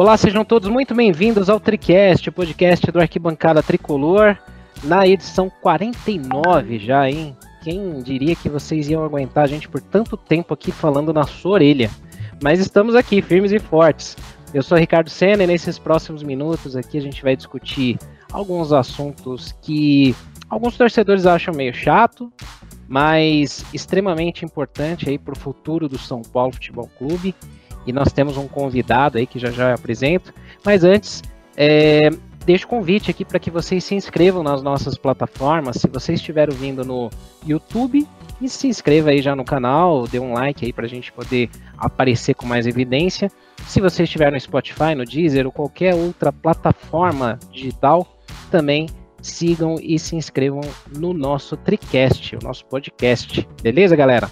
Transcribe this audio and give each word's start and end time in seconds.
Olá, 0.00 0.16
sejam 0.16 0.46
todos 0.46 0.70
muito 0.70 0.94
bem-vindos 0.94 1.50
ao 1.50 1.60
Tricast, 1.60 2.26
o 2.26 2.32
podcast 2.32 2.90
do 2.90 2.98
Arquibancada 2.98 3.62
Tricolor, 3.62 4.34
na 4.82 5.06
edição 5.06 5.52
49 5.60 6.78
já, 6.78 7.10
hein? 7.10 7.36
Quem 7.62 8.00
diria 8.00 8.34
que 8.34 8.48
vocês 8.48 8.88
iam 8.88 9.04
aguentar 9.04 9.44
a 9.44 9.46
gente 9.46 9.68
por 9.68 9.78
tanto 9.78 10.16
tempo 10.16 10.54
aqui 10.54 10.72
falando 10.72 11.12
na 11.12 11.24
sua 11.24 11.52
orelha? 11.52 11.90
Mas 12.42 12.60
estamos 12.60 12.94
aqui, 12.94 13.20
firmes 13.20 13.52
e 13.52 13.58
fortes. 13.58 14.16
Eu 14.54 14.62
sou 14.62 14.78
Ricardo 14.78 15.10
Senna 15.10 15.44
e 15.44 15.46
nesses 15.46 15.78
próximos 15.78 16.22
minutos 16.22 16.74
aqui 16.76 16.96
a 16.96 17.02
gente 17.02 17.22
vai 17.22 17.36
discutir 17.36 17.98
alguns 18.32 18.72
assuntos 18.72 19.54
que 19.60 20.16
alguns 20.48 20.78
torcedores 20.78 21.26
acham 21.26 21.52
meio 21.52 21.74
chato, 21.74 22.32
mas 22.88 23.66
extremamente 23.74 24.46
importante 24.46 25.10
aí 25.10 25.18
para 25.18 25.34
o 25.34 25.38
futuro 25.38 25.90
do 25.90 25.98
São 25.98 26.22
Paulo 26.22 26.54
Futebol 26.54 26.88
Clube. 26.96 27.34
E 27.86 27.92
nós 27.92 28.12
temos 28.12 28.36
um 28.36 28.46
convidado 28.46 29.18
aí 29.18 29.26
que 29.26 29.38
já 29.38 29.50
já 29.50 29.74
apresento. 29.74 30.32
Mas 30.64 30.84
antes, 30.84 31.22
é, 31.56 32.10
deixo 32.44 32.66
o 32.66 32.68
convite 32.68 33.10
aqui 33.10 33.24
para 33.24 33.38
que 33.38 33.50
vocês 33.50 33.84
se 33.84 33.94
inscrevam 33.94 34.42
nas 34.42 34.62
nossas 34.62 34.96
plataformas. 34.96 35.76
Se 35.76 35.88
você 35.88 36.14
estiver 36.14 36.48
ouvindo 36.48 36.84
no 36.84 37.10
YouTube, 37.46 38.06
e 38.40 38.48
se 38.48 38.68
inscreva 38.68 39.10
aí 39.10 39.20
já 39.20 39.36
no 39.36 39.44
canal, 39.44 40.06
dê 40.06 40.18
um 40.18 40.32
like 40.32 40.64
aí 40.64 40.72
para 40.72 40.86
a 40.86 40.88
gente 40.88 41.12
poder 41.12 41.50
aparecer 41.76 42.34
com 42.34 42.46
mais 42.46 42.66
evidência. 42.66 43.30
Se 43.66 43.80
você 43.80 44.04
estiver 44.04 44.32
no 44.32 44.40
Spotify, 44.40 44.94
no 44.96 45.04
Deezer 45.04 45.44
ou 45.44 45.52
qualquer 45.52 45.94
outra 45.94 46.32
plataforma 46.32 47.38
digital, 47.52 48.06
também 48.50 48.88
sigam 49.20 49.76
e 49.80 49.98
se 49.98 50.16
inscrevam 50.16 50.62
no 50.96 51.12
nosso 51.12 51.56
Tricast, 51.56 52.36
o 52.36 52.38
nosso 52.42 52.64
podcast. 52.64 53.46
Beleza, 53.62 53.94
galera? 53.94 54.30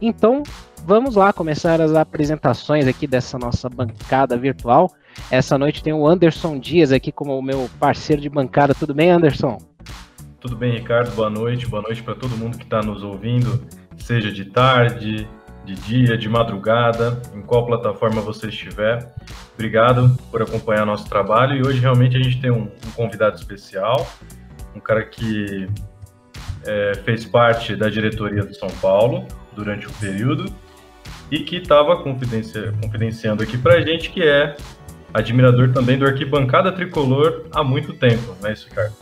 Então, 0.00 0.42
vamos 0.84 1.14
lá 1.14 1.32
começar 1.32 1.80
as 1.80 1.94
apresentações 1.94 2.86
aqui 2.86 3.06
dessa 3.06 3.38
nossa 3.38 3.68
bancada 3.68 4.36
virtual. 4.36 4.90
Essa 5.30 5.56
noite 5.56 5.82
tem 5.82 5.92
o 5.92 6.06
Anderson 6.06 6.58
Dias 6.58 6.92
aqui 6.92 7.12
como 7.12 7.40
meu 7.40 7.70
parceiro 7.78 8.20
de 8.20 8.28
bancada. 8.28 8.74
Tudo 8.74 8.94
bem, 8.94 9.10
Anderson? 9.10 9.58
Tudo 10.40 10.56
bem, 10.56 10.72
Ricardo? 10.72 11.14
Boa 11.14 11.30
noite. 11.30 11.66
Boa 11.66 11.82
noite 11.82 12.02
para 12.02 12.14
todo 12.14 12.36
mundo 12.36 12.58
que 12.58 12.64
está 12.64 12.82
nos 12.82 13.02
ouvindo, 13.02 13.64
seja 13.96 14.32
de 14.32 14.46
tarde, 14.46 15.28
de 15.64 15.74
dia, 15.74 16.18
de 16.18 16.28
madrugada, 16.28 17.22
em 17.34 17.42
qual 17.42 17.64
plataforma 17.64 18.20
você 18.20 18.48
estiver. 18.48 19.14
Obrigado 19.54 20.16
por 20.30 20.42
acompanhar 20.42 20.84
nosso 20.84 21.08
trabalho 21.08 21.56
e 21.56 21.66
hoje 21.66 21.78
realmente 21.78 22.16
a 22.16 22.22
gente 22.22 22.40
tem 22.40 22.50
um, 22.50 22.62
um 22.62 22.90
convidado 22.96 23.36
especial, 23.36 24.06
um 24.74 24.80
cara 24.80 25.04
que 25.04 25.68
é, 26.66 26.92
fez 27.04 27.24
parte 27.24 27.76
da 27.76 27.88
diretoria 27.88 28.44
do 28.44 28.54
São 28.54 28.70
Paulo 28.80 29.26
durante 29.54 29.86
o 29.86 29.92
período 29.92 30.52
e 31.32 31.40
que 31.40 31.56
estava 31.56 31.96
confidencia, 31.96 32.74
confidenciando 32.82 33.42
aqui 33.42 33.56
para 33.56 33.76
a 33.76 33.80
gente 33.80 34.10
que 34.10 34.22
é 34.22 34.54
admirador 35.14 35.72
também 35.72 35.98
do 35.98 36.04
Arquibancada 36.04 36.70
Tricolor 36.70 37.46
há 37.50 37.64
muito 37.64 37.94
tempo, 37.94 38.36
não 38.38 38.50
é 38.50 38.52
isso, 38.52 38.68
Ricardo? 38.68 38.92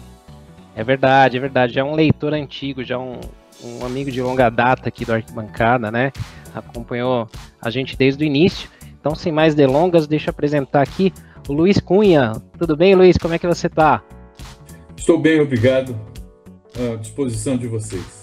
É 0.77 0.85
verdade, 0.85 1.37
é 1.37 1.41
verdade. 1.41 1.75
Já 1.75 1.81
é 1.81 1.85
um 1.85 1.97
leitor 1.97 2.33
antigo, 2.33 2.85
já 2.85 2.97
um, 2.97 3.19
um 3.65 3.85
amigo 3.85 4.13
de 4.13 4.23
longa 4.23 4.49
data 4.49 4.89
aqui 4.89 5.05
do 5.05 5.13
Arquibancada, 5.13 5.91
né? 5.91 6.13
Acompanhou 6.55 7.29
a 7.61 7.69
gente 7.69 7.97
desde 7.97 8.23
o 8.23 8.27
início. 8.27 8.71
Então, 9.01 9.17
sem 9.17 9.33
mais 9.33 9.57
delongas, 9.57 10.07
deixa 10.07 10.29
eu 10.29 10.31
apresentar 10.31 10.83
aqui 10.83 11.13
o 11.49 11.53
Luiz 11.53 11.81
Cunha. 11.81 12.35
Tudo 12.57 12.77
bem, 12.77 12.95
Luiz? 12.95 13.17
Como 13.17 13.35
é 13.35 13.39
que 13.41 13.47
você 13.47 13.67
está? 13.67 14.05
Estou 14.97 15.19
bem, 15.19 15.41
obrigado. 15.41 15.99
À 16.79 16.95
disposição 16.95 17.57
de 17.57 17.67
vocês. 17.67 18.21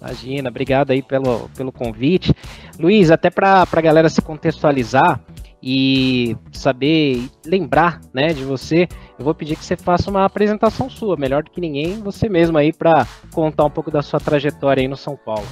Imagina, 0.00 0.48
obrigado 0.48 0.92
aí 0.92 1.02
pelo, 1.02 1.48
pelo 1.50 1.72
convite. 1.72 2.32
Luiz, 2.78 3.10
até 3.10 3.30
para 3.30 3.66
a 3.70 3.80
galera 3.80 4.08
se 4.08 4.22
contextualizar, 4.22 5.20
e 5.62 6.36
saber 6.52 7.28
lembrar 7.44 8.00
né, 8.14 8.32
de 8.32 8.44
você, 8.44 8.88
eu 9.18 9.24
vou 9.24 9.34
pedir 9.34 9.56
que 9.56 9.64
você 9.64 9.76
faça 9.76 10.10
uma 10.10 10.24
apresentação 10.24 10.88
sua, 10.88 11.16
melhor 11.16 11.42
do 11.42 11.50
que 11.50 11.60
ninguém, 11.60 12.00
você 12.00 12.28
mesmo 12.28 12.56
aí, 12.56 12.72
para 12.72 13.06
contar 13.32 13.64
um 13.64 13.70
pouco 13.70 13.90
da 13.90 14.02
sua 14.02 14.20
trajetória 14.20 14.80
aí 14.80 14.88
no 14.88 14.96
São 14.96 15.16
Paulo. 15.16 15.46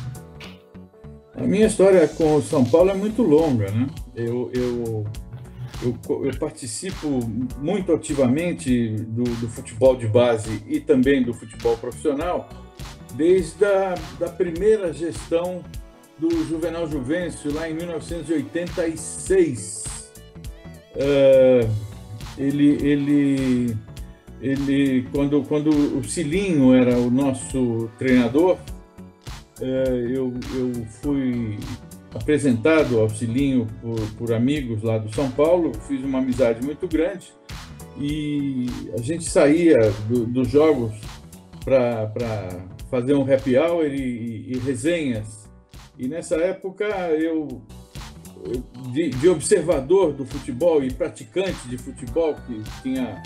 A 1.34 1.42
minha 1.42 1.66
história 1.66 2.06
com 2.08 2.36
o 2.36 2.42
São 2.42 2.64
Paulo 2.64 2.90
é 2.90 2.94
muito 2.94 3.22
longa, 3.22 3.70
né? 3.70 3.86
Eu, 4.14 4.50
eu, 4.54 5.06
eu, 5.82 6.24
eu 6.24 6.38
participo 6.38 7.20
muito 7.60 7.92
ativamente 7.92 8.88
do, 8.88 9.24
do, 9.24 9.48
futebol 9.48 9.96
de 9.96 10.06
base 10.06 10.62
e 10.66 10.80
também 10.80 11.22
do 11.22 11.34
futebol 11.34 11.76
profissional 11.76 12.48
desde 13.14 13.64
a 13.64 13.94
da 14.18 14.28
primeira 14.28 14.92
gestão 14.94 15.62
do 16.18 16.30
Juvenal 16.46 16.88
Juvencio, 16.88 17.52
lá 17.52 17.68
em 17.68 17.74
1986 17.74 19.96
Uh, 20.96 21.68
ele, 22.38 22.78
ele, 22.82 23.76
ele 24.40 25.06
quando, 25.12 25.42
quando 25.42 25.68
o 25.68 26.02
Cilinho 26.02 26.74
era 26.74 26.96
o 26.96 27.10
nosso 27.10 27.90
treinador, 27.98 28.56
uh, 29.60 29.64
eu, 29.64 30.32
eu 30.54 30.86
fui 31.02 31.58
apresentado 32.14 32.98
ao 32.98 33.10
Cilinho 33.10 33.66
por, 33.82 34.00
por 34.12 34.32
amigos 34.32 34.82
lá 34.82 34.96
do 34.96 35.14
São 35.14 35.30
Paulo, 35.30 35.72
fiz 35.86 36.02
uma 36.02 36.20
amizade 36.20 36.64
muito 36.64 36.88
grande 36.88 37.30
e 38.00 38.66
a 38.98 39.02
gente 39.02 39.24
saía 39.24 39.76
do, 40.08 40.24
dos 40.24 40.48
jogos 40.48 40.94
para 41.62 42.64
fazer 42.90 43.14
um 43.14 43.22
happy 43.22 43.58
hour 43.58 43.84
e, 43.84 43.98
e, 43.98 44.52
e 44.52 44.58
resenhas. 44.60 45.45
E 45.98 46.08
nessa 46.08 46.36
época 46.36 46.84
eu 47.10 47.62
de, 48.92 49.10
de, 49.10 49.28
observador 49.28 50.12
do 50.12 50.24
futebol 50.24 50.82
e 50.82 50.92
praticante 50.92 51.68
de 51.68 51.78
futebol 51.78 52.34
que 52.46 52.62
tinha 52.82 53.22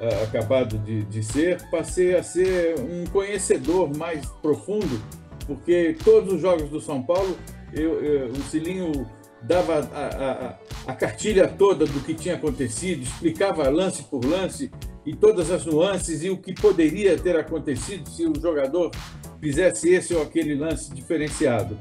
uh, 0.00 0.24
acabado 0.24 0.78
de, 0.78 1.04
de, 1.04 1.22
ser, 1.22 1.62
passei 1.70 2.16
a 2.16 2.22
ser 2.22 2.78
um 2.80 3.04
conhecedor 3.06 3.96
mais 3.96 4.26
profundo, 4.42 5.00
porque 5.46 5.96
todos 6.04 6.34
os 6.34 6.40
jogos 6.40 6.68
do 6.70 6.80
São 6.80 7.02
Paulo, 7.02 7.36
eu, 7.72 8.02
eu, 8.02 8.28
o 8.30 8.42
Cilinho 8.44 9.06
dava 9.42 9.80
a, 9.92 10.06
a, 10.06 10.92
a, 10.92 10.94
cartilha 10.94 11.46
toda 11.46 11.84
do 11.84 12.00
que 12.00 12.14
tinha 12.14 12.34
acontecido, 12.34 13.02
explicava 13.02 13.68
lance 13.68 14.02
por 14.04 14.24
lance 14.24 14.70
e 15.04 15.14
todas 15.14 15.50
as 15.50 15.66
nuances 15.66 16.22
e 16.22 16.30
o 16.30 16.38
que 16.38 16.54
poderia 16.54 17.18
ter 17.18 17.36
acontecido 17.36 18.08
se 18.08 18.26
o 18.26 18.32
jogador 18.40 18.90
fizesse 19.38 19.92
esse 19.92 20.14
ou 20.14 20.22
aquele 20.22 20.54
lance 20.54 20.92
diferenciado. 20.94 21.78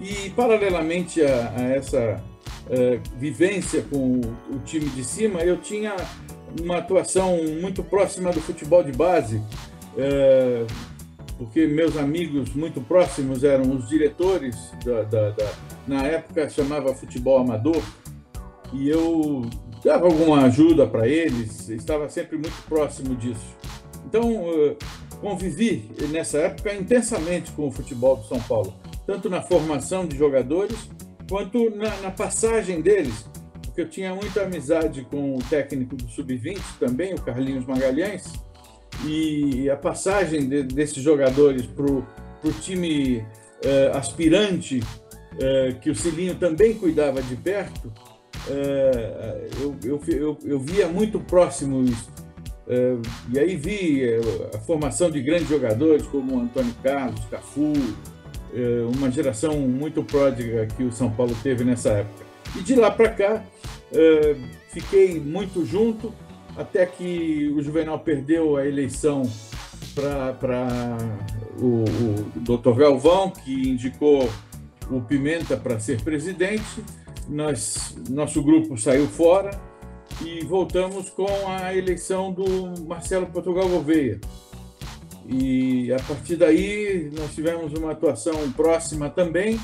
E, 0.00 0.30
paralelamente 0.30 1.20
a, 1.22 1.52
a 1.56 1.62
essa 1.74 2.22
uh, 2.66 3.18
vivência 3.18 3.82
com 3.82 4.20
o, 4.20 4.56
o, 4.56 4.58
time 4.64 4.88
de 4.90 5.04
cima, 5.04 5.40
eu 5.40 5.56
tinha 5.56 5.96
uma 6.60 6.78
atuação 6.78 7.36
muito 7.60 7.82
próxima 7.82 8.30
do 8.32 8.40
futebol 8.40 8.82
de 8.82 8.92
base, 8.92 9.38
uh, 9.38 10.66
porque 11.36 11.66
meus 11.66 11.96
amigos 11.96 12.54
muito 12.54 12.80
próximos 12.80 13.42
eram 13.42 13.74
os 13.74 13.88
diretores, 13.88 14.56
da, 14.84 15.02
da, 15.02 15.30
da, 15.30 15.52
na 15.86 16.04
época 16.04 16.48
chamava 16.48 16.94
futebol 16.94 17.38
amador, 17.38 17.82
e 18.72 18.88
eu 18.88 19.42
dava 19.84 20.06
alguma 20.06 20.44
ajuda 20.44 20.86
para 20.86 21.08
eles, 21.08 21.68
estava 21.68 22.08
sempre 22.08 22.36
muito 22.36 22.62
próximo 22.68 23.16
disso. 23.16 23.56
Então, 24.06 24.32
uh, 24.32 24.76
convivi 25.20 25.90
nessa 26.10 26.38
época 26.38 26.72
intensamente 26.72 27.50
com 27.50 27.66
o 27.66 27.72
futebol 27.72 28.16
do 28.16 28.24
São 28.24 28.38
Paulo 28.42 28.72
tanto 29.08 29.30
na 29.30 29.40
formação 29.40 30.06
de 30.06 30.18
jogadores 30.18 30.76
quanto 31.30 31.70
na, 31.74 31.96
na 32.02 32.10
passagem 32.10 32.82
deles, 32.82 33.26
porque 33.64 33.80
eu 33.80 33.88
tinha 33.88 34.14
muita 34.14 34.42
amizade 34.42 35.00
com 35.10 35.34
o 35.34 35.38
técnico 35.38 35.96
do 35.96 36.06
Sub-20 36.10 36.60
também, 36.78 37.14
o 37.14 37.22
Carlinhos 37.22 37.64
Magalhães, 37.64 38.30
e 39.06 39.70
a 39.70 39.76
passagem 39.78 40.46
de, 40.46 40.62
desses 40.62 41.02
jogadores 41.02 41.64
para 41.64 41.86
o 41.86 42.52
time 42.60 43.20
uh, 43.64 43.96
aspirante, 43.96 44.80
uh, 44.80 45.80
que 45.80 45.88
o 45.88 45.94
Cilinho 45.94 46.34
também 46.34 46.74
cuidava 46.74 47.22
de 47.22 47.34
perto, 47.34 47.86
uh, 47.86 49.62
eu, 49.62 49.76
eu, 49.84 50.02
eu, 50.06 50.38
eu, 50.44 50.60
via 50.60 50.86
muito 50.86 51.18
próximo 51.18 51.82
isso. 51.82 52.10
e 53.32 53.38
aí 53.38 53.56
vi 53.56 54.02
a 54.54 54.58
formação 54.58 55.10
de 55.10 55.22
grandes 55.22 55.48
jogadores 55.48 56.06
como 56.08 56.38
Antônio 56.38 56.74
Carlos, 56.82 57.24
Cafu, 57.30 57.72
uma 58.94 59.10
geração 59.10 59.58
muito 59.58 60.02
pródiga 60.02 60.66
que 60.66 60.82
o 60.82 60.92
São 60.92 61.10
Paulo 61.10 61.36
teve 61.42 61.64
nessa 61.64 61.90
época. 61.90 62.26
E 62.56 62.62
de 62.62 62.74
lá 62.74 62.90
para 62.90 63.10
cá, 63.10 63.44
é, 63.92 64.36
fiquei 64.70 65.20
muito 65.20 65.64
junto, 65.64 66.12
até 66.56 66.86
que 66.86 67.52
o 67.54 67.62
Juvenal 67.62 67.98
perdeu 67.98 68.56
a 68.56 68.66
eleição 68.66 69.22
para 69.94 70.96
o, 71.58 71.84
o 71.84 72.56
Dr. 72.56 72.78
Galvão, 72.78 73.30
que 73.30 73.70
indicou 73.70 74.28
o 74.90 75.00
Pimenta 75.00 75.56
para 75.56 75.78
ser 75.78 76.02
presidente. 76.02 76.84
Nós, 77.28 77.96
nosso 78.08 78.42
grupo 78.42 78.78
saiu 78.78 79.06
fora 79.06 79.50
e 80.24 80.44
voltamos 80.44 81.10
com 81.10 81.28
a 81.46 81.74
eleição 81.74 82.32
do 82.32 82.82
Marcelo 82.86 83.26
Portugal 83.26 83.68
Gouveia. 83.68 84.20
E 85.28 85.92
a 85.92 85.98
partir 86.02 86.36
daí 86.36 87.10
nós 87.16 87.34
tivemos 87.34 87.72
uma 87.74 87.92
atuação 87.92 88.50
próxima 88.52 89.10
também, 89.10 89.60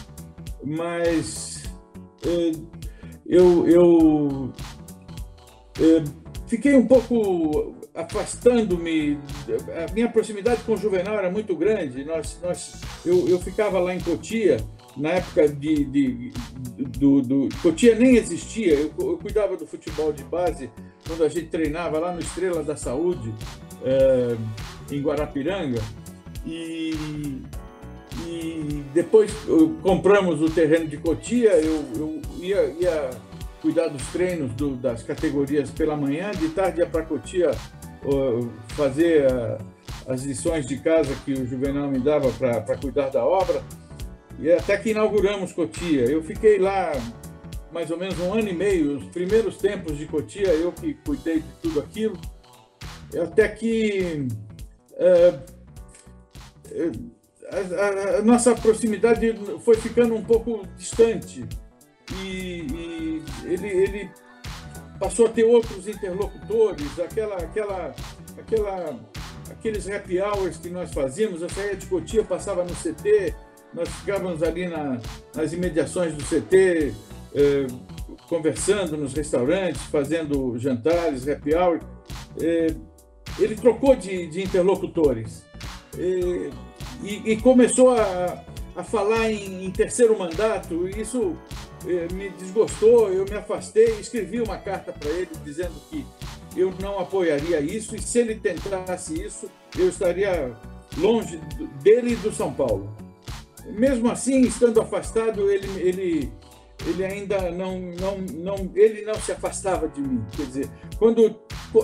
mas 0.62 1.62
eh, 2.24 2.52
eu, 3.26 3.66
eu 3.66 4.52
fiquei 6.46 6.74
um 6.74 6.86
pouco 6.86 7.74
afastando-me. 7.94 9.18
A 9.88 9.92
minha 9.92 10.10
proximidade 10.10 10.62
com 10.64 10.74
o 10.74 10.76
Juvenal 10.76 11.16
era 11.16 11.30
muito 11.30 11.56
grande. 11.56 12.04
Nós, 12.04 12.38
nós, 12.42 12.80
eu, 13.06 13.28
eu 13.28 13.38
ficava 13.38 13.78
lá 13.78 13.94
em 13.94 14.00
Cotia, 14.00 14.58
na 14.96 15.10
época 15.10 15.48
de. 15.48 15.84
de 15.84 16.32
do, 16.76 17.22
do, 17.22 17.48
Cotia 17.62 17.94
nem 17.94 18.16
existia, 18.16 18.74
eu, 18.74 18.92
eu, 18.98 19.18
cuidava 19.18 19.56
do 19.56 19.66
futebol 19.66 20.12
de 20.12 20.24
base 20.24 20.70
quando 21.06 21.24
a 21.24 21.28
gente 21.28 21.46
treinava 21.46 21.98
lá 21.98 22.12
no 22.12 22.20
Estrela 22.20 22.62
da 22.62 22.76
Saúde, 22.76 23.32
é, 23.84 24.36
em 24.90 25.00
Guarapiranga. 25.00 25.80
E, 26.46 26.94
e 28.26 28.84
depois 28.92 29.32
compramos 29.82 30.42
o 30.42 30.50
terreno 30.50 30.86
de 30.86 30.96
Cotia, 30.98 31.52
eu, 31.52 31.84
eu 31.96 32.22
ia, 32.38 32.62
ia 32.80 33.10
cuidar 33.62 33.88
dos 33.88 34.06
treinos 34.08 34.52
do, 34.54 34.76
das 34.76 35.02
categorias 35.02 35.70
pela 35.70 35.96
manhã, 35.96 36.30
de 36.32 36.48
tarde 36.50 36.80
ia 36.80 36.86
para 36.86 37.02
Cotia 37.02 37.50
fazer 38.68 39.26
as 40.06 40.22
lições 40.22 40.66
de 40.66 40.76
casa 40.78 41.14
que 41.24 41.32
o 41.32 41.46
Juvenal 41.46 41.88
me 41.88 41.98
dava 41.98 42.30
para 42.30 42.76
cuidar 42.76 43.08
da 43.08 43.24
obra, 43.24 43.62
e 44.38 44.52
até 44.52 44.76
que 44.76 44.90
inauguramos 44.90 45.52
Cotia. 45.52 46.04
Eu 46.04 46.22
fiquei 46.22 46.58
lá 46.58 46.92
mais 47.72 47.90
ou 47.90 47.96
menos 47.96 48.18
um 48.20 48.32
ano 48.32 48.48
e 48.48 48.54
meio, 48.54 48.98
os 48.98 49.04
primeiros 49.06 49.56
tempos 49.56 49.96
de 49.96 50.06
Cotia, 50.06 50.48
eu 50.48 50.70
que 50.70 50.94
cuidei 50.94 51.40
de 51.40 51.48
tudo 51.62 51.80
aquilo, 51.80 52.16
até 53.20 53.48
que 53.48 54.28
é, 54.96 55.34
é, 56.70 58.18
a, 58.18 58.22
nossa 58.22 58.54
proximidade 58.54 59.34
foi 59.64 59.76
ficando 59.76 60.14
um 60.14 60.22
pouco 60.22 60.66
distante 60.76 61.44
e, 62.22 62.66
e 62.70 63.22
ele, 63.44 63.68
ele 63.68 64.10
passou 64.98 65.26
a 65.26 65.28
ter 65.28 65.44
outros 65.44 65.86
interlocutores, 65.88 66.98
aquela, 66.98 67.36
aquela, 67.36 67.94
aquela, 68.38 69.00
aqueles 69.50 69.88
happy 69.88 70.20
hours 70.20 70.56
que 70.56 70.70
nós 70.70 70.92
fazíamos, 70.92 71.42
eu 71.42 71.48
saía 71.48 71.76
de 71.76 71.86
Cotia, 71.86 72.24
passava 72.24 72.64
no 72.64 72.74
CT, 72.74 73.34
nós 73.74 73.88
ficávamos 73.88 74.42
ali 74.42 74.68
na, 74.68 75.00
nas 75.34 75.52
imediações 75.52 76.14
do 76.14 76.22
CT, 76.22 76.94
eh, 77.34 77.66
conversando 78.28 78.96
nos 78.96 79.12
restaurantes, 79.12 79.82
fazendo 79.82 80.56
jantares, 80.58 81.28
happy 81.28 81.54
hour. 81.54 81.80
Eh, 82.40 82.74
ele 83.38 83.56
trocou 83.56 83.96
de, 83.96 84.26
de 84.26 84.42
interlocutores 84.42 85.44
eh, 85.98 86.50
e, 87.02 87.32
e, 87.32 87.36
começou 87.40 87.90
a, 87.90 88.44
a 88.76 88.84
falar 88.84 89.30
em, 89.30 89.64
em 89.64 89.70
terceiro 89.70 90.18
mandato, 90.18 90.88
e 90.88 91.00
isso 91.00 91.36
eh, 91.86 92.08
me 92.12 92.30
desgostou, 92.30 93.10
eu 93.10 93.24
me 93.24 93.34
afastei, 93.34 94.00
escrevi 94.00 94.40
uma 94.40 94.58
carta 94.58 94.92
para 94.92 95.10
ele 95.10 95.30
dizendo 95.44 95.74
que 95.90 96.06
eu 96.56 96.72
não 96.80 96.98
apoiaria 96.98 97.60
isso 97.60 97.96
e 97.96 98.00
se 98.00 98.20
ele 98.20 98.36
tentasse 98.36 99.20
isso, 99.20 99.50
eu 99.76 99.88
estaria 99.88 100.54
longe 100.96 101.40
dele 101.82 102.12
e 102.12 102.16
do 102.16 102.32
São 102.32 102.52
Paulo. 102.52 102.94
Mesmo 103.66 104.10
assim, 104.10 104.42
estando 104.42 104.80
afastado, 104.80 105.50
ele, 105.50 105.66
ele, 105.80 106.32
ele 106.86 107.04
ainda 107.04 107.50
não, 107.50 107.78
não, 107.78 108.18
não, 108.18 108.70
ele 108.74 109.02
não 109.02 109.14
se 109.14 109.32
afastava 109.32 109.88
de 109.88 110.00
mim. 110.00 110.24
Quer 110.36 110.46
dizer, 110.46 110.70
quando 110.98 111.36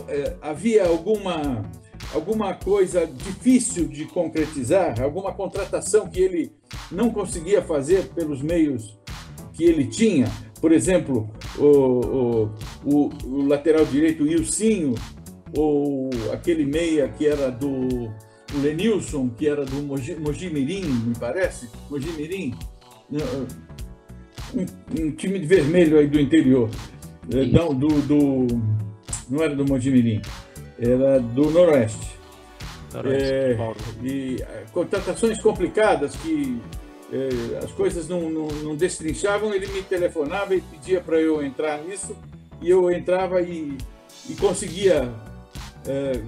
eh, 0.09 0.37
havia 0.43 0.87
alguma, 0.87 1.65
alguma 2.13 2.55
coisa 2.55 3.07
difícil 3.07 3.89
de 3.89 4.05
concretizar, 4.07 5.01
alguma 5.01 5.33
contratação 5.33 6.09
que 6.09 6.21
ele 6.21 6.53
não 6.91 7.11
conseguia 7.11 7.63
fazer 7.63 8.09
pelos 8.09 8.43
meios 8.43 8.99
que 9.53 9.65
ele 9.65 9.87
tinha, 9.87 10.27
por 10.61 10.73
exemplo, 10.73 11.29
o, 11.59 12.51
o, 12.85 13.11
o, 13.25 13.47
lateral 13.47 13.85
direito 13.87 14.27
Ilcinho, 14.27 14.95
ou 15.57 16.11
aquele 16.33 16.65
meia 16.65 17.09
que 17.09 17.27
era 17.27 17.51
do 17.51 18.13
Lenilson, 18.61 19.31
que 19.31 19.49
era 19.49 19.65
do 19.65 19.83
Mogi, 19.83 20.15
Mojimirim, 20.17 20.85
me 20.85 21.15
parece, 21.19 21.69
Mojimirim, 21.89 22.55
um, 24.55 24.67
um 25.01 25.11
time 25.13 25.39
de 25.39 25.47
vermelho 25.47 25.99
aí 25.99 26.07
do 26.07 26.21
interior, 26.21 26.71
é, 27.33 27.45
não, 27.47 27.75
do, 27.75 27.89
do, 28.03 28.47
não 29.29 29.43
era 29.43 29.55
do 29.55 29.65
Mojimirim, 29.65 30.21
era 30.79 31.21
do 31.21 31.51
Noroeste. 31.51 32.19
Noroeste 32.93 33.33
é, 33.33 33.57
e 34.03 34.43
é, 34.43 34.65
contratações 34.73 35.41
complicadas 35.41 36.17
que 36.17 36.61
é, 37.13 37.59
as 37.59 37.73
coisas 37.73 38.09
não, 38.09 38.29
não, 38.31 38.47
não 38.47 38.77
destrinchavam, 38.77 39.55
ele 39.55 39.67
me 39.69 39.83
telefonava 39.83 40.55
e 40.55 40.61
pedia 40.61 41.01
para 41.01 41.21
eu 41.21 41.45
entrar 41.45 41.79
nisso, 41.83 42.17
e 42.61 42.71
eu 42.71 42.91
entrava 42.91 43.41
e, 43.41 43.77
e 44.29 44.35
conseguia 44.35 45.13
é, 45.87 46.21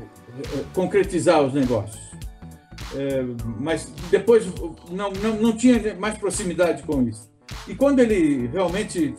concretizar 0.72 1.42
os 1.42 1.52
negócios. 1.52 2.00
É, 2.94 3.22
mas 3.58 3.90
depois 4.10 4.46
não, 4.90 5.10
não, 5.12 5.34
não 5.40 5.56
tinha 5.56 5.94
mais 5.94 6.18
proximidade 6.18 6.82
com 6.82 7.02
isso. 7.08 7.31
E 7.68 7.74
quando 7.74 8.00
ele 8.00 8.46
realmente 8.48 9.14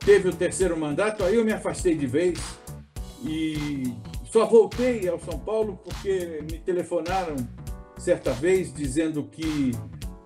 teve 0.00 0.28
o 0.28 0.32
terceiro 0.32 0.76
mandato, 0.76 1.24
aí 1.24 1.34
eu 1.36 1.44
me 1.44 1.52
afastei 1.52 1.94
de 1.96 2.06
vez 2.06 2.38
e 3.24 3.94
só 4.24 4.46
voltei 4.46 5.08
ao 5.08 5.18
São 5.18 5.38
Paulo 5.38 5.78
porque 5.82 6.42
me 6.50 6.58
telefonaram 6.58 7.36
certa 7.96 8.32
vez 8.32 8.72
dizendo 8.72 9.24
que 9.24 9.72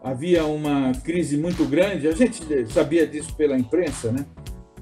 havia 0.02 0.44
uma 0.44 0.92
crise 1.04 1.36
muito 1.36 1.64
grande, 1.64 2.08
a 2.08 2.12
gente 2.12 2.42
sabia 2.70 3.06
disso 3.06 3.34
pela 3.36 3.56
imprensa, 3.56 4.10
né? 4.10 4.26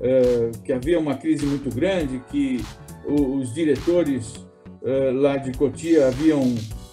É, 0.00 0.50
que 0.64 0.72
havia 0.72 0.98
uma 0.98 1.14
crise 1.14 1.44
muito 1.44 1.68
grande, 1.74 2.22
que 2.30 2.64
os 3.06 3.52
diretores 3.52 4.34
é, 4.82 5.10
lá 5.12 5.36
de 5.36 5.52
Cotia 5.52 6.08
haviam 6.08 6.42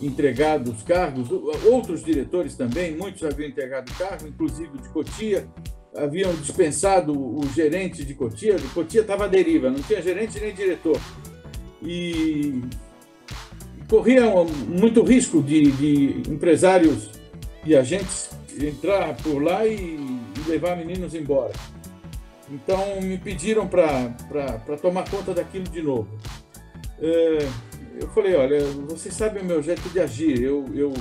entregado 0.02 0.72
os 0.72 0.84
cargos, 0.84 1.30
outros 1.66 2.04
diretores 2.04 2.56
também, 2.56 2.96
muitos 2.96 3.24
haviam 3.24 3.50
entregado 3.50 3.92
cargo, 3.94 4.28
inclusive 4.28 4.78
de 4.78 4.90
Cotia, 4.90 5.48
haviam 5.96 6.34
dispensado 6.36 7.14
o 7.14 7.42
gerente 7.54 8.06
de 8.06 8.14
Cotia, 8.14 8.58
Cotia 8.74 9.02
estava 9.02 9.26
à 9.26 9.28
deriva, 9.28 9.70
não 9.70 9.82
tinha 9.82 10.02
gerente 10.02 10.40
nem 10.40 10.54
diretor. 10.54 11.00
E 11.82 12.62
corria 13.90 14.24
muito 14.68 15.04
risco 15.04 15.42
de, 15.42 15.72
de 15.72 16.32
empresários 16.32 17.10
e 17.66 17.76
a 17.76 17.84
gente 17.84 18.08
entrar 18.60 19.16
por 19.18 19.42
lá 19.42 19.66
e, 19.66 19.76
e 19.76 20.50
levar 20.50 20.76
meninos 20.76 21.14
embora. 21.14 21.54
Então 22.50 23.02
me 23.02 23.18
pediram 23.18 23.68
para 23.68 24.78
tomar 24.82 25.10
conta 25.10 25.34
daquilo 25.34 25.66
de 25.66 25.82
novo. 25.82 26.08
É, 27.00 27.38
eu 28.00 28.08
falei, 28.10 28.36
olha, 28.36 28.60
você 28.88 29.12
sabe 29.12 29.40
o 29.40 29.46
meu 29.46 29.62
jeito 29.62 29.88
de 29.90 30.00
agir, 30.00 30.42
eu, 30.42 30.66
eu, 30.74 30.94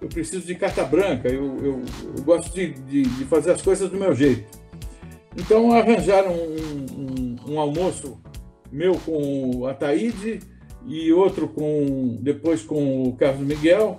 eu 0.00 0.08
preciso 0.08 0.46
de 0.46 0.54
carta 0.54 0.84
branca, 0.84 1.28
eu, 1.28 1.56
eu, 1.58 1.82
eu 2.16 2.22
gosto 2.24 2.54
de, 2.54 2.72
de, 2.72 3.02
de, 3.02 3.24
fazer 3.24 3.52
as 3.52 3.62
coisas 3.62 3.90
do 3.90 3.96
meu 3.96 4.14
jeito. 4.14 4.46
Então 5.36 5.72
arranjaram 5.72 6.32
um, 6.32 7.36
um, 7.48 7.54
um 7.54 7.60
almoço 7.60 8.20
meu 8.70 8.94
com 9.04 9.50
o 9.56 9.66
Ataíde 9.66 10.40
e 10.86 11.12
outro 11.12 11.48
com 11.48 12.16
depois 12.20 12.62
com 12.62 13.04
o 13.04 13.16
Carlos 13.16 13.46
Miguel 13.46 13.98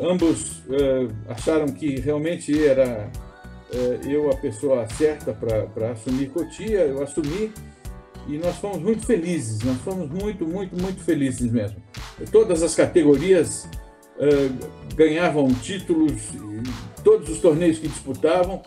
ambos 0.00 0.58
uh, 0.66 1.12
acharam 1.28 1.66
que 1.66 1.98
realmente 2.00 2.66
era 2.66 3.10
uh, 3.72 4.08
eu 4.08 4.30
a 4.30 4.36
pessoa 4.36 4.86
certa 4.88 5.32
para 5.32 5.90
assumir 5.90 6.28
Cotia, 6.30 6.80
eu 6.80 7.02
assumi 7.02 7.52
e 8.28 8.38
nós 8.38 8.56
fomos 8.56 8.78
muito 8.78 9.06
felizes, 9.06 9.62
nós 9.62 9.78
fomos 9.78 10.10
muito, 10.10 10.46
muito, 10.46 10.80
muito 10.80 11.02
felizes 11.02 11.50
mesmo. 11.50 11.76
Todas 12.32 12.62
as 12.62 12.74
categorias 12.74 13.68
uh, 14.16 14.94
ganhavam 14.94 15.48
títulos, 15.54 16.12
todos 17.04 17.28
os 17.28 17.38
torneios 17.38 17.78
que 17.78 17.88
disputavam 17.88 18.62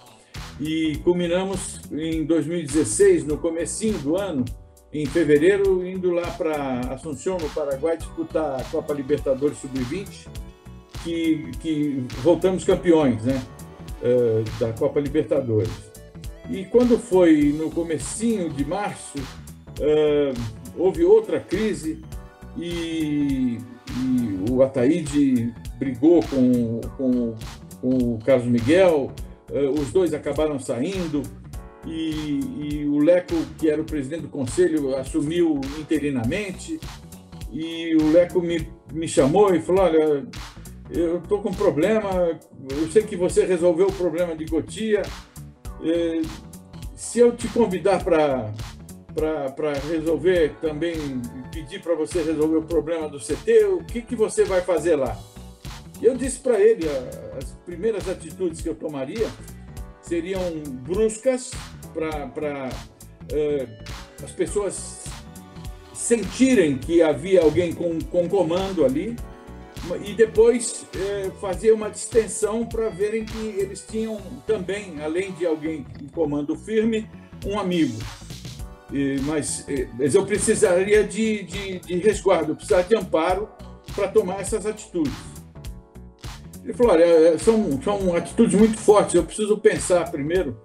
e 0.60 0.98
culminamos 1.04 1.82
em 1.92 2.26
2016, 2.26 3.26
no 3.26 3.38
comecinho 3.38 3.98
do 4.00 4.16
ano, 4.16 4.46
em 4.92 5.06
fevereiro, 5.06 5.86
indo 5.86 6.12
lá 6.12 6.32
para 6.32 6.80
Assunção, 6.94 7.38
no 7.38 7.50
Paraguai, 7.50 7.98
disputar 7.98 8.60
a 8.60 8.64
Copa 8.66 8.94
Libertadores 8.94 9.58
Sub-20 9.60 10.28
que, 11.04 11.52
que 11.62 12.06
voltamos 12.22 12.64
campeões 12.64 13.24
né, 13.24 13.42
uh, 14.02 14.60
da 14.60 14.74
Copa 14.74 15.00
Libertadores. 15.00 15.72
E 16.50 16.66
quando 16.66 16.98
foi 16.98 17.54
no 17.56 17.70
comecinho 17.70 18.50
de 18.50 18.66
março, 18.66 19.20
houve 20.78 21.04
outra 21.04 21.40
crise 21.40 22.02
e, 22.58 23.58
e, 23.58 24.52
o 24.52 24.62
Ataíde 24.62 25.54
brigou 25.78 26.22
com, 26.24 26.82
com, 26.98 27.36
com 27.80 28.16
o 28.16 28.20
Carlos 28.20 28.48
Miguel, 28.48 29.12
uh, 29.50 29.80
os 29.80 29.92
dois 29.92 30.14
acabaram 30.14 30.60
saindo, 30.60 31.24
e, 31.86 32.40
e, 32.60 32.86
o 32.86 33.00
Leco, 33.00 33.36
que 33.58 33.70
era 33.70 33.82
o 33.82 33.86
presidente 33.86 34.24
do 34.24 34.30
conselho, 34.30 34.96
assumiu 34.98 35.62
interinamente. 35.80 36.80
E 37.52 37.96
o 37.96 38.12
Leco 38.12 38.42
me, 38.42 38.68
me 38.92 39.08
chamou 39.08 39.56
e 39.56 39.62
falou: 39.62 39.86
Olha, 39.86 40.28
eu 40.92 41.18
estou 41.20 41.42
com 41.42 41.50
um 41.50 41.54
problema, 41.54 42.38
eu 42.70 42.92
sei 42.92 43.04
que 43.04 43.16
você 43.16 43.46
resolveu 43.46 43.88
o 43.88 43.94
problema 43.94 44.36
de 44.36 44.46
Gotia. 44.46 45.02
É, 45.82 46.22
se 46.94 47.20
eu 47.20 47.32
te 47.32 47.48
convidar 47.48 48.04
para 48.04 48.54
para 49.14 49.74
resolver 49.90 50.56
também, 50.62 51.22
pedir 51.52 51.82
para 51.82 51.96
você 51.96 52.22
resolver 52.22 52.58
o 52.58 52.64
problema 52.64 53.08
do 53.10 53.20
CT, 53.20 53.66
o 53.66 53.84
que, 53.84 54.02
que 54.02 54.16
você 54.16 54.44
vai 54.44 54.62
fazer 54.62 54.96
lá? 54.96 55.18
Eu 56.02 56.16
disse 56.16 56.40
para 56.40 56.60
ele, 56.60 56.88
as 57.38 57.52
primeiras 57.66 58.08
atitudes 58.08 58.62
que 58.62 58.70
eu 58.70 58.76
tomaria 58.76 59.28
seriam 60.02 60.42
bruscas 60.84 61.52
para 61.94 62.70
uh, 62.70 64.24
as 64.24 64.32
pessoas 64.32 65.06
sentirem 65.94 66.78
que 66.78 67.02
havia 67.02 67.42
alguém 67.42 67.74
com, 67.74 68.00
com 68.00 68.30
comando 68.30 68.86
ali 68.86 69.16
e 70.06 70.14
depois 70.14 70.86
uh, 70.96 71.32
fazer 71.40 71.72
uma 71.72 71.90
distensão 71.90 72.66
para 72.66 72.90
verem 72.90 73.26
que 73.26 73.38
eles 73.38 73.86
tinham 73.86 74.18
também, 74.48 75.02
além 75.02 75.32
de 75.34 75.46
alguém 75.46 75.86
em 76.02 76.08
comando 76.08 76.56
firme, 76.56 77.10
um 77.46 77.60
amigo. 77.60 77.98
E, 78.92 79.20
mas, 79.22 79.66
mas, 79.98 80.16
eu 80.16 80.26
precisaria 80.26 81.04
de, 81.04 81.44
de, 81.44 81.80
de 81.80 81.96
resguardo, 81.98 82.52
eu 82.52 82.56
precisaria 82.56 82.88
de 82.88 82.96
amparo 82.96 83.48
para 83.96 84.08
tomar 84.08 84.42
essas 84.42 84.66
atitudes. 84.66 85.14
Ele 86.64 86.74
falou: 86.74 86.94
olha, 86.94 87.04
é, 87.04 87.38
são, 87.38 87.82
são 87.82 88.16
atitudes 88.16 88.58
muito 88.58 88.78
fortes, 88.78 89.16
eu 89.16 89.24
preciso 89.24 89.58
pensar 89.58 90.10
primeiro. 90.12 90.60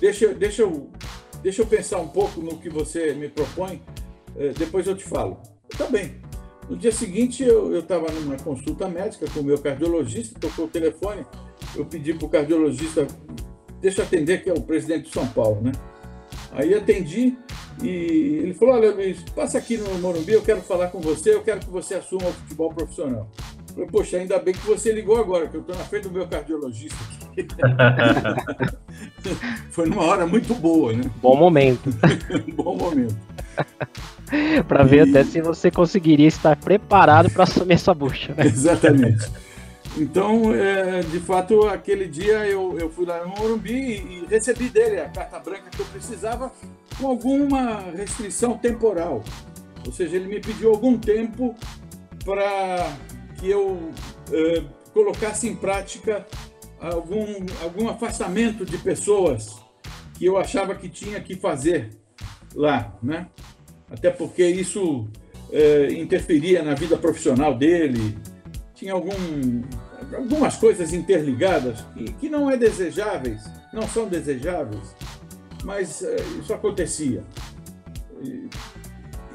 Deixa, 0.00 0.28
deixa, 0.34 0.62
eu, 0.62 0.90
deixa 1.42 1.62
eu 1.62 1.66
pensar 1.66 1.98
um 1.98 2.08
pouco 2.08 2.40
no 2.40 2.56
que 2.56 2.70
você 2.70 3.12
me 3.12 3.28
propõe, 3.28 3.82
eh, 4.36 4.52
depois 4.56 4.86
eu 4.86 4.96
te 4.96 5.04
falo. 5.04 5.38
Tá 5.76 5.86
bem. 5.86 6.16
No 6.68 6.76
dia 6.76 6.92
seguinte, 6.92 7.42
eu 7.42 7.78
estava 7.78 8.10
numa 8.12 8.36
consulta 8.36 8.88
médica 8.88 9.26
com 9.34 9.40
o 9.40 9.44
meu 9.44 9.58
cardiologista, 9.58 10.38
tocou 10.38 10.66
o 10.66 10.68
telefone, 10.68 11.26
eu 11.76 11.84
pedi 11.84 12.14
para 12.14 12.26
o 12.26 12.28
cardiologista, 12.30 13.06
deixa 13.80 14.00
eu 14.00 14.06
atender, 14.06 14.42
que 14.42 14.48
é 14.48 14.54
o 14.54 14.62
presidente 14.62 15.08
de 15.08 15.12
São 15.12 15.26
Paulo, 15.26 15.60
né? 15.60 15.72
Aí 16.52 16.72
atendi 16.74 17.36
e 17.82 18.40
ele 18.42 18.54
falou: 18.54 18.74
Olha, 18.74 18.90
Luiz, 18.90 19.22
passa 19.34 19.58
aqui 19.58 19.76
no 19.76 19.98
Morumbi, 19.98 20.32
eu 20.32 20.42
quero 20.42 20.62
falar 20.62 20.88
com 20.88 21.00
você, 21.00 21.34
eu 21.34 21.42
quero 21.42 21.60
que 21.60 21.70
você 21.70 21.94
assuma 21.94 22.28
o 22.28 22.32
futebol 22.32 22.72
profissional. 22.72 23.28
Eu 23.68 23.74
falei, 23.74 23.90
Poxa, 23.90 24.16
ainda 24.16 24.38
bem 24.38 24.54
que 24.54 24.66
você 24.66 24.92
ligou 24.92 25.18
agora, 25.18 25.48
que 25.48 25.56
eu 25.56 25.60
estou 25.60 25.76
na 25.76 25.84
frente 25.84 26.04
do 26.04 26.10
meu 26.10 26.26
cardiologista 26.26 26.96
aqui. 27.30 27.46
Foi 29.70 29.88
numa 29.88 30.02
hora 30.02 30.26
muito 30.26 30.54
boa, 30.54 30.92
né? 30.92 31.04
Bom 31.22 31.36
momento. 31.36 31.90
Bom 32.54 32.76
momento. 32.76 33.16
para 34.66 34.84
ver 34.84 35.06
e... 35.06 35.10
até 35.10 35.24
se 35.24 35.40
você 35.40 35.70
conseguiria 35.70 36.28
estar 36.28 36.56
preparado 36.56 37.30
para 37.30 37.44
assumir 37.44 37.74
essa 37.74 37.94
bucha. 37.94 38.34
Né? 38.34 38.46
Exatamente. 38.46 39.30
Então, 39.96 40.54
é, 40.54 41.00
de 41.00 41.18
fato, 41.18 41.66
aquele 41.66 42.06
dia 42.06 42.46
eu, 42.46 42.78
eu 42.78 42.88
fui 42.90 43.04
lá 43.04 43.24
no 43.24 43.34
Morumbi 43.36 43.72
e, 43.72 44.22
e 44.22 44.26
recebi 44.26 44.68
dele 44.68 45.00
a 45.00 45.08
carta 45.08 45.38
branca 45.40 45.68
que 45.70 45.80
eu 45.80 45.86
precisava 45.86 46.52
com 46.98 47.08
alguma 47.08 47.80
restrição 47.90 48.56
temporal. 48.56 49.24
Ou 49.84 49.92
seja, 49.92 50.16
ele 50.16 50.26
me 50.26 50.40
pediu 50.40 50.70
algum 50.70 50.96
tempo 50.96 51.54
para 52.24 52.96
que 53.38 53.50
eu 53.50 53.90
é, 54.32 54.62
colocasse 54.92 55.48
em 55.48 55.56
prática 55.56 56.26
algum, 56.78 57.26
algum 57.62 57.88
afastamento 57.88 58.64
de 58.64 58.78
pessoas 58.78 59.56
que 60.16 60.26
eu 60.26 60.36
achava 60.36 60.74
que 60.74 60.88
tinha 60.88 61.20
que 61.20 61.34
fazer 61.34 61.90
lá, 62.54 62.96
né? 63.02 63.28
Até 63.90 64.10
porque 64.10 64.46
isso 64.46 65.08
é, 65.50 65.92
interferia 65.94 66.62
na 66.62 66.74
vida 66.74 66.96
profissional 66.96 67.56
dele, 67.56 68.16
tinha 68.80 68.94
algum, 68.94 69.12
algumas 70.16 70.56
coisas 70.56 70.94
interligadas 70.94 71.84
que, 71.92 72.12
que 72.14 72.28
não 72.30 72.50
é 72.50 72.56
desejáveis, 72.56 73.42
não 73.74 73.86
são 73.86 74.08
desejáveis, 74.08 74.96
mas 75.62 76.02
é, 76.02 76.16
isso 76.40 76.54
acontecia. 76.54 77.22
E, 78.22 78.48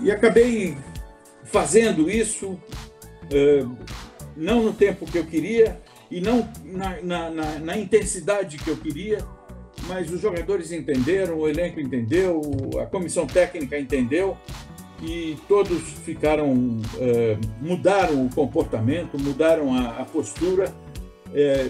e, 0.01 0.11
acabei 0.11 0.75
fazendo 1.43 2.09
isso, 2.09 2.59
é, 3.31 3.63
não 4.35 4.63
no 4.63 4.73
tempo 4.73 5.05
que 5.05 5.19
eu 5.19 5.25
queria 5.25 5.79
e 6.09 6.19
não 6.19 6.49
na, 6.63 6.99
na, 7.03 7.29
na, 7.29 7.59
na 7.59 7.77
intensidade 7.77 8.57
que 8.57 8.67
eu 8.67 8.77
queria, 8.77 9.19
mas 9.87 10.11
os 10.11 10.21
jogadores 10.21 10.71
entenderam, 10.71 11.37
o 11.37 11.47
elenco 11.47 11.79
entendeu, 11.79 12.41
a 12.81 12.87
comissão 12.87 13.27
técnica 13.27 13.77
entendeu 13.77 14.35
e 15.05 15.37
todos 15.47 15.81
ficaram 16.03 16.81
é, 16.97 17.37
mudaram 17.61 18.25
o 18.25 18.29
comportamento, 18.33 19.19
mudaram 19.19 19.73
a, 19.73 20.01
a 20.01 20.05
postura, 20.05 20.73
é, 21.33 21.69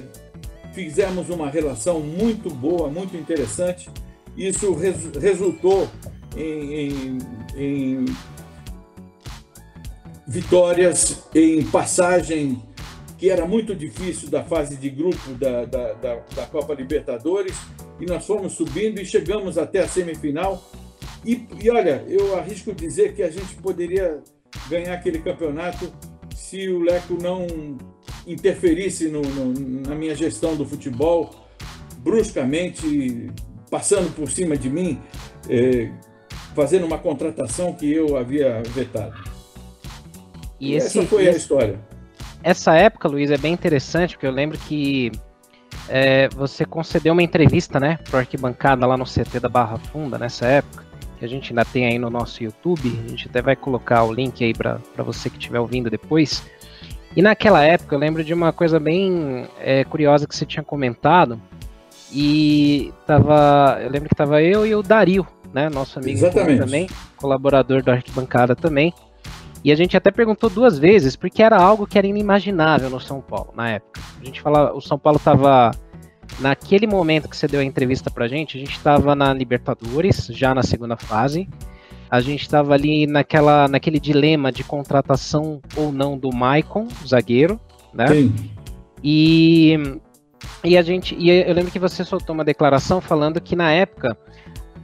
fizemos 0.73 1.29
uma 1.29 1.49
relação 1.49 1.99
muito 1.99 2.49
boa, 2.49 2.89
muito 2.89 3.17
interessante. 3.17 3.89
Isso 4.37 4.73
res, 4.73 5.11
resultou 5.19 5.87
em, 6.35 6.73
em, 6.73 7.17
em 7.55 8.05
vitórias, 10.27 11.27
em 11.33 11.63
passagem 11.63 12.61
que 13.17 13.29
era 13.29 13.45
muito 13.45 13.73
difícil 13.73 14.29
da 14.29 14.43
fase 14.43 14.75
de 14.75 14.89
grupo 14.89 15.33
da, 15.35 15.65
da, 15.65 15.93
da, 15.93 16.15
da 16.35 16.45
Copa 16.47 16.73
Libertadores, 16.73 17.55
e 17.99 18.05
nós 18.05 18.25
fomos 18.25 18.53
subindo 18.53 18.99
e 18.99 19.05
chegamos 19.05 19.57
até 19.57 19.79
a 19.79 19.87
semifinal 19.87 20.61
e, 21.25 21.47
e 21.61 21.69
olha, 21.71 22.05
eu 22.07 22.37
arrisco 22.37 22.73
dizer 22.73 23.13
que 23.15 23.23
a 23.23 23.31
gente 23.31 23.55
poderia 23.55 24.21
ganhar 24.69 24.93
aquele 24.93 25.19
campeonato 25.19 25.91
se 26.35 26.69
o 26.69 26.79
Leco 26.79 27.17
não 27.21 27.47
interferisse 28.27 29.07
no, 29.07 29.21
no, 29.21 29.53
na 29.87 29.95
minha 29.95 30.15
gestão 30.15 30.55
do 30.55 30.65
futebol 30.65 31.31
bruscamente, 31.99 33.31
passando 33.71 34.13
por 34.15 34.29
cima 34.29 34.55
de 34.55 34.69
mim, 34.69 35.01
eh, 35.49 35.89
fazendo 36.53 36.85
uma 36.85 36.99
contratação 36.99 37.73
que 37.73 37.91
eu 37.91 38.15
havia 38.15 38.61
vetado. 38.61 39.15
E, 40.59 40.73
e 40.73 40.75
esse, 40.75 40.99
essa 40.99 41.07
foi 41.07 41.23
esse, 41.23 41.33
a 41.33 41.37
história. 41.37 41.79
Essa 42.43 42.75
época, 42.75 43.07
Luiz, 43.07 43.31
é 43.31 43.37
bem 43.37 43.53
interessante, 43.53 44.13
porque 44.13 44.27
eu 44.27 44.31
lembro 44.31 44.55
que 44.59 45.11
é, 45.89 46.29
você 46.29 46.63
concedeu 46.63 47.13
uma 47.13 47.23
entrevista, 47.23 47.79
né, 47.79 47.97
para 48.09 48.19
arquibancada 48.19 48.85
lá 48.85 48.95
no 48.95 49.05
CT 49.05 49.39
da 49.39 49.49
Barra 49.49 49.79
Funda 49.79 50.19
nessa 50.19 50.45
época 50.45 50.84
que 51.17 51.25
a 51.25 51.27
gente 51.27 51.51
ainda 51.51 51.65
tem 51.65 51.85
aí 51.85 51.97
no 51.97 52.09
nosso 52.09 52.43
YouTube. 52.43 52.99
A 53.05 53.09
gente 53.09 53.27
até 53.27 53.41
vai 53.41 53.55
colocar 53.55 54.03
o 54.03 54.13
link 54.13 54.43
aí 54.43 54.53
para 54.53 54.79
você 54.97 55.29
que 55.29 55.37
estiver 55.37 55.59
ouvindo 55.59 55.89
depois. 55.89 56.43
E 57.15 57.21
naquela 57.21 57.63
época 57.63 57.95
eu 57.95 57.99
lembro 57.99 58.23
de 58.23 58.33
uma 58.33 58.51
coisa 58.51 58.79
bem 58.79 59.47
é, 59.59 59.83
curiosa 59.85 60.27
que 60.27 60.35
você 60.35 60.45
tinha 60.45 60.63
comentado. 60.63 61.39
E 62.11 62.93
tava, 63.05 63.79
eu 63.81 63.89
lembro 63.89 64.09
que 64.09 64.15
tava 64.15 64.41
eu 64.41 64.65
e 64.65 64.75
o 64.75 64.83
Dario, 64.83 65.25
né, 65.53 65.69
nosso 65.69 65.97
amigo 65.99 66.29
também, 66.57 66.87
colaborador 67.17 67.81
da 67.81 67.93
Arquibancada 67.93 68.55
também. 68.55 68.93
E 69.63 69.71
a 69.71 69.75
gente 69.75 69.97
até 69.97 70.11
perguntou 70.11 70.47
duas 70.47 70.77
vezes, 70.77 71.15
porque 71.15 71.41
era 71.41 71.57
algo 71.57 71.87
que 71.87 71.97
era 71.97 72.05
inimaginável 72.05 72.87
no 72.89 72.99
São 72.99 73.19
Paulo 73.19 73.51
na 73.55 73.71
época. 73.71 73.99
A 74.21 74.23
gente 74.23 74.39
falava, 74.39 74.75
o 74.75 74.81
São 74.81 74.99
Paulo 74.99 75.17
estava 75.17 75.71
naquele 76.39 76.87
momento 76.87 77.29
que 77.29 77.35
você 77.35 77.47
deu 77.47 77.59
a 77.59 77.63
entrevista 77.63 78.09
pra 78.09 78.27
gente, 78.27 78.57
a 78.57 78.59
gente 78.59 78.75
estava 78.75 79.15
na 79.15 79.33
Libertadores, 79.33 80.27
já 80.27 80.53
na 80.53 80.63
segunda 80.63 80.97
fase. 80.97 81.47
A 82.09 82.21
gente 82.21 82.41
estava 82.41 82.73
ali 82.73 83.07
naquela, 83.07 83.67
naquele 83.67 83.99
dilema 83.99 84.51
de 84.51 84.63
contratação 84.63 85.59
ou 85.75 85.91
não 85.91 86.17
do 86.17 86.33
Maicon, 86.33 86.87
zagueiro, 87.05 87.59
né? 87.93 88.07
Sim. 88.07 88.35
E, 89.03 89.99
e 90.63 90.77
a 90.77 90.81
gente. 90.81 91.15
E 91.15 91.29
eu 91.29 91.53
lembro 91.53 91.71
que 91.71 91.79
você 91.79 92.03
soltou 92.03 92.33
uma 92.33 92.43
declaração 92.43 93.01
falando 93.01 93.41
que 93.41 93.55
na 93.55 93.71
época 93.71 94.17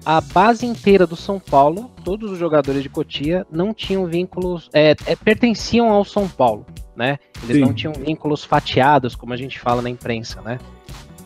a 0.05 0.19
base 0.19 0.65
inteira 0.65 1.05
do 1.05 1.15
São 1.15 1.39
Paulo, 1.39 1.91
todos 2.03 2.31
os 2.31 2.37
jogadores 2.37 2.81
de 2.81 2.89
Cotia, 2.89 3.45
não 3.51 3.73
tinham 3.73 4.05
vínculos, 4.07 4.69
é, 4.73 4.95
é, 5.05 5.15
pertenciam 5.15 5.89
ao 5.89 6.03
São 6.03 6.27
Paulo, 6.27 6.65
né? 6.95 7.19
Eles 7.43 7.57
Sim. 7.57 7.61
não 7.61 7.73
tinham 7.73 7.93
vínculos 7.93 8.43
fatiados, 8.43 9.15
como 9.15 9.33
a 9.33 9.37
gente 9.37 9.59
fala 9.59 9.81
na 9.81 9.89
imprensa, 9.89 10.41
né? 10.41 10.57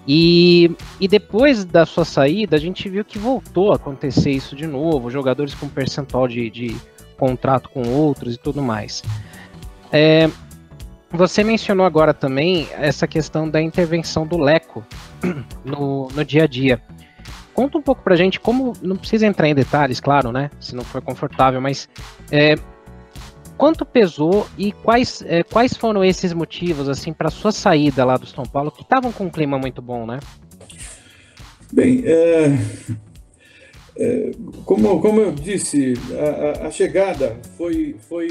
E, 0.07 0.75
e 0.99 1.07
depois 1.07 1.65
da 1.65 1.85
sua 1.85 2.05
saída, 2.05 2.55
a 2.55 2.59
gente 2.59 2.87
viu 2.87 3.03
que 3.03 3.17
voltou 3.17 3.71
a 3.71 3.75
acontecer 3.75 4.31
isso 4.31 4.55
de 4.55 4.67
novo, 4.67 5.09
jogadores 5.09 5.53
com 5.53 5.67
percentual 5.67 6.27
de, 6.27 6.49
de 6.49 6.75
contrato 7.17 7.69
com 7.69 7.87
outros 7.87 8.35
e 8.35 8.37
tudo 8.37 8.61
mais. 8.61 9.01
É, 9.91 10.29
você 11.11 11.43
mencionou 11.43 11.85
agora 11.85 12.13
também 12.13 12.67
essa 12.73 13.07
questão 13.07 13.49
da 13.49 13.61
intervenção 13.61 14.27
do 14.27 14.37
Leco 14.37 14.85
no, 15.63 16.07
no 16.09 16.25
dia 16.25 16.43
a 16.43 16.47
dia. 16.47 16.81
Conta 17.53 17.77
um 17.77 17.81
pouco 17.81 18.03
pra 18.03 18.17
gente 18.17 18.39
como, 18.39 18.73
não 18.81 18.97
precisa 18.97 19.25
entrar 19.25 19.47
em 19.47 19.55
detalhes, 19.55 20.01
claro, 20.01 20.31
né? 20.31 20.51
Se 20.59 20.75
não 20.75 20.83
for 20.83 21.01
confortável, 21.01 21.61
mas 21.61 21.87
é, 22.29 22.55
quanto 23.57 23.85
pesou 23.85 24.47
e 24.57 24.71
quais, 24.71 25.23
é, 25.25 25.43
quais 25.43 25.75
foram 25.75 26.03
esses 26.03 26.33
motivos 26.33 26.89
assim 26.89 27.13
para 27.13 27.29
sua 27.29 27.51
saída 27.51 28.03
lá 28.03 28.17
do 28.17 28.25
São 28.25 28.45
Paulo, 28.45 28.71
que 28.71 28.81
estavam 28.81 29.11
com 29.11 29.25
um 29.25 29.29
clima 29.29 29.57
muito 29.57 29.81
bom, 29.81 30.05
né? 30.05 30.19
Bem, 31.71 32.03
é, 32.05 32.57
é, 33.97 34.31
como, 34.65 35.01
como 35.01 35.19
eu 35.19 35.31
disse, 35.31 35.93
a, 36.61 36.67
a, 36.67 36.71
chegada 36.71 37.37
foi, 37.57 37.95
foi, 38.07 38.29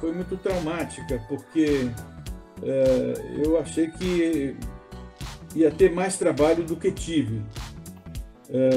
foi 0.00 0.12
muito 0.12 0.36
traumática, 0.36 1.22
porque 1.28 1.88
é, 2.62 3.14
eu 3.44 3.58
achei 3.58 3.88
que 3.88 4.56
ia 5.54 5.70
ter 5.70 5.92
mais 5.92 6.16
trabalho 6.18 6.64
do 6.64 6.76
que 6.76 6.90
tive. 6.90 7.42
É, 8.50 8.70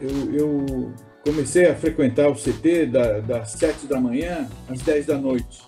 eu, 0.00 0.34
eu 0.34 0.94
comecei 1.24 1.66
a 1.66 1.74
frequentar 1.74 2.28
o 2.28 2.34
CT 2.34 2.86
da, 2.86 3.20
das 3.20 3.52
7 3.52 3.86
da 3.86 3.98
manhã 3.98 4.48
às 4.68 4.82
10 4.82 5.06
da 5.06 5.18
noite. 5.18 5.62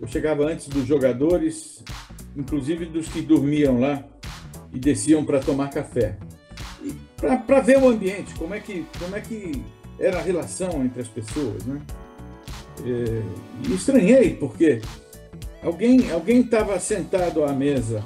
Eu 0.00 0.08
chegava 0.08 0.44
antes 0.44 0.68
dos 0.68 0.86
jogadores, 0.86 1.84
inclusive 2.34 2.86
dos 2.86 3.06
que 3.08 3.20
dormiam 3.20 3.78
lá 3.78 4.02
e 4.72 4.78
desciam 4.78 5.24
para 5.24 5.38
tomar 5.38 5.68
café. 5.68 6.16
Para 7.46 7.60
ver 7.60 7.76
o 7.76 7.88
ambiente, 7.88 8.34
como 8.34 8.54
é, 8.54 8.60
que, 8.60 8.86
como 8.98 9.14
é 9.14 9.20
que 9.20 9.62
era 9.98 10.18
a 10.18 10.22
relação 10.22 10.82
entre 10.82 11.02
as 11.02 11.08
pessoas. 11.08 11.66
Né? 11.66 11.82
É, 12.82 13.68
e 13.68 13.74
estranhei, 13.74 14.34
porque 14.34 14.80
alguém 15.62 16.10
alguém 16.10 16.40
estava 16.40 16.80
sentado 16.80 17.44
à 17.44 17.52
mesa 17.52 18.02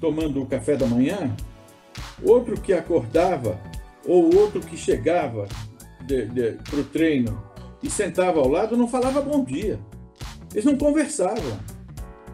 tomando 0.00 0.40
o 0.40 0.46
café 0.46 0.76
da 0.76 0.86
manhã, 0.86 1.34
outro 2.22 2.60
que 2.60 2.72
acordava 2.72 3.58
ou 4.06 4.32
outro 4.36 4.60
que 4.60 4.76
chegava 4.76 5.48
para 6.06 6.80
o 6.80 6.84
treino 6.84 7.42
e 7.82 7.90
sentava 7.90 8.40
ao 8.40 8.48
lado 8.48 8.76
não 8.76 8.88
falava 8.88 9.20
bom 9.20 9.44
dia. 9.44 9.78
Eles 10.52 10.64
não 10.64 10.76
conversavam. 10.76 11.58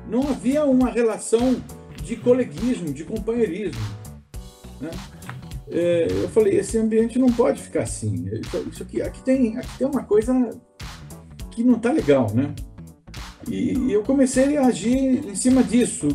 Não 0.08 0.28
havia 0.28 0.64
uma 0.64 0.90
relação 0.90 1.62
de 2.02 2.16
coleguismo, 2.16 2.92
de 2.92 3.04
companheirismo. 3.04 3.80
Né? 4.80 4.90
É, 5.70 6.06
eu 6.10 6.28
falei, 6.28 6.58
esse 6.58 6.76
ambiente 6.76 7.18
não 7.18 7.32
pode 7.32 7.62
ficar 7.62 7.82
assim. 7.82 8.28
Isso, 8.70 8.82
aqui, 8.82 9.00
aqui 9.00 9.22
tem, 9.22 9.56
aqui 9.56 9.78
tem 9.78 9.86
uma 9.86 10.02
coisa 10.04 10.50
que 11.50 11.62
não 11.62 11.76
está 11.76 11.92
legal, 11.92 12.32
né? 12.34 12.54
E, 13.48 13.76
e, 13.76 13.92
eu 13.92 14.02
comecei 14.02 14.56
a 14.56 14.66
agir 14.66 15.26
em 15.26 15.34
cima 15.34 15.62
disso. 15.62 16.08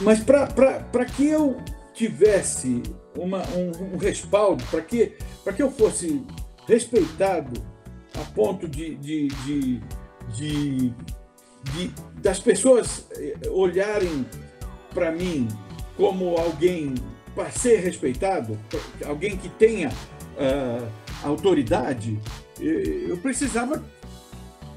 Mas 0.00 0.20
para 0.20 1.04
que 1.04 1.26
eu 1.26 1.56
tivesse 1.94 2.82
uma, 3.16 3.42
um, 3.50 3.94
um 3.94 3.96
respaldo, 3.96 4.62
para 4.70 4.80
que, 4.82 5.12
que 5.54 5.62
eu 5.62 5.70
fosse 5.70 6.24
respeitado 6.66 7.60
a 8.14 8.24
ponto 8.32 8.68
de, 8.68 8.94
de, 8.96 9.28
de, 9.28 9.80
de, 10.34 10.94
de 11.72 11.94
das 12.20 12.40
pessoas 12.40 13.06
eh, 13.16 13.34
olharem 13.50 14.26
para 14.92 15.12
mim 15.12 15.48
como 15.96 16.36
alguém 16.36 16.94
para 17.34 17.50
ser 17.50 17.80
respeitado, 17.80 18.58
alguém 19.04 19.36
que 19.36 19.48
tenha 19.50 19.90
uh, 19.90 20.88
autoridade, 21.22 22.18
eu 22.58 23.16
precisava 23.18 23.84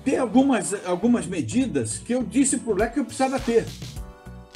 ter 0.04 0.18
algumas, 0.18 0.74
algumas 0.86 1.26
medidas 1.26 2.00
que 2.00 2.14
eu 2.14 2.22
disse 2.22 2.58
para 2.58 2.74
o 2.74 2.92
que 2.92 3.00
eu 3.00 3.06
precisava 3.06 3.40
ter. 3.40 3.66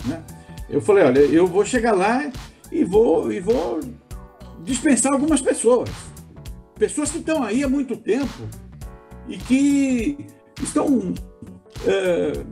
Né? 0.06 0.22
Eu 0.70 0.82
falei, 0.82 1.06
olha, 1.06 1.20
eu 1.20 1.48
vou 1.48 1.66
chegar 1.66 1.94
lá 1.94 2.30
e 2.74 2.84
vou, 2.84 3.32
e 3.32 3.40
vou 3.40 3.80
dispensar 4.64 5.14
algumas 5.14 5.42
pessoas. 5.42 5.90
Pessoas 6.76 7.12
que 7.12 7.20
estão 7.20 7.44
aí 7.44 7.64
há 7.64 7.70
muito 7.70 7.96
tempo 7.96 8.50
e 9.28 9.38
que 9.38 10.26
estão. 10.62 11.14
É, 11.86 12.44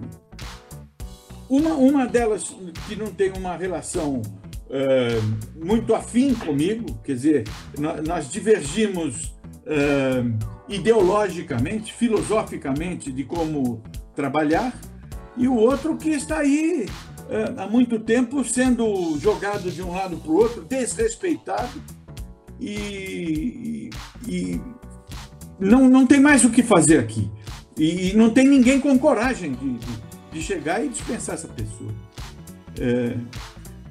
uma, 1.49 1.73
uma 1.73 2.07
delas 2.07 2.55
que 2.87 2.95
não 2.95 3.07
tem 3.07 3.31
uma 3.35 3.57
relação 3.57 4.21
é, 4.69 5.19
muito 5.55 5.93
afim 5.93 6.33
comigo, 6.33 6.97
quer 7.03 7.13
dizer, 7.13 7.43
nós, 7.77 8.07
nós 8.07 8.31
divergimos 8.31 9.35
é, 9.65 10.23
ideologicamente, 10.69 11.91
filosoficamente 11.93 13.11
de 13.11 13.23
como 13.23 13.83
trabalhar, 14.15 14.73
e 15.35 15.47
o 15.47 15.55
outro 15.55 15.97
que 15.97 16.09
está 16.09 16.39
aí 16.39 16.85
há 17.57 17.67
muito 17.67 17.99
tempo 17.99 18.43
sendo 18.43 19.17
jogado 19.17 19.71
de 19.71 19.81
um 19.81 19.91
lado 19.91 20.17
para 20.17 20.31
o 20.31 20.35
outro, 20.35 20.63
desrespeitado, 20.63 21.81
e, 22.59 23.89
e, 24.27 24.61
não, 25.59 25.89
não 25.89 26.05
tem 26.05 26.19
mais 26.19 26.43
o 26.43 26.49
que 26.49 26.61
fazer 26.61 26.99
aqui. 26.99 27.31
E, 27.77 28.13
não 28.13 28.29
tem 28.29 28.47
ninguém 28.47 28.79
com 28.79 28.97
coragem 28.99 29.53
de, 29.53 29.73
de, 29.73 29.87
de 30.33 30.41
chegar 30.41 30.83
e 30.83 30.89
dispensar 30.89 31.35
essa 31.35 31.47
pessoa. 31.47 31.91
É, 32.79 33.17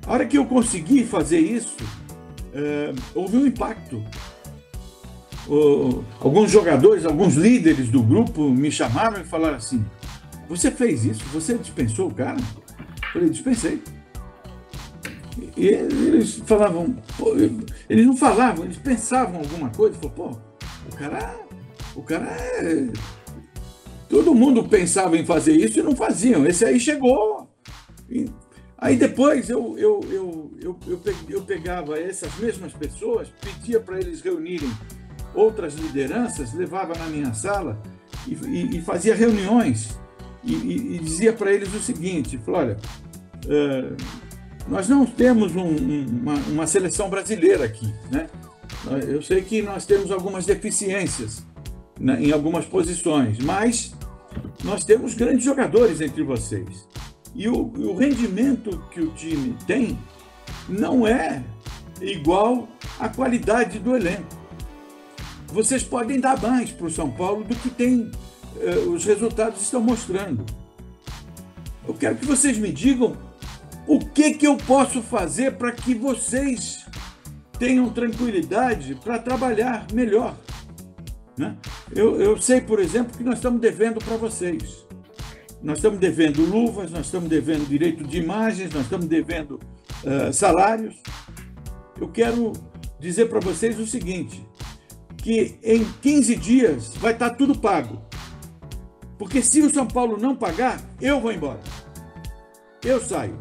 a 0.06 0.12
hora 0.12 0.26
que 0.26 0.38
eu 0.38 0.46
consegui 0.46 1.04
fazer 1.04 1.40
isso, 1.40 1.76
é, 2.52 2.92
houve 3.14 3.36
um 3.36 3.46
impacto. 3.46 4.02
O, 5.48 6.04
alguns 6.20 6.50
jogadores, 6.50 7.04
alguns 7.04 7.34
líderes 7.34 7.88
do 7.88 8.02
grupo 8.02 8.48
me 8.50 8.70
chamaram 8.70 9.20
e 9.20 9.24
falaram 9.24 9.56
assim: 9.56 9.84
Você 10.48 10.70
fez 10.70 11.04
isso? 11.04 11.24
Você 11.32 11.56
dispensou 11.58 12.08
o 12.08 12.14
cara? 12.14 12.36
Eu 13.10 13.12
falei: 13.12 13.30
Dispensei. 13.30 13.82
E 15.56 15.66
eles 15.66 16.36
falavam, 16.46 16.96
pô, 17.16 17.34
eles 17.88 18.06
não 18.06 18.16
falavam, 18.16 18.64
eles 18.64 18.78
pensavam 18.78 19.40
alguma 19.40 19.70
coisa. 19.70 19.96
Falou, 19.96 20.10
pô, 20.10 20.38
o 20.88 20.96
cara, 20.96 21.36
o 21.94 22.02
cara 22.02 22.26
é... 22.26 22.88
Todo 24.08 24.34
mundo 24.34 24.64
pensava 24.68 25.16
em 25.16 25.24
fazer 25.24 25.52
isso 25.52 25.78
e 25.78 25.82
não 25.82 25.94
faziam. 25.94 26.44
Esse 26.46 26.64
aí 26.64 26.80
chegou. 26.80 27.48
Aí 28.76 28.96
depois 28.96 29.48
eu, 29.48 29.78
eu, 29.78 30.00
eu, 30.10 30.50
eu, 30.60 31.00
eu, 31.28 31.42
pegava 31.42 31.98
essas 31.98 32.34
mesmas 32.38 32.72
pessoas, 32.72 33.28
pedia 33.40 33.78
para 33.78 34.00
eles 34.00 34.20
reunirem 34.20 34.70
outras 35.34 35.74
lideranças, 35.74 36.52
levava 36.54 36.94
na 36.98 37.06
minha 37.06 37.32
sala 37.34 37.80
e, 38.26 38.34
e, 38.34 38.78
e 38.78 38.82
fazia 38.82 39.14
reuniões 39.14 39.99
e, 40.44 40.96
e 40.96 40.98
dizia 40.98 41.32
para 41.32 41.52
eles 41.52 41.72
o 41.74 41.80
seguinte: 41.80 42.38
falou, 42.38 42.60
olha, 42.60 42.78
uh, 43.46 43.96
nós 44.68 44.88
não 44.88 45.04
temos 45.04 45.54
um, 45.54 45.76
uma, 46.06 46.34
uma, 46.34 46.66
seleção 46.66 47.08
brasileira 47.10 47.64
aqui, 47.64 47.92
né? 48.10 48.28
Eu 49.06 49.20
sei 49.20 49.42
que 49.42 49.60
nós 49.60 49.84
temos 49.84 50.10
algumas 50.10 50.46
deficiências 50.46 51.44
né, 51.98 52.18
em 52.22 52.32
algumas 52.32 52.64
posições, 52.64 53.38
mas 53.38 53.92
nós 54.64 54.84
temos 54.84 55.14
grandes 55.14 55.44
jogadores 55.44 56.00
entre 56.00 56.22
vocês. 56.22 56.88
E 57.34 57.48
o, 57.48 57.56
o 57.56 57.94
rendimento 57.94 58.82
que 58.90 59.00
o 59.00 59.10
time 59.10 59.56
tem 59.66 59.98
não 60.68 61.06
é 61.06 61.42
igual 62.00 62.68
à 62.98 63.08
qualidade 63.08 63.78
do 63.78 63.94
elenco. 63.94 64.40
Vocês 65.48 65.82
podem 65.82 66.20
dar 66.20 66.40
mais 66.40 66.70
para 66.70 66.86
o 66.86 66.90
São 66.90 67.10
Paulo 67.10 67.44
do 67.44 67.54
que 67.56 67.70
tem, 67.70 68.10
os 68.88 69.04
resultados 69.04 69.60
estão 69.62 69.80
mostrando. 69.80 70.44
Eu 71.86 71.94
quero 71.94 72.16
que 72.16 72.26
vocês 72.26 72.58
me 72.58 72.70
digam 72.70 73.16
o 73.86 73.98
que, 73.98 74.34
que 74.34 74.46
eu 74.46 74.56
posso 74.56 75.02
fazer 75.02 75.56
para 75.56 75.72
que 75.72 75.94
vocês 75.94 76.86
tenham 77.58 77.90
tranquilidade 77.90 78.94
para 78.94 79.18
trabalhar 79.18 79.86
melhor. 79.92 80.36
Né? 81.36 81.56
Eu, 81.94 82.20
eu 82.20 82.40
sei, 82.40 82.60
por 82.60 82.78
exemplo, 82.78 83.16
que 83.16 83.24
nós 83.24 83.34
estamos 83.34 83.60
devendo 83.60 83.98
para 83.98 84.16
vocês. 84.16 84.86
Nós 85.62 85.78
estamos 85.78 85.98
devendo 85.98 86.42
luvas, 86.42 86.90
nós 86.90 87.06
estamos 87.06 87.28
devendo 87.28 87.68
direito 87.68 88.04
de 88.04 88.18
imagens, 88.18 88.72
nós 88.72 88.84
estamos 88.84 89.06
devendo 89.06 89.60
uh, 90.04 90.32
salários. 90.32 90.96
Eu 92.00 92.08
quero 92.08 92.52
dizer 92.98 93.28
para 93.28 93.40
vocês 93.40 93.78
o 93.78 93.86
seguinte: 93.86 94.46
que 95.18 95.58
em 95.62 95.84
15 96.00 96.36
dias 96.36 96.94
vai 96.96 97.12
estar 97.12 97.30
tudo 97.30 97.58
pago. 97.58 98.00
Porque 99.20 99.42
se 99.42 99.60
o 99.60 99.68
São 99.68 99.86
Paulo 99.86 100.16
não 100.16 100.34
pagar, 100.34 100.80
eu 100.98 101.20
vou 101.20 101.30
embora. 101.30 101.60
Eu 102.82 102.98
saio. 103.02 103.38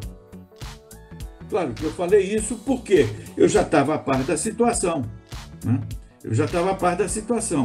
Claro 1.48 1.72
que 1.72 1.84
eu 1.84 1.90
falei 1.90 2.34
isso 2.34 2.54
porque 2.66 3.08
eu 3.34 3.48
já 3.48 3.62
estava 3.62 3.94
a 3.94 3.98
par 3.98 4.22
da 4.22 4.36
situação. 4.36 5.02
Né? 5.64 5.80
Eu 6.22 6.34
já 6.34 6.44
estava 6.44 6.72
a 6.72 6.74
par 6.74 6.96
da 6.96 7.08
situação. 7.08 7.64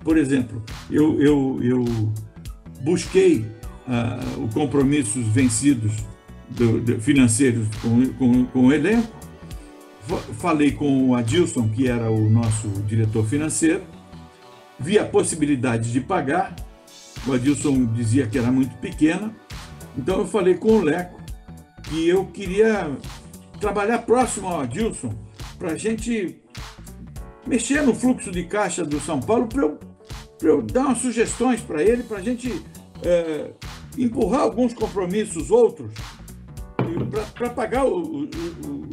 Por 0.00 0.18
exemplo, 0.18 0.62
eu, 0.90 1.18
eu, 1.22 1.58
eu 1.62 1.84
busquei 2.82 3.46
uh, 3.88 4.44
os 4.44 4.52
compromissos 4.52 5.26
vencidos 5.28 5.94
do, 6.50 6.82
do, 6.82 7.00
financeiros 7.00 7.66
com, 7.80 8.06
com, 8.12 8.44
com 8.44 8.66
o 8.66 8.72
elenco, 8.74 9.08
falei 10.38 10.70
com 10.70 11.08
o 11.08 11.14
Adilson, 11.14 11.66
que 11.70 11.88
era 11.88 12.10
o 12.10 12.28
nosso 12.28 12.68
diretor 12.86 13.24
financeiro, 13.26 13.82
vi 14.78 14.98
a 14.98 15.06
possibilidade 15.06 15.90
de 15.90 16.02
pagar, 16.02 16.54
o 17.26 17.32
Adilson 17.32 17.86
dizia 17.86 18.26
que 18.26 18.38
era 18.38 18.50
muito 18.50 18.76
pequena, 18.76 19.34
então 19.96 20.18
eu 20.18 20.26
falei 20.26 20.54
com 20.54 20.78
o 20.78 20.82
Leco 20.82 21.20
que 21.84 22.08
eu 22.08 22.26
queria 22.26 22.96
trabalhar 23.60 23.98
próximo 24.00 24.48
ao 24.48 24.60
Adilson 24.60 25.14
para 25.58 25.72
a 25.72 25.76
gente 25.76 26.40
mexer 27.46 27.82
no 27.82 27.94
fluxo 27.94 28.30
de 28.30 28.44
caixa 28.44 28.84
do 28.84 29.00
São 29.00 29.20
Paulo 29.20 29.46
para 29.46 29.62
eu, 29.62 29.78
eu 30.42 30.62
dar 30.62 30.86
umas 30.86 30.98
sugestões 30.98 31.60
para 31.60 31.82
ele, 31.82 32.02
para 32.02 32.18
a 32.18 32.22
gente 32.22 32.62
é, 33.02 33.50
empurrar 33.96 34.40
alguns 34.40 34.72
compromissos 34.72 35.50
outros 35.50 35.92
para 37.34 37.50
pagar 37.50 37.84
o, 37.84 38.24
o, 38.24 38.28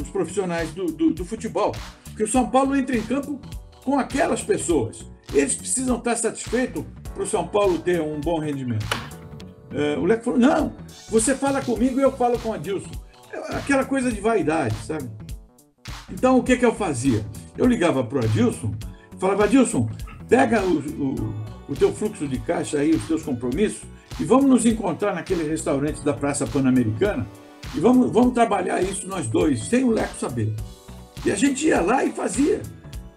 os 0.02 0.10
profissionais 0.10 0.72
do, 0.72 0.86
do, 0.86 1.12
do, 1.12 1.26
futebol. 1.26 1.72
Porque 2.06 2.24
o 2.24 2.28
São 2.28 2.50
Paulo 2.50 2.76
entra 2.76 2.96
em 2.96 3.02
campo 3.02 3.39
com 3.84 3.98
aquelas 3.98 4.44
pessoas. 4.44 5.06
Eles 5.34 5.56
precisam 5.56 5.98
estar 5.98 6.15
satisfeitos 6.15 6.84
para 7.13 7.24
o 7.24 7.28
São 7.28 7.47
Paulo 7.47 7.80
ter 7.80 8.02
um 8.02 8.19
bom 8.19 8.39
rendimento. 8.39 8.86
É, 9.74 9.97
o 9.97 10.06
Leco 10.06 10.24
falou: 10.24 10.39
não, 10.39 10.74
você 11.10 11.36
fala 11.36 11.62
comigo 11.62 12.00
e 12.00 12.04
eu 12.04 12.12
falo 12.12 12.38
com 12.39 12.54
a 12.54 12.58
Dilson 12.58 13.02
aquela 13.50 13.86
coisa 13.86 14.12
de 14.12 14.19
vaidade, 14.19 14.76
sabe? 14.86 15.10
Então, 16.12 16.38
o 16.38 16.43
que, 16.43 16.58
que 16.58 16.65
eu 16.65 16.74
fazia? 16.74 17.26
Eu 17.58 17.65
ligava 17.65 18.04
para 18.04 18.19
o 18.19 18.24
Adilson, 18.24 18.74
falava, 19.17 19.45
Adilson, 19.45 19.89
pega 20.28 20.62
o, 20.62 20.80
o, 20.80 21.15
o 21.69 21.76
teu 21.76 21.93
fluxo 21.93 22.28
de 22.28 22.39
caixa 22.39 22.80
aí, 22.80 22.91
os 22.91 23.08
teus 23.08 23.24
compromissos, 23.24 23.84
e 24.19 24.26
vamos 24.26 24.50
nos 24.50 24.65
encontrar 24.65 25.13
naquele 25.15 25.47
restaurante 25.47 26.04
da 26.04 26.13
Praça 26.13 26.45
Pan-Americana 26.45 27.26
e 27.74 27.80
vamos, 27.80 28.12
vamos 28.12 28.34
trabalhar 28.34 28.82
isso 28.82 29.08
nós 29.08 29.28
dois, 29.28 29.63
sem 29.63 29.84
o 29.84 29.91
Leco 29.91 30.15
saber. 30.19 30.54
E 31.26 31.32
a 31.32 31.36
gente 31.36 31.67
ia 31.67 31.82
lá 31.82 32.04
e 32.04 32.12
fazia. 32.12 32.62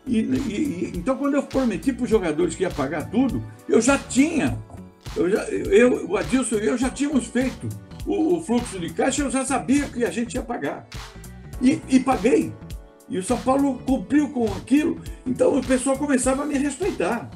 E, 0.07 0.19
e, 0.19 0.93
então, 0.95 1.17
quando 1.17 1.35
eu 1.35 1.43
prometi 1.43 1.93
para 1.93 2.05
os 2.05 2.11
jogadores 2.11 2.55
que 2.55 2.63
ia 2.63 2.71
pagar 2.71 3.11
tudo, 3.11 3.43
eu 3.69 3.81
já 3.81 3.97
tinha, 3.97 4.59
eu, 5.17 5.31
já, 5.31 5.45
eu 5.49 6.11
o 6.11 6.17
Adilson 6.17 6.57
e 6.57 6.67
eu 6.67 6.77
já 6.77 6.91
tínhamos 6.91 7.27
feito 7.27 7.69
o, 8.07 8.37
o, 8.37 8.43
fluxo 8.43 8.79
de 8.79 8.93
caixa, 8.93 9.23
eu 9.23 9.31
já 9.31 9.45
sabia 9.45 9.89
que 9.89 10.05
a 10.05 10.11
gente 10.11 10.35
ia 10.35 10.43
pagar. 10.43 10.87
E, 11.63 11.81
e 11.89 12.01
paguei. 12.01 12.53
E 13.09 13.19
o 13.19 13.23
São 13.23 13.39
Paulo 13.39 13.79
cumpriu 13.87 14.31
com 14.31 14.45
aquilo, 14.55 15.01
então 15.27 15.59
o 15.59 15.65
pessoal 15.65 15.97
começava 15.97 16.43
a 16.43 16.47
me 16.47 16.57
respeitar. 16.59 17.31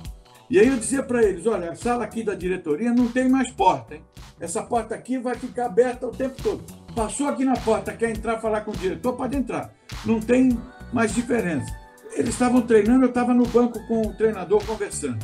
E 0.50 0.58
aí 0.58 0.66
eu 0.66 0.76
dizia 0.76 1.02
para 1.02 1.22
eles: 1.22 1.46
olha, 1.46 1.70
a 1.70 1.76
sala 1.76 2.04
aqui 2.04 2.22
da 2.22 2.34
diretoria 2.34 2.92
não 2.92 3.08
tem 3.08 3.28
mais 3.28 3.50
porta, 3.50 3.94
hein? 3.94 4.02
Essa 4.40 4.62
porta 4.62 4.94
aqui 4.94 5.18
vai 5.18 5.34
ficar 5.34 5.66
aberta 5.66 6.06
o 6.06 6.10
tempo 6.10 6.40
todo. 6.42 6.64
Passou 6.94 7.28
aqui 7.28 7.44
na 7.44 7.54
porta, 7.54 7.92
quer 7.92 8.10
entrar 8.10 8.38
falar 8.38 8.62
com 8.62 8.70
o 8.70 8.76
diretor, 8.76 9.14
pode 9.14 9.36
entrar. 9.36 9.72
Não 10.06 10.20
tem 10.20 10.58
mais 10.92 11.14
diferença. 11.14 11.87
Eles 12.12 12.30
estavam 12.30 12.62
treinando, 12.62 13.04
eu 13.04 13.08
estava 13.08 13.32
no 13.32 13.46
banco 13.46 13.78
com 13.86 14.02
o 14.02 14.14
treinador 14.14 14.64
conversando. 14.64 15.18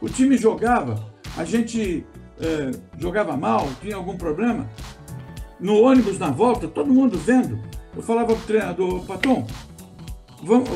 O 0.00 0.08
time 0.08 0.36
jogava, 0.36 1.12
a 1.36 1.44
gente 1.44 2.06
é, 2.40 2.70
jogava 2.98 3.36
mal, 3.36 3.68
tinha 3.80 3.96
algum 3.96 4.16
problema. 4.16 4.68
No 5.58 5.80
ônibus 5.80 6.18
na 6.18 6.30
volta, 6.30 6.68
todo 6.68 6.92
mundo 6.92 7.18
vendo. 7.18 7.58
Eu 7.96 8.02
falava 8.02 8.34
para 8.34 8.42
o 8.42 8.46
treinador, 8.46 9.04
Patom, 9.06 9.46
vamos, 10.42 10.68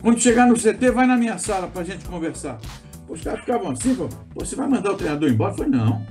quando 0.00 0.18
chegar 0.18 0.46
no 0.46 0.54
CT, 0.54 0.90
vai 0.90 1.06
na 1.06 1.16
minha 1.16 1.36
sala 1.36 1.68
para 1.68 1.82
a 1.82 1.84
gente 1.84 2.04
conversar. 2.06 2.58
Os 3.08 3.20
caras 3.20 3.40
ficavam 3.40 3.70
assim, 3.70 3.96
você 4.34 4.56
vai 4.56 4.68
mandar 4.68 4.92
o 4.92 4.96
treinador 4.96 5.28
embora? 5.28 5.52
Eu 5.52 5.56
falei, 5.56 5.72
não. 5.72 6.06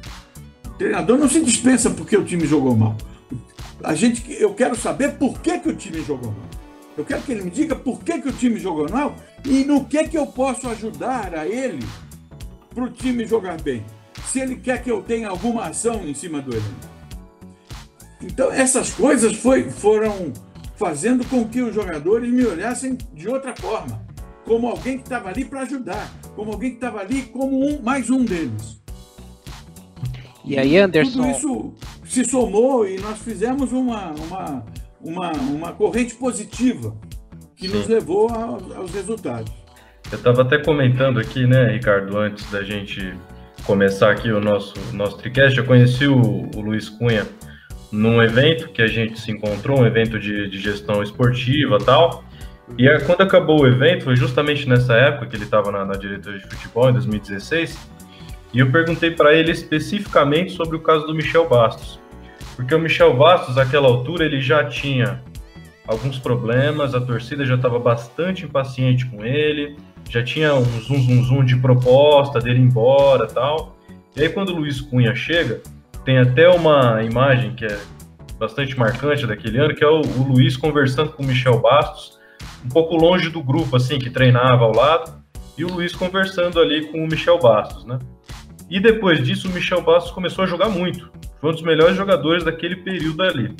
O 0.65 0.69
treinador 0.71 1.17
não 1.17 1.27
se 1.27 1.43
dispensa 1.43 1.89
porque 1.89 2.15
o 2.15 2.23
time 2.23 2.45
jogou 2.45 2.75
mal. 2.75 2.95
A 3.83 3.95
gente, 3.95 4.31
eu 4.39 4.53
quero 4.53 4.75
saber 4.75 5.13
por 5.13 5.39
que, 5.39 5.57
que 5.59 5.69
o 5.69 5.75
time 5.75 6.03
jogou 6.03 6.31
mal. 6.31 6.58
Eu 6.99 7.05
quero 7.05 7.21
que 7.21 7.31
ele 7.31 7.43
me 7.43 7.49
diga 7.49 7.77
por 7.77 8.03
que, 8.03 8.19
que 8.19 8.27
o 8.27 8.33
time 8.33 8.59
jogou 8.59 8.89
mal 8.89 9.15
e 9.45 9.63
no 9.63 9.85
que, 9.85 10.05
que 10.09 10.17
eu 10.17 10.27
posso 10.27 10.67
ajudar 10.67 11.33
a 11.33 11.47
ele 11.47 11.79
para 12.75 12.83
o 12.83 12.89
time 12.89 13.25
jogar 13.25 13.61
bem. 13.61 13.85
Se 14.25 14.41
ele 14.41 14.57
quer 14.57 14.83
que 14.83 14.91
eu 14.91 15.01
tenha 15.01 15.29
alguma 15.29 15.67
ação 15.67 16.05
em 16.05 16.13
cima 16.13 16.41
do 16.41 16.51
elenco. 16.51 16.89
Então, 18.21 18.51
essas 18.51 18.89
coisas 18.89 19.33
foi, 19.33 19.69
foram 19.71 20.33
fazendo 20.75 21.25
com 21.25 21.47
que 21.47 21.61
os 21.61 21.73
jogadores 21.73 22.29
me 22.29 22.45
olhassem 22.45 22.97
de 23.13 23.29
outra 23.29 23.55
forma, 23.55 24.05
como 24.43 24.67
alguém 24.67 24.97
que 24.97 25.03
estava 25.03 25.29
ali 25.29 25.45
para 25.45 25.61
ajudar, 25.61 26.11
como 26.35 26.51
alguém 26.51 26.71
que 26.71 26.75
estava 26.75 26.99
ali 26.99 27.21
como 27.21 27.65
um, 27.65 27.81
mais 27.81 28.09
um 28.09 28.25
deles. 28.25 28.81
E 30.43 30.57
aí, 30.57 30.75
Anderson. 30.77 31.21
Tudo 31.21 31.31
isso 31.31 31.73
se 32.05 32.25
somou 32.25 32.85
e 32.85 32.99
nós 32.99 33.19
fizemos 33.19 33.71
uma, 33.71 34.11
uma, 34.11 34.65
uma, 35.01 35.31
uma 35.31 35.71
corrente 35.73 36.15
positiva 36.15 36.95
que 37.55 37.67
Sim. 37.67 37.77
nos 37.77 37.87
levou 37.87 38.29
aos 38.29 38.93
resultados. 38.93 39.51
Eu 40.11 40.17
estava 40.17 40.41
até 40.41 40.57
comentando 40.57 41.19
aqui, 41.19 41.45
né, 41.45 41.71
Ricardo, 41.71 42.17
antes 42.17 42.49
da 42.51 42.63
gente 42.63 43.13
começar 43.63 44.11
aqui 44.11 44.31
o 44.31 44.39
nosso, 44.39 44.73
nosso 44.93 45.17
tricast, 45.17 45.57
eu 45.57 45.65
conheci 45.65 46.07
o, 46.07 46.49
o 46.55 46.61
Luiz 46.61 46.89
Cunha 46.89 47.27
num 47.91 48.21
evento 48.21 48.69
que 48.69 48.81
a 48.81 48.87
gente 48.87 49.19
se 49.19 49.31
encontrou, 49.31 49.81
um 49.81 49.85
evento 49.85 50.19
de, 50.19 50.49
de 50.49 50.59
gestão 50.59 51.03
esportiva 51.03 51.77
tal, 51.79 52.23
e 52.77 52.87
aí, 52.87 52.99
quando 53.03 53.21
acabou 53.21 53.61
o 53.61 53.67
evento, 53.67 54.05
foi 54.05 54.15
justamente 54.15 54.67
nessa 54.67 54.93
época 54.93 55.27
que 55.27 55.35
ele 55.35 55.43
estava 55.43 55.71
na, 55.71 55.83
na, 55.85 55.95
diretoria 55.95 56.39
de 56.39 56.47
futebol, 56.47 56.89
em 56.89 56.93
2016, 56.93 57.77
e 58.53 58.59
eu 58.59 58.71
perguntei 58.71 59.11
para 59.11 59.33
ele 59.33 59.51
especificamente 59.51 60.53
sobre 60.53 60.75
o 60.75 60.79
caso 60.79 61.05
do 61.05 61.13
Michel 61.13 61.47
Bastos. 61.47 61.99
Porque 62.59 62.75
o 62.75 62.79
Michel 62.79 63.15
Bastos, 63.15 63.55
naquela 63.55 63.87
altura, 63.87 64.25
ele 64.25 64.41
já 64.41 64.65
tinha 64.65 65.23
alguns 65.87 66.19
problemas, 66.19 66.93
a 66.93 66.99
torcida 66.99 67.45
já 67.45 67.55
estava 67.55 67.79
bastante 67.79 68.43
impaciente 68.43 69.05
com 69.05 69.23
ele, 69.23 69.77
já 70.09 70.21
tinha 70.21 70.53
um 70.53 70.65
zum 70.81 70.99
zum 70.99 71.23
zum 71.23 71.45
de 71.45 71.55
proposta 71.55 72.37
dele 72.37 72.59
ir 72.59 72.63
embora 72.63 73.27
tal. 73.27 73.77
E 74.13 74.23
aí, 74.23 74.27
quando 74.27 74.49
o 74.49 74.57
Luiz 74.57 74.81
Cunha 74.81 75.15
chega, 75.15 75.61
tem 76.03 76.17
até 76.17 76.49
uma 76.49 77.01
imagem 77.01 77.55
que 77.55 77.63
é 77.63 77.79
bastante 78.37 78.77
marcante 78.77 79.25
daquele 79.25 79.57
ano, 79.57 79.73
que 79.73 79.83
é 79.83 79.87
o, 79.87 80.01
o 80.01 80.33
Luiz 80.33 80.57
conversando 80.57 81.13
com 81.13 81.23
o 81.23 81.25
Michel 81.25 81.61
Bastos 81.61 82.19
um 82.65 82.67
pouco 82.67 82.97
longe 82.97 83.29
do 83.29 83.41
grupo, 83.41 83.77
assim, 83.77 83.97
que 83.97 84.09
treinava 84.09 84.65
ao 84.65 84.75
lado, 84.75 85.23
e 85.57 85.63
o 85.63 85.69
Luiz 85.69 85.95
conversando 85.95 86.59
ali 86.59 86.87
com 86.87 87.05
o 87.05 87.07
Michel 87.07 87.39
Bastos, 87.39 87.85
né? 87.85 87.97
E 88.69 88.81
depois 88.81 89.25
disso, 89.25 89.47
o 89.47 89.51
Michel 89.51 89.81
Bastos 89.81 90.11
começou 90.11 90.43
a 90.43 90.47
jogar 90.47 90.67
muito. 90.67 91.09
Foi 91.39 91.49
um 91.49 91.53
dos 91.53 91.61
melhores 91.61 91.95
jogadores 91.95 92.43
daquele 92.43 92.77
período 92.77 93.23
ali. 93.23 93.55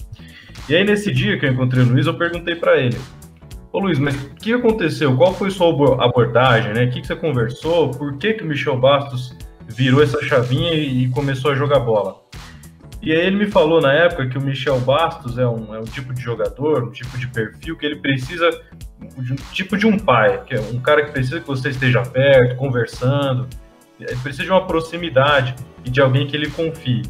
E 0.68 0.76
aí, 0.76 0.84
nesse 0.84 1.12
dia 1.12 1.40
que 1.40 1.46
eu 1.46 1.52
encontrei 1.52 1.84
o 1.84 1.88
Luiz, 1.88 2.06
eu 2.06 2.14
perguntei 2.14 2.56
para 2.56 2.78
ele: 2.78 2.98
Ô 3.72 3.80
Luiz, 3.80 4.00
mas 4.00 4.16
o 4.16 4.36
que 4.36 4.54
aconteceu? 4.54 5.16
Qual 5.16 5.34
foi 5.34 5.52
sua 5.52 5.70
abordagem, 6.04 6.74
né? 6.74 6.86
O 6.86 6.90
que, 6.90 7.02
que 7.02 7.08
você 7.08 7.16
conversou? 7.16 7.92
Por 7.92 8.18
que, 8.18 8.34
que 8.34 8.44
o 8.44 8.48
Michel 8.48 8.78
Bastos 8.78 9.36
virou 9.68 10.02
essa 10.02 10.22
chavinha 10.24 10.74
e 10.74 11.08
começou 11.10 11.52
a 11.52 11.56
jogar 11.56 11.80
bola? 11.80 12.22
E 13.02 13.14
aí 13.14 13.26
ele 13.26 13.38
me 13.38 13.46
falou 13.46 13.80
na 13.80 13.94
época 13.94 14.28
que 14.28 14.38
o 14.38 14.42
Michel 14.42 14.80
Bastos 14.82 15.38
é 15.38 15.48
um, 15.48 15.74
é 15.74 15.80
um 15.80 15.86
tipo 15.86 16.14
de 16.14 16.22
jogador, 16.22 16.84
um 16.84 16.92
tipo 16.92 17.18
de 17.18 17.28
perfil 17.28 17.78
que 17.78 17.86
ele 17.86 17.96
precisa 17.96 18.50
de 19.18 19.34
um 19.34 19.36
tipo 19.54 19.78
de 19.78 19.88
um 19.88 19.98
pai, 19.98 20.44
que 20.44 20.54
é 20.54 20.60
um 20.60 20.80
cara 20.82 21.06
que 21.06 21.12
precisa 21.12 21.40
que 21.40 21.48
você 21.48 21.70
esteja 21.70 22.02
perto, 22.02 22.58
conversando, 22.58 23.48
ele 24.00 24.16
precisa 24.18 24.44
de 24.44 24.50
uma 24.52 24.66
proximidade 24.68 25.56
e 25.86 25.90
de 25.90 26.02
alguém 26.02 26.28
que 26.28 26.36
ele 26.36 26.50
confie. 26.50 27.04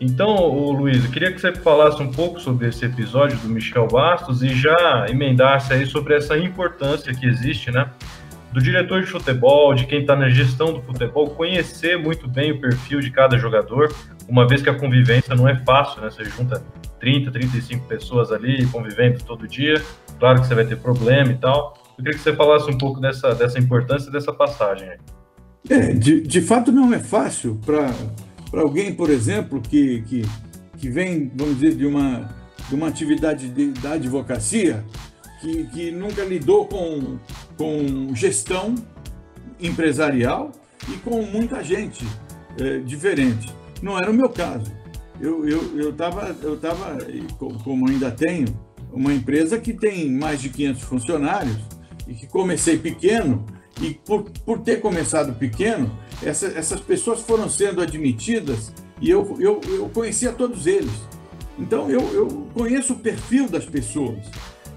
Então, 0.00 0.48
Luiz, 0.72 1.04
eu 1.04 1.10
queria 1.10 1.32
que 1.32 1.40
você 1.40 1.52
falasse 1.54 2.02
um 2.02 2.10
pouco 2.10 2.40
sobre 2.40 2.68
esse 2.68 2.84
episódio 2.84 3.38
do 3.38 3.48
Michel 3.48 3.86
Bastos 3.86 4.42
e 4.42 4.48
já 4.54 5.06
emendasse 5.08 5.72
aí 5.72 5.86
sobre 5.86 6.14
essa 6.14 6.36
importância 6.36 7.14
que 7.14 7.26
existe, 7.26 7.70
né, 7.70 7.90
do 8.52 8.60
diretor 8.60 9.00
de 9.00 9.08
futebol, 9.08 9.74
de 9.74 9.84
quem 9.84 10.02
está 10.02 10.14
na 10.14 10.28
gestão 10.28 10.72
do 10.72 10.80
futebol, 10.82 11.30
conhecer 11.30 11.98
muito 11.98 12.28
bem 12.28 12.52
o 12.52 12.60
perfil 12.60 13.00
de 13.00 13.10
cada 13.10 13.36
jogador, 13.36 13.92
uma 14.28 14.46
vez 14.46 14.62
que 14.62 14.70
a 14.70 14.74
convivência 14.74 15.34
não 15.34 15.48
é 15.48 15.56
fácil, 15.64 16.00
né? 16.00 16.08
Você 16.08 16.24
junta 16.24 16.62
30, 17.00 17.32
35 17.32 17.86
pessoas 17.86 18.30
ali 18.30 18.64
convivendo 18.66 19.18
todo 19.24 19.48
dia, 19.48 19.82
claro 20.20 20.40
que 20.40 20.46
você 20.46 20.54
vai 20.54 20.64
ter 20.64 20.76
problema 20.76 21.32
e 21.32 21.36
tal. 21.36 21.74
Eu 21.98 22.04
queria 22.04 22.12
que 22.12 22.20
você 22.20 22.32
falasse 22.32 22.70
um 22.70 22.78
pouco 22.78 23.00
dessa, 23.00 23.34
dessa 23.34 23.58
importância 23.58 24.10
dessa 24.10 24.32
passagem. 24.32 24.88
É, 25.68 25.92
de, 25.92 26.20
de 26.20 26.40
fato 26.40 26.70
não 26.70 26.92
é 26.94 26.98
fácil 26.98 27.60
para 27.64 27.90
alguém, 28.58 28.94
por 28.94 29.10
exemplo, 29.10 29.60
que, 29.60 30.02
que, 30.02 30.22
que 30.76 30.88
vem, 30.88 31.30
vamos 31.34 31.58
dizer, 31.58 31.76
de 31.76 31.86
uma, 31.86 32.34
de 32.68 32.74
uma 32.74 32.88
atividade 32.88 33.48
de, 33.48 33.72
da 33.72 33.92
advocacia, 33.92 34.84
que, 35.40 35.64
que 35.64 35.90
nunca 35.90 36.24
lidou 36.24 36.66
com, 36.66 37.18
com 37.56 38.14
gestão 38.14 38.74
empresarial 39.60 40.52
e 40.88 40.96
com 40.98 41.22
muita 41.22 41.62
gente 41.62 42.04
é, 42.58 42.78
diferente. 42.78 43.54
Não 43.82 43.98
era 43.98 44.10
o 44.10 44.14
meu 44.14 44.28
caso. 44.30 44.72
Eu 45.20 45.44
estava, 45.90 46.28
eu, 46.28 46.38
eu, 46.38 46.46
eu 46.46 46.56
tava, 46.58 46.98
como 47.62 47.88
ainda 47.88 48.10
tenho, 48.10 48.46
uma 48.92 49.12
empresa 49.12 49.58
que 49.58 49.72
tem 49.72 50.10
mais 50.10 50.40
de 50.40 50.48
500 50.48 50.82
funcionários 50.82 51.56
e 52.06 52.14
que 52.14 52.26
comecei 52.26 52.78
pequeno 52.78 53.44
e 53.80 53.94
por, 53.94 54.24
por 54.44 54.60
ter 54.60 54.80
começado 54.80 55.34
pequeno, 55.34 55.90
essa, 56.22 56.46
essas 56.46 56.80
pessoas 56.80 57.20
foram 57.20 57.48
sendo 57.48 57.80
admitidas 57.80 58.72
e 59.00 59.10
eu, 59.10 59.36
eu, 59.40 59.60
eu 59.66 59.88
conhecia 59.88 60.32
todos 60.32 60.66
eles. 60.66 60.92
Então 61.58 61.90
eu, 61.90 62.00
eu 62.12 62.28
conheço 62.54 62.94
o 62.94 62.98
perfil 62.98 63.48
das 63.48 63.64
pessoas 63.64 64.18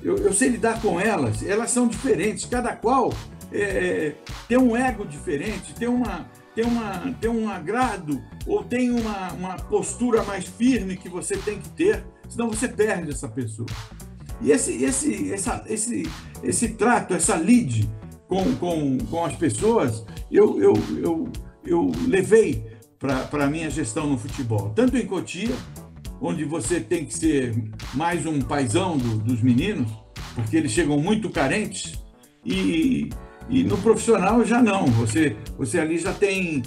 eu, 0.02 0.16
eu 0.18 0.34
sei 0.34 0.50
lidar 0.50 0.82
com 0.82 1.00
elas, 1.00 1.44
elas 1.44 1.72
são 1.72 1.88
diferentes, 1.88 2.46
cada 2.46 2.76
qual 2.76 3.14
é, 3.52 3.62
é, 3.62 4.16
tem 4.48 4.58
um 4.58 4.76
ego 4.76 5.06
diferente, 5.06 5.74
tem, 5.74 5.88
uma, 5.88 6.30
tem, 6.56 6.66
uma, 6.66 7.14
tem 7.20 7.30
um 7.30 7.50
agrado 7.50 8.22
ou 8.46 8.64
tem 8.64 8.92
uma, 8.92 9.34
uma 9.34 9.56
postura 9.56 10.24
mais 10.24 10.46
firme 10.46 10.98
que 10.98 11.10
você 11.10 11.36
tem 11.38 11.60
que 11.60 11.70
ter, 11.70 12.06
senão 12.30 12.50
você 12.50 12.68
perde 12.68 13.12
essa 13.12 13.28
pessoa. 13.28 13.68
E 14.40 14.52
esse, 14.52 14.84
esse, 14.84 15.34
essa, 15.34 15.64
esse, 15.68 16.08
esse 16.44 16.70
trato, 16.70 17.14
essa 17.14 17.36
lead 17.36 17.90
com, 18.28 18.56
com, 18.56 18.98
com 18.98 19.26
as 19.26 19.36
pessoas, 19.36 20.06
eu, 20.32 20.62
eu, 20.62 20.74
eu, 21.02 21.32
eu 21.66 21.92
levei 22.08 22.66
para 23.00 23.46
a 23.46 23.48
minha 23.48 23.70
gestão 23.70 24.08
no 24.08 24.18
futebol, 24.18 24.72
tanto 24.76 24.98
em 24.98 25.06
Cotia 25.06 25.56
onde 26.20 26.44
você 26.46 26.80
tem 26.80 27.06
que 27.06 27.14
ser 27.14 27.56
mais 27.94 28.26
um 28.26 28.42
paizão 28.42 28.98
do, 28.98 29.18
dos 29.20 29.42
meninos, 29.42 29.92
porque 30.36 30.58
eles 30.58 30.72
chegam 30.72 31.00
muito 31.00 31.30
carentes, 31.30 32.04
e, 32.44 33.10
e 33.50 33.64
no 33.64 33.78
profissional 33.78 34.44
já 34.46 34.62
não. 34.62 34.86
Você, 34.88 35.36
você 35.58 35.80
ali 35.80 35.98
já 35.98 36.14
tem 36.14 36.64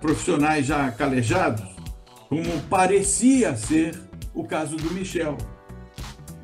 profissionais 0.00 0.66
já 0.66 0.90
calejados, 0.90 1.64
como 2.28 2.60
parecia 2.70 3.56
ser 3.56 3.98
o 4.32 4.44
caso 4.44 4.76
do 4.76 4.92
Michel. 4.92 5.36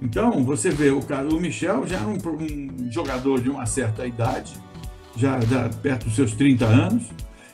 Então, 0.00 0.42
você 0.44 0.70
vê, 0.70 0.90
o, 0.90 1.00
o 1.00 1.40
Michel 1.40 1.86
já 1.86 1.98
era 1.98 2.06
um, 2.06 2.16
um 2.16 2.90
jogador 2.90 3.40
de 3.40 3.50
uma 3.50 3.66
certa 3.66 4.06
idade, 4.06 4.54
já, 5.16 5.38
perto 5.82 6.04
dos 6.04 6.14
seus 6.14 6.32
30 6.32 6.64
anos, 6.64 7.04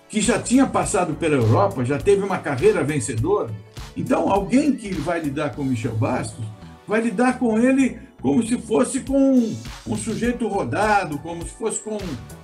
que 0.09 0.20
já 0.20 0.40
tinha 0.40 0.66
passado 0.66 1.14
pela 1.14 1.35
Europa, 1.35 1.85
já 1.85 1.98
teve 1.98 2.22
uma 2.22 2.38
carreira 2.38 2.85
vencedora. 2.85 3.52
Então, 3.96 4.30
alguém 4.30 4.72
que 4.72 4.94
vai 4.94 5.20
lidar 5.20 5.54
com 5.54 5.64
Michel 5.64 5.96
Bastos 5.96 6.44
vai 6.87 7.00
lidar 7.00 7.38
com 7.38 7.59
ele 7.59 7.98
como 8.20 8.46
se 8.46 8.56
fosse 8.59 9.00
com 9.00 9.54
um 9.87 9.96
sujeito 9.96 10.46
rodado, 10.46 11.18
como 11.18 11.42
se 11.44 11.54
fosse 11.54 11.80
com 11.80 11.98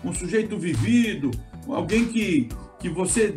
um 0.04 0.12
sujeito 0.12 0.58
vivido, 0.58 1.30
alguém 1.68 2.06
que, 2.06 2.48
que 2.78 2.88
você 2.88 3.36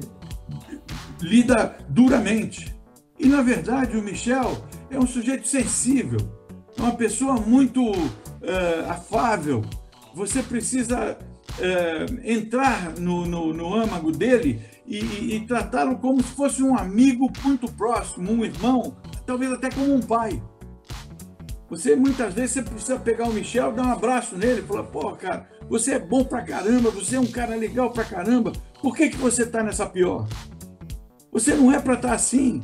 lida 1.21 1.78
duramente. 1.88 2.75
E, 3.19 3.28
na 3.28 3.41
verdade, 3.41 3.95
o 3.95 4.01
Michel 4.01 4.65
é 4.89 4.99
um 4.99 5.08
sujeito 5.08 5.47
sensível, 5.47 6.19
é 6.78 6.82
uma 6.82 6.96
pessoa 6.96 7.36
muito 7.36 7.92
uh, 7.92 8.90
afável. 8.90 9.64
Você 10.14 10.42
precisa 10.44 11.18
uh, 11.18 12.20
entrar 12.24 12.94
no, 13.00 13.26
no, 13.26 13.54
no, 13.54 13.74
âmago 13.74 14.12
dele 14.12 14.62
e, 14.86 15.00
e, 15.00 15.36
e 15.36 15.46
tratá-lo 15.46 15.98
como 15.98 16.22
se 16.22 16.34
fosse 16.34 16.64
um 16.64 16.78
amigo 16.78 17.32
muito 17.44 17.72
próximo, 17.72 18.32
um 18.32 18.46
irmão, 18.46 18.96
talvez 19.26 19.52
até 19.52 19.70
como 19.70 19.94
um 19.94 20.02
pai. 20.02 20.42
Você 21.70 21.96
muitas 21.96 22.34
vezes 22.34 22.52
você 22.52 22.62
precisa 22.62 23.00
pegar 23.00 23.28
o 23.28 23.34
Michel, 23.34 23.72
dar 23.72 23.88
um 23.88 23.92
abraço 23.92 24.38
nele, 24.38 24.62
falar, 24.62 24.84
pô, 24.84 25.12
cara, 25.14 25.50
você 25.68 25.94
é 25.94 26.00
bom 26.00 26.24
pra 26.24 26.44
caramba, 26.44 26.92
você 26.92 27.16
é 27.16 27.20
um 27.20 27.26
cara 27.26 27.56
legal 27.56 27.90
pra 27.90 28.04
caramba. 28.04 28.54
Por 28.82 28.96
que, 28.96 29.10
que 29.10 29.18
você 29.18 29.46
tá 29.46 29.64
nessa 29.64 29.88
pior? 29.88 30.28
Você 31.32 31.56
não 31.56 31.72
é 31.72 31.80
para 31.80 31.96
estar 31.96 32.10
tá 32.10 32.14
assim. 32.14 32.62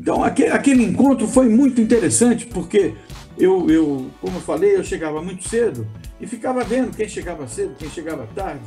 Então, 0.00 0.22
aquele, 0.22 0.50
aquele 0.50 0.84
encontro 0.84 1.26
foi 1.26 1.48
muito 1.48 1.80
interessante, 1.80 2.46
porque 2.46 2.94
eu, 3.36 3.68
eu, 3.70 4.10
como 4.20 4.36
eu 4.36 4.40
falei, 4.40 4.76
eu 4.76 4.84
chegava 4.84 5.22
muito 5.22 5.48
cedo 5.48 5.86
e 6.20 6.26
ficava 6.26 6.64
vendo 6.64 6.96
quem 6.96 7.08
chegava 7.08 7.46
cedo, 7.48 7.74
quem 7.78 7.90
chegava 7.90 8.26
tarde. 8.34 8.64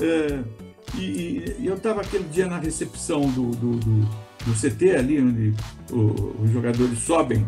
É, 0.00 0.40
e, 0.96 1.54
e, 1.58 1.66
eu 1.66 1.74
estava 1.74 2.00
aquele 2.00 2.24
dia 2.24 2.46
na 2.46 2.58
recepção 2.58 3.20
do, 3.20 3.50
do, 3.50 3.76
do, 3.76 4.08
do 4.44 4.52
CT, 4.54 4.96
ali 4.96 5.20
onde 5.20 5.54
o, 5.92 6.34
os 6.42 6.50
jogadores 6.50 6.98
sobem 7.00 7.46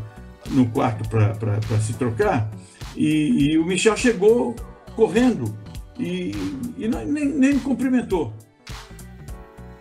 no 0.50 0.68
quarto 0.70 1.08
para 1.08 1.80
se 1.80 1.94
trocar, 1.94 2.50
e, 2.96 3.52
e, 3.52 3.58
o 3.58 3.64
Michel 3.64 3.96
chegou 3.96 4.54
correndo 4.94 5.56
e, 5.98 6.32
e 6.76 6.88
não, 6.88 7.04
nem, 7.04 7.24
nem 7.24 7.54
me 7.54 7.60
cumprimentou. 7.60 8.32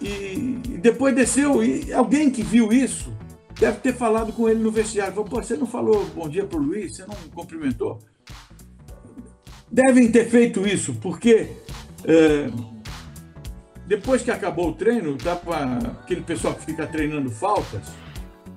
E 0.01 0.59
depois 0.79 1.13
desceu, 1.13 1.63
e 1.63 1.93
alguém 1.93 2.31
que 2.31 2.41
viu 2.41 2.73
isso 2.73 3.13
deve 3.61 3.77
ter 3.77 3.93
falado 3.93 4.33
com 4.33 4.49
ele 4.49 4.59
no 4.59 4.71
vestiário. 4.71 5.13
Falou, 5.13 5.29
Pô, 5.29 5.43
você 5.43 5.55
não 5.55 5.67
falou 5.67 6.03
bom 6.15 6.27
dia 6.27 6.43
para 6.43 6.57
o 6.57 6.63
Luiz, 6.63 6.95
você 6.95 7.05
não 7.05 7.15
cumprimentou. 7.31 7.99
Devem 9.71 10.11
ter 10.11 10.27
feito 10.27 10.67
isso, 10.67 10.95
porque 10.95 11.47
é, 12.03 12.49
depois 13.85 14.23
que 14.23 14.31
acabou 14.31 14.69
o 14.69 14.73
treino, 14.73 15.15
dá 15.15 15.35
para 15.35 15.77
aquele 16.01 16.21
pessoal 16.21 16.55
que 16.55 16.65
fica 16.65 16.87
treinando 16.87 17.29
faltas, 17.29 17.83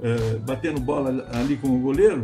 é, 0.03 0.37
batendo 0.39 0.81
bola 0.81 1.29
ali 1.35 1.59
com 1.59 1.69
o 1.69 1.79
goleiro, 1.79 2.23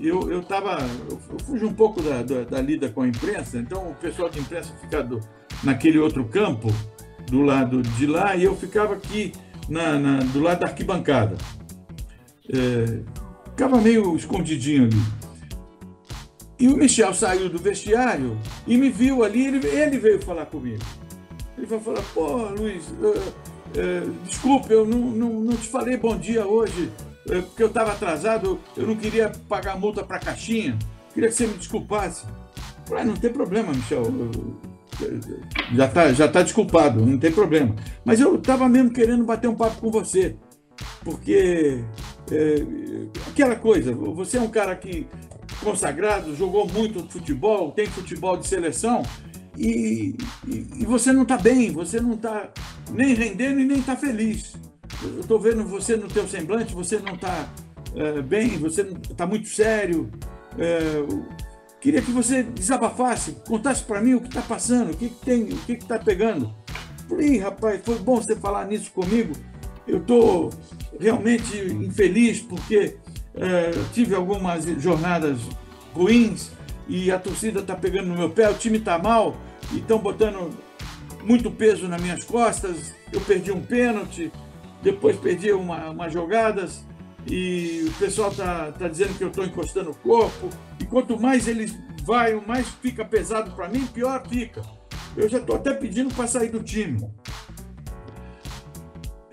eu, 0.00 0.30
eu 0.30 0.42
tava. 0.42 0.78
Eu, 1.10 1.18
fujo 1.40 1.66
um 1.66 1.74
pouco 1.74 2.00
da, 2.00 2.22
da, 2.22 2.44
da, 2.44 2.60
lida 2.60 2.88
com 2.88 3.02
a 3.02 3.08
imprensa, 3.08 3.58
então 3.58 3.90
o 3.90 3.94
pessoal 3.96 4.30
de 4.30 4.38
imprensa 4.38 4.72
fica 4.80 5.02
do, 5.02 5.20
naquele 5.64 5.98
outro 5.98 6.24
campo, 6.24 6.68
do 7.26 7.42
lado 7.42 7.82
de 7.82 8.06
lá, 8.06 8.36
e 8.36 8.44
eu 8.44 8.54
ficava 8.56 8.94
aqui 8.94 9.32
na, 9.68 9.98
na 9.98 10.18
do 10.18 10.40
lado 10.40 10.60
da 10.60 10.66
arquibancada. 10.66 11.36
É, 12.52 13.00
ficava 13.50 13.80
meio 13.80 14.16
escondidinho 14.16 14.84
ali. 14.84 15.24
E 16.58 16.68
o 16.68 16.76
Michel 16.76 17.12
saiu 17.12 17.48
do 17.48 17.58
vestiário 17.58 18.38
e 18.66 18.76
me 18.76 18.88
viu 18.88 19.24
ali, 19.24 19.46
ele, 19.46 19.66
ele 19.66 19.98
veio 19.98 20.22
falar 20.22 20.46
comigo. 20.46 20.82
Ele 21.56 21.66
vai 21.66 21.80
falar, 21.80 22.02
pô, 22.14 22.48
Luiz, 22.50 22.84
é, 23.76 24.02
desculpe, 24.24 24.72
eu 24.72 24.86
não, 24.86 24.98
não, 24.98 25.30
não, 25.40 25.56
te 25.56 25.68
falei 25.68 25.96
bom 25.96 26.16
dia 26.16 26.46
hoje, 26.46 26.90
é, 27.28 27.40
porque 27.40 27.62
eu 27.62 27.68
estava 27.68 27.92
atrasado, 27.92 28.60
eu 28.76 28.86
não 28.86 28.96
queria 28.96 29.32
pagar 29.48 29.78
multa 29.78 30.04
para 30.04 30.16
a 30.16 30.20
caixinha, 30.20 30.78
queria 31.12 31.28
que 31.28 31.34
você 31.34 31.46
me 31.46 31.54
desculpasse. 31.54 32.24
Eu 32.24 32.88
falei, 32.88 33.02
ah, 33.02 33.06
não 33.06 33.16
tem 33.16 33.32
problema, 33.32 33.72
Michel, 33.72 34.04
já 35.74 35.86
está 35.86 36.12
já 36.12 36.28
tá 36.28 36.42
desculpado, 36.42 37.04
não 37.04 37.18
tem 37.18 37.32
problema. 37.32 37.74
Mas 38.04 38.20
eu 38.20 38.36
estava 38.36 38.68
mesmo 38.68 38.92
querendo 38.92 39.24
bater 39.24 39.48
um 39.48 39.56
papo 39.56 39.80
com 39.80 39.90
você, 39.90 40.36
porque 41.02 41.82
é, 42.30 43.30
aquela 43.30 43.56
coisa, 43.56 43.94
você 43.94 44.36
é 44.36 44.40
um 44.40 44.48
cara 44.48 44.74
que 44.76 45.06
consagrado, 45.62 46.34
jogou 46.34 46.66
muito 46.66 47.06
futebol, 47.10 47.72
tem 47.72 47.86
futebol 47.86 48.36
de 48.36 48.46
seleção, 48.46 49.02
e, 49.56 50.16
e, 50.46 50.66
e 50.80 50.84
você 50.84 51.12
não 51.12 51.22
está 51.22 51.36
bem, 51.36 51.70
você 51.70 52.00
não 52.00 52.14
está 52.14 52.50
nem 52.90 53.14
rendendo 53.14 53.60
e 53.60 53.64
nem 53.64 53.78
está 53.78 53.96
feliz. 53.96 54.54
Eu 55.02 55.20
estou 55.20 55.38
vendo 55.38 55.64
você 55.64 55.96
no 55.96 56.08
teu 56.08 56.26
semblante, 56.26 56.74
você 56.74 56.98
não 56.98 57.14
está 57.14 57.48
é, 57.94 58.20
bem, 58.20 58.58
você 58.58 58.82
está 58.82 59.26
muito 59.26 59.48
sério. 59.48 60.10
É, 60.58 61.04
queria 61.80 62.02
que 62.02 62.10
você 62.10 62.42
desabafasse, 62.42 63.36
contasse 63.46 63.84
para 63.84 64.00
mim 64.00 64.14
o 64.14 64.20
que 64.20 64.28
está 64.28 64.42
passando, 64.42 64.92
o 64.92 64.96
que, 64.96 65.08
que 65.08 65.24
tem, 65.24 65.44
o 65.44 65.56
que 65.58 65.72
está 65.72 65.98
pegando. 65.98 66.54
Falei, 67.08 67.38
rapaz, 67.38 67.80
foi 67.84 67.98
bom 67.98 68.16
você 68.16 68.34
falar 68.34 68.66
nisso 68.66 68.90
comigo. 68.90 69.34
Eu 69.86 69.98
estou 69.98 70.50
realmente 70.98 71.56
infeliz 71.56 72.40
porque 72.40 72.96
é, 73.34 73.70
tive 73.92 74.14
algumas 74.14 74.64
jornadas 74.80 75.38
ruins 75.92 76.50
e 76.88 77.10
a 77.10 77.18
torcida 77.18 77.60
está 77.60 77.74
pegando 77.74 78.08
no 78.08 78.16
meu 78.16 78.30
pé, 78.30 78.48
o 78.48 78.54
time 78.54 78.78
está 78.78 78.98
mal 78.98 79.36
e 79.72 79.78
estão 79.78 79.98
botando 79.98 80.50
muito 81.22 81.50
peso 81.50 81.88
nas 81.88 82.00
minhas 82.00 82.24
costas. 82.24 82.94
Eu 83.12 83.20
perdi 83.20 83.50
um 83.50 83.60
pênalti, 83.60 84.30
depois 84.82 85.16
perdi 85.16 85.52
uma, 85.52 85.90
umas 85.90 86.12
jogadas 86.12 86.84
e 87.26 87.86
o 87.88 87.92
pessoal 87.98 88.30
está 88.30 88.70
tá 88.72 88.88
dizendo 88.88 89.16
que 89.16 89.24
eu 89.24 89.28
estou 89.28 89.44
encostando 89.44 89.90
o 89.90 89.94
corpo. 89.94 90.48
E 90.78 90.84
quanto 90.84 91.18
mais 91.18 91.48
eles 91.48 91.76
vai, 92.02 92.34
mais 92.34 92.68
fica 92.82 93.04
pesado 93.04 93.52
para 93.52 93.68
mim, 93.68 93.86
pior 93.86 94.26
fica. 94.28 94.62
Eu 95.16 95.28
já 95.28 95.38
estou 95.38 95.56
até 95.56 95.72
pedindo 95.72 96.12
para 96.14 96.26
sair 96.26 96.50
do 96.50 96.62
time. 96.62 97.08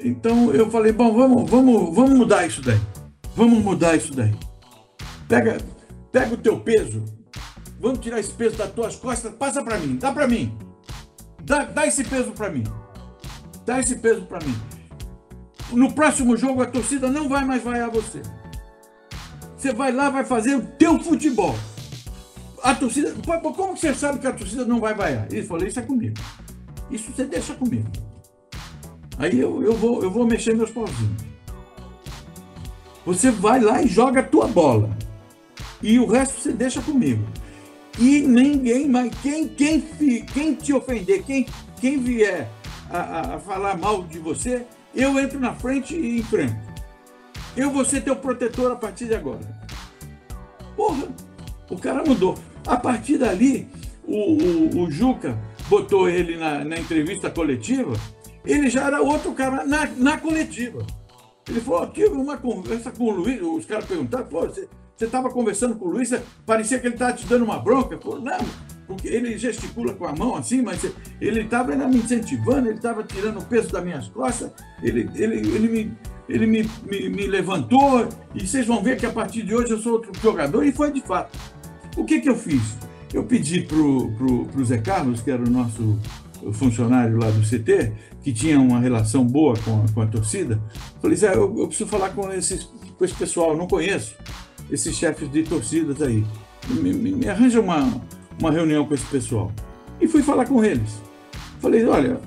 Então 0.03 0.53
eu 0.53 0.69
falei, 0.69 0.91
bom, 0.91 1.13
vamos, 1.13 1.49
vamos, 1.49 1.95
vamos 1.95 2.11
mudar 2.11 2.45
isso 2.45 2.61
daí. 2.61 2.79
Vamos 3.35 3.63
mudar 3.63 3.95
isso 3.95 4.13
daí. 4.13 4.33
Pega, 5.27 5.57
pega 6.11 6.33
o 6.33 6.37
teu 6.37 6.59
peso, 6.59 7.03
Vamos 7.81 7.97
tirar 7.97 8.19
esse 8.19 8.31
peso 8.31 8.55
das 8.55 8.71
tuas 8.71 8.95
costas, 8.95 9.33
passa 9.33 9.63
para 9.63 9.79
mim, 9.79 9.95
dá 9.95 10.11
para 10.11 10.27
mim. 10.27 10.55
Dá, 11.43 11.63
dá 11.65 11.87
esse 11.87 12.03
peso 12.03 12.31
para 12.31 12.51
mim. 12.51 12.63
Dá 13.65 13.79
esse 13.79 13.95
peso 13.95 14.21
para 14.27 14.45
mim. 14.45 14.55
No 15.71 15.91
próximo 15.91 16.37
jogo 16.37 16.61
a 16.61 16.67
torcida 16.67 17.09
não 17.09 17.27
vai 17.27 17.43
mais 17.43 17.63
vaiar 17.63 17.89
você. 17.89 18.21
Você 19.57 19.73
vai 19.73 19.91
lá, 19.91 20.11
vai 20.11 20.23
fazer 20.23 20.55
o 20.55 20.61
teu 20.61 20.99
futebol. 20.99 21.55
A 22.61 22.75
torcida. 22.75 23.15
Como 23.41 23.75
você 23.75 23.95
sabe 23.95 24.19
que 24.19 24.27
a 24.27 24.33
torcida 24.33 24.63
não 24.63 24.79
vai 24.79 24.93
vaiar? 24.93 25.25
Ele 25.31 25.43
falou, 25.43 25.65
isso 25.65 25.79
é 25.79 25.83
comigo. 25.83 26.15
Isso 26.91 27.11
você 27.11 27.25
deixa 27.25 27.55
comigo. 27.55 27.89
Aí 29.21 29.39
eu, 29.39 29.63
eu, 29.63 29.73
vou, 29.73 30.01
eu 30.03 30.09
vou 30.09 30.25
mexer 30.25 30.55
meus 30.55 30.71
pauzinhos. 30.71 31.23
Você 33.05 33.29
vai 33.29 33.59
lá 33.59 33.81
e 33.81 33.87
joga 33.87 34.19
a 34.19 34.23
tua 34.23 34.47
bola. 34.47 34.89
E 35.81 35.99
o 35.99 36.07
resto 36.07 36.41
você 36.41 36.51
deixa 36.51 36.81
comigo 36.81 37.23
e 37.99 38.21
ninguém 38.21 38.87
mais. 38.87 39.13
Quem, 39.21 39.47
quem, 39.47 39.81
quem 40.33 40.55
te 40.55 40.73
ofender, 40.73 41.23
quem, 41.23 41.45
quem 41.79 41.99
vier 41.99 42.49
a, 42.89 43.35
a, 43.35 43.39
falar 43.39 43.77
mal 43.77 44.03
de 44.03 44.19
você, 44.19 44.65
eu 44.93 45.19
entro 45.19 45.39
na 45.39 45.53
frente 45.53 45.95
e 45.95 46.19
enfrento. 46.19 46.71
Eu 47.55 47.69
vou 47.69 47.83
ser 47.85 48.01
teu 48.01 48.15
protetor 48.15 48.71
a 48.71 48.75
partir 48.75 49.05
de 49.05 49.15
agora. 49.15 49.39
Porra, 50.75 51.07
o 51.69 51.77
cara 51.77 52.03
mudou. 52.03 52.37
A 52.65 52.77
partir 52.77 53.17
dali, 53.17 53.67
o, 54.05 54.15
o, 54.15 54.83
o 54.83 54.91
Juca 54.91 55.37
botou 55.67 56.09
ele 56.09 56.37
na, 56.37 56.63
na, 56.63 56.77
entrevista 56.77 57.29
coletiva, 57.29 57.93
ele 58.45 58.69
já 58.69 58.87
era 58.87 59.01
outro 59.01 59.33
cara 59.33 59.65
na, 59.65 59.85
na 59.97 60.17
coletiva. 60.17 60.85
Ele 61.47 61.61
falou, 61.61 61.87
tive 61.87 62.09
uma 62.09 62.37
conversa 62.37 62.91
com 62.91 63.05
o 63.05 63.11
Luiz, 63.11 63.41
os 63.41 63.65
caras 63.65 63.85
perguntaram, 63.85 64.25
pô, 64.25 64.41
você, 64.41 64.67
estava 64.99 65.29
conversando 65.29 65.75
com 65.75 65.85
o 65.85 65.91
Luiz, 65.91 66.13
parecia 66.45 66.79
que 66.79 66.87
ele 66.87 66.95
estava 66.95 67.13
te 67.13 67.25
dando 67.25 67.43
uma 67.43 67.59
bronca. 67.59 67.97
Pô, 67.97 68.19
não, 68.19 68.37
porque 68.87 69.07
ele 69.07 69.37
gesticula 69.37 69.93
com 69.93 70.05
a 70.05 70.13
mão 70.13 70.35
assim, 70.35 70.61
mas 70.61 70.85
ele 71.19 71.41
estava 71.41 71.75
me 71.75 71.97
incentivando, 71.97 72.67
ele 72.67 72.77
estava 72.77 73.03
tirando 73.03 73.39
o 73.39 73.45
peso 73.45 73.71
das 73.71 73.83
minhas 73.83 74.07
costas, 74.09 74.51
ele, 74.83 75.09
ele, 75.15 75.37
ele, 75.37 75.67
me, 75.67 75.97
ele 76.29 76.45
me, 76.45 76.69
me, 76.83 77.09
me, 77.09 77.27
levantou, 77.27 78.07
e 78.35 78.45
vocês 78.45 78.67
vão 78.67 78.83
ver 78.83 78.97
que 78.97 79.05
a 79.05 79.11
partir 79.11 79.43
de 79.43 79.55
hoje 79.55 79.71
eu 79.71 79.79
sou 79.79 79.93
outro 79.93 80.11
jogador, 80.21 80.63
e 80.65 80.71
foi 80.71 80.91
de 80.91 81.01
fato. 81.01 81.37
O 81.97 82.05
que, 82.05 82.21
que 82.21 82.29
eu 82.29 82.35
fiz? 82.35 82.77
Eu 83.13 83.23
pedi 83.23 83.61
para 83.61 83.77
o 83.77 84.65
Zé 84.65 84.77
Carlos, 84.77 85.21
que 85.21 85.29
era 85.29 85.43
o 85.43 85.49
nosso 85.49 85.99
funcionário 86.53 87.17
lá 87.17 87.29
do 87.29 87.41
CT, 87.41 87.91
que 88.23 88.33
tinha 88.33 88.59
uma 88.59 88.79
relação 88.79 89.25
boa 89.25 89.53
com 89.63 89.83
a, 89.83 89.93
com 89.93 90.01
a 90.01 90.07
torcida, 90.07 90.59
falei, 91.01 91.15
Zé, 91.15 91.35
eu, 91.35 91.55
eu 91.57 91.67
preciso 91.67 91.89
falar 91.89 92.09
com, 92.11 92.31
esses, 92.31 92.63
com 92.97 93.05
esse 93.05 93.13
pessoal, 93.13 93.51
eu 93.51 93.57
não 93.57 93.67
conheço 93.67 94.15
esses 94.71 94.95
chefes 94.95 95.29
de 95.31 95.43
torcidas 95.43 96.01
aí. 96.01 96.25
Me, 96.69 96.93
me, 96.93 97.11
me, 97.11 97.27
arranja 97.27 97.59
uma, 97.59 98.01
uma 98.39 98.51
reunião 98.51 98.85
com 98.85 98.93
esse 98.93 99.05
pessoal. 99.05 99.51
E 99.99 100.07
fui 100.07 100.23
falar 100.23 100.45
com 100.45 100.63
eles. 100.63 101.01
Falei, 101.59 101.85
olha, 101.85 102.19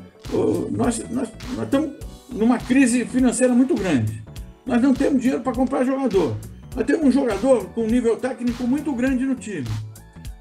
nós, 0.71 0.99
nós, 1.11 1.31
nós 1.57 1.65
estamos 1.65 1.93
numa 2.31 2.59
crise 2.59 3.05
financeira 3.05 3.55
muito 3.55 3.75
grande. 3.75 4.23
Nós 4.67 4.83
não 4.83 4.93
temos 4.93 5.23
dinheiro 5.23 5.43
para 5.43 5.53
comprar 5.53 5.85
jogador. 5.85 6.37
Nós 6.75 6.85
temos 6.85 7.07
um 7.07 7.13
jogador 7.13 7.67
com 7.67 7.85
um 7.85 7.87
nível 7.87 8.17
técnico 8.17 8.65
muito 8.67 8.93
grande 8.93 9.25
no 9.25 9.35
time. 9.35 9.67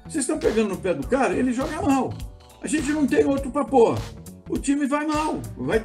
Vocês 0.04 0.24
estão 0.24 0.38
pegando 0.38 0.68
no 0.70 0.76
pé 0.76 0.94
do 0.94 1.06
cara, 1.06 1.34
ele 1.34 1.52
joga 1.52 1.80
mal. 1.80 2.12
A 2.62 2.68
gente 2.68 2.92
não 2.92 3.06
tem 3.06 3.24
outro 3.24 3.50
para 3.50 3.64
pôr. 3.64 3.98
O 4.48 4.58
time 4.58 4.86
vai 4.86 5.06
mal. 5.06 5.40
Vai, 5.56 5.82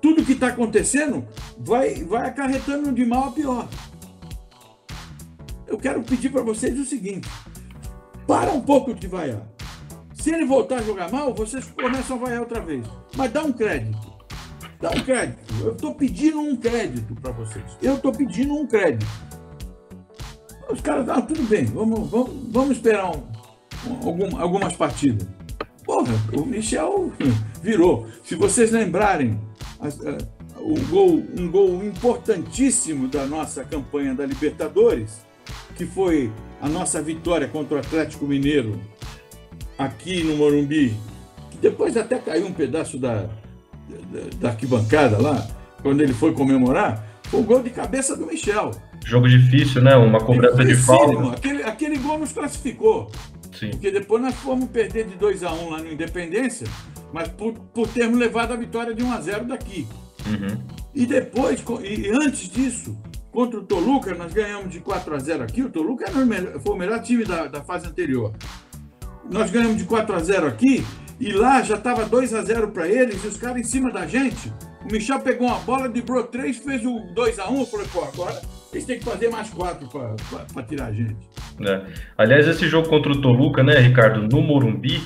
tudo 0.00 0.24
que 0.24 0.32
está 0.32 0.48
acontecendo 0.48 1.26
vai, 1.58 2.04
vai 2.04 2.28
acarretando 2.28 2.92
de 2.92 3.04
mal 3.04 3.28
a 3.28 3.32
pior. 3.32 3.68
Eu 5.66 5.78
quero 5.78 6.02
pedir 6.02 6.30
para 6.30 6.42
vocês 6.42 6.78
o 6.78 6.84
seguinte: 6.84 7.28
para 8.26 8.52
um 8.52 8.60
pouco 8.60 8.92
de 8.94 9.06
vaiar. 9.06 9.42
Se 10.12 10.32
ele 10.32 10.46
voltar 10.46 10.76
a 10.78 10.82
jogar 10.82 11.10
mal, 11.10 11.34
vocês 11.34 11.66
começam 11.66 12.16
a 12.16 12.20
vaiar 12.20 12.40
outra 12.40 12.60
vez. 12.60 12.86
Mas 13.16 13.32
dá 13.32 13.42
um 13.42 13.52
crédito. 13.52 14.14
Dá 14.80 14.90
um 14.90 15.00
crédito. 15.00 15.54
Eu 15.60 15.72
estou 15.72 15.94
pedindo 15.94 16.40
um 16.40 16.56
crédito 16.56 17.14
para 17.14 17.32
vocês. 17.32 17.64
Eu 17.82 17.96
estou 17.96 18.12
pedindo 18.12 18.54
um 18.54 18.66
crédito. 18.66 19.06
Os 20.70 20.80
caras, 20.80 21.08
ah, 21.08 21.20
tudo 21.20 21.42
bem, 21.44 21.64
vamos, 21.66 22.10
vamos, 22.10 22.30
vamos 22.50 22.70
esperar 22.72 23.10
um, 23.10 23.22
um, 23.86 24.06
algum, 24.06 24.40
algumas 24.40 24.74
partidas. 24.74 25.26
Porra, 25.84 26.14
o 26.32 26.44
Michel 26.44 27.12
virou. 27.62 28.06
Se 28.24 28.34
vocês 28.34 28.70
lembrarem, 28.70 29.38
um 30.58 30.84
gol, 30.88 31.22
um 31.38 31.50
gol 31.50 31.84
importantíssimo 31.84 33.08
da 33.08 33.26
nossa 33.26 33.64
campanha 33.64 34.14
da 34.14 34.24
Libertadores, 34.24 35.24
que 35.76 35.84
foi 35.84 36.32
a 36.60 36.68
nossa 36.68 37.02
vitória 37.02 37.46
contra 37.48 37.76
o 37.76 37.80
Atlético 37.80 38.24
Mineiro 38.24 38.80
aqui 39.76 40.22
no 40.22 40.36
Morumbi, 40.36 40.96
que 41.50 41.58
depois 41.58 41.96
até 41.96 42.18
caiu 42.18 42.46
um 42.46 42.52
pedaço 42.52 42.98
da, 42.98 43.28
da, 43.84 44.20
da 44.38 44.48
arquibancada 44.50 45.20
lá, 45.20 45.46
quando 45.82 46.00
ele 46.00 46.14
foi 46.14 46.32
comemorar, 46.32 47.04
foi 47.24 47.40
o 47.40 47.44
gol 47.44 47.62
de 47.62 47.70
cabeça 47.70 48.16
do 48.16 48.26
Michel. 48.26 48.70
Jogo 49.04 49.28
difícil, 49.28 49.82
né? 49.82 49.94
Uma 49.96 50.18
cobrança 50.20 50.64
de 50.64 50.74
falta. 50.74 51.36
Aquele, 51.36 51.62
aquele 51.62 51.98
gol 51.98 52.18
nos 52.18 52.32
classificou. 52.32 53.12
Sim. 53.52 53.70
Porque 53.70 53.90
depois 53.90 54.20
nós 54.20 54.34
fomos 54.34 54.68
perder 54.70 55.06
de 55.06 55.16
2 55.16 55.44
a 55.44 55.52
1 55.52 55.64
um 55.64 55.70
lá 55.70 55.78
no 55.78 55.92
Independência, 55.92 56.66
mas 57.12 57.28
por, 57.28 57.52
por 57.52 57.86
termos 57.88 58.18
levado 58.18 58.52
a 58.52 58.56
vitória 58.56 58.94
de 58.94 59.02
1 59.02 59.12
a 59.12 59.20
0 59.20 59.44
daqui. 59.44 59.86
Uhum. 60.26 60.58
E 60.94 61.06
depois, 61.06 61.62
e 61.84 62.10
antes 62.10 62.48
disso, 62.48 62.98
contra 63.30 63.60
o 63.60 63.62
Toluca, 63.62 64.14
nós 64.14 64.32
ganhamos 64.32 64.70
de 64.70 64.80
4 64.80 65.14
a 65.14 65.18
0 65.18 65.44
aqui. 65.44 65.62
O 65.62 65.70
Toluca 65.70 66.06
foi 66.10 66.72
o 66.72 66.76
melhor 66.76 67.00
time 67.02 67.24
da, 67.24 67.46
da 67.46 67.62
fase 67.62 67.86
anterior. 67.86 68.32
Nós 69.30 69.50
ganhamos 69.50 69.76
de 69.76 69.84
4 69.84 70.14
a 70.14 70.18
0 70.18 70.46
aqui, 70.46 70.84
e 71.20 71.30
lá 71.32 71.62
já 71.62 71.76
estava 71.76 72.04
2 72.04 72.34
a 72.34 72.42
0 72.42 72.68
para 72.68 72.88
eles, 72.88 73.22
e 73.22 73.26
os 73.26 73.36
caras 73.36 73.60
em 73.60 73.64
cima 73.64 73.90
da 73.90 74.06
gente. 74.06 74.52
O 74.82 74.92
Michel 74.92 75.20
pegou 75.20 75.46
uma 75.46 75.58
bola, 75.60 75.88
driblou 75.88 76.24
três, 76.24 76.56
fez 76.56 76.84
o 76.84 77.00
2 77.14 77.38
a 77.38 77.50
1 77.50 77.60
Eu 77.60 77.66
falei, 77.66 77.86
pô, 77.92 78.02
agora 78.02 78.40
eles 78.74 78.86
têm 78.86 78.98
que 78.98 79.04
fazer 79.04 79.28
mais 79.30 79.50
quatro 79.50 79.88
para 79.88 80.62
tirar 80.64 80.86
a 80.86 80.92
gente. 80.92 81.16
É. 81.60 81.82
Aliás, 82.18 82.46
esse 82.48 82.68
jogo 82.68 82.88
contra 82.88 83.12
o 83.12 83.20
Toluca, 83.20 83.62
né, 83.62 83.78
Ricardo, 83.78 84.22
no 84.22 84.42
Morumbi, 84.42 85.00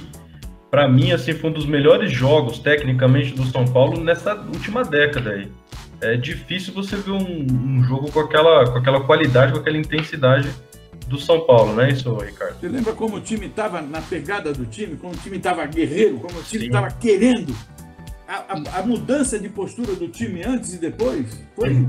para 0.71 0.89
mim, 0.89 1.13
assim, 1.13 1.33
foi 1.33 1.51
um 1.51 1.53
dos 1.53 1.67
melhores 1.67 2.11
jogos, 2.11 2.59
tecnicamente, 2.59 3.33
do 3.35 3.45
São 3.47 3.65
Paulo 3.67 4.03
nessa 4.03 4.35
última 4.35 4.83
década 4.83 5.31
aí. 5.31 5.51
É 6.01 6.17
difícil 6.17 6.73
você 6.73 6.97
ver 6.97 7.11
um, 7.11 7.47
um 7.51 7.83
jogo 7.85 8.11
com 8.11 8.21
aquela, 8.21 8.71
com 8.71 8.79
aquela 8.79 9.01
qualidade, 9.01 9.53
com 9.53 9.59
aquela 9.59 9.77
intensidade 9.77 10.49
do 11.07 11.19
São 11.19 11.41
Paulo, 11.41 11.75
não 11.75 11.83
é 11.83 11.91
isso, 11.91 12.15
Ricardo? 12.17 12.61
Você 12.61 12.69
lembra 12.69 12.93
como 12.93 13.17
o 13.17 13.21
time 13.21 13.47
estava 13.47 13.81
na 13.81 14.01
pegada 14.01 14.53
do 14.53 14.67
time, 14.67 14.97
como 14.97 15.15
o 15.15 15.17
time 15.17 15.39
estava 15.39 15.65
guerreiro, 15.67 16.19
como 16.21 16.39
o 16.39 16.43
time 16.43 16.67
estava 16.67 16.91
querendo? 16.91 17.55
A, 18.29 18.45
a, 18.53 18.81
a, 18.81 18.83
mudança 18.83 19.39
de 19.39 19.49
postura 19.49 19.95
do 19.95 20.07
time 20.07 20.43
antes 20.45 20.75
e 20.75 20.79
depois 20.79 21.43
foi 21.57 21.87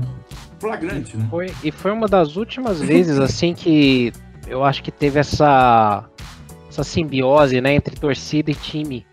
flagrante, 0.60 1.16
né? 1.16 1.26
Foi, 1.30 1.52
e 1.64 1.72
foi 1.72 1.90
uma 1.90 2.06
das 2.06 2.36
últimas 2.36 2.80
vezes, 2.80 3.18
assim, 3.18 3.54
que 3.54 4.12
eu 4.46 4.62
acho 4.62 4.82
que 4.82 4.90
teve 4.90 5.18
essa, 5.18 6.04
essa 6.68 6.84
simbiose, 6.84 7.60
né, 7.60 7.74
entre 7.74 7.96
torcida 7.96 8.50
e 8.50 8.54
time. 8.54 9.06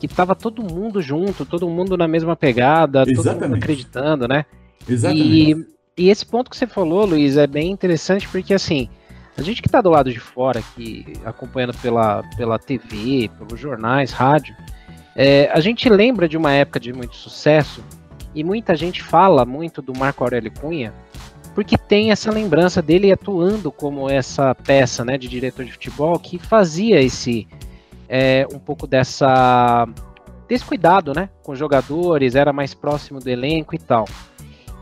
Que 0.00 0.06
tava 0.06 0.34
todo 0.34 0.62
mundo 0.62 1.00
junto, 1.00 1.44
todo 1.44 1.68
mundo 1.68 1.96
na 1.96 2.06
mesma 2.06 2.36
pegada, 2.36 3.02
Exatamente. 3.02 3.24
todo 3.24 3.48
mundo 3.48 3.56
acreditando, 3.56 4.28
né? 4.28 4.44
Exatamente. 4.88 5.66
E, 5.96 6.04
e 6.04 6.10
esse 6.10 6.24
ponto 6.24 6.50
que 6.50 6.56
você 6.56 6.66
falou, 6.66 7.04
Luiz, 7.04 7.36
é 7.36 7.46
bem 7.46 7.70
interessante 7.70 8.28
porque, 8.28 8.54
assim, 8.54 8.88
a 9.36 9.42
gente 9.42 9.60
que 9.60 9.68
está 9.68 9.80
do 9.80 9.90
lado 9.90 10.12
de 10.12 10.20
fora, 10.20 10.60
aqui, 10.60 11.04
acompanhando 11.24 11.76
pela, 11.78 12.22
pela 12.36 12.58
TV, 12.58 13.30
pelos 13.38 13.58
jornais, 13.58 14.12
rádio, 14.12 14.54
é, 15.16 15.50
a 15.52 15.58
gente 15.58 15.88
lembra 15.88 16.28
de 16.28 16.36
uma 16.36 16.52
época 16.52 16.78
de 16.78 16.92
muito 16.92 17.16
sucesso 17.16 17.82
e 18.38 18.44
muita 18.44 18.76
gente 18.76 19.02
fala 19.02 19.44
muito 19.44 19.82
do 19.82 19.92
Marco 19.98 20.22
Aurélio 20.22 20.52
Cunha 20.52 20.94
porque 21.54 21.76
tem 21.76 22.12
essa 22.12 22.30
lembrança 22.30 22.80
dele 22.80 23.10
atuando 23.10 23.72
como 23.72 24.08
essa 24.08 24.54
peça 24.54 25.04
né, 25.04 25.18
de 25.18 25.26
diretor 25.26 25.64
de 25.64 25.72
futebol 25.72 26.16
que 26.16 26.38
fazia 26.38 27.02
esse 27.02 27.48
é, 28.08 28.46
um 28.52 28.60
pouco 28.60 28.86
dessa 28.86 29.88
desse 30.46 30.64
cuidado 30.64 31.12
né, 31.12 31.28
com 31.42 31.56
jogadores, 31.56 32.36
era 32.36 32.52
mais 32.52 32.74
próximo 32.74 33.18
do 33.18 33.28
elenco 33.28 33.74
e 33.74 33.78
tal. 33.78 34.06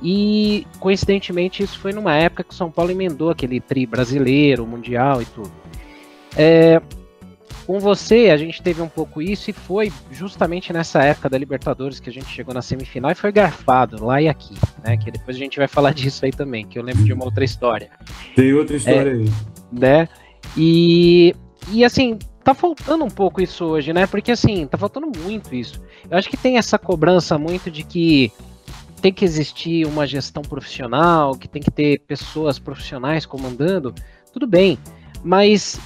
E 0.03 0.67
coincidentemente 0.79 1.63
isso 1.63 1.79
foi 1.79 1.95
numa 1.95 2.15
época 2.15 2.45
que 2.45 2.53
o 2.53 2.57
São 2.57 2.71
Paulo 2.71 2.91
emendou 2.91 3.31
aquele 3.31 3.59
tri 3.59 3.87
brasileiro, 3.87 4.67
mundial 4.67 5.23
e 5.23 5.25
tudo. 5.25 5.51
É, 6.37 6.83
com 7.67 7.81
você, 7.81 8.31
a 8.31 8.37
gente 8.37 8.63
teve 8.63 8.81
um 8.81 8.89
pouco 8.89 9.21
isso 9.21 9.51
e 9.51 9.53
foi 9.53 9.93
justamente 10.11 10.73
nessa 10.73 11.03
época 11.03 11.29
da 11.29 11.37
Libertadores 11.37 11.99
que 11.99 12.09
a 12.09 12.13
gente 12.13 12.29
chegou 12.29 12.55
na 12.55 12.63
semifinal 12.63 13.11
e 13.11 13.15
foi 13.15 13.33
garfado 13.33 14.05
lá 14.05 14.23
e 14.23 14.29
aqui, 14.29 14.55
né? 14.85 14.97
Que 14.97 15.11
depois 15.11 15.37
a 15.37 15.41
gente 15.41 15.59
vai 15.59 15.67
falar 15.67 15.93
disso 15.95 16.25
aí 16.25 16.31
também, 16.31 16.65
que 16.65 16.79
eu 16.79 16.83
lembro 16.83 17.03
de 17.05 17.13
uma 17.13 17.25
outra 17.25 17.45
história. 17.45 17.91
Tem 18.37 18.53
outra 18.53 18.77
história 18.77 19.11
é, 19.11 19.15
aí. 19.15 19.31
Né? 19.73 20.09
E, 20.57 21.35
e 21.73 21.85
assim, 21.85 22.19
tá 22.45 22.55
faltando 22.55 23.05
um 23.05 23.11
pouco 23.11 23.43
isso 23.43 23.65
hoje, 23.65 23.93
né? 23.93 24.07
Porque 24.07 24.31
assim, 24.31 24.67
tá 24.69 24.79
faltando 24.79 25.11
muito 25.19 25.53
isso. 25.53 25.83
Eu 26.09 26.17
acho 26.17 26.31
que 26.31 26.37
tem 26.37 26.59
essa 26.59 26.79
cobrança 26.79 27.37
muito 27.37 27.71
de 27.71 27.83
que 27.83 28.31
tem 29.03 29.13
que 29.13 29.25
existir 29.25 29.85
uma 29.87 30.07
gestão 30.07 30.43
profissional, 30.43 31.37
que 31.37 31.49
tem 31.49 31.61
que 31.61 31.71
ter 31.71 31.99
pessoas 32.07 32.61
profissionais 32.61 33.27
comandando, 33.27 33.93
tudo 34.33 34.47
bem. 34.47 34.79
Mas 35.25 35.81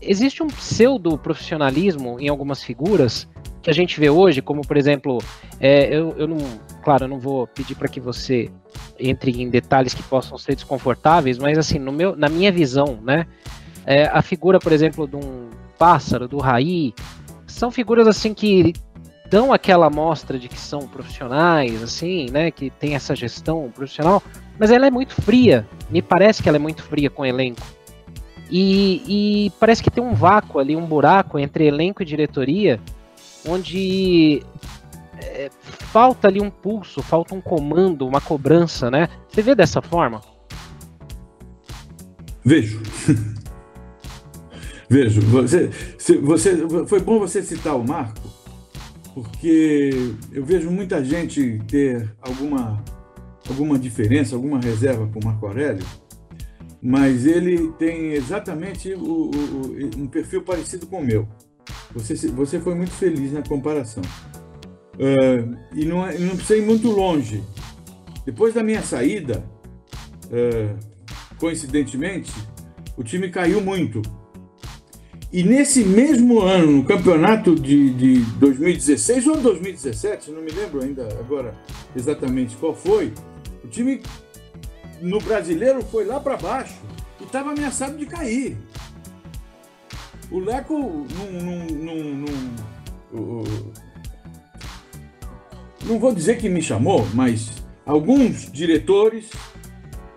existe 0.00 0.42
um 0.42 0.48
pseudo 0.48 1.16
profissionalismo 1.18 2.18
em 2.20 2.28
algumas 2.28 2.62
figuras 2.62 3.28
que 3.62 3.70
a 3.70 3.72
gente 3.72 3.98
vê 3.98 4.08
hoje, 4.08 4.40
como 4.40 4.62
por 4.62 4.76
exemplo, 4.76 5.18
é, 5.58 5.92
eu, 5.92 6.14
eu 6.16 6.28
não, 6.28 6.38
claro, 6.84 7.04
eu 7.04 7.08
não 7.08 7.18
vou 7.18 7.46
pedir 7.48 7.74
para 7.74 7.88
que 7.88 8.00
você 8.00 8.50
entre 8.98 9.42
em 9.42 9.50
detalhes 9.50 9.92
que 9.92 10.02
possam 10.04 10.38
ser 10.38 10.54
desconfortáveis, 10.54 11.38
mas 11.38 11.58
assim, 11.58 11.78
no 11.78 11.90
meu, 11.90 12.14
na 12.14 12.28
minha 12.28 12.52
visão, 12.52 12.98
né, 13.02 13.26
é, 13.84 14.04
a 14.04 14.22
figura, 14.22 14.58
por 14.58 14.72
exemplo, 14.72 15.06
de 15.06 15.16
um 15.16 15.50
pássaro, 15.78 16.28
do 16.28 16.38
Raí, 16.38 16.94
são 17.46 17.70
figuras 17.70 18.06
assim 18.06 18.32
que 18.32 18.72
dão 19.28 19.52
aquela 19.52 19.86
amostra 19.86 20.38
de 20.38 20.48
que 20.48 20.58
são 20.58 20.80
profissionais, 20.86 21.82
assim, 21.82 22.26
né, 22.30 22.50
que 22.50 22.70
tem 22.70 22.94
essa 22.94 23.14
gestão 23.14 23.70
profissional, 23.74 24.22
mas 24.58 24.70
ela 24.70 24.86
é 24.86 24.90
muito 24.90 25.14
fria. 25.22 25.66
Me 25.90 26.00
parece 26.00 26.42
que 26.42 26.48
ela 26.48 26.56
é 26.56 26.60
muito 26.60 26.82
fria 26.82 27.10
com 27.10 27.22
o 27.22 27.26
elenco. 27.26 27.66
E, 28.50 29.46
e, 29.46 29.50
parece 29.58 29.82
que 29.82 29.90
tem 29.90 30.02
um 30.02 30.14
vácuo 30.14 30.58
ali, 30.58 30.76
um 30.76 30.86
buraco 30.86 31.38
entre 31.38 31.66
elenco 31.66 32.02
e 32.02 32.06
diretoria, 32.06 32.80
onde 33.46 34.42
é, 35.18 35.50
falta 35.62 36.28
ali 36.28 36.40
um 36.40 36.50
pulso, 36.50 37.02
falta 37.02 37.34
um 37.34 37.40
comando, 37.40 38.06
uma 38.06 38.20
cobrança, 38.20 38.90
né? 38.90 39.08
Você 39.28 39.42
vê 39.42 39.54
dessa 39.54 39.82
forma? 39.82 40.20
Vejo. 42.44 42.80
Vejo. 44.88 45.20
Você, 45.22 45.68
você, 46.22 46.86
foi 46.86 47.00
bom 47.00 47.18
você 47.18 47.42
citar 47.42 47.74
o 47.74 47.84
Marco, 47.84 48.30
porque 49.12 49.90
eu 50.32 50.44
vejo 50.44 50.70
muita 50.70 51.04
gente 51.04 51.60
ter 51.66 52.14
alguma, 52.20 52.84
alguma 53.48 53.76
diferença, 53.76 54.36
alguma 54.36 54.60
reserva 54.60 55.08
com 55.08 55.18
o 55.18 55.24
Marco 55.24 55.44
Aurélio 55.44 55.84
mas 56.80 57.26
ele 57.26 57.72
tem 57.72 58.12
exatamente 58.12 58.92
o, 58.94 59.30
o, 59.30 59.90
um 59.96 60.06
perfil 60.06 60.42
parecido 60.42 60.86
com 60.86 61.00
o 61.00 61.04
meu. 61.04 61.28
Você, 61.92 62.14
você 62.28 62.60
foi 62.60 62.74
muito 62.74 62.92
feliz 62.92 63.32
na 63.32 63.42
comparação. 63.42 64.02
Uh, 64.94 65.56
e 65.74 65.84
não, 65.84 66.06
é, 66.06 66.18
não 66.18 66.36
precisa 66.36 66.58
ir 66.58 66.64
muito 66.64 66.90
longe. 66.90 67.42
Depois 68.24 68.54
da 68.54 68.62
minha 68.62 68.82
saída, 68.82 69.44
uh, 70.26 70.78
coincidentemente, 71.38 72.32
o 72.96 73.04
time 73.04 73.30
caiu 73.30 73.60
muito. 73.60 74.02
E 75.32 75.42
nesse 75.42 75.84
mesmo 75.84 76.40
ano, 76.40 76.72
no 76.72 76.84
campeonato 76.84 77.54
de, 77.54 77.92
de 77.92 78.20
2016 78.38 79.26
ou 79.26 79.36
2017, 79.36 80.30
não 80.30 80.40
me 80.40 80.50
lembro 80.50 80.82
ainda 80.82 81.06
agora 81.18 81.54
exatamente 81.94 82.56
qual 82.56 82.74
foi, 82.74 83.12
o 83.64 83.68
time 83.68 84.00
no 85.00 85.18
brasileiro 85.20 85.82
foi 85.82 86.04
lá 86.04 86.20
para 86.20 86.36
baixo 86.36 86.74
e 87.20 87.24
estava 87.24 87.50
ameaçado 87.50 87.96
de 87.96 88.06
cair. 88.06 88.56
O 90.30 90.40
Leco 90.40 90.74
não, 90.74 91.40
não, 91.70 92.24
não, 95.86 95.98
vou 95.98 96.12
dizer 96.12 96.38
que 96.38 96.48
me 96.48 96.60
chamou, 96.60 97.06
mas 97.14 97.62
alguns 97.84 98.50
diretores 98.50 99.30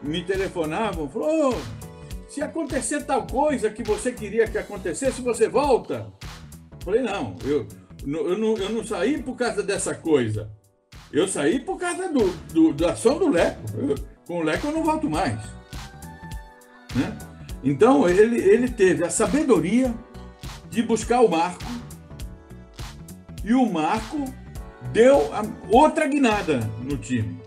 me 0.01 0.23
telefonavam, 0.23 1.07
falou, 1.09 1.53
oh, 1.53 2.29
se 2.29 2.41
acontecer 2.41 3.03
tal 3.05 3.25
coisa 3.27 3.69
que 3.69 3.83
você 3.83 4.11
queria 4.11 4.47
que 4.47 4.57
acontecesse, 4.57 5.21
você 5.21 5.47
volta. 5.47 6.11
Falei, 6.83 7.01
não, 7.01 7.35
eu, 7.43 7.67
eu, 8.05 8.37
não, 8.37 8.57
eu 8.57 8.69
não 8.69 8.83
saí 8.83 9.21
por 9.21 9.35
causa 9.35 9.61
dessa 9.61 9.93
coisa. 9.93 10.49
Eu 11.11 11.27
saí 11.27 11.59
por 11.59 11.77
causa 11.77 12.07
do, 12.07 12.29
do 12.53 12.73
da 12.73 12.91
ação 12.91 13.17
do 13.17 13.29
Leco. 13.29 13.61
Eu, 13.75 13.95
com 14.29 14.41
o 14.41 14.43
Leco 14.43 14.67
eu 14.67 14.71
não 14.71 14.83
volto 14.83 15.09
mais. 15.09 15.39
Né? 16.95 17.17
Então, 17.63 18.07
ele, 18.07 18.37
ele 18.37 18.69
teve 18.69 19.03
a 19.03 19.09
sabedoria 19.09 19.91
de 20.69 20.83
buscar 20.83 21.21
o 21.21 21.27
Marco, 21.27 21.65
e 23.43 23.55
o 23.55 23.65
Marco 23.65 24.23
deu 24.93 25.31
outra 25.71 26.07
guinada 26.07 26.59
no 26.83 26.95
time. 26.95 27.39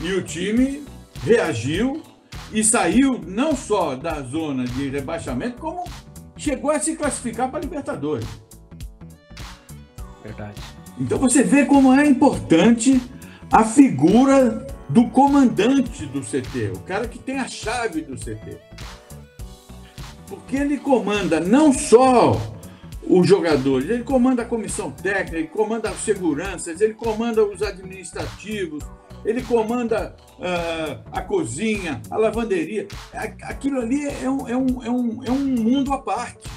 E 0.00 0.14
o 0.14 0.22
time 0.22 0.82
reagiu 1.22 2.02
e 2.50 2.64
saiu 2.64 3.20
não 3.26 3.54
só 3.54 3.94
da 3.94 4.22
zona 4.22 4.64
de 4.64 4.88
rebaixamento, 4.88 5.60
como 5.60 5.84
chegou 6.38 6.70
a 6.70 6.80
se 6.80 6.96
classificar 6.96 7.50
para 7.50 7.58
a 7.58 7.62
Libertadores. 7.62 8.26
Verdade. 10.24 10.62
Então 10.98 11.18
você 11.18 11.42
vê 11.42 11.66
como 11.66 11.92
é 11.92 12.06
importante 12.06 12.98
a 13.52 13.62
figura 13.62 14.66
do 14.90 15.08
comandante 15.08 16.04
do 16.06 16.20
CT, 16.20 16.72
o 16.74 16.80
cara 16.80 17.06
que 17.06 17.18
tem 17.18 17.38
a 17.38 17.46
chave 17.46 18.02
do 18.02 18.16
CT. 18.16 18.58
Porque 20.26 20.56
ele 20.56 20.78
comanda 20.78 21.38
não 21.38 21.72
só 21.72 22.36
os 23.06 23.26
jogadores, 23.26 23.88
ele 23.88 24.02
comanda 24.02 24.42
a 24.42 24.44
comissão 24.44 24.90
técnica, 24.90 25.38
ele 25.38 25.48
comanda 25.48 25.90
as 25.90 25.96
seguranças, 25.98 26.80
ele 26.80 26.94
comanda 26.94 27.44
os 27.44 27.62
administrativos, 27.62 28.84
ele 29.24 29.42
comanda 29.42 30.16
uh, 30.38 31.08
a 31.12 31.20
cozinha, 31.22 32.02
a 32.10 32.16
lavanderia. 32.16 32.88
Aquilo 33.42 33.80
ali 33.80 34.06
é 34.06 34.28
um, 34.28 34.48
é, 34.48 34.56
um, 34.56 34.82
é, 34.82 34.90
um, 34.90 35.24
é 35.24 35.30
um 35.30 35.44
mundo 35.44 35.92
à 35.92 35.98
parte, 35.98 36.48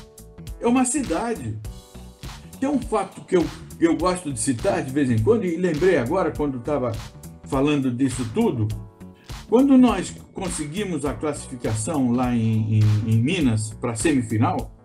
é 0.59 0.67
uma 0.67 0.85
cidade. 0.85 1.59
Tem 2.59 2.69
um 2.69 2.79
fato 2.79 3.21
que 3.25 3.37
eu, 3.37 3.45
que 3.77 3.85
eu 3.85 3.95
gosto 3.95 4.33
de 4.33 4.39
citar 4.39 4.81
de 4.81 4.91
vez 4.91 5.11
em 5.11 5.21
quando, 5.21 5.45
e 5.45 5.55
lembrei 5.55 5.97
agora 5.97 6.31
quando 6.31 6.57
estava 6.57 6.91
falando 7.53 7.91
disso 7.91 8.27
tudo, 8.33 8.67
quando 9.47 9.77
nós 9.77 10.11
conseguimos 10.33 11.05
a 11.05 11.13
classificação 11.13 12.11
lá 12.11 12.35
em, 12.35 12.79
em, 12.79 12.83
em 13.05 13.21
Minas 13.21 13.75
para 13.79 13.91
a 13.91 13.95
semifinal, 13.95 14.75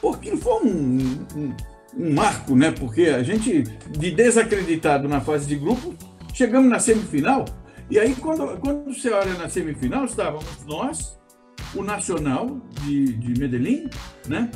porque 0.00 0.36
foi 0.36 0.64
um, 0.64 0.98
um, 1.36 1.56
um, 1.96 2.14
marco, 2.14 2.56
né? 2.56 2.72
Porque 2.72 3.02
a 3.02 3.22
gente, 3.22 3.62
de 3.62 4.10
desacreditado 4.10 5.06
na 5.06 5.20
fase 5.20 5.46
de 5.46 5.54
grupo, 5.54 5.94
chegamos 6.34 6.68
na 6.68 6.80
semifinal. 6.80 7.44
E 7.88 8.00
aí, 8.00 8.16
quando, 8.16 8.58
quando 8.58 8.92
você 8.92 9.10
olha 9.12 9.34
na 9.34 9.48
semifinal, 9.48 10.04
estávamos 10.04 10.66
nós, 10.66 11.16
o 11.72 11.84
Nacional 11.84 12.60
de, 12.82 13.12
de 13.12 13.40
Medellín, 13.40 13.88
né? 14.26 14.50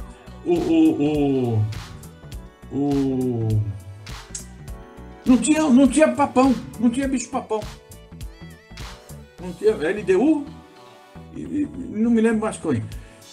O, 0.45 0.55
o, 0.55 1.59
o, 2.73 2.77
o 2.77 3.49
não 5.25 5.37
tinha, 5.37 5.63
não 5.63 5.87
tinha 5.89 6.13
papão, 6.13 6.55
não 6.81 6.91
tinha 6.91 7.09
bicho 7.09 7.29
papão. 7.31 7.61
Não 9.41 9.53
tinha 9.53 9.75
LDU 9.75 10.47
e, 11.35 11.41
e 11.41 11.69
não 11.77 12.11
me 12.11 12.21
lembro 12.21 12.41
mais 12.41 12.57
quem. 12.57 12.83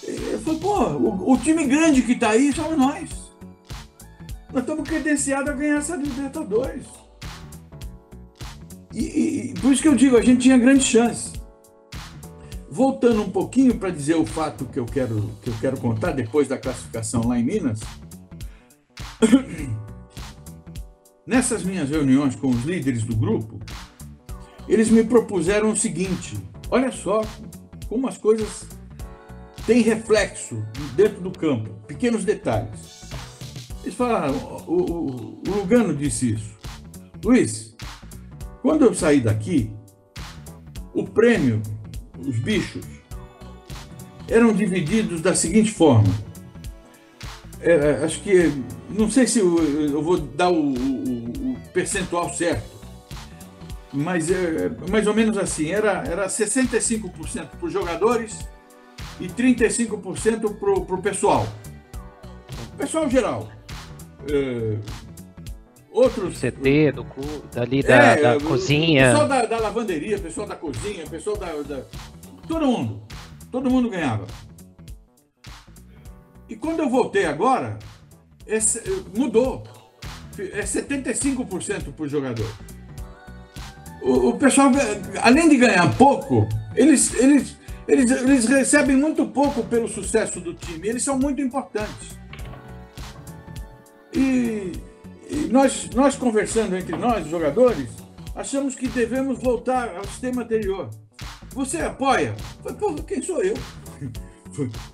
Eu 0.08 0.40
falei, 0.40 0.60
pô, 0.60 0.80
o, 0.94 1.34
o, 1.34 1.38
time 1.38 1.66
grande 1.66 2.02
que 2.02 2.16
tá 2.16 2.30
aí 2.30 2.54
somos 2.54 2.78
nós. 2.78 3.10
Nós 4.52 4.62
estamos 4.64 4.88
credenciados 4.88 5.50
a 5.50 5.54
ganhar 5.54 5.78
essa 5.78 5.96
Libertadores. 5.96 6.86
E, 8.94 9.52
e, 9.52 9.54
por 9.62 9.72
isso 9.72 9.82
que 9.82 9.88
eu 9.88 9.96
digo, 9.96 10.18
a 10.18 10.22
gente 10.22 10.42
tinha 10.42 10.58
grande 10.58 10.84
chance. 10.84 11.34
Voltando 12.72 13.22
um 13.22 13.30
pouquinho 13.30 13.76
para 13.76 13.90
dizer 13.90 14.16
o 14.16 14.26
fato 14.26 14.66
que 14.66 14.80
eu 14.80 14.86
quero 14.86 15.30
que 15.42 15.50
eu 15.50 15.56
quero 15.60 15.78
contar 15.78 16.12
depois 16.12 16.48
da 16.48 16.58
classificação 16.58 17.28
lá 17.28 17.38
em 17.38 17.44
Minas. 17.44 17.82
Nessas 21.30 21.62
minhas 21.62 21.92
reuniões 21.92 22.36
com 22.36 22.50
os 22.50 22.64
líderes 22.64 23.04
do 23.04 23.16
grupo, 23.16 23.60
eles 24.68 24.90
me 24.90 25.04
propuseram 25.04 25.70
o 25.70 25.78
seguinte: 25.78 26.36
olha 26.72 26.92
só 26.92 27.22
como 27.88 28.08
as 28.08 28.18
coisas 28.18 28.66
têm 29.68 29.84
reflexo 29.84 30.66
dentro 30.96 31.22
do 31.22 31.30
campo, 31.30 31.70
pequenos 31.86 32.26
detalhes. 32.26 33.12
Eles 33.84 33.94
falaram, 33.94 34.34
o, 34.66 34.74
o, 34.74 35.44
Lugano 35.48 35.96
disse 35.96 36.34
isso. 36.34 36.58
Luiz, 37.24 37.76
quando 38.64 38.86
eu 38.86 38.96
saí 38.96 39.22
daqui, 39.22 39.72
o 40.96 41.04
prêmio, 41.04 41.62
os 42.18 42.40
bichos, 42.40 42.86
eram 44.28 44.52
divididos 44.52 45.22
da 45.22 45.36
seguinte 45.36 45.72
forma. 45.72 46.10
É, 47.62 48.04
acho 48.06 48.22
que 48.22 48.54
não 48.90 49.12
sei 49.12 49.28
se 49.28 49.40
eu, 49.40 49.58
eu 49.82 50.02
vou 50.02 50.18
dar 50.18 50.50
o, 50.50 50.74
o, 50.74 51.52
o, 51.52 51.58
percentual 51.74 52.34
certo, 52.34 52.70
mas 53.92 54.32
é 54.32 54.70
mais 54.90 55.08
ou 55.08 55.14
menos 55.14 55.38
assim: 55.38 55.70
era, 55.70 56.04
era 56.08 56.28
65% 56.28 57.48
para 57.48 57.66
os 57.68 57.74
jogadores 57.74 58.48
e 59.20 59.28
35% 59.28 60.56
para 60.58 60.96
o 60.96 61.02
pessoal. 61.02 61.46
Pessoal 62.78 63.10
geral. 63.10 63.50
É, 64.32 64.78
outros. 65.92 66.40
CT, 66.40 66.94
do 66.94 67.04
clube, 67.04 67.44
dali 67.54 67.84
da, 67.84 67.96
é, 67.96 68.22
da 68.22 68.40
cozinha. 68.40 69.12
Pessoal 69.12 69.28
da, 69.28 69.46
da, 69.46 69.60
lavanderia, 69.60 70.18
pessoal 70.18 70.48
da 70.48 70.56
cozinha, 70.56 71.06
pessoal 71.08 71.36
da, 71.36 71.48
da. 71.64 71.82
Todo 72.48 72.66
mundo. 72.66 73.02
Todo 73.52 73.70
mundo 73.70 73.90
ganhava. 73.90 74.26
E 76.50 76.56
quando 76.56 76.80
eu 76.80 76.90
voltei 76.90 77.26
agora, 77.26 77.78
esse, 78.48 78.82
mudou. 79.16 79.64
É 80.38 80.64
75% 80.64 81.94
por 81.94 82.08
jogador. 82.08 82.50
O, 84.02 84.30
o, 84.30 84.38
pessoal, 84.38 84.72
além 85.22 85.50
de 85.50 85.58
ganhar 85.58 85.94
pouco, 85.98 86.48
eles, 86.76 87.14
eles, 87.16 87.58
eles, 87.88 88.10
eles 88.10 88.46
recebem 88.46 88.96
muito 88.96 89.26
pouco 89.28 89.64
pelo 89.64 89.88
sucesso 89.88 90.40
do 90.40 90.54
time. 90.54 90.88
Eles 90.88 91.04
são 91.04 91.20
muito 91.20 91.42
importantes. 91.42 92.18
E, 94.14 94.72
e 95.30 95.36
nós, 95.52 95.90
nós 95.94 96.16
conversando 96.16 96.76
entre 96.76 96.96
nós, 96.96 97.28
jogadores, 97.28 97.90
achamos 98.34 98.74
que 98.74 98.88
devemos 98.88 99.40
voltar 99.40 99.96
ao 99.96 100.06
sistema 100.06 100.44
anterior. 100.44 100.90
Você 101.54 101.78
apoia? 101.82 102.34
Pô, 102.80 102.94
quem 103.04 103.22
sou 103.22 103.44
eu? 103.44 103.56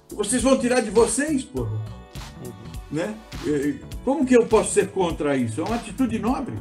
Vocês 0.10 0.42
vão 0.42 0.58
tirar 0.58 0.82
de 0.82 0.90
vocês, 0.90 1.44
porra. 1.44 1.82
Né? 2.92 3.16
Como 4.04 4.26
que 4.26 4.36
eu 4.36 4.46
posso 4.46 4.74
ser 4.74 4.90
contra 4.90 5.36
isso? 5.36 5.62
É 5.62 5.64
uma 5.64 5.76
atitude 5.76 6.20
nobre. 6.20 6.56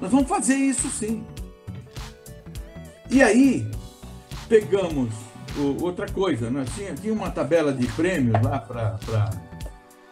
Nós 0.00 0.10
vamos 0.10 0.28
fazer 0.28 0.54
isso 0.54 0.88
sim. 0.88 1.24
E 3.10 3.22
aí, 3.22 3.66
pegamos 4.48 5.12
outra 5.80 6.06
coisa. 6.06 6.50
Nós 6.50 6.68
tinha, 6.74 6.94
tinha 6.94 7.12
uma 7.12 7.30
tabela 7.30 7.72
de 7.72 7.86
prêmios 7.88 8.40
lá 8.42 8.58
para 8.58 8.98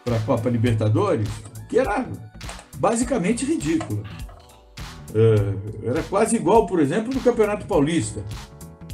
a 0.07 0.21
Copa 0.27 0.51
Libertadores 0.51 1.29
que 1.69 1.79
era 1.79 2.07
basicamente 2.77 3.45
ridícula. 3.45 4.03
É, 5.15 5.89
era 5.89 6.03
quase 6.05 6.37
igual, 6.37 6.67
por 6.67 6.81
exemplo, 6.81 7.13
do 7.13 7.21
Campeonato 7.21 7.67
Paulista. 7.67 8.25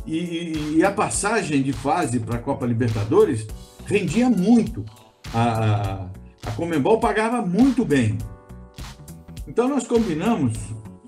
E, 0.07 0.77
e 0.77 0.85
a 0.85 0.93
passagem 0.93 1.63
de 1.63 1.73
fase 1.73 2.21
para 2.21 2.37
a 2.37 2.39
Copa 2.39 2.67
Libertadores 2.67 3.47
rendia 3.87 4.29
muito. 4.29 4.85
A, 5.33 6.09
a 6.45 6.51
Comembol 6.53 7.01
pagava 7.01 7.41
muito 7.43 7.85
bem. 7.85 8.19
Então 9.47 9.69
nós 9.69 9.87
combinamos 9.87 10.53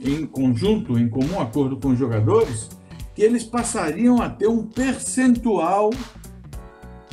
em 0.01 0.27
conjunto, 0.27 0.99
em 0.99 1.09
comum 1.09 1.41
acordo 1.41 1.77
com 1.77 1.89
os 1.89 1.99
jogadores, 1.99 2.69
que 3.15 3.23
eles 3.23 3.45
passariam 3.45 4.21
a 4.21 4.29
ter 4.29 4.49
um 4.49 4.67
percentual 4.67 5.91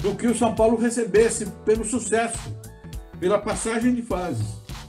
do 0.01 0.15
que 0.15 0.27
o 0.27 0.35
São 0.35 0.53
Paulo 0.53 0.77
recebesse 0.77 1.45
pelo 1.65 1.85
sucesso, 1.85 2.53
pela 3.19 3.39
passagem 3.39 3.93
de 3.93 4.01
fases. 4.01 4.47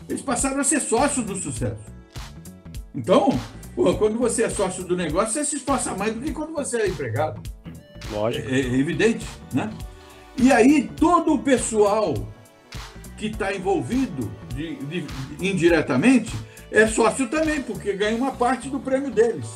Eles 0.08 0.22
passaram 0.22 0.60
a 0.60 0.64
ser 0.64 0.80
sócios 0.80 1.24
do 1.24 1.36
sucesso. 1.36 1.94
Então, 2.94 3.28
pô, 3.74 3.94
quando 3.94 4.18
você 4.18 4.44
é 4.44 4.50
sócio 4.50 4.84
do 4.84 4.96
negócio, 4.96 5.32
você 5.32 5.44
se 5.44 5.56
esforça 5.56 5.94
mais 5.94 6.14
do 6.14 6.20
que 6.20 6.32
quando 6.32 6.52
você 6.52 6.82
é 6.82 6.88
empregado. 6.88 7.40
Lógico. 8.10 8.48
É, 8.48 8.60
é 8.60 8.74
evidente, 8.74 9.26
né? 9.52 9.70
E 10.36 10.52
aí 10.52 10.90
todo 10.96 11.34
o 11.34 11.38
pessoal 11.38 12.14
que 13.16 13.26
está 13.26 13.54
envolvido 13.54 14.30
de, 14.54 14.76
de, 14.76 15.06
indiretamente 15.40 16.34
é 16.70 16.86
sócio 16.86 17.28
também, 17.28 17.62
porque 17.62 17.92
ganha 17.92 18.16
uma 18.16 18.32
parte 18.32 18.68
do 18.68 18.80
prêmio 18.80 19.10
deles. 19.10 19.46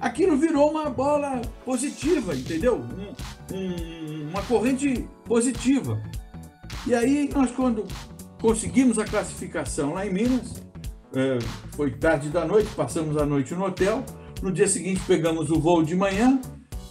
Aquilo 0.00 0.36
virou 0.36 0.70
uma 0.70 0.88
bola 0.88 1.40
positiva, 1.64 2.34
entendeu? 2.34 2.76
Um, 2.76 3.54
um, 3.54 4.28
uma 4.30 4.42
corrente 4.42 5.06
positiva. 5.24 6.00
E 6.86 6.94
aí, 6.94 7.28
nós, 7.34 7.50
quando 7.50 7.84
conseguimos 8.40 8.98
a 8.98 9.04
classificação 9.04 9.94
lá 9.94 10.06
em 10.06 10.12
Minas, 10.12 10.62
foi 11.72 11.90
tarde 11.92 12.28
da 12.28 12.44
noite, 12.44 12.70
passamos 12.74 13.16
a 13.16 13.26
noite 13.26 13.54
no 13.54 13.64
hotel. 13.64 14.04
No 14.42 14.50
dia 14.50 14.68
seguinte, 14.68 15.02
pegamos 15.06 15.50
o 15.50 15.60
voo 15.60 15.82
de 15.82 15.94
manhã, 15.94 16.40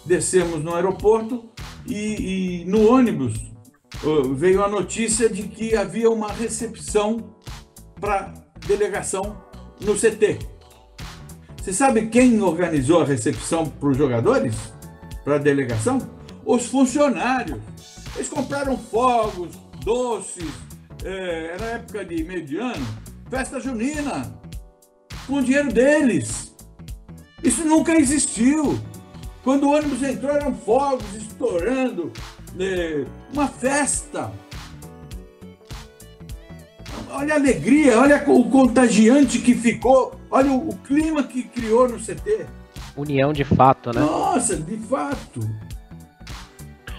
descemos 0.04 0.62
no 0.62 0.74
aeroporto 0.74 1.50
e, 1.86 2.62
e 2.62 2.64
no 2.64 2.88
ônibus 2.88 3.50
veio 4.34 4.64
a 4.64 4.68
notícia 4.68 5.28
de 5.28 5.42
que 5.44 5.76
havia 5.76 6.10
uma 6.10 6.32
recepção 6.32 7.34
para 8.00 8.32
delegação 8.66 9.42
no 9.80 9.94
CT. 9.94 10.38
Você 11.56 11.72
sabe 11.72 12.06
quem 12.06 12.40
organizou 12.40 13.02
a 13.02 13.04
recepção 13.04 13.66
para 13.66 13.88
os 13.88 13.96
jogadores? 13.96 14.54
Para 15.22 15.34
a 15.34 15.38
delegação? 15.38 15.98
Os 16.44 16.66
funcionários. 16.66 17.60
Eles 18.16 18.28
compraram 18.28 18.78
fogos, 18.78 19.54
doces, 19.84 20.50
é, 21.04 21.52
era 21.54 21.64
época 21.66 22.04
de 22.04 22.24
mediano, 22.24 22.86
festa 23.30 23.60
junina, 23.60 24.26
com 25.26 25.40
dinheiro 25.40 25.72
deles. 25.72 26.54
Isso 27.42 27.64
nunca 27.64 27.94
existiu. 27.94 28.78
Quando 29.44 29.68
o 29.68 29.72
ônibus 29.74 30.02
entrou, 30.02 30.32
eram 30.32 30.52
fogos 30.52 31.14
estourando, 31.14 32.12
né, 32.54 33.06
uma 33.32 33.46
festa. 33.46 34.30
Olha 37.08 37.34
a 37.34 37.36
alegria, 37.36 37.98
olha 37.98 38.22
o 38.28 38.50
contagiante 38.50 39.38
que 39.38 39.54
ficou, 39.54 40.20
olha 40.30 40.50
o, 40.50 40.68
o 40.68 40.76
clima 40.78 41.22
que 41.22 41.44
criou 41.44 41.88
no 41.88 41.98
CT. 41.98 42.46
União 42.96 43.32
de 43.32 43.44
fato, 43.44 43.90
né? 43.94 44.00
Nossa, 44.00 44.56
de 44.56 44.76
fato. 44.76 45.40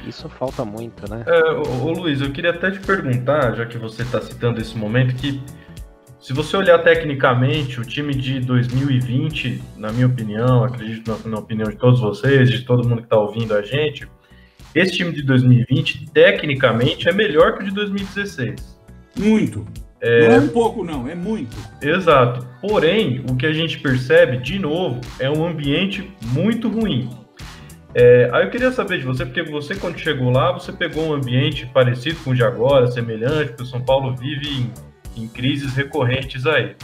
Isso 0.07 0.27
falta 0.29 0.65
muito, 0.65 1.09
né? 1.09 1.23
É, 1.27 1.51
ô, 1.51 1.85
ô, 1.85 1.91
Luiz, 1.91 2.21
eu 2.21 2.31
queria 2.31 2.51
até 2.51 2.71
te 2.71 2.79
perguntar, 2.79 3.55
já 3.55 3.65
que 3.65 3.77
você 3.77 4.01
está 4.01 4.19
citando 4.19 4.59
esse 4.59 4.75
momento, 4.75 5.13
que 5.15 5.41
se 6.21 6.33
você 6.33 6.55
olhar 6.55 6.77
tecnicamente, 6.79 7.81
o 7.81 7.83
time 7.83 8.13
de 8.13 8.39
2020, 8.41 9.59
na 9.75 9.91
minha 9.91 10.05
opinião, 10.05 10.63
acredito 10.63 11.09
na, 11.09 11.31
na 11.31 11.39
opinião 11.39 11.67
de 11.67 11.75
todos 11.75 11.99
vocês, 11.99 12.47
de 12.47 12.61
todo 12.61 12.87
mundo 12.87 12.99
que 12.99 13.07
está 13.07 13.17
ouvindo 13.17 13.55
a 13.55 13.63
gente, 13.63 14.07
esse 14.75 14.97
time 14.97 15.11
de 15.11 15.23
2020, 15.23 16.11
tecnicamente, 16.13 17.09
é 17.09 17.11
melhor 17.11 17.57
que 17.57 17.63
o 17.63 17.65
de 17.65 17.73
2016. 17.73 18.79
Muito. 19.17 19.65
É... 19.99 20.27
Não 20.27 20.35
é 20.35 20.39
um 20.39 20.47
pouco, 20.49 20.83
não, 20.83 21.07
é 21.07 21.15
muito. 21.15 21.57
Exato. 21.81 22.47
Porém, 22.61 23.25
o 23.27 23.35
que 23.35 23.47
a 23.47 23.51
gente 23.51 23.79
percebe, 23.79 24.37
de 24.37 24.59
novo, 24.59 25.01
é 25.19 25.29
um 25.29 25.43
ambiente 25.43 26.07
muito 26.21 26.69
ruim. 26.69 27.09
É, 27.95 28.29
aí 28.31 28.45
eu 28.45 28.49
queria 28.51 28.71
saber 28.71 28.99
de 28.99 29.05
você, 29.05 29.25
porque 29.25 29.41
você, 29.43 29.75
quando 29.75 29.97
chegou 29.97 30.29
lá, 30.29 30.51
você 30.51 30.71
pegou 30.71 31.03
um 31.03 31.13
ambiente 31.13 31.65
parecido 31.73 32.19
com 32.23 32.29
o 32.29 32.35
de 32.35 32.43
agora, 32.43 32.87
semelhante, 32.87 33.49
porque 33.49 33.63
o 33.63 33.65
São 33.65 33.81
Paulo 33.83 34.15
vive 34.15 34.47
em, 34.47 34.71
em 35.15 35.27
crises 35.27 35.73
recorrentes 35.73 36.45
aí. 36.45 36.75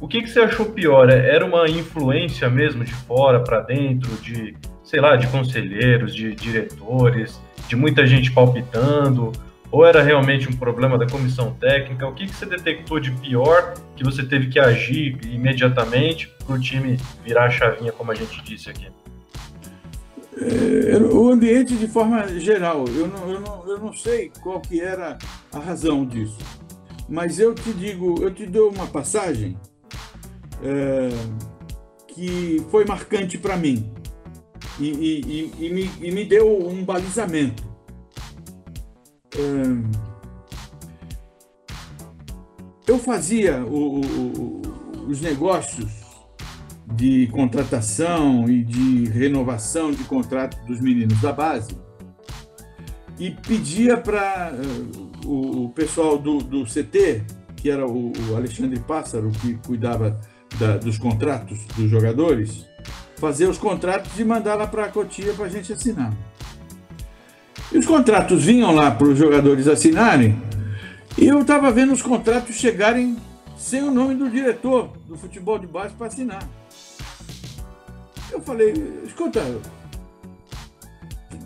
O 0.00 0.08
que, 0.08 0.22
que 0.22 0.28
você 0.28 0.40
achou 0.40 0.66
pior? 0.66 1.08
É, 1.10 1.34
era 1.34 1.44
uma 1.44 1.68
influência 1.68 2.48
mesmo 2.50 2.84
de 2.84 2.92
fora 2.92 3.40
para 3.40 3.60
dentro, 3.60 4.10
de, 4.16 4.54
sei 4.82 5.00
lá, 5.00 5.16
de 5.16 5.26
conselheiros, 5.28 6.14
de 6.14 6.34
diretores, 6.34 7.40
de 7.68 7.76
muita 7.76 8.06
gente 8.06 8.30
palpitando? 8.32 9.32
Ou 9.70 9.84
era 9.84 10.02
realmente 10.02 10.48
um 10.48 10.52
problema 10.52 10.98
da 10.98 11.06
comissão 11.06 11.52
técnica? 11.54 12.06
O 12.06 12.12
que, 12.12 12.26
que 12.26 12.34
você 12.34 12.46
detectou 12.46 13.00
de 13.00 13.10
pior 13.12 13.74
que 13.96 14.04
você 14.04 14.22
teve 14.22 14.48
que 14.48 14.58
agir 14.58 15.18
imediatamente 15.24 16.30
para 16.44 16.54
o 16.54 16.60
time 16.60 16.98
virar 17.24 17.46
a 17.46 17.50
chavinha, 17.50 17.90
como 17.90 18.12
a 18.12 18.14
gente 18.14 18.42
disse 18.44 18.70
aqui? 18.70 18.86
É, 20.36 20.96
o 20.96 21.30
ambiente 21.30 21.76
de 21.76 21.86
forma 21.86 22.26
geral, 22.40 22.84
eu 22.88 23.06
não, 23.06 23.30
eu, 23.30 23.40
não, 23.40 23.68
eu 23.68 23.78
não 23.78 23.92
sei 23.92 24.30
qual 24.42 24.60
que 24.60 24.80
era 24.80 25.16
a 25.52 25.58
razão 25.58 26.04
disso, 26.04 26.38
mas 27.08 27.38
eu 27.38 27.54
te 27.54 27.72
digo, 27.72 28.22
eu 28.22 28.32
te 28.32 28.46
dou 28.46 28.70
uma 28.70 28.86
passagem 28.86 29.56
é, 30.62 31.08
que 32.08 32.64
foi 32.70 32.84
marcante 32.84 33.36
para 33.38 33.56
mim 33.56 33.92
e, 34.78 34.88
e, 34.88 35.52
e, 35.58 35.70
me, 35.70 35.90
e 36.00 36.10
me 36.10 36.24
deu 36.24 36.68
um 36.68 36.84
balizamento. 36.84 37.62
É, 39.36 40.04
eu 42.86 42.98
fazia 42.98 43.64
o, 43.64 44.00
o, 44.00 44.62
os 45.08 45.20
negócios 45.20 46.04
de 46.94 47.26
contratação 47.28 48.48
e 48.48 48.62
de 48.62 49.06
renovação 49.06 49.90
de 49.90 50.04
contrato 50.04 50.64
dos 50.66 50.80
meninos 50.80 51.20
da 51.20 51.32
base 51.32 51.76
e 53.18 53.30
pedia 53.30 53.96
para 53.96 54.52
o, 55.24 55.64
o, 55.64 55.68
pessoal 55.70 56.18
do, 56.18 56.38
do, 56.38 56.64
CT, 56.64 57.22
que 57.56 57.70
era 57.70 57.86
o, 57.86 58.12
o 58.30 58.36
Alexandre 58.36 58.78
Pássaro, 58.80 59.30
que 59.40 59.54
cuidava 59.66 60.20
da, 60.58 60.76
dos 60.76 60.98
contratos 60.98 61.58
dos 61.76 61.90
jogadores, 61.90 62.66
fazer 63.16 63.48
os 63.48 63.58
contratos 63.58 64.18
e 64.18 64.24
mandar 64.24 64.54
lá 64.54 64.66
para 64.66 64.84
a 64.84 64.88
Cotia 64.88 65.32
para 65.32 65.46
a 65.46 65.48
gente 65.48 65.72
assinar. 65.72 66.12
E 67.72 67.78
os 67.78 67.86
contratos 67.86 68.44
vinham 68.44 68.74
lá 68.74 68.90
para 68.90 69.06
os 69.06 69.18
jogadores 69.18 69.66
assinarem, 69.66 70.40
e 71.16 71.26
eu 71.26 71.40
estava 71.40 71.70
vendo 71.70 71.92
os 71.92 72.02
contratos 72.02 72.56
chegarem 72.56 73.16
sem 73.56 73.82
o 73.82 73.90
nome 73.90 74.14
do 74.14 74.28
diretor 74.28 74.90
do 75.08 75.16
futebol 75.16 75.58
de 75.58 75.66
base 75.66 75.94
para 75.94 76.08
assinar. 76.08 76.46
Eu 78.30 78.40
falei, 78.40 78.74
escuta, 79.06 79.40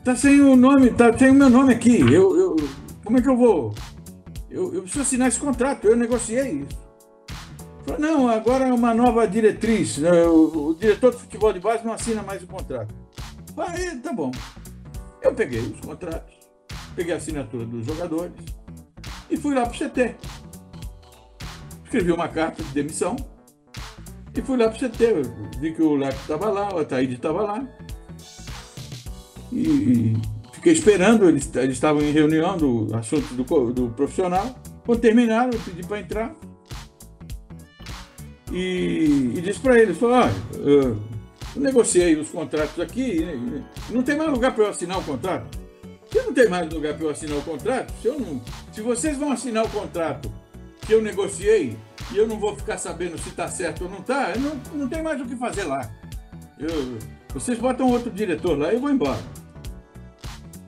tá 0.03 0.16
sem 0.16 0.41
o 0.41 0.57
nome, 0.57 0.91
tá 0.91 1.16
sem 1.16 1.31
o 1.31 1.35
meu 1.35 1.51
nome 1.51 1.74
aqui. 1.74 2.01
Eu, 2.01 2.37
eu, 2.37 2.57
como 3.09 3.17
é 3.17 3.23
que 3.23 3.29
eu 3.29 3.39
vou? 3.39 3.75
Eu, 4.51 4.75
eu 4.75 4.83
preciso 4.83 5.01
assinar 5.01 5.29
esse 5.29 5.41
contrato, 5.41 5.87
eu 5.87 5.97
negociei 5.97 6.61
isso. 6.61 6.79
Falei, 7.87 8.03
não, 8.03 8.29
agora 8.29 8.69
é 8.69 8.73
uma 8.73 8.93
nova 8.93 9.27
diretriz. 9.27 9.97
Né? 9.97 10.11
O, 10.27 10.77
diretor 10.79 11.13
de 11.13 11.21
futebol 11.21 11.51
de 11.51 11.59
base 11.59 11.87
não 11.87 11.95
assina 11.95 12.23
mais 12.23 12.43
o 12.43 12.47
contrato. 12.47 12.95
Aí, 13.57 13.99
tá 14.01 14.13
bom. 14.13 14.31
Eu 15.23 15.35
peguei 15.35 15.61
os 15.61 15.81
contratos, 15.81 16.35
peguei 16.95 17.15
a 17.15 17.17
assinatura 17.17 17.65
dos 17.65 17.87
jogadores 17.87 18.35
e 19.31 19.39
fui 19.39 19.55
lá 19.55 19.63
para 19.63 19.75
o 19.75 19.89
CT. 19.89 20.15
Escrevi 21.85 22.13
uma 22.13 22.29
carta 22.29 22.63
de 22.63 22.69
demissão 22.73 23.17
e 24.35 24.43
fui 24.43 24.59
lá 24.59 24.69
para 24.69 24.87
o 24.87 24.91
CT, 24.91 25.59
vi 25.59 25.73
que 25.73 25.83
o 25.83 25.97
Leco 25.97 26.21
estava 26.21 26.51
lá, 26.51 26.75
o 26.75 26.79
Ataíde 26.81 27.15
estava 27.15 27.41
lá. 27.41 27.67
E, 29.51 30.15
fiquei 30.69 30.73
esperando, 30.73 31.29
eles, 31.29 31.51
eles 31.55 31.75
estavam 31.75 32.03
em 32.03 32.11
reunião 32.11 32.57
do 32.57 32.89
assunto 32.95 33.35
do, 33.35 33.73
do 33.73 33.89
profissional. 33.91 34.55
Quando 34.85 35.01
terminaram, 35.01 35.51
eu 35.53 35.61
pedi 35.61 35.87
para 35.87 36.01
entrar. 36.01 36.35
E, 38.53 39.33
e 39.37 39.41
disse 39.41 39.61
para 39.61 39.79
eles, 39.79 39.97
falou, 39.99 40.16
olha, 40.16 40.33
eu 40.55 40.97
negociei 41.57 42.16
os 42.16 42.31
contratos 42.31 42.81
aqui, 42.81 43.27
não 43.91 44.03
tem 44.03 44.16
mais 44.16 44.31
lugar 44.31 44.55
para 44.55 44.64
eu 44.64 44.71
assinar 44.71 44.99
o 44.99 45.03
contrato. 45.03 45.59
Se 46.11 46.23
não 46.23 46.33
tem 46.33 46.49
mais 46.49 46.73
lugar 46.73 46.95
para 46.95 47.05
eu 47.05 47.11
assinar 47.11 47.37
o 47.37 47.43
contrato, 47.43 47.93
se, 48.01 48.09
eu 48.09 48.19
não, 48.19 48.41
se 48.73 48.81
vocês 48.81 49.19
vão 49.19 49.31
assinar 49.31 49.66
o 49.66 49.69
contrato 49.69 50.33
que 50.87 50.95
eu 50.95 51.03
negociei 51.03 51.77
e 52.11 52.16
eu 52.16 52.27
não 52.27 52.39
vou 52.39 52.57
ficar 52.57 52.79
sabendo 52.79 53.19
se 53.19 53.29
está 53.29 53.47
certo 53.49 53.85
ou 53.85 53.91
não 53.91 53.99
está, 53.99 54.33
não, 54.39 54.59
não 54.73 54.89
tem 54.89 55.03
mais 55.03 55.21
o 55.21 55.27
que 55.27 55.37
fazer 55.37 55.64
lá. 55.64 55.91
Eu, 56.59 56.99
vocês 57.35 57.59
botam 57.59 57.91
outro 57.91 58.11
diretor 58.11 58.59
lá 58.59 58.73
e 58.73 58.77
eu 58.77 58.81
vou 58.81 58.91
embora. 58.91 59.21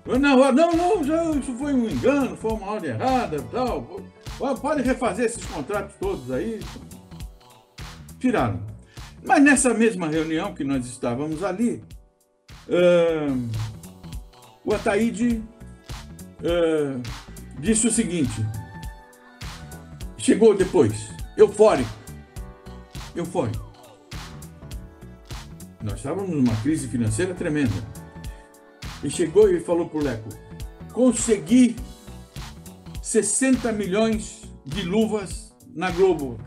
Não, 0.06 0.52
não, 0.52 0.72
não, 0.72 1.04
já, 1.04 1.30
isso 1.32 1.54
foi 1.54 1.74
um 1.74 1.88
engano, 1.88 2.36
foi 2.36 2.52
uma 2.52 2.72
ordem 2.72 2.90
errada, 2.90 3.42
tal. 3.52 4.00
Pode 4.60 4.82
refazer 4.82 5.26
esses 5.26 5.44
contratos 5.44 5.94
todos 6.00 6.30
aí. 6.30 6.60
Tiraram. 8.18 8.60
Mas 9.24 9.42
nessa 9.42 9.74
mesma 9.74 10.08
reunião 10.08 10.54
que 10.54 10.64
nós 10.64 10.86
estávamos 10.86 11.44
ali, 11.44 11.84
uh, 12.68 13.48
o 14.64 14.74
Ataíde 14.74 15.42
uh, 16.40 17.02
disse 17.58 17.86
o 17.86 17.90
seguinte: 17.90 18.44
chegou 20.16 20.56
depois, 20.56 21.10
eufórico. 21.36 21.90
Eufórico. 23.14 23.70
Nós 25.82 25.94
estávamos 25.94 26.30
numa 26.30 26.56
crise 26.62 26.88
financeira 26.88 27.34
tremenda. 27.34 27.99
E 29.02 29.10
chegou 29.10 29.48
e 29.48 29.60
falou 29.60 29.88
para 29.88 29.98
o 29.98 30.02
Leco: 30.02 30.28
consegui 30.92 31.76
60 33.02 33.72
milhões 33.72 34.42
de 34.64 34.82
luvas 34.82 35.54
na 35.74 35.90
Globo. 35.90 36.38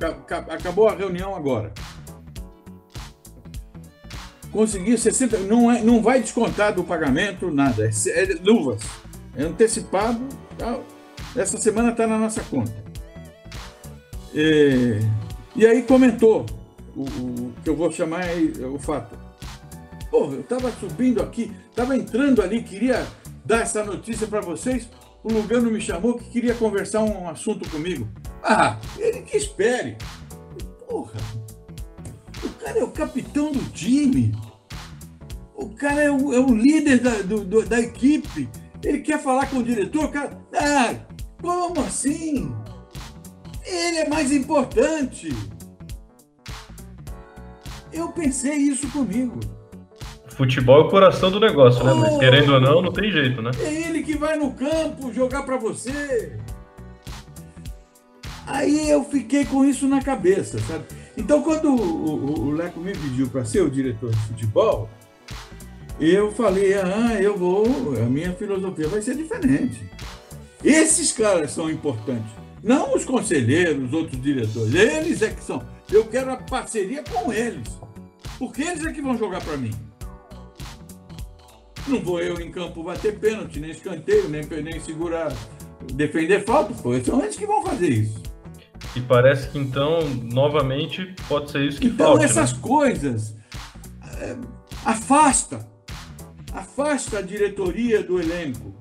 Acabou 0.49 0.87
a 0.87 0.95
reunião 0.95 1.35
agora. 1.35 1.73
Consegui 4.51 4.97
60, 4.97 5.39
não, 5.39 5.71
é, 5.71 5.81
não 5.81 6.01
vai 6.01 6.21
descontar 6.21 6.75
do 6.75 6.83
pagamento 6.83 7.49
nada, 7.49 7.89
é, 7.89 7.89
é 8.09 8.35
luvas. 8.43 8.83
É 9.35 9.43
antecipado. 9.43 10.21
Tá? 10.57 10.79
Essa 11.35 11.57
semana 11.57 11.89
está 11.89 12.05
na 12.05 12.19
nossa 12.19 12.43
conta. 12.43 12.71
E, 14.33 14.99
e 15.55 15.65
aí 15.65 15.81
comentou 15.81 16.45
o, 16.95 17.01
o, 17.01 17.53
que 17.63 17.69
eu 17.69 17.75
vou 17.75 17.91
chamar 17.91 18.25
o 18.71 18.77
fato. 18.77 19.22
Pô, 20.13 20.25
eu 20.25 20.41
estava 20.41 20.71
subindo 20.73 21.23
aqui, 21.23 21.51
estava 21.71 21.97
entrando 21.97 22.39
ali, 22.39 22.61
queria 22.61 23.03
dar 23.43 23.61
essa 23.61 23.83
notícia 23.83 24.27
para 24.27 24.41
vocês. 24.41 24.87
o 25.23 25.33
Lugano 25.33 25.71
me 25.71 25.81
chamou 25.81 26.19
que 26.19 26.29
queria 26.29 26.53
conversar 26.53 27.01
um 27.01 27.27
assunto 27.27 27.67
comigo. 27.67 28.07
Ah, 28.43 28.77
ele 28.99 29.23
que 29.23 29.35
espere. 29.35 29.97
Porra, 30.87 31.19
o 32.43 32.49
cara 32.63 32.77
é 32.77 32.83
o 32.83 32.91
capitão 32.91 33.51
do 33.51 33.63
time. 33.71 34.35
O 35.55 35.69
cara 35.69 36.03
é 36.03 36.11
o, 36.11 36.31
é 36.31 36.39
o 36.39 36.53
líder 36.53 36.99
da, 36.99 37.23
do, 37.23 37.65
da 37.65 37.79
equipe. 37.79 38.47
Ele 38.83 38.99
quer 38.99 39.19
falar 39.19 39.49
com 39.49 39.57
o 39.57 39.63
diretor, 39.63 40.11
cara. 40.11 40.39
Ah, 40.53 40.93
como 41.41 41.81
assim? 41.81 42.55
Ele 43.65 43.97
é 43.97 44.07
mais 44.07 44.31
importante. 44.31 45.29
Eu 47.91 48.09
pensei 48.09 48.57
isso 48.57 48.87
comigo. 48.91 49.39
Futebol 50.35 50.81
é 50.81 50.85
o 50.85 50.89
coração 50.89 51.29
do 51.29 51.39
negócio, 51.39 51.83
né? 51.83 51.93
Mas 51.93 52.17
querendo 52.17 52.53
ou 52.53 52.61
não, 52.61 52.81
não 52.81 52.91
tem 52.91 53.11
jeito, 53.11 53.41
né? 53.41 53.51
É 53.59 53.87
ele 53.87 54.03
que 54.03 54.17
vai 54.17 54.35
no 54.35 54.51
campo 54.53 55.13
jogar 55.13 55.43
para 55.43 55.57
você. 55.57 56.37
Aí 58.45 58.89
eu 58.89 59.03
fiquei 59.05 59.45
com 59.45 59.63
isso 59.63 59.87
na 59.87 60.01
cabeça, 60.01 60.59
sabe? 60.59 60.85
Então, 61.15 61.41
quando 61.41 61.69
o, 61.69 61.75
o, 61.75 62.39
o 62.47 62.51
Leco 62.51 62.79
me 62.79 62.91
pediu 62.91 63.29
para 63.29 63.45
ser 63.45 63.61
o 63.61 63.69
diretor 63.69 64.09
de 64.09 64.19
futebol, 64.21 64.89
eu 65.99 66.31
falei: 66.31 66.73
ah, 66.73 67.21
eu 67.21 67.37
vou, 67.37 67.65
a 67.95 68.09
minha 68.09 68.33
filosofia 68.33 68.87
vai 68.87 69.01
ser 69.01 69.15
diferente. 69.15 69.87
Esses 70.63 71.11
caras 71.11 71.51
são 71.51 71.69
importantes, 71.69 72.31
não 72.63 72.95
os 72.95 73.05
conselheiros, 73.05 73.85
os 73.85 73.93
outros 73.93 74.21
diretores. 74.21 74.73
Eles 74.73 75.21
é 75.21 75.29
que 75.29 75.43
são. 75.43 75.63
Eu 75.91 76.05
quero 76.05 76.31
a 76.31 76.37
parceria 76.37 77.03
com 77.03 77.31
eles, 77.31 77.67
porque 78.39 78.63
eles 78.63 78.83
é 78.85 78.91
que 78.91 79.01
vão 79.01 79.17
jogar 79.17 79.41
para 79.41 79.57
mim. 79.57 79.71
Não 81.87 81.99
vou 81.99 82.21
eu 82.21 82.39
em 82.39 82.49
campo 82.49 82.83
bater 82.83 83.19
pênalti, 83.19 83.59
nem 83.59 83.71
escanteio, 83.71 84.29
nem, 84.29 84.43
nem 84.43 84.79
segurar, 84.79 85.33
defender 85.93 86.43
falta. 86.45 86.73
Pô, 86.73 86.97
são 87.01 87.21
eles 87.21 87.35
que 87.35 87.45
vão 87.45 87.63
fazer 87.63 87.89
isso. 87.89 88.21
E 88.95 89.01
parece 89.01 89.49
que 89.49 89.57
então, 89.57 90.01
novamente, 90.31 91.15
pode 91.27 91.51
ser 91.51 91.65
isso 91.65 91.79
que 91.79 91.87
então, 91.87 92.17
falte. 92.17 92.25
Então, 92.25 92.43
essas 92.43 92.53
né? 92.53 92.59
coisas 92.61 93.35
é, 94.19 94.35
afasta. 94.85 95.67
Afasta 96.53 97.19
a 97.19 97.21
diretoria 97.21 98.03
do 98.03 98.19
elenco. 98.19 98.73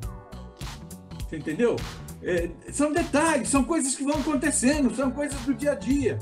Você 1.19 1.39
entendeu? 1.39 1.77
É, 2.23 2.51
são 2.71 2.93
detalhes, 2.93 3.49
são 3.49 3.65
coisas 3.65 3.95
que 3.95 4.05
vão 4.05 4.21
acontecendo, 4.21 4.95
são 4.95 5.11
coisas 5.11 5.41
do 5.41 5.55
dia 5.55 5.73
a 5.73 5.75
dia. 5.75 6.19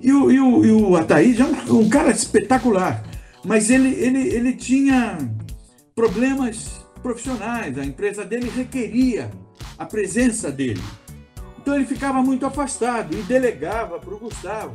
E 0.00 0.12
o, 0.12 0.30
e 0.30 0.40
o, 0.40 0.64
e 0.64 0.72
o 0.72 0.96
Ataí 0.96 1.36
é 1.38 1.44
um, 1.44 1.80
um 1.80 1.88
cara 1.88 2.10
espetacular, 2.10 3.04
mas 3.44 3.70
ele, 3.70 3.88
ele, 3.94 4.28
ele 4.28 4.52
tinha 4.54 5.18
problemas 5.94 6.84
profissionais. 7.02 7.78
A 7.78 7.84
empresa 7.84 8.24
dele 8.24 8.50
requeria 8.50 9.30
a 9.78 9.86
presença 9.86 10.50
dele. 10.50 10.82
Então 11.58 11.74
ele 11.74 11.86
ficava 11.86 12.22
muito 12.22 12.44
afastado 12.44 13.16
e 13.16 13.22
delegava 13.22 13.98
para 13.98 14.14
o 14.14 14.18
Gustavo. 14.18 14.74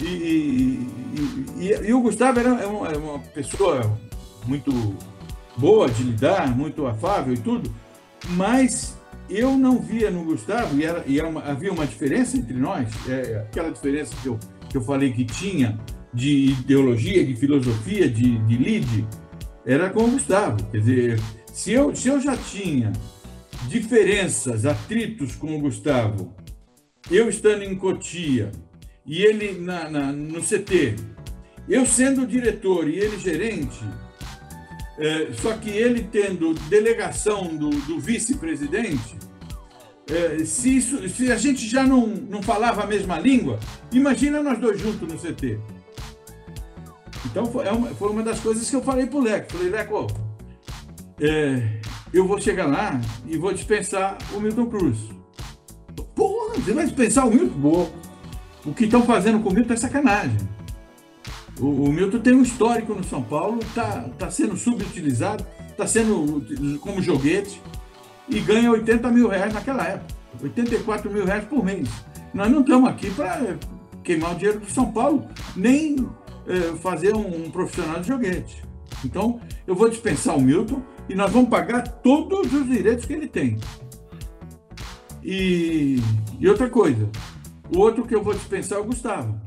E, 0.00 0.04
e, 0.04 0.86
e, 1.56 1.88
e, 1.88 1.92
o 1.92 2.00
Gustavo 2.00 2.38
era 2.38 2.54
uma, 2.68 2.88
era 2.88 2.98
uma 2.98 3.18
pessoa 3.18 3.98
muito 4.46 4.72
boa 5.56 5.88
de 5.88 6.04
lidar, 6.04 6.56
muito 6.56 6.86
afável 6.86 7.34
e 7.34 7.38
tudo, 7.38 7.72
mas 8.30 8.96
eu 9.28 9.58
não 9.58 9.80
via 9.80 10.08
no 10.08 10.24
Gustavo, 10.24 10.78
e, 10.78 10.84
era, 10.84 11.02
e 11.04 11.18
era 11.18 11.28
uma, 11.28 11.42
havia 11.42 11.72
uma 11.72 11.84
diferença 11.84 12.36
entre 12.36 12.54
nós, 12.54 12.88
é, 13.08 13.44
aquela 13.48 13.70
diferença 13.70 14.14
que 14.22 14.28
eu, 14.28 14.38
que 14.70 14.76
eu 14.76 14.82
falei 14.82 15.12
que 15.12 15.24
tinha 15.24 15.78
de 16.18 16.50
ideologia, 16.50 17.24
de 17.24 17.36
filosofia, 17.36 18.08
de, 18.08 18.38
de 18.38 18.56
lead, 18.56 19.06
era 19.64 19.88
com 19.88 20.04
o 20.04 20.10
Gustavo. 20.10 20.62
Quer 20.70 20.78
dizer, 20.78 21.20
se 21.52 21.72
eu, 21.72 21.94
se 21.94 22.08
eu 22.08 22.20
já 22.20 22.36
tinha 22.36 22.92
diferenças, 23.68 24.66
atritos 24.66 25.36
com 25.36 25.56
o 25.56 25.60
Gustavo, 25.60 26.34
eu 27.08 27.28
estando 27.28 27.62
em 27.62 27.76
Cotia 27.76 28.50
e 29.06 29.22
ele 29.22 29.60
na, 29.60 29.88
na 29.88 30.12
no 30.12 30.42
CT, 30.42 30.96
eu 31.68 31.86
sendo 31.86 32.26
diretor 32.26 32.88
e 32.88 32.98
ele 32.98 33.16
gerente, 33.18 33.78
é, 34.98 35.32
só 35.34 35.56
que 35.56 35.70
ele 35.70 36.02
tendo 36.02 36.52
delegação 36.68 37.56
do, 37.56 37.70
do 37.70 38.00
vice-presidente, 38.00 39.16
é, 40.10 40.44
se, 40.44 40.80
se 40.80 41.30
a 41.30 41.36
gente 41.36 41.68
já 41.68 41.84
não, 41.84 42.08
não 42.08 42.42
falava 42.42 42.82
a 42.82 42.86
mesma 42.86 43.20
língua, 43.20 43.60
imagina 43.92 44.42
nós 44.42 44.58
dois 44.58 44.80
juntos 44.80 45.06
no 45.06 45.16
CT. 45.16 45.77
Então 47.26 47.46
foi 47.46 47.66
é 47.66 47.72
uma, 47.72 47.88
foi 47.88 48.10
uma 48.10 48.22
das 48.22 48.40
coisas 48.40 48.68
que 48.68 48.76
eu 48.76 48.82
falei 48.82 49.06
pro 49.06 49.20
Leco. 49.20 49.52
Falei, 49.52 49.70
Leco, 49.70 50.06
é, 51.20 51.80
eu 52.12 52.26
vou 52.26 52.40
chegar 52.40 52.66
lá 52.66 53.00
e 53.26 53.36
vou 53.36 53.52
dispensar 53.52 54.16
o 54.34 54.40
Milton 54.40 54.66
Cruz. 54.66 54.98
Porra, 56.14 56.54
você 56.56 56.72
vai 56.72 56.84
dispensar 56.84 57.26
o 57.26 57.30
Milton? 57.30 57.58
Boa. 57.58 57.90
O 58.64 58.74
que 58.74 58.84
estão 58.84 59.02
fazendo 59.02 59.40
com 59.40 59.50
o 59.50 59.54
Milton 59.54 59.74
é 59.74 59.76
sacanagem. 59.76 60.36
O, 61.60 61.66
o 61.66 61.92
Milton 61.92 62.20
tem 62.20 62.34
um 62.34 62.42
histórico 62.42 62.94
no 62.94 63.04
São 63.04 63.22
Paulo, 63.22 63.60
está 63.60 64.02
tá 64.18 64.30
sendo 64.30 64.56
subutilizado, 64.56 65.44
está 65.70 65.86
sendo 65.86 66.78
como 66.80 67.02
joguete 67.02 67.60
e 68.28 68.40
ganha 68.40 68.70
80 68.70 69.10
mil 69.10 69.28
reais 69.28 69.52
naquela 69.52 69.84
época. 69.84 70.14
84 70.42 71.10
mil 71.10 71.24
reais 71.24 71.44
por 71.44 71.64
mês. 71.64 71.88
Nós 72.32 72.50
não 72.50 72.60
estamos 72.60 72.88
aqui 72.88 73.10
para 73.10 73.56
queimar 74.04 74.32
o 74.32 74.34
dinheiro 74.34 74.60
do 74.60 74.70
São 74.70 74.90
Paulo, 74.92 75.26
nem 75.56 76.08
fazer 76.80 77.14
um, 77.14 77.46
um, 77.46 77.50
profissional 77.50 78.00
de 78.00 78.08
joguete. 78.08 78.62
Então, 79.04 79.40
eu 79.66 79.74
vou 79.74 79.88
dispensar 79.88 80.36
o 80.36 80.40
Milton 80.40 80.82
e 81.08 81.14
nós 81.14 81.30
vamos 81.30 81.48
pagar 81.48 81.86
todos 81.86 82.52
os 82.52 82.66
direitos 82.66 83.04
que 83.04 83.12
ele 83.12 83.28
tem. 83.28 83.58
E, 85.22 85.98
e 86.38 86.48
outra 86.48 86.68
coisa, 86.70 87.08
o 87.74 87.78
outro 87.78 88.04
que 88.06 88.14
eu 88.14 88.22
vou 88.22 88.34
dispensar 88.34 88.78
é 88.78 88.80
o 88.80 88.84
Gustavo. 88.84 89.38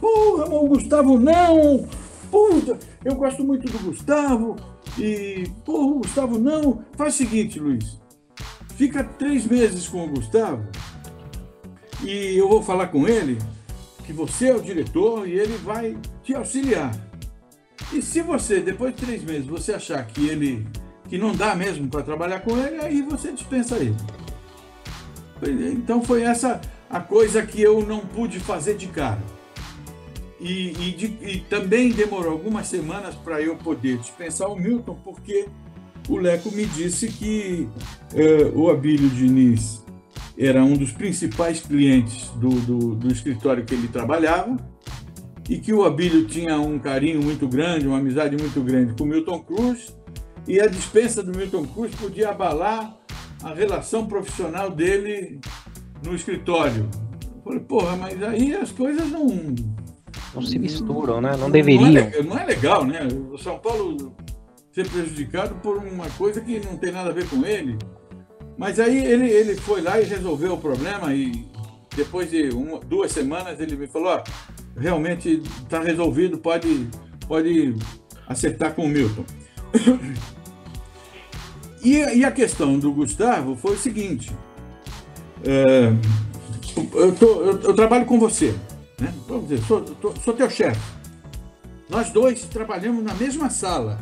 Porra, 0.00 0.44
o 0.44 0.68
Gustavo 0.68 1.18
não! 1.18 1.88
Puta, 2.30 2.78
eu 3.04 3.14
gosto 3.14 3.42
muito 3.44 3.70
do 3.70 3.78
Gustavo. 3.78 4.56
E, 4.98 5.50
porra, 5.64 5.86
o 5.86 5.98
Gustavo 6.00 6.38
não. 6.38 6.84
Faz 6.96 7.14
o 7.14 7.18
seguinte, 7.18 7.58
Luiz. 7.58 7.98
Fica 8.76 9.02
três 9.02 9.46
meses 9.46 9.88
com 9.88 10.04
o 10.04 10.08
Gustavo 10.08 10.66
e 12.02 12.36
eu 12.36 12.48
vou 12.48 12.62
falar 12.62 12.88
com 12.88 13.08
ele 13.08 13.38
que 14.06 14.12
você 14.12 14.48
é 14.48 14.54
o 14.54 14.62
diretor 14.62 15.28
e 15.28 15.32
ele 15.32 15.56
vai 15.58 15.96
te 16.22 16.34
auxiliar. 16.34 16.94
E 17.92 18.00
se 18.00 18.22
você, 18.22 18.60
depois 18.60 18.94
de 18.94 19.04
três 19.04 19.22
meses, 19.22 19.46
você 19.46 19.72
achar 19.72 20.06
que 20.06 20.28
ele 20.28 20.66
que 21.08 21.18
não 21.18 21.32
dá 21.32 21.54
mesmo 21.54 21.88
para 21.88 22.02
trabalhar 22.02 22.40
com 22.40 22.56
ele, 22.58 22.80
aí 22.80 23.02
você 23.02 23.32
dispensa 23.32 23.76
ele. 23.76 23.96
Então 25.72 26.02
foi 26.02 26.22
essa 26.22 26.60
a 26.90 27.00
coisa 27.00 27.44
que 27.44 27.60
eu 27.60 27.84
não 27.86 28.00
pude 28.00 28.40
fazer 28.40 28.76
de 28.76 28.86
cara. 28.88 29.22
E, 30.40 30.70
e, 30.70 30.92
de, 30.92 31.06
e 31.22 31.40
também 31.48 31.90
demorou 31.90 32.32
algumas 32.32 32.66
semanas 32.66 33.14
para 33.14 33.40
eu 33.40 33.56
poder 33.56 33.98
dispensar 33.98 34.50
o 34.50 34.56
Milton, 34.56 34.98
porque 35.02 35.48
o 36.08 36.16
Leco 36.16 36.50
me 36.52 36.66
disse 36.66 37.08
que 37.08 37.68
uh, 38.12 38.58
o 38.58 38.70
Abílio 38.70 39.08
Diniz 39.08 39.85
era 40.38 40.62
um 40.62 40.74
dos 40.74 40.92
principais 40.92 41.60
clientes 41.60 42.28
do, 42.36 42.48
do, 42.48 42.94
do, 42.94 43.12
escritório 43.12 43.64
que 43.64 43.74
ele 43.74 43.88
trabalhava 43.88 44.56
e 45.48 45.58
que 45.58 45.72
o 45.72 45.84
Abílio 45.84 46.26
tinha 46.26 46.60
um 46.60 46.78
carinho 46.78 47.22
muito 47.22 47.48
grande, 47.48 47.86
uma 47.86 47.98
amizade 47.98 48.36
muito 48.36 48.60
grande 48.60 48.94
com 48.94 49.04
o 49.04 49.06
Milton 49.06 49.38
Cruz 49.40 49.96
e 50.46 50.60
a 50.60 50.66
dispensa 50.66 51.22
do 51.22 51.36
Milton 51.36 51.66
Cruz 51.66 51.94
podia 51.94 52.30
abalar 52.30 52.96
a 53.42 53.54
relação 53.54 54.06
profissional 54.06 54.70
dele 54.70 55.40
no 56.04 56.14
escritório. 56.14 56.88
Eu 57.22 57.42
falei, 57.42 57.60
porra, 57.60 57.96
mas 57.96 58.22
aí 58.22 58.54
as 58.54 58.72
coisas 58.72 59.10
não... 59.10 59.54
Não 60.34 60.42
se 60.42 60.58
misturam, 60.58 61.20
né? 61.20 61.32
Não, 61.32 61.38
não 61.38 61.50
deveriam. 61.50 61.90
Não 61.90 61.98
é, 61.98 62.22
não 62.22 62.38
é 62.38 62.44
legal, 62.44 62.84
né? 62.84 63.08
O 63.32 63.38
São 63.38 63.58
Paulo 63.58 64.14
ser 64.72 64.88
prejudicado 64.90 65.54
por 65.56 65.78
uma 65.78 66.08
coisa 66.10 66.40
que 66.40 66.60
não 66.60 66.76
tem 66.76 66.92
nada 66.92 67.08
a 67.08 67.12
ver 67.12 67.26
com 67.28 67.44
ele. 67.46 67.78
Mas 68.56 68.80
aí 68.80 69.04
ele, 69.04 69.28
ele 69.28 69.54
foi 69.56 69.82
lá 69.82 70.00
e 70.00 70.04
resolveu 70.04 70.54
o 70.54 70.58
problema 70.58 71.14
e 71.14 71.46
depois 71.94 72.30
de 72.30 72.48
uma, 72.50 72.78
duas 72.80 73.12
semanas 73.12 73.60
ele 73.60 73.76
me 73.76 73.86
falou, 73.86 74.08
ó, 74.08 74.24
realmente 74.78 75.42
está 75.62 75.80
resolvido, 75.80 76.38
pode, 76.38 76.88
pode 77.26 77.74
acertar 78.26 78.74
com 78.74 78.84
o 78.84 78.88
Milton. 78.88 79.24
e, 81.82 81.96
e, 81.96 82.24
a 82.24 82.30
questão 82.30 82.78
do 82.78 82.92
Gustavo 82.92 83.56
foi 83.56 83.74
o 83.74 83.78
seguinte, 83.78 84.30
é, 85.44 85.92
eu, 86.94 87.14
tô, 87.14 87.26
eu, 87.42 87.60
eu, 87.60 87.74
trabalho 87.74 88.06
com 88.06 88.18
você, 88.18 88.54
né? 89.00 89.12
Vamos 89.26 89.48
dizer, 89.48 89.62
sou, 89.64 89.82
tô, 89.82 90.14
sou 90.16 90.34
teu 90.34 90.48
chefe. 90.48 90.80
Nós 91.88 92.10
dois 92.10 92.42
trabalhamos 92.44 93.04
na 93.04 93.14
mesma 93.14 93.48
sala, 93.48 93.98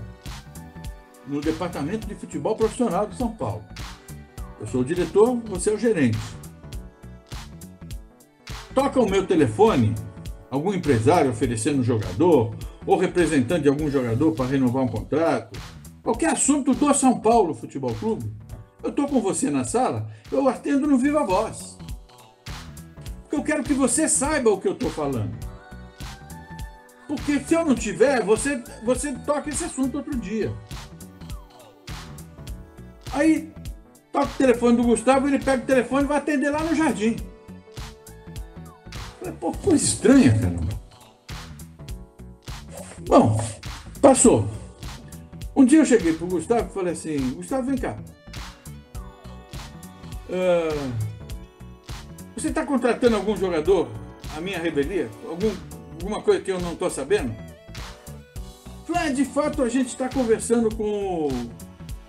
no 1.26 1.40
departamento 1.40 2.06
de 2.06 2.14
futebol 2.14 2.56
profissional 2.56 3.06
de 3.06 3.16
São 3.16 3.30
Paulo. 3.30 3.64
Eu 4.60 4.66
sou 4.66 4.80
o 4.80 4.84
diretor, 4.84 5.36
você 5.46 5.70
é 5.70 5.74
o 5.74 5.78
gerente. 5.78 6.18
Toca 8.74 9.00
o 9.00 9.08
meu 9.08 9.26
telefone, 9.26 9.94
algum 10.50 10.72
empresário 10.72 11.30
oferecendo 11.30 11.80
um 11.80 11.84
jogador, 11.84 12.54
ou 12.86 12.96
representante 12.98 13.62
de 13.62 13.68
algum 13.68 13.90
jogador 13.90 14.32
para 14.32 14.46
renovar 14.46 14.82
um 14.82 14.88
contrato, 14.88 15.58
qualquer 16.02 16.30
assunto 16.30 16.74
do 16.74 16.94
São 16.94 17.20
Paulo 17.20 17.54
Futebol 17.54 17.94
Clube, 17.94 18.32
eu 18.82 18.90
estou 18.90 19.08
com 19.08 19.20
você 19.20 19.50
na 19.50 19.64
sala, 19.64 20.10
eu 20.30 20.48
atendo 20.48 20.86
no 20.86 20.98
Viva 20.98 21.24
Voz. 21.24 21.78
Porque 23.22 23.36
eu 23.36 23.42
quero 23.42 23.64
que 23.64 23.72
você 23.72 24.08
saiba 24.08 24.50
o 24.50 24.60
que 24.60 24.68
eu 24.68 24.72
estou 24.72 24.90
falando. 24.90 25.34
Porque 27.08 27.40
se 27.40 27.54
eu 27.54 27.64
não 27.64 27.74
tiver, 27.74 28.22
você, 28.22 28.62
você 28.84 29.12
toca 29.12 29.48
esse 29.48 29.64
assunto 29.64 29.98
outro 29.98 30.16
dia. 30.16 30.52
Aí 33.12 33.52
toca 34.14 34.26
o 34.26 34.38
telefone 34.38 34.76
do 34.76 34.84
Gustavo, 34.84 35.26
ele 35.26 35.40
pega 35.40 35.64
o 35.64 35.66
telefone 35.66 36.04
e 36.04 36.06
vai 36.06 36.18
atender 36.18 36.48
lá 36.48 36.62
no 36.62 36.72
jardim. 36.72 37.16
Falei, 39.18 39.34
pô, 39.40 39.50
coisa 39.50 39.84
estranha, 39.84 40.32
caramba. 40.38 40.72
Bom, 43.08 43.44
passou. 44.00 44.48
Um 45.56 45.64
dia 45.64 45.80
eu 45.80 45.84
cheguei 45.84 46.12
pro 46.12 46.28
Gustavo 46.28 46.68
e 46.70 46.72
falei 46.72 46.92
assim, 46.92 47.34
Gustavo, 47.34 47.68
vem 47.68 47.76
cá. 47.76 47.98
Uh, 50.28 50.92
você 52.36 52.48
está 52.48 52.64
contratando 52.64 53.16
algum 53.16 53.36
jogador 53.36 53.88
a 54.36 54.40
minha 54.40 54.60
revelia? 54.60 55.10
Algum, 55.28 55.50
alguma 56.00 56.22
coisa 56.22 56.40
que 56.40 56.52
eu 56.52 56.60
não 56.60 56.74
estou 56.74 56.88
sabendo? 56.88 57.34
Falei, 58.86 59.08
ah, 59.08 59.12
de 59.12 59.24
fato 59.24 59.60
a 59.60 59.68
gente 59.68 59.88
está 59.88 60.08
conversando 60.08 60.72
com 60.72 61.28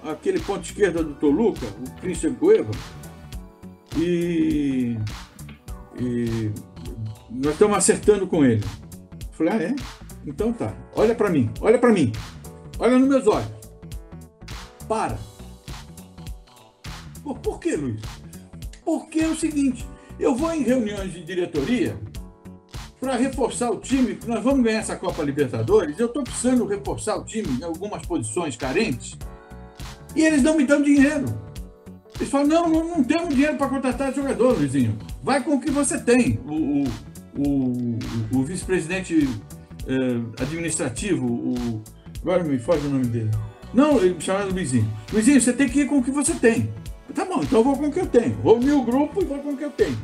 aquele 0.05 0.39
ponto 0.39 0.63
esquerda 0.63 1.03
do 1.03 1.15
Toluca, 1.15 1.65
o 1.65 2.01
Christian 2.01 2.33
Cueva, 2.35 2.71
e, 3.97 4.97
e 5.99 6.51
nós 7.29 7.53
estamos 7.53 7.77
acertando 7.77 8.27
com 8.27 8.43
ele. 8.43 8.63
Falei, 9.31 9.53
ah, 9.53 9.63
é? 9.63 9.75
Então 10.25 10.53
tá. 10.53 10.75
Olha 10.95 11.13
para 11.15 11.29
mim, 11.29 11.49
olha 11.61 11.77
para 11.77 11.91
mim. 11.91 12.11
Olha 12.79 12.97
nos 12.97 13.07
meus 13.07 13.27
olhos. 13.27 13.49
Para. 14.87 15.17
Por, 17.23 17.39
por 17.39 17.59
que, 17.59 17.75
Luiz? 17.75 18.01
Porque 18.83 19.19
é 19.19 19.27
o 19.27 19.35
seguinte, 19.35 19.85
eu 20.19 20.35
vou 20.35 20.53
em 20.53 20.61
reuniões 20.61 21.11
de 21.11 21.23
diretoria 21.23 21.97
para 22.99 23.15
reforçar 23.15 23.71
o 23.71 23.79
time, 23.79 24.17
nós 24.25 24.43
vamos 24.43 24.63
ganhar 24.63 24.79
essa 24.79 24.95
Copa 24.95 25.21
Libertadores, 25.21 25.99
eu 25.99 26.07
estou 26.07 26.23
precisando 26.23 26.65
reforçar 26.65 27.17
o 27.17 27.23
time 27.23 27.59
em 27.59 27.63
algumas 27.63 28.05
posições 28.05 28.55
carentes, 28.55 29.17
e 30.15 30.23
eles 30.23 30.41
não 30.41 30.57
me 30.57 30.65
dão 30.65 30.81
dinheiro. 30.81 31.25
Eles 32.15 32.29
falam, 32.29 32.47
não, 32.47 32.69
não, 32.69 32.87
não 32.87 33.03
temos 33.03 33.29
dinheiro 33.35 33.57
para 33.57 33.67
contratar 33.67 34.13
jogador, 34.13 34.57
Luizinho. 34.57 34.97
Vai 35.21 35.43
com 35.43 35.55
o 35.55 35.59
que 35.59 35.69
você 35.69 35.99
tem. 35.99 36.39
O, 36.45 36.53
o, 36.53 36.83
o, 37.37 37.99
o 38.39 38.43
vice-presidente 38.43 39.27
eh, 39.85 40.41
administrativo, 40.41 41.25
o, 41.25 41.83
agora 42.21 42.43
me 42.43 42.57
foge 42.57 42.87
o 42.87 42.89
nome 42.89 43.07
dele. 43.07 43.31
Não, 43.73 43.97
ele 43.97 44.13
me 44.13 44.21
chamava 44.21 44.45
Luizinho. 44.45 44.89
Luizinho, 45.11 45.41
você 45.41 45.51
tem 45.51 45.67
que 45.67 45.81
ir 45.81 45.87
com 45.87 45.97
o 45.97 46.03
que 46.03 46.11
você 46.11 46.33
tem. 46.33 46.73
Tá 47.13 47.25
bom, 47.25 47.41
então 47.41 47.59
eu 47.59 47.63
vou 47.63 47.77
com 47.77 47.87
o 47.87 47.91
que 47.91 47.99
eu 47.99 48.07
tenho. 48.07 48.35
Vou 48.41 48.57
o 48.57 48.83
grupo 48.83 49.21
e 49.21 49.25
vou 49.25 49.39
com 49.39 49.49
o 49.49 49.57
que 49.57 49.63
eu 49.63 49.71
tenho. 49.71 49.97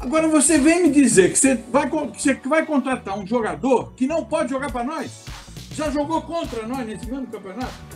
Agora 0.00 0.28
você 0.28 0.58
vem 0.58 0.82
me 0.82 0.90
dizer 0.90 1.32
que 1.32 1.38
você 1.38 1.54
vai, 1.54 1.88
que 1.88 2.22
você 2.22 2.34
vai 2.34 2.66
contratar 2.66 3.18
um 3.18 3.26
jogador 3.26 3.92
que 3.94 4.06
não 4.06 4.24
pode 4.24 4.50
jogar 4.50 4.70
para 4.70 4.84
nós? 4.84 5.24
Já 5.72 5.90
jogou 5.90 6.20
contra 6.22 6.66
nós 6.66 6.86
nesse 6.86 7.06
mesmo 7.06 7.26
campeonato? 7.26 7.95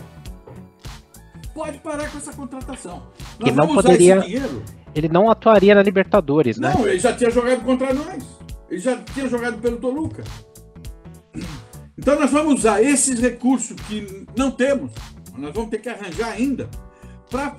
Pode 1.53 1.77
parar 1.79 2.09
com 2.09 2.17
essa 2.17 2.33
contratação. 2.33 3.03
Nós 3.39 3.49
que 3.49 3.55
não 3.55 3.67
poderia. 3.73 4.23
Ele 4.93 5.07
não 5.07 5.29
atuaria 5.29 5.73
na 5.73 5.81
Libertadores, 5.81 6.57
né? 6.57 6.73
Não, 6.75 6.87
ele 6.87 6.99
já 6.99 7.13
tinha 7.13 7.29
jogado 7.29 7.63
contra 7.63 7.93
nós. 7.93 8.23
Ele 8.69 8.79
já 8.79 8.97
tinha 8.97 9.27
jogado 9.27 9.57
pelo 9.59 9.77
Toluca. 9.77 10.23
Então 11.97 12.19
nós 12.19 12.31
vamos 12.31 12.59
usar 12.59 12.81
esses 12.81 13.19
recursos 13.19 13.79
que 13.81 14.25
não 14.35 14.49
temos, 14.49 14.91
nós 15.37 15.53
vamos 15.53 15.69
ter 15.69 15.79
que 15.79 15.89
arranjar 15.89 16.31
ainda, 16.31 16.69
para 17.29 17.55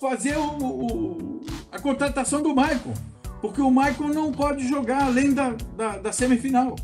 fazer 0.00 0.36
o, 0.36 0.58
o, 0.58 1.40
a 1.70 1.78
contratação 1.78 2.42
do 2.42 2.54
Maicon. 2.54 2.94
Porque 3.40 3.60
o 3.60 3.70
Maicon 3.70 4.08
não 4.08 4.30
pode 4.30 4.68
jogar 4.68 5.04
além 5.04 5.34
da, 5.34 5.54
da, 5.76 5.98
da 5.98 6.12
semifinal. 6.12 6.76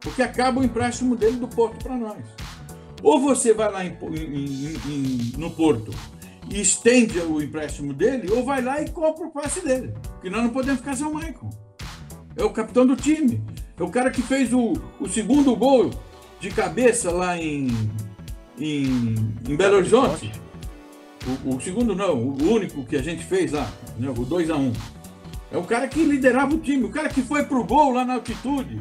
Porque 0.00 0.22
acaba 0.22 0.60
o 0.60 0.64
empréstimo 0.64 1.14
dele 1.14 1.36
do 1.36 1.46
Porto 1.46 1.82
para 1.84 1.96
nós. 1.96 2.18
Ou 3.02 3.20
você 3.20 3.52
vai 3.52 3.70
lá 3.70 3.84
em, 3.84 3.96
em, 4.12 4.74
em, 4.86 5.32
no 5.38 5.50
Porto 5.50 5.92
e 6.50 6.60
estende 6.60 7.18
o 7.20 7.40
empréstimo 7.40 7.92
dele, 7.94 8.30
ou 8.30 8.44
vai 8.44 8.60
lá 8.62 8.80
e 8.80 8.90
compra 8.90 9.26
o 9.26 9.30
passe 9.30 9.60
dele. 9.60 9.94
Porque 10.02 10.28
nós 10.28 10.42
não 10.42 10.50
podemos 10.50 10.80
ficar 10.80 10.96
sem 10.96 11.06
o 11.06 11.14
Maicon. 11.14 11.50
É 12.36 12.44
o 12.44 12.50
capitão 12.50 12.86
do 12.86 12.96
time. 12.96 13.42
É 13.78 13.82
o 13.82 13.88
cara 13.88 14.10
que 14.10 14.22
fez 14.22 14.52
o, 14.52 14.74
o 15.00 15.08
segundo 15.08 15.54
gol 15.56 15.90
de 16.40 16.50
cabeça 16.50 17.10
lá 17.10 17.36
em, 17.36 17.68
em, 18.58 19.34
em 19.48 19.56
Belo 19.56 19.76
Horizonte. 19.76 20.32
O, 21.44 21.56
o, 21.56 21.60
segundo 21.60 21.94
não, 21.94 22.14
o 22.14 22.52
único 22.52 22.84
que 22.84 22.96
a 22.96 23.02
gente 23.02 23.24
fez 23.24 23.52
lá, 23.52 23.70
né, 23.98 24.08
o 24.08 24.24
2 24.24 24.50
a 24.50 24.56
1 24.56 24.60
um. 24.60 24.72
É 25.52 25.58
o 25.58 25.64
cara 25.64 25.88
que 25.88 26.02
liderava 26.02 26.54
o 26.54 26.58
time, 26.58 26.84
o 26.84 26.90
cara 26.90 27.08
que 27.08 27.22
foi 27.22 27.44
pro 27.44 27.64
gol 27.64 27.92
lá 27.92 28.04
na 28.04 28.14
altitude. 28.14 28.80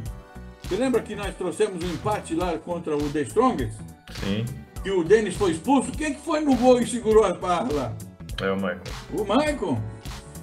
Você 0.63 0.75
lembra 0.75 1.01
que 1.01 1.15
nós 1.15 1.35
trouxemos 1.35 1.83
um 1.83 1.93
empate 1.93 2.35
lá 2.35 2.57
contra 2.57 2.95
o 2.95 3.09
The 3.09 3.21
Strongest? 3.21 3.75
Sim. 4.11 4.45
Que 4.83 4.91
o 4.91 5.03
Denis 5.03 5.35
foi 5.35 5.51
expulso? 5.51 5.91
Quem 5.91 6.13
que 6.13 6.21
foi 6.21 6.39
no 6.39 6.55
gol 6.55 6.79
e 6.79 6.87
segurou 6.87 7.23
a 7.23 7.33
barra 7.33 7.67
lá? 7.71 7.93
É 8.41 8.51
o 8.51 8.55
Michael. 8.55 8.81
O 9.13 9.23
Michael. 9.23 9.77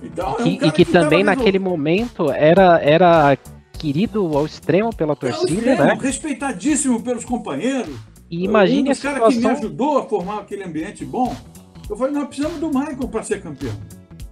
Então, 0.02 0.36
é 0.38 0.42
um 0.42 0.46
e, 0.46 0.58
que, 0.58 0.70
que, 0.70 0.84
que 0.84 0.92
também 0.92 1.24
naquele 1.24 1.58
momento 1.58 2.30
era, 2.30 2.78
era 2.80 3.38
querido 3.72 4.36
ao 4.36 4.44
extremo 4.44 4.94
pela 4.94 5.16
torcida, 5.16 5.52
extremo, 5.52 5.84
né? 5.84 5.98
Respeitadíssimo 6.00 7.02
pelos 7.02 7.24
companheiros. 7.24 7.96
E 8.30 8.44
imagine 8.44 8.82
um 8.82 8.92
dos 8.92 8.98
situação... 8.98 9.30
que 9.30 9.38
me 9.38 9.46
ajudou 9.46 9.98
a 9.98 10.06
formar 10.06 10.40
aquele 10.40 10.64
ambiente 10.64 11.04
bom. 11.04 11.34
Eu 11.88 11.96
falei, 11.96 12.12
nós 12.12 12.26
precisamos 12.26 12.58
do 12.58 12.68
Michael 12.68 13.08
para 13.08 13.22
ser 13.22 13.40
campeão. 13.40 13.74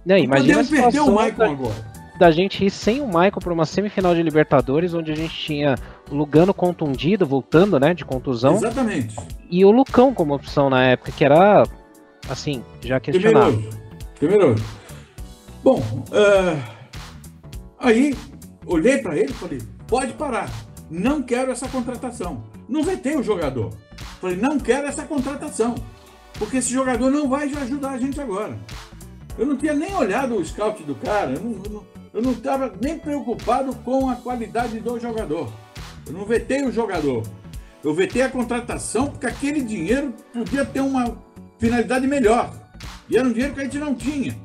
Não, 0.05 0.17
imagina 0.17 0.63
podemos 0.63 0.69
perder 0.69 0.99
o 0.99 1.11
Michael 1.11 1.35
da, 1.35 1.49
agora. 1.49 1.94
Da 2.17 2.31
gente 2.31 2.65
ir 2.65 2.69
sem 2.69 3.01
o 3.01 3.07
Michael 3.07 3.39
para 3.41 3.53
uma 3.53 3.65
semifinal 3.65 4.15
de 4.15 4.23
Libertadores, 4.23 4.93
onde 4.93 5.11
a 5.11 5.15
gente 5.15 5.35
tinha 5.35 5.75
o 6.09 6.15
Lugano 6.15 6.53
contundido, 6.53 7.25
voltando, 7.25 7.77
né, 7.77 7.93
de 7.93 8.05
contusão. 8.05 8.55
Exatamente. 8.55 9.15
E 9.49 9.65
o 9.65 9.71
Lucão 9.71 10.13
como 10.13 10.33
opção 10.33 10.69
na 10.69 10.83
época, 10.85 11.11
que 11.11 11.25
era, 11.25 11.63
assim, 12.29 12.63
já. 12.81 12.99
Temeroso. 12.99 13.69
Temeroso. 14.17 14.63
Bom, 15.61 15.79
uh, 15.79 16.63
aí 17.79 18.15
olhei 18.65 18.99
para 18.99 19.17
ele 19.17 19.31
e 19.31 19.33
falei: 19.33 19.61
pode 19.87 20.13
parar, 20.13 20.49
não 20.89 21.21
quero 21.21 21.51
essa 21.51 21.67
contratação. 21.67 22.43
Não 22.69 22.81
vetei 22.81 23.17
o 23.17 23.23
jogador. 23.23 23.73
Falei: 24.21 24.37
não 24.37 24.57
quero 24.57 24.87
essa 24.87 25.03
contratação, 25.03 25.75
porque 26.39 26.57
esse 26.57 26.71
jogador 26.71 27.11
não 27.11 27.27
vai 27.27 27.51
ajudar 27.53 27.91
a 27.91 27.97
gente 27.97 28.21
agora. 28.21 28.57
Eu 29.37 29.45
não 29.45 29.57
tinha 29.57 29.73
nem 29.73 29.93
olhado 29.93 30.35
o 30.35 30.45
scout 30.45 30.81
do 30.83 30.95
cara, 30.95 31.31
eu 31.33 31.41
não 31.41 31.83
estava 32.21 32.73
nem 32.81 32.97
preocupado 32.97 33.75
com 33.77 34.09
a 34.09 34.15
qualidade 34.15 34.79
do 34.79 34.99
jogador. 34.99 35.51
Eu 36.07 36.13
não 36.13 36.25
vetei 36.25 36.63
o 36.63 36.71
jogador. 36.71 37.23
Eu 37.83 37.93
vetei 37.93 38.21
a 38.21 38.29
contratação 38.29 39.07
porque 39.07 39.27
aquele 39.27 39.61
dinheiro 39.61 40.13
podia 40.33 40.65
ter 40.65 40.81
uma 40.81 41.17
finalidade 41.59 42.07
melhor. 42.07 42.53
E 43.09 43.17
era 43.17 43.27
um 43.27 43.31
dinheiro 43.31 43.53
que 43.53 43.61
a 43.61 43.63
gente 43.63 43.77
não 43.77 43.93
tinha. 43.93 44.35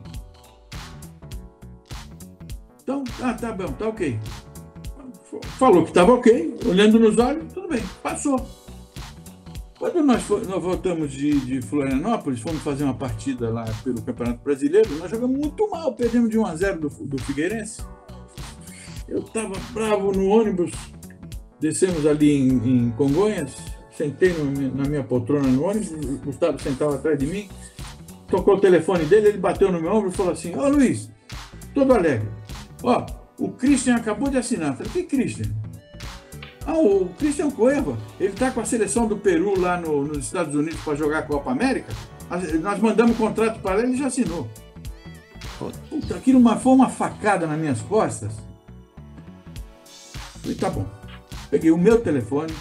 Então, 2.82 3.04
ah, 3.22 3.34
tá 3.34 3.52
bom, 3.52 3.72
tá 3.72 3.88
ok. 3.88 4.18
Falou 5.58 5.84
que 5.84 5.90
estava 5.90 6.12
ok, 6.12 6.58
olhando 6.66 6.98
nos 6.98 7.16
olhos, 7.18 7.52
tudo 7.52 7.68
bem, 7.68 7.82
passou. 8.02 8.44
Quando 9.80 10.02
nós, 10.02 10.28
nós 10.28 10.62
voltamos 10.62 11.10
de, 11.10 11.40
de, 11.40 11.62
Florianópolis, 11.62 12.40
fomos 12.40 12.60
fazer 12.62 12.84
uma 12.84 12.92
partida 12.92 13.48
lá 13.48 13.64
pelo 13.82 14.02
Campeonato 14.02 14.44
Brasileiro, 14.44 14.94
nós 14.98 15.10
jogamos 15.10 15.40
muito 15.40 15.70
mal, 15.70 15.94
perdemos 15.94 16.28
de 16.28 16.38
1 16.38 16.44
a 16.44 16.54
0 16.54 16.80
do, 16.80 16.88
do 17.06 17.22
Figueirense. 17.22 17.82
Eu 19.08 19.20
estava 19.20 19.54
bravo 19.72 20.12
no 20.12 20.28
ônibus, 20.28 20.70
descemos 21.58 22.04
ali 22.04 22.30
em, 22.30 22.88
em 22.88 22.90
Congonhas, 22.90 23.56
sentei 23.90 24.34
no, 24.34 24.52
na 24.76 24.86
minha 24.86 25.02
poltrona 25.02 25.48
no 25.48 25.64
ônibus, 25.64 25.92
o 25.92 26.18
Gustavo 26.18 26.60
sentava 26.60 26.96
atrás 26.96 27.18
de 27.18 27.26
mim, 27.26 27.48
tocou 28.28 28.56
o 28.56 28.60
telefone 28.60 29.06
dele, 29.06 29.28
ele 29.28 29.38
bateu 29.38 29.72
no 29.72 29.80
meu 29.80 29.94
ombro 29.94 30.10
e 30.10 30.12
falou 30.12 30.34
assim: 30.34 30.54
Ô 30.54 30.60
oh, 30.60 30.68
Luiz, 30.68 31.10
todo 31.74 31.94
alegre, 31.94 32.28
Ó, 32.82 33.06
o 33.38 33.48
Christian 33.52 33.96
acabou 33.96 34.28
de 34.28 34.36
assinar. 34.36 34.76
Falei, 34.76 34.92
que 34.92 35.04
Christian? 35.04 35.50
Ah, 36.66 36.78
o 36.78 37.08
Christian 37.18 37.50
Cueva, 37.50 37.96
ele 38.18 38.32
está 38.32 38.50
com 38.50 38.60
a 38.60 38.64
seleção 38.64 39.06
do 39.06 39.16
Peru 39.16 39.58
lá 39.58 39.80
no, 39.80 40.04
nos 40.04 40.18
Estados 40.18 40.54
Unidos 40.54 40.80
para 40.80 40.94
jogar 40.94 41.20
a 41.20 41.22
Copa 41.22 41.50
América. 41.50 41.92
Nós 42.62 42.78
mandamos 42.78 43.12
um 43.12 43.18
contrato 43.18 43.60
para 43.60 43.80
ele 43.80 43.94
e 43.94 43.96
já 43.96 44.06
assinou. 44.06 44.48
Puta, 45.58 46.16
aquilo 46.16 46.38
uma, 46.38 46.56
foi 46.56 46.72
uma 46.72 46.88
facada 46.88 47.46
nas 47.46 47.58
minhas 47.58 47.80
costas. 47.82 48.32
Falei, 50.40 50.56
tá 50.56 50.70
bom. 50.70 50.86
Peguei 51.50 51.70
o 51.70 51.76
meu 51.76 52.00
telefone, 52.00 52.54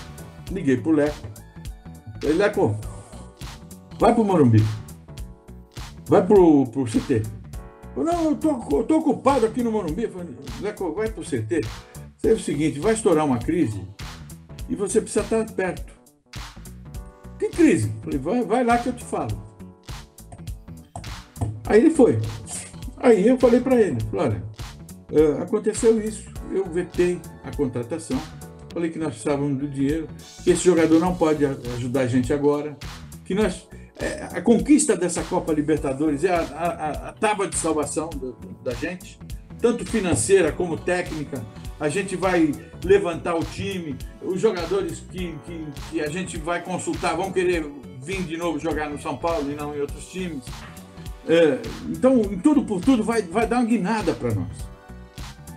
liguei 0.52 0.78
pro 0.78 0.92
Leco. 0.92 1.16
Falei, 2.20 2.36
Leco, 2.36 2.76
vai 4.00 4.14
pro 4.14 4.24
Morumbi. 4.24 4.64
Vai 6.08 6.26
pro, 6.26 6.66
pro 6.68 6.86
CT. 6.86 7.24
Não, 7.96 8.26
eu 8.26 8.36
tô, 8.36 8.78
eu 8.78 8.84
tô 8.84 8.98
ocupado 8.98 9.46
aqui 9.46 9.62
no 9.62 9.72
Morumbi. 9.72 10.08
Falei, 10.08 10.36
Leco, 10.62 10.94
vai 10.94 11.10
pro 11.10 11.24
CT. 11.24 11.62
É 12.24 12.32
o 12.32 12.40
seguinte, 12.40 12.80
vai 12.80 12.94
estourar 12.94 13.26
uma 13.26 13.40
crise 13.40 13.82
e 14.68 14.76
você 14.76 15.00
precisa 15.02 15.24
estar 15.24 15.46
perto. 15.54 15.94
Que 17.38 17.50
crise? 17.50 17.92
Falei, 18.04 18.20
vai, 18.20 18.44
vai 18.44 18.64
lá 18.64 18.78
que 18.78 18.90
eu 18.90 18.94
te 18.94 19.04
falo. 19.04 19.42
Aí 21.66 21.80
ele 21.80 21.92
foi. 21.92 22.20
Aí 22.98 23.28
eu 23.28 23.38
falei 23.38 23.62
para 23.62 23.80
ele, 23.80 23.98
olha, 24.14 24.44
uh, 25.12 25.42
aconteceu 25.42 26.02
isso, 26.02 26.26
eu 26.52 26.66
vetei 26.66 27.22
a 27.46 27.56
contratação, 27.56 28.20
falei 28.74 28.90
que 28.90 29.00
nós 29.00 29.10
precisávamos 29.10 29.58
do 29.58 29.68
dinheiro, 29.68 30.08
que 30.44 30.50
esse 30.50 30.64
jogador 30.64 31.00
não 31.00 31.16
pode 31.16 31.46
ajudar 31.46 32.02
a 32.02 32.08
gente 32.08 32.34
agora, 32.34 32.78
que 33.24 33.34
nós 33.34 33.68
é, 34.00 34.30
a 34.32 34.42
conquista 34.42 34.96
dessa 34.96 35.22
Copa 35.24 35.52
Libertadores 35.52 36.24
é 36.24 36.34
a, 36.34 36.42
a, 36.42 37.10
a 37.10 37.14
tábua 37.14 37.48
de 37.48 37.58
salvação 37.58 38.10
da 38.64 38.74
gente, 38.74 39.20
tanto 39.62 39.86
financeira 39.86 40.52
como 40.54 40.78
técnica. 40.78 41.44
A 41.80 41.88
gente 41.88 42.16
vai 42.16 42.52
levantar 42.84 43.36
o 43.36 43.44
time, 43.44 43.96
os 44.22 44.42
jogadores 44.42 45.04
que, 45.12 45.36
que, 45.46 45.68
que 45.90 46.02
a 46.02 46.10
gente 46.10 46.38
vai 46.38 46.62
consultar 46.62 47.16
vão 47.16 47.32
querer 47.32 47.66
vir 48.02 48.24
de 48.24 48.38
novo 48.38 48.60
jogar 48.60 48.90
no 48.90 49.02
São 49.02 49.16
Paulo 49.18 49.52
e 49.52 49.56
não 49.56 49.76
em 49.76 49.82
outros 49.82 50.06
times. 50.08 50.44
É, 51.28 51.60
então, 51.88 52.20
em 52.22 52.40
tudo 52.40 52.64
por 52.64 52.82
tudo, 52.82 53.04
vai, 53.04 53.22
vai 53.22 53.46
dar 53.46 53.58
uma 53.58 53.66
guinada 53.66 54.14
para 54.14 54.34
nós. 54.34 54.48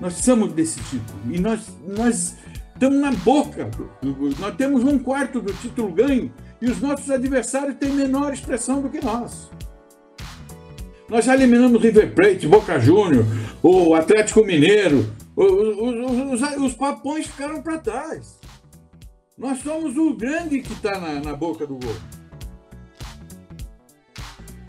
Nós 0.00 0.14
precisamos 0.14 0.52
desse 0.52 0.80
título. 0.80 1.18
E 1.30 1.40
nós, 1.40 1.60
nós 1.86 2.36
estamos 2.72 3.00
na 3.00 3.12
boca. 3.12 3.70
Nós 4.38 4.54
temos 4.56 4.84
um 4.84 4.98
quarto 4.98 5.40
do 5.40 5.52
título 5.54 5.92
ganho 5.92 6.32
e 6.60 6.66
os 6.66 6.80
nossos 6.80 7.10
adversários 7.10 7.76
têm 7.76 7.90
menor 7.90 8.32
expressão 8.32 8.82
do 8.82 8.88
que 8.88 9.04
nós. 9.04 9.50
Nós 11.08 11.24
já 11.24 11.34
eliminamos 11.34 11.82
River 11.82 12.14
Plate, 12.14 12.46
Boca 12.46 12.78
Júnior, 12.78 13.24
o 13.62 13.94
Atlético 13.94 14.44
Mineiro. 14.44 15.06
Os, 15.34 16.40
os, 16.40 16.60
os, 16.60 16.74
papões 16.74 17.26
ficaram 17.26 17.62
para 17.62 17.78
trás. 17.78 18.38
Nós 19.36 19.60
somos 19.60 19.96
o 19.96 20.14
grande 20.14 20.60
que 20.60 20.72
está 20.72 20.98
na, 21.00 21.20
na 21.20 21.34
boca 21.34 21.66
do 21.66 21.76
gol. 21.76 21.96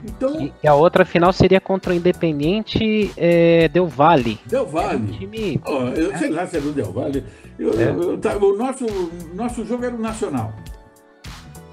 Então, 0.06 0.52
e 0.62 0.68
a 0.68 0.74
outra 0.74 1.06
final 1.06 1.32
seria 1.32 1.62
contra 1.62 1.94
o 1.94 1.96
Independiente 1.96 3.12
é, 3.16 3.68
Del 3.70 3.88
Valle. 3.88 4.38
Del 4.46 4.66
Valle. 4.66 5.02
um 5.02 5.18
time, 5.18 5.62
oh, 5.66 5.84
eu 5.96 6.12
é. 6.12 6.18
sei 6.18 6.30
lá 6.30 6.46
se 6.46 6.58
é 6.58 6.62
do 6.62 6.74
Del 6.74 6.92
Valle. 6.92 7.24
Eu, 7.58 7.80
é. 7.80 7.90
eu, 7.90 8.20
eu, 8.20 8.42
o 8.42 8.58
nosso, 8.58 8.86
nosso 9.34 9.66
jogo 9.66 9.86
era 9.86 9.96
o 9.96 10.00
Nacional. 10.00 10.54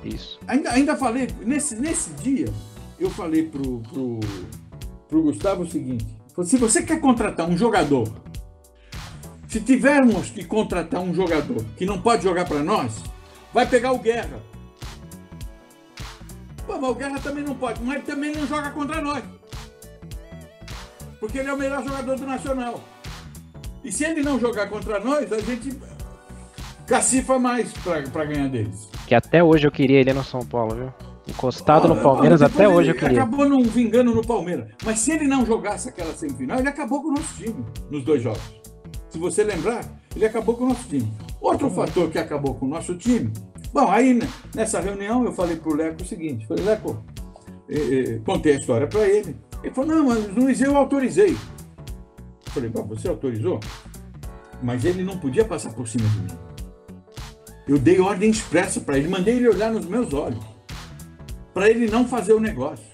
Isso. 0.04 0.38
Ainda, 0.46 0.70
ainda 0.70 0.96
falei, 0.96 1.28
nesse, 1.44 1.74
nesse 1.76 2.10
dia, 2.14 2.46
eu 2.98 3.10
falei 3.10 3.48
pro, 3.48 3.80
pro, 3.80 4.20
pro 5.08 5.22
Gustavo 5.22 5.62
o 5.62 5.70
seguinte: 5.70 6.06
se 6.44 6.56
você 6.56 6.82
quer 6.82 7.00
contratar 7.00 7.48
um 7.48 7.56
jogador, 7.56 8.08
se 9.50 9.60
tivermos 9.60 10.30
que 10.30 10.44
contratar 10.44 11.00
um 11.00 11.12
jogador 11.12 11.64
que 11.76 11.84
não 11.84 12.00
pode 12.00 12.22
jogar 12.22 12.44
para 12.44 12.62
nós, 12.62 13.02
vai 13.52 13.66
pegar 13.66 13.90
o 13.90 13.98
Guerra. 13.98 14.40
Pô, 16.64 16.78
mas 16.78 16.90
o 16.90 16.94
Guerra 16.94 17.18
também 17.18 17.42
não 17.42 17.56
pode, 17.56 17.82
mas 17.82 17.96
ele 17.96 18.04
também 18.04 18.32
não 18.32 18.46
joga 18.46 18.70
contra 18.70 19.02
nós. 19.02 19.24
Porque 21.18 21.38
ele 21.38 21.48
é 21.48 21.52
o 21.52 21.58
melhor 21.58 21.82
jogador 21.82 22.16
do 22.16 22.24
Nacional. 22.24 22.80
E 23.82 23.90
se 23.90 24.04
ele 24.04 24.22
não 24.22 24.38
jogar 24.38 24.68
contra 24.68 25.00
nós, 25.00 25.32
a 25.32 25.40
gente 25.40 25.76
cacifa 26.86 27.36
mais 27.36 27.72
para 27.72 28.24
ganhar 28.24 28.48
deles. 28.48 28.88
Que 29.08 29.16
até 29.16 29.42
hoje 29.42 29.66
eu 29.66 29.72
queria 29.72 29.98
ele 29.98 30.12
no 30.12 30.22
São 30.22 30.46
Paulo, 30.46 30.76
viu? 30.76 30.92
Encostado 31.26 31.88
no 31.88 32.00
Palmeiras, 32.00 32.40
até 32.40 32.68
hoje 32.68 32.90
eu 32.90 32.94
queria. 32.94 33.22
Acabou 33.22 33.48
não 33.48 33.64
vingando 33.64 34.14
no 34.14 34.24
Palmeiras. 34.24 34.68
Mas 34.84 35.00
se 35.00 35.10
ele 35.10 35.26
não 35.26 35.44
jogasse 35.44 35.88
aquela 35.88 36.14
semifinal, 36.14 36.60
ele 36.60 36.68
acabou 36.68 37.02
com 37.02 37.08
o 37.08 37.12
nosso 37.14 37.34
time 37.34 37.64
nos 37.90 38.04
dois 38.04 38.22
jogos. 38.22 38.60
Se 39.10 39.18
você 39.18 39.44
lembrar, 39.44 39.84
ele 40.14 40.24
acabou 40.24 40.56
com 40.56 40.64
o 40.64 40.68
nosso 40.68 40.88
time. 40.88 41.12
Outro 41.40 41.68
fator 41.70 42.10
que 42.10 42.18
acabou 42.18 42.54
com 42.54 42.66
o 42.66 42.68
nosso 42.68 42.96
time 42.96 43.32
Bom, 43.72 43.88
aí 43.88 44.18
nessa 44.52 44.80
reunião 44.80 45.24
eu 45.24 45.32
falei 45.32 45.56
para 45.56 45.70
o 45.70 45.74
Leco 45.74 46.02
o 46.02 46.06
seguinte: 46.06 46.46
falei, 46.46 46.64
Leco, 46.64 47.04
eh, 47.68 47.76
eh, 47.76 48.20
contei 48.24 48.54
a 48.54 48.56
história 48.56 48.86
para 48.86 49.08
ele. 49.08 49.36
Ele 49.62 49.72
falou: 49.72 49.94
não, 49.94 50.06
mas 50.06 50.34
Luiz, 50.34 50.60
eu 50.60 50.76
autorizei. 50.76 51.30
Eu 51.30 52.52
falei: 52.52 52.68
Bom, 52.68 52.84
você 52.84 53.08
autorizou? 53.08 53.60
Mas 54.60 54.84
ele 54.84 55.04
não 55.04 55.18
podia 55.18 55.44
passar 55.44 55.72
por 55.72 55.86
cima 55.86 56.08
de 56.08 56.18
mim. 56.18 56.38
Eu 57.68 57.78
dei 57.78 58.00
ordem 58.00 58.30
expressa 58.30 58.80
para 58.80 58.98
ele, 58.98 59.08
mandei 59.08 59.36
ele 59.36 59.48
olhar 59.48 59.70
nos 59.70 59.86
meus 59.86 60.12
olhos, 60.12 60.44
para 61.54 61.70
ele 61.70 61.88
não 61.88 62.08
fazer 62.08 62.32
o 62.32 62.40
negócio. 62.40 62.84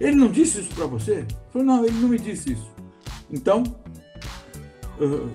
Ele 0.00 0.16
não 0.16 0.28
disse 0.28 0.60
isso 0.60 0.74
para 0.74 0.86
você? 0.86 1.12
Ele 1.12 1.26
falou: 1.52 1.66
não, 1.66 1.84
ele 1.84 1.98
não 2.00 2.08
me 2.08 2.18
disse 2.18 2.54
isso. 2.54 2.74
Então, 3.30 3.62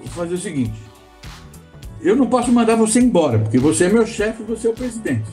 fazer 0.10 0.34
o 0.36 0.38
seguinte: 0.38 0.74
eu 2.02 2.16
não 2.16 2.28
posso 2.28 2.52
mandar 2.52 2.76
você 2.76 3.00
embora, 3.00 3.40
porque 3.40 3.58
você 3.58 3.86
é 3.86 3.90
meu 3.90 4.06
chefe, 4.06 4.44
você 4.44 4.68
é 4.68 4.72
o 4.72 4.74
presidente. 4.74 5.30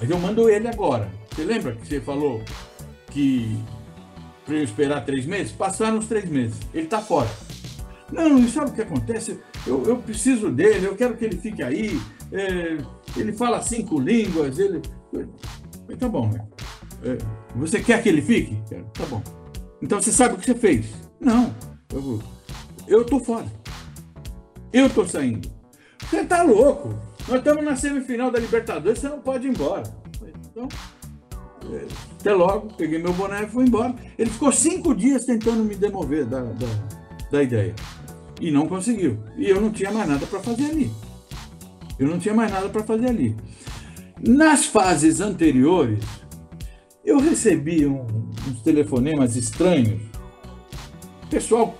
Mas 0.00 0.10
eu 0.10 0.18
mando 0.18 0.48
ele 0.48 0.68
agora. 0.68 1.10
Você 1.30 1.44
lembra 1.44 1.72
que 1.72 1.86
você 1.86 2.00
falou 2.00 2.42
que 3.10 3.58
para 4.44 4.56
eu 4.56 4.64
esperar 4.64 5.04
três 5.04 5.26
meses? 5.26 5.52
Passaram 5.52 5.98
os 5.98 6.06
três 6.06 6.28
meses. 6.28 6.56
Ele 6.74 6.84
está 6.84 7.00
fora. 7.00 7.28
Não, 8.10 8.38
e 8.38 8.48
sabe 8.48 8.70
o 8.70 8.74
que 8.74 8.82
acontece? 8.82 9.40
Eu, 9.66 9.84
eu, 9.84 9.96
preciso 9.96 10.50
dele, 10.50 10.86
eu 10.86 10.94
quero 10.94 11.16
que 11.16 11.24
ele 11.24 11.36
fique 11.36 11.62
aí. 11.62 11.98
É, 12.30 12.76
ele 13.16 13.32
fala 13.32 13.62
cinco 13.62 13.98
línguas. 13.98 14.58
Ele. 14.58 14.82
Tá 15.98 16.08
bom, 16.08 16.28
né? 16.28 16.44
É, 17.04 17.18
você 17.56 17.80
quer 17.80 18.02
que 18.02 18.08
ele 18.08 18.22
fique? 18.22 18.56
Tá 18.94 19.06
bom. 19.06 19.22
Então 19.80 20.00
você 20.00 20.12
sabe 20.12 20.34
o 20.34 20.38
que 20.38 20.44
você 20.44 20.54
fez? 20.54 20.86
Não. 21.20 21.54
Eu, 22.86 23.04
tô 23.04 23.18
fora. 23.18 23.46
Eu 24.72 24.88
tô 24.88 25.04
saindo. 25.06 25.50
Você 26.00 26.24
tá 26.24 26.42
louco? 26.42 26.94
Nós 27.28 27.38
estamos 27.38 27.64
na 27.64 27.76
semifinal 27.76 28.30
da 28.30 28.38
Libertadores, 28.38 28.98
você 28.98 29.08
não 29.08 29.20
pode 29.20 29.46
ir 29.46 29.50
embora. 29.50 29.82
Então, 30.50 30.68
é, 31.72 31.86
até 32.18 32.32
logo, 32.32 32.74
peguei 32.74 32.98
meu 32.98 33.12
boné 33.12 33.44
e 33.44 33.46
fui 33.46 33.64
embora. 33.64 33.94
Ele 34.18 34.30
ficou 34.30 34.50
cinco 34.50 34.94
dias 34.94 35.24
tentando 35.24 35.62
me 35.62 35.74
demover 35.74 36.24
da, 36.24 36.40
da, 36.40 36.66
da 37.30 37.42
ideia. 37.42 37.74
E 38.40 38.50
não 38.50 38.66
conseguiu. 38.66 39.18
E 39.36 39.48
eu 39.48 39.60
não 39.60 39.70
tinha 39.70 39.90
mais 39.92 40.08
nada 40.08 40.26
para 40.26 40.40
fazer 40.40 40.64
ali. 40.64 40.90
Eu 41.98 42.08
não 42.08 42.18
tinha 42.18 42.34
mais 42.34 42.50
nada 42.50 42.68
para 42.68 42.82
fazer 42.82 43.08
ali. 43.08 43.36
Nas 44.20 44.66
fases 44.66 45.20
anteriores, 45.20 46.04
eu 47.04 47.20
recebi 47.20 47.86
um, 47.86 48.04
uns 48.48 48.62
telefonemas 48.62 49.36
estranhos. 49.36 50.00
Pessoal, 51.30 51.78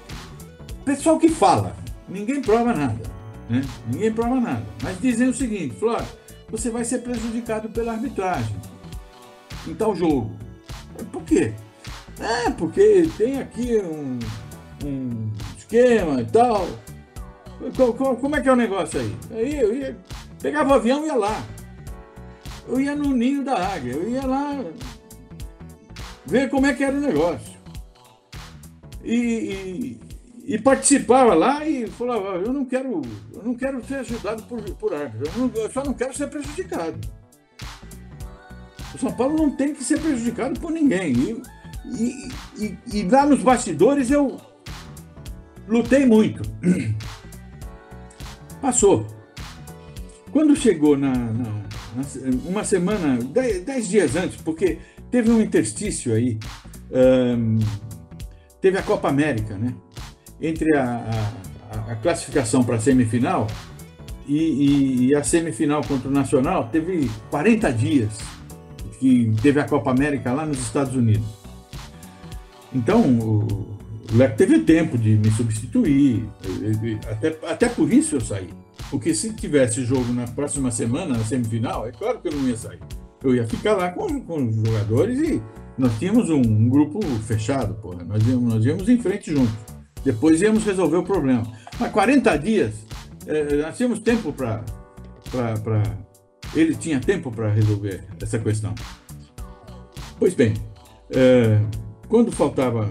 pessoal 0.84 1.18
que 1.18 1.28
fala, 1.28 1.76
ninguém 2.08 2.40
prova 2.40 2.72
nada. 2.72 3.02
Né? 3.48 3.62
Ninguém 3.86 4.12
prova 4.12 4.40
nada. 4.40 4.66
Mas 4.82 5.00
dizem 5.00 5.28
o 5.28 5.34
seguinte, 5.34 5.74
Flora, 5.76 6.06
você 6.48 6.70
vai 6.70 6.84
ser 6.84 6.98
prejudicado 6.98 7.68
pela 7.68 7.92
arbitragem 7.92 8.56
em 9.66 9.74
tal 9.74 9.94
jogo. 9.94 10.30
Por 11.10 11.22
quê? 11.22 11.52
É, 12.20 12.50
porque 12.50 13.08
tem 13.16 13.40
aqui 13.40 13.78
um, 13.78 14.18
um 14.84 15.32
esquema 15.56 16.20
e 16.20 16.26
tal. 16.26 16.66
Como 18.20 18.36
é 18.36 18.40
que 18.40 18.48
é 18.48 18.52
o 18.52 18.56
negócio 18.56 19.00
aí? 19.00 19.16
Aí 19.32 19.58
eu 19.58 19.74
ia, 19.74 19.96
pegava 20.40 20.70
o 20.70 20.74
avião 20.74 21.04
e 21.04 21.06
ia 21.06 21.14
lá. 21.14 21.42
Eu 22.68 22.80
ia 22.80 22.94
no 22.94 23.12
ninho 23.12 23.44
da 23.44 23.74
águia, 23.74 23.92
eu 23.92 24.08
ia 24.08 24.26
lá 24.26 24.64
ver 26.24 26.48
como 26.48 26.66
é 26.66 26.74
que 26.74 26.84
era 26.84 26.96
o 26.96 27.00
negócio. 27.00 27.52
E, 29.02 29.14
e, 29.14 30.00
e 30.44 30.58
participava 30.58 31.34
lá 31.34 31.66
e 31.66 31.86
falava, 31.86 32.36
eu 32.38 32.52
não 32.52 32.64
quero, 32.64 33.02
eu 33.32 33.42
não 33.42 33.54
quero 33.54 33.84
ser 33.84 33.96
ajudado 33.96 34.42
por, 34.44 34.62
por 34.74 34.94
árbitro, 34.94 35.30
eu, 35.34 35.38
não, 35.38 35.62
eu 35.62 35.70
só 35.70 35.84
não 35.84 35.94
quero 35.94 36.14
ser 36.16 36.28
prejudicado. 36.28 36.98
O 38.94 38.98
São 38.98 39.12
Paulo 39.12 39.36
não 39.36 39.50
tem 39.50 39.72
que 39.74 39.82
ser 39.82 40.00
prejudicado 40.00 40.60
por 40.60 40.70
ninguém. 40.70 41.12
E, 41.12 41.42
e, 41.86 42.28
e, 42.58 42.78
e 42.92 43.08
lá 43.08 43.24
nos 43.24 43.42
bastidores 43.42 44.10
eu 44.10 44.38
lutei 45.66 46.04
muito. 46.04 46.42
Passou. 48.60 49.06
Quando 50.30 50.56
chegou 50.56 50.96
na, 50.96 51.12
na, 51.12 51.44
na 51.44 52.02
uma 52.44 52.64
semana, 52.64 53.18
dez, 53.22 53.62
dez, 53.64 53.88
dias 53.88 54.16
antes, 54.16 54.40
porque 54.40 54.78
teve 55.10 55.30
um 55.30 55.40
interstício 55.40 56.14
aí, 56.14 56.38
um, 56.90 57.58
teve 58.60 58.78
a 58.78 58.82
Copa 58.82 59.08
América, 59.08 59.56
né? 59.56 59.74
Entre 60.42 60.76
a, 60.76 61.32
a, 61.70 61.92
a 61.92 61.96
classificação 61.96 62.64
para 62.64 62.76
a 62.76 62.80
semifinal 62.80 63.46
e, 64.26 64.36
e, 64.36 65.06
e, 65.06 65.14
a 65.14 65.22
semifinal 65.22 65.82
contra 65.82 66.08
o 66.08 66.12
Nacional, 66.12 66.68
teve 66.70 67.10
40 67.30 67.72
dias 67.72 68.18
que 68.98 69.32
teve 69.42 69.60
a 69.60 69.64
Copa 69.64 69.90
América 69.90 70.32
lá 70.32 70.44
nos 70.44 70.58
Estados 70.58 70.94
Unidos. 70.94 71.26
Então, 72.74 73.02
o 73.02 73.76
Leco 74.14 74.36
teve 74.36 74.60
tempo 74.60 74.96
de 74.96 75.16
me 75.16 75.30
substituir, 75.30 76.28
até, 77.10 77.36
até 77.46 77.68
por 77.68 77.92
isso 77.92 78.16
eu 78.16 78.20
saí. 78.20 78.48
Porque 78.90 79.14
se 79.14 79.32
tivesse 79.34 79.84
jogo 79.84 80.12
na 80.12 80.26
próxima 80.26 80.70
semana, 80.70 81.16
na 81.16 81.24
semifinal, 81.24 81.86
é 81.86 81.92
claro 81.92 82.20
que 82.20 82.28
eu 82.28 82.32
não 82.32 82.48
ia 82.48 82.56
sair. 82.56 82.80
Eu 83.22 83.34
ia 83.34 83.46
ficar 83.46 83.74
lá 83.74 83.90
com, 83.90 84.20
com 84.20 84.48
os 84.48 84.54
jogadores 84.56 85.18
e 85.18 85.42
nós 85.78 85.98
tínhamos 85.98 86.28
um, 86.28 86.40
um 86.40 86.68
grupo 86.68 87.00
fechado, 87.26 87.74
porra. 87.74 88.04
Nós 88.04 88.26
íamos, 88.26 88.54
nós 88.54 88.64
íamos 88.64 88.88
em 88.88 88.98
frente 88.98 89.32
juntos. 89.32 89.71
Depois 90.04 90.40
íamos 90.42 90.64
resolver 90.64 90.96
o 90.96 91.02
problema. 91.02 91.46
Mas 91.78 91.92
40 91.92 92.36
dias, 92.38 92.74
é, 93.26 93.56
nós 93.56 93.76
tínhamos 93.76 94.00
tempo 94.00 94.32
para 94.32 94.64
ele 96.54 96.74
tinha 96.74 97.00
tempo 97.00 97.30
para 97.30 97.48
resolver 97.48 98.04
essa 98.20 98.38
questão. 98.38 98.74
Pois 100.18 100.34
bem, 100.34 100.54
é, 101.10 101.58
quando 102.08 102.30
faltava 102.30 102.88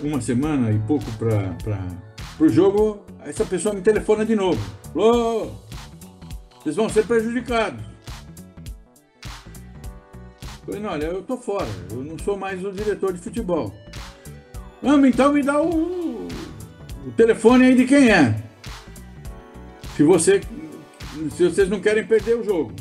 uma 0.00 0.20
semana 0.20 0.70
e 0.70 0.78
pouco 0.80 1.04
para 1.18 1.88
o 2.38 2.48
jogo, 2.48 3.04
essa 3.24 3.44
pessoa 3.44 3.74
me 3.74 3.80
telefona 3.80 4.24
de 4.24 4.36
novo. 4.36 4.60
Falou, 4.92 5.52
vocês 6.62 6.76
vão 6.76 6.88
ser 6.88 7.06
prejudicados. 7.06 7.84
Eu 10.60 10.72
falei, 10.72 10.80
não, 10.80 10.90
olha, 10.90 11.06
eu 11.06 11.22
tô 11.22 11.36
fora, 11.36 11.68
eu 11.90 12.02
não 12.02 12.18
sou 12.18 12.36
mais 12.36 12.64
o 12.64 12.72
diretor 12.72 13.12
de 13.12 13.20
futebol. 13.20 13.72
Não, 14.82 15.04
então 15.06 15.32
me 15.32 15.42
dá 15.42 15.60
o, 15.60 16.25
o 17.06 17.10
telefone 17.12 17.66
aí 17.66 17.74
de 17.76 17.86
quem 17.86 18.10
é. 18.10 18.34
Se 19.96 20.02
você 20.02 20.40
se 21.34 21.48
vocês 21.48 21.68
não 21.68 21.80
querem 21.80 22.06
perder 22.06 22.34
o 22.36 22.44
jogo. 22.44 22.72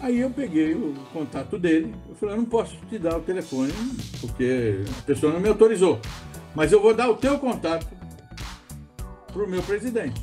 Aí 0.00 0.20
eu 0.20 0.30
peguei 0.30 0.74
o 0.74 0.94
contato 1.12 1.58
dele, 1.58 1.92
eu 2.08 2.14
falei, 2.14 2.36
eu 2.36 2.38
não 2.38 2.44
posso 2.44 2.76
te 2.88 2.98
dar 2.98 3.16
o 3.18 3.22
telefone, 3.22 3.72
porque 4.20 4.84
a 4.96 5.02
pessoa 5.02 5.32
não 5.32 5.40
me 5.40 5.48
autorizou. 5.48 6.00
Mas 6.54 6.70
eu 6.70 6.80
vou 6.80 6.94
dar 6.94 7.10
o 7.10 7.16
teu 7.16 7.36
contato 7.38 7.88
para 9.32 9.42
o 9.42 9.48
meu 9.48 9.60
presidente. 9.62 10.22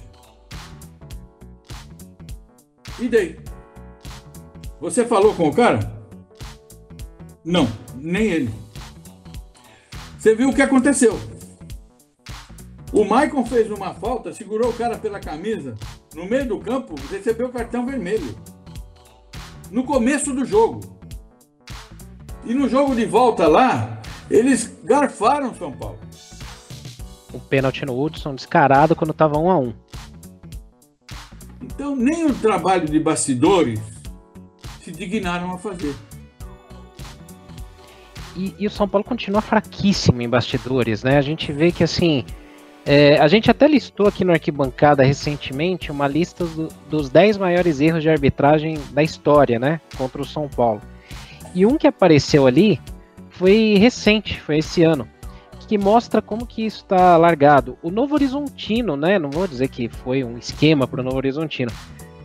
E 3.00 3.10
daí? 3.10 3.38
Você 4.80 5.06
falou 5.06 5.36
com 5.36 5.50
o 5.50 5.54
cara? 5.54 5.94
Não, 7.44 7.68
nem 7.98 8.28
ele. 8.28 8.54
Você 10.18 10.34
viu 10.34 10.50
o 10.50 10.56
que 10.56 10.62
aconteceu? 10.62 11.20
O 12.96 13.04
Maicon 13.04 13.46
fez 13.46 13.70
uma 13.70 13.94
falta, 13.94 14.32
segurou 14.32 14.70
o 14.70 14.74
cara 14.74 14.98
pela 14.98 15.20
camisa, 15.20 15.76
no 16.16 16.26
meio 16.26 16.48
do 16.48 16.60
campo, 16.60 16.96
recebeu 17.12 17.48
o 17.48 17.52
cartão 17.52 17.86
vermelho. 17.86 18.34
No 19.70 19.84
começo 19.84 20.34
do 20.34 20.46
jogo. 20.46 20.80
E 22.46 22.54
no 22.54 22.70
jogo 22.70 22.96
de 22.96 23.06
volta 23.06 23.50
lá, 23.50 24.02
eles 24.32 24.80
garfaram 24.82 25.54
São 25.56 25.74
Paulo. 25.74 26.00
O 27.34 27.40
pênalti 27.40 27.86
no 27.86 28.02
Hudson 28.02 28.34
descarado 28.34 28.96
quando 28.96 29.12
estava 29.12 29.38
1 29.38 29.52
a 29.52 29.60
1 29.60 29.74
Então, 31.64 31.98
nem 31.98 32.26
o 32.26 32.34
trabalho 32.34 32.88
de 32.88 32.98
bastidores 32.98 33.82
se 34.82 34.94
dignaram 34.94 35.52
a 35.52 35.58
fazer. 35.58 35.94
E, 38.38 38.56
e, 38.58 38.66
o 38.66 38.72
São 38.72 38.88
Paulo 38.88 39.04
continua 39.04 39.42
fraquíssimo 39.42 40.22
em 40.22 40.30
bastidores, 40.30 41.04
né? 41.04 41.18
A 41.18 41.22
gente 41.22 41.52
vê 41.52 41.74
que 41.74 41.84
assim 41.84 42.24
é, 42.86 43.18
a 43.18 43.28
gente 43.28 43.50
até 43.50 43.68
listou 43.68 44.08
aqui 44.08 44.24
no 44.24 44.32
Arquibancada 44.32 45.04
recentemente 45.04 45.92
uma 45.92 46.08
lista 46.08 46.46
do, 46.46 46.68
dos 46.90 47.10
10 47.10 47.38
maiores 47.38 47.82
erros 47.82 48.04
de 48.04 48.10
arbitragem 48.10 48.78
da 48.92 49.02
história, 49.02 49.58
né? 49.58 49.82
Contra 49.98 50.22
o 50.22 50.26
São 50.26 50.48
Paulo. 50.48 50.82
E 51.56 51.66
um 51.66 51.78
que 51.78 51.88
apareceu 51.88 52.46
ali 52.46 52.80
foi 53.32 53.76
recente, 53.80 54.40
foi 54.40 54.60
esse 54.60 54.84
ano, 54.84 55.08
que 55.68 55.78
mostra 55.80 56.22
como 56.22 56.46
que 56.46 56.64
isso 56.64 56.84
está 56.84 57.18
largado. 57.18 57.76
O 57.82 57.90
Novo 57.90 58.14
Horizontino, 58.14 58.96
né? 58.96 59.18
Não 59.18 59.32
vou 59.32 59.48
dizer 59.48 59.68
que 59.68 59.90
foi 59.90 60.24
um 60.24 60.38
esquema 60.38 60.88
para 60.88 61.02
o 61.02 61.04
Novo 61.04 61.18
Horizontino, 61.18 61.72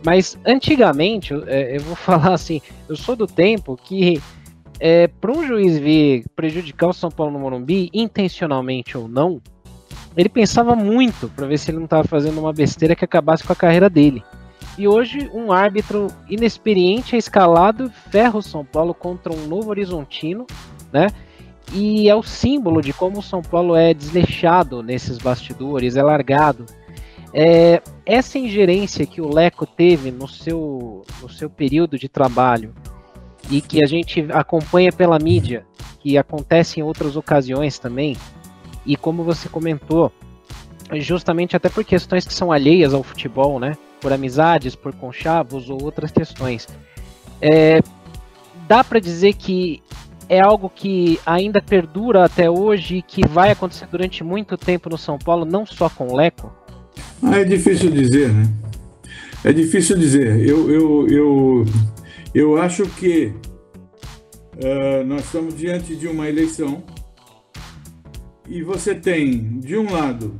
mas 0.05 0.37
antigamente, 0.45 1.33
é, 1.47 1.77
eu 1.77 1.81
vou 1.81 1.95
falar 1.97 2.33
assim, 2.33 2.61
eu 2.87 2.95
sou 2.95 3.15
do 3.15 3.25
tempo 3.25 3.75
que 3.75 4.21
é, 4.79 5.07
para 5.07 5.31
um 5.31 5.45
juiz 5.45 5.77
vir 5.79 6.25
prejudicar 6.35 6.89
o 6.89 6.93
São 6.93 7.09
Paulo 7.09 7.33
no 7.33 7.39
Morumbi, 7.39 7.89
intencionalmente 7.93 8.95
ou 8.97 9.07
não, 9.07 9.41
ele 10.15 10.29
pensava 10.29 10.75
muito 10.75 11.29
para 11.29 11.47
ver 11.47 11.57
se 11.57 11.71
ele 11.71 11.77
não 11.77 11.85
estava 11.85 12.07
fazendo 12.07 12.39
uma 12.39 12.53
besteira 12.53 12.95
que 12.95 13.05
acabasse 13.05 13.43
com 13.43 13.53
a 13.53 13.55
carreira 13.55 13.89
dele. 13.89 14.23
E 14.77 14.87
hoje, 14.87 15.29
um 15.33 15.51
árbitro 15.51 16.07
inexperiente 16.29 17.15
é 17.15 17.19
escalado, 17.19 17.91
ferra 18.09 18.37
o 18.37 18.41
São 18.41 18.63
Paulo 18.65 18.93
contra 18.93 19.31
um 19.31 19.47
novo 19.47 19.69
horizontino, 19.69 20.47
né? 20.91 21.07
E 21.73 22.09
é 22.09 22.15
o 22.15 22.23
símbolo 22.23 22.81
de 22.81 22.91
como 22.91 23.19
o 23.19 23.23
São 23.23 23.41
Paulo 23.41 23.75
é 23.75 23.93
desleixado 23.93 24.81
nesses 24.83 25.17
bastidores, 25.17 25.95
é 25.95 26.03
largado. 26.03 26.65
É, 27.33 27.81
essa 28.05 28.37
ingerência 28.37 29.05
que 29.05 29.21
o 29.21 29.33
Leco 29.33 29.65
teve 29.65 30.11
no 30.11 30.27
seu, 30.27 31.05
no 31.21 31.29
seu 31.29 31.49
período 31.49 31.97
de 31.97 32.09
trabalho 32.09 32.73
e 33.49 33.61
que 33.61 33.83
a 33.83 33.87
gente 33.87 34.27
acompanha 34.33 34.91
pela 34.91 35.17
mídia, 35.17 35.65
que 35.99 36.17
acontece 36.17 36.79
em 36.79 36.83
outras 36.83 37.15
ocasiões 37.15 37.79
também, 37.79 38.17
e 38.85 38.95
como 38.95 39.23
você 39.23 39.47
comentou, 39.47 40.11
justamente 40.95 41.55
até 41.55 41.69
por 41.69 41.83
questões 41.83 42.25
que 42.25 42.33
são 42.33 42.51
alheias 42.51 42.93
ao 42.93 43.03
futebol, 43.03 43.59
né? 43.59 43.77
Por 43.99 44.11
amizades, 44.11 44.75
por 44.75 44.93
conchavos 44.93 45.69
ou 45.69 45.81
outras 45.83 46.11
questões. 46.11 46.67
É, 47.41 47.81
dá 48.67 48.83
para 48.83 48.99
dizer 48.99 49.33
que 49.33 49.81
é 50.27 50.39
algo 50.39 50.69
que 50.69 51.19
ainda 51.25 51.61
perdura 51.61 52.25
até 52.25 52.49
hoje 52.49 52.97
e 52.97 53.01
que 53.01 53.27
vai 53.27 53.51
acontecer 53.51 53.87
durante 53.91 54.23
muito 54.23 54.57
tempo 54.57 54.89
no 54.89 54.97
São 54.97 55.17
Paulo, 55.17 55.45
não 55.45 55.65
só 55.65 55.89
com 55.89 56.07
o 56.07 56.15
Leco? 56.15 56.51
Ah, 57.21 57.39
é 57.39 57.43
difícil 57.43 57.91
dizer, 57.91 58.31
né? 58.31 58.49
É 59.43 59.51
difícil 59.51 59.97
dizer. 59.97 60.47
Eu, 60.47 60.71
eu, 60.71 61.07
eu, 61.07 61.65
eu 62.33 62.61
acho 62.61 62.85
que 62.87 63.33
uh, 64.55 65.03
nós 65.05 65.25
estamos 65.25 65.55
diante 65.57 65.95
de 65.95 66.07
uma 66.07 66.29
eleição 66.29 66.83
e 68.51 68.61
você 68.61 68.93
tem, 68.93 69.59
de 69.59 69.77
um 69.77 69.89
lado, 69.89 70.37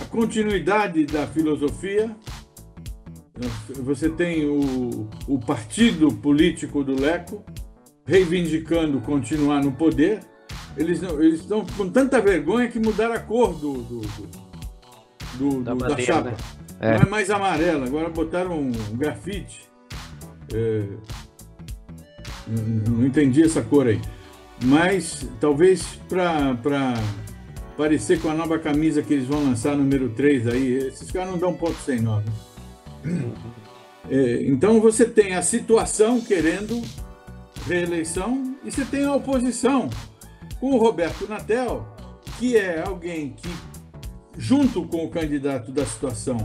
a 0.00 0.04
continuidade 0.04 1.04
da 1.04 1.26
filosofia, 1.26 2.14
você 3.82 4.08
tem 4.08 4.46
o, 4.48 5.10
o 5.26 5.40
partido 5.40 6.14
político 6.14 6.84
do 6.84 6.94
Leco 6.94 7.44
reivindicando 8.06 9.00
continuar 9.00 9.64
no 9.64 9.72
poder. 9.72 10.20
Eles, 10.76 11.02
eles 11.02 11.40
estão 11.40 11.66
com 11.76 11.90
tanta 11.90 12.20
vergonha 12.20 12.68
que 12.68 12.78
mudaram 12.78 13.14
a 13.14 13.18
cor 13.18 13.52
do, 13.54 13.82
do, 13.82 14.00
do, 14.00 14.30
do 15.38 15.62
da, 15.64 15.74
da 15.74 15.98
chapa. 15.98 16.30
Né? 16.30 16.36
É. 16.78 16.94
Não 16.98 17.02
é 17.02 17.10
mais 17.10 17.30
amarela, 17.30 17.84
agora 17.84 18.08
botaram 18.10 18.60
um 18.60 18.96
grafite. 18.96 19.68
É, 20.52 20.84
não 22.46 23.04
entendi 23.04 23.42
essa 23.42 23.60
cor 23.60 23.88
aí 23.88 24.00
mas 24.62 25.28
talvez 25.40 25.98
para 26.08 26.94
parecer 27.76 28.20
com 28.20 28.28
a 28.28 28.34
nova 28.34 28.58
camisa 28.58 29.02
que 29.02 29.14
eles 29.14 29.26
vão 29.26 29.44
lançar, 29.44 29.76
número 29.76 30.10
3 30.10 30.48
aí, 30.48 30.74
esses 30.88 31.10
caras 31.10 31.30
não 31.30 31.38
dão 31.38 31.54
ponto 31.54 31.76
sem 31.84 32.00
nó. 32.00 32.20
É, 34.10 34.42
então 34.42 34.82
você 34.82 35.06
tem 35.06 35.34
a 35.34 35.40
situação 35.40 36.20
querendo 36.20 36.82
reeleição 37.66 38.54
e 38.62 38.70
você 38.70 38.84
tem 38.84 39.04
a 39.04 39.14
oposição 39.14 39.88
com 40.60 40.72
o 40.72 40.78
Roberto 40.78 41.26
Natel, 41.26 41.86
que 42.38 42.54
é 42.54 42.82
alguém 42.86 43.30
que, 43.30 43.48
junto 44.36 44.86
com 44.86 45.06
o 45.06 45.10
candidato 45.10 45.72
da 45.72 45.86
situação, 45.86 46.36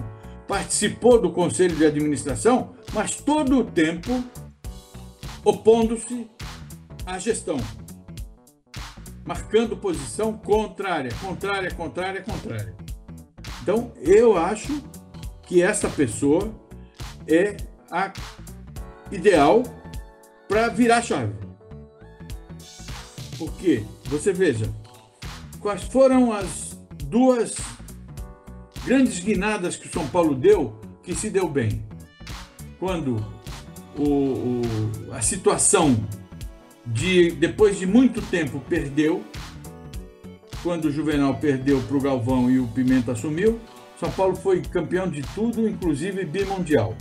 participou 0.47 1.21
do 1.21 1.31
conselho 1.31 1.75
de 1.75 1.85
administração, 1.85 2.73
mas 2.93 3.15
todo 3.15 3.59
o 3.59 3.65
tempo 3.65 4.23
opondo-se 5.43 6.29
à 7.05 7.19
gestão 7.19 7.57
marcando 9.29 9.77
posição 9.77 10.33
contrária, 10.33 11.11
contrária, 11.21 11.69
contrária, 11.69 12.23
contrária. 12.23 12.75
Então, 13.61 13.93
eu 14.01 14.35
acho 14.35 14.81
que 15.43 15.61
essa 15.61 15.87
pessoa 15.87 16.51
é 17.27 17.55
a 17.91 18.11
ideal 19.11 19.61
para 20.47 20.69
virar 20.69 21.03
chave. 21.03 21.35
Porque, 23.37 23.85
você 24.05 24.33
veja, 24.33 24.73
quais 25.59 25.83
foram 25.83 26.33
as 26.33 26.75
duas 27.03 27.55
grandes 28.83 29.19
guinadas 29.19 29.75
que 29.75 29.87
o 29.87 29.93
São 29.93 30.07
Paulo 30.07 30.33
deu 30.33 30.81
que 31.03 31.13
se 31.13 31.29
deu 31.29 31.47
bem? 31.47 31.85
Quando 32.79 33.23
o, 33.95 34.03
o, 34.03 34.61
a 35.13 35.21
situação 35.21 35.95
de, 36.93 37.31
depois 37.31 37.77
de 37.77 37.85
muito 37.85 38.21
tempo, 38.21 38.59
perdeu. 38.67 39.23
Quando 40.61 40.85
o 40.85 40.91
Juvenal 40.91 41.35
perdeu 41.35 41.81
para 41.81 41.97
o 41.97 42.01
Galvão 42.01 42.51
e 42.51 42.59
o 42.59 42.67
Pimenta 42.67 43.13
assumiu, 43.13 43.59
São 43.99 44.11
Paulo 44.11 44.35
foi 44.35 44.61
campeão 44.61 45.09
de 45.09 45.21
tudo, 45.33 45.67
inclusive 45.67 46.25
bimundial. 46.25 46.95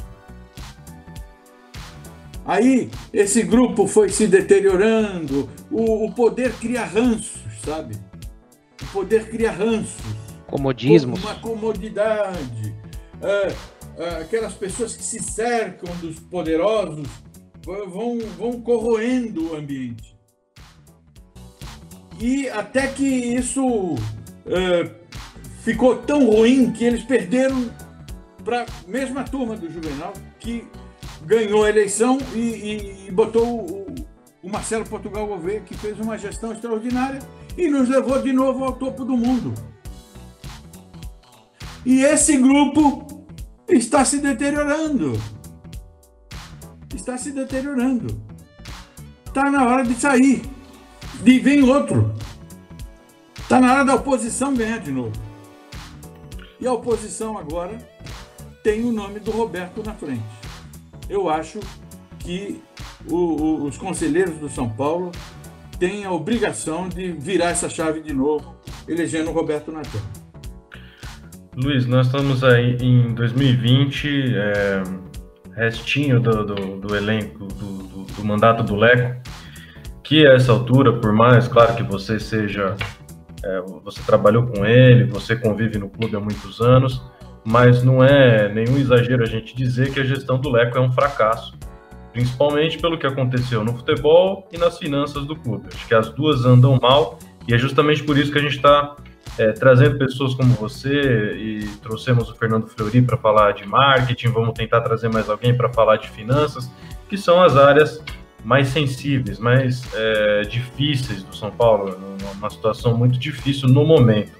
Aí 2.44 2.90
esse 3.12 3.42
grupo 3.42 3.86
foi 3.86 4.08
se 4.08 4.26
deteriorando, 4.26 5.48
o, 5.70 6.06
o 6.06 6.14
poder 6.14 6.52
cria 6.54 6.84
ranços, 6.84 7.42
sabe? 7.64 7.96
O 8.80 8.86
poder 8.86 9.28
cria 9.28 9.50
ranços. 9.50 10.00
Comodismo. 10.46 11.16
Uma 11.16 11.34
comodidade. 11.34 12.74
É, 13.20 13.52
é, 13.98 14.08
aquelas 14.20 14.54
pessoas 14.54 14.96
que 14.96 15.02
se 15.02 15.22
cercam 15.22 15.94
dos 15.96 16.18
poderosos 16.20 17.06
vão, 17.64 18.18
vão 18.38 18.60
corroendo 18.60 19.52
o 19.52 19.56
ambiente. 19.56 20.16
E 22.20 22.48
até 22.48 22.88
que 22.88 23.04
isso 23.04 23.94
é, 24.46 24.90
ficou 25.62 25.96
tão 25.96 26.28
ruim 26.28 26.72
que 26.72 26.84
eles 26.84 27.02
perderam 27.02 27.70
para 28.44 28.62
a 28.62 28.66
mesma 28.90 29.22
turma 29.24 29.56
do 29.56 29.70
Juvenal, 29.70 30.12
que 30.40 30.66
ganhou 31.24 31.64
a 31.64 31.68
eleição 31.68 32.18
e, 32.34 32.38
e, 32.38 33.06
e 33.08 33.10
botou 33.10 33.46
o, 33.46 33.94
o, 34.42 34.48
Marcelo 34.50 34.84
Portugal 34.84 35.26
Gouveia, 35.26 35.60
que 35.60 35.76
fez 35.76 35.98
uma 36.00 36.16
gestão 36.16 36.52
extraordinária 36.52 37.20
e 37.56 37.68
nos 37.68 37.88
levou 37.88 38.20
de 38.20 38.32
novo 38.32 38.64
ao 38.64 38.72
topo 38.72 39.04
do 39.04 39.16
mundo. 39.16 39.52
E 41.84 42.02
esse 42.02 42.36
grupo 42.36 43.26
está 43.68 44.04
se 44.04 44.18
deteriorando. 44.18 45.12
Está 46.94 47.16
se 47.18 47.32
deteriorando. 47.32 48.20
Está 49.26 49.50
na 49.50 49.66
hora 49.66 49.84
de 49.84 49.94
sair. 49.94 50.42
E 51.24 51.38
vem 51.38 51.62
outro. 51.62 52.14
Está 53.38 53.60
na 53.60 53.72
hora 53.72 53.84
da 53.84 53.94
oposição 53.94 54.54
ganhar 54.54 54.78
de 54.78 54.90
novo. 54.90 55.12
E 56.60 56.66
a 56.66 56.72
oposição 56.72 57.38
agora 57.38 57.78
tem 58.62 58.84
o 58.84 58.92
nome 58.92 59.20
do 59.20 59.30
Roberto 59.30 59.82
na 59.84 59.94
frente. 59.94 60.24
Eu 61.08 61.28
acho 61.28 61.60
que 62.18 62.60
o, 63.08 63.16
o, 63.16 63.64
os 63.64 63.78
conselheiros 63.78 64.36
do 64.36 64.48
São 64.48 64.68
Paulo 64.68 65.12
têm 65.78 66.04
a 66.04 66.12
obrigação 66.12 66.88
de 66.88 67.12
virar 67.12 67.50
essa 67.50 67.68
chave 67.68 68.00
de 68.00 68.12
novo, 68.12 68.56
elegendo 68.86 69.30
o 69.30 69.32
Roberto 69.32 69.70
Natan. 69.70 70.00
Luiz, 71.56 71.86
nós 71.86 72.06
estamos 72.06 72.44
aí 72.44 72.76
em 72.80 73.14
2020, 73.14 74.34
é, 74.34 74.82
restinho 75.58 76.20
do, 76.20 76.44
do, 76.44 76.54
do 76.78 76.96
elenco 76.96 77.46
do, 77.46 78.04
do, 78.04 78.24
mandato 78.24 78.62
do 78.62 78.76
Leco, 78.76 79.20
que 80.02 80.26
a 80.26 80.34
essa 80.34 80.52
altura, 80.52 80.92
por 80.92 81.12
mais, 81.12 81.48
claro 81.48 81.74
que 81.74 81.82
você 81.82 82.18
seja 82.18 82.76
é, 83.44 83.60
você 83.84 84.00
trabalhou 84.02 84.46
com 84.46 84.64
ele, 84.64 85.04
você 85.04 85.36
convive 85.36 85.78
no 85.78 85.88
clube 85.88 86.16
há 86.16 86.20
muitos 86.20 86.60
anos, 86.60 87.02
mas 87.44 87.82
não 87.82 88.02
é 88.02 88.48
nenhum 88.52 88.76
exagero 88.78 89.22
a 89.22 89.26
gente 89.26 89.56
dizer 89.56 89.92
que 89.92 90.00
a 90.00 90.04
gestão 90.04 90.38
do 90.38 90.50
Leco 90.50 90.76
é 90.76 90.80
um 90.80 90.92
fracasso, 90.92 91.56
principalmente 92.12 92.78
pelo 92.78 92.98
que 92.98 93.06
aconteceu 93.06 93.64
no 93.64 93.76
futebol 93.76 94.48
e 94.52 94.58
nas 94.58 94.78
finanças 94.78 95.24
do 95.24 95.36
clube. 95.36 95.68
Acho 95.72 95.86
que 95.86 95.94
as 95.94 96.10
duas 96.10 96.44
andam 96.44 96.78
mal 96.80 97.18
e 97.46 97.54
é 97.54 97.58
justamente 97.58 98.02
por 98.02 98.18
isso 98.18 98.30
que 98.30 98.38
a 98.38 98.42
gente 98.42 98.56
está 98.56 98.96
é, 99.36 99.52
trazendo 99.52 99.98
pessoas 99.98 100.34
como 100.34 100.54
você 100.54 101.34
e 101.36 101.66
trouxemos 101.82 102.30
o 102.30 102.34
Fernando 102.34 102.66
Fleury 102.68 103.02
para 103.02 103.16
falar 103.16 103.52
de 103.52 103.66
marketing, 103.66 104.28
vamos 104.28 104.54
tentar 104.54 104.80
trazer 104.80 105.08
mais 105.08 105.28
alguém 105.28 105.56
para 105.56 105.68
falar 105.68 105.96
de 105.96 106.08
finanças, 106.08 106.70
que 107.08 107.16
são 107.16 107.42
as 107.42 107.56
áreas 107.56 108.02
mais 108.44 108.68
sensíveis, 108.68 109.38
mais 109.38 109.82
é, 109.94 110.42
difíceis 110.42 111.22
do 111.22 111.34
São 111.34 111.50
Paulo, 111.50 111.98
numa 112.22 112.50
situação 112.50 112.96
muito 112.96 113.18
difícil 113.18 113.68
no 113.68 113.84
momento. 113.84 114.32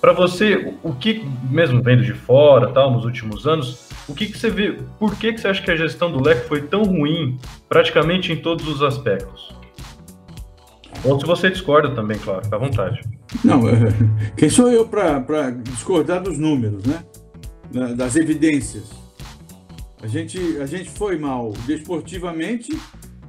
Para 0.00 0.12
você, 0.12 0.74
o 0.82 0.92
que, 0.92 1.24
mesmo 1.48 1.80
vendo 1.80 2.02
de 2.02 2.12
fora, 2.12 2.68
tal, 2.68 2.90
nos 2.90 3.04
últimos 3.04 3.46
anos, 3.46 3.88
o 4.08 4.14
que, 4.14 4.26
que 4.26 4.36
você 4.36 4.50
vê, 4.50 4.78
por 4.98 5.16
que, 5.16 5.32
que 5.32 5.40
você 5.40 5.48
acha 5.48 5.62
que 5.62 5.70
a 5.70 5.76
gestão 5.76 6.10
do 6.10 6.20
Leque 6.20 6.48
foi 6.48 6.62
tão 6.62 6.82
ruim, 6.82 7.38
praticamente 7.68 8.32
em 8.32 8.36
todos 8.36 8.66
os 8.66 8.82
aspectos? 8.82 9.61
Ou 11.04 11.18
se 11.18 11.26
você 11.26 11.50
discorda 11.50 11.94
também, 11.94 12.18
claro, 12.18 12.44
fica 12.44 12.56
à 12.56 12.58
vontade. 12.58 13.00
Não, 13.44 13.68
é, 13.68 13.74
quem 14.36 14.48
sou 14.48 14.70
eu 14.70 14.86
para 14.86 15.50
discordar 15.50 16.22
dos 16.22 16.38
números, 16.38 16.84
né? 16.84 17.04
Das 17.96 18.16
evidências. 18.16 18.90
A 20.02 20.06
gente, 20.06 20.38
a 20.60 20.66
gente 20.66 20.90
foi 20.90 21.18
mal 21.18 21.52
desportivamente 21.66 22.76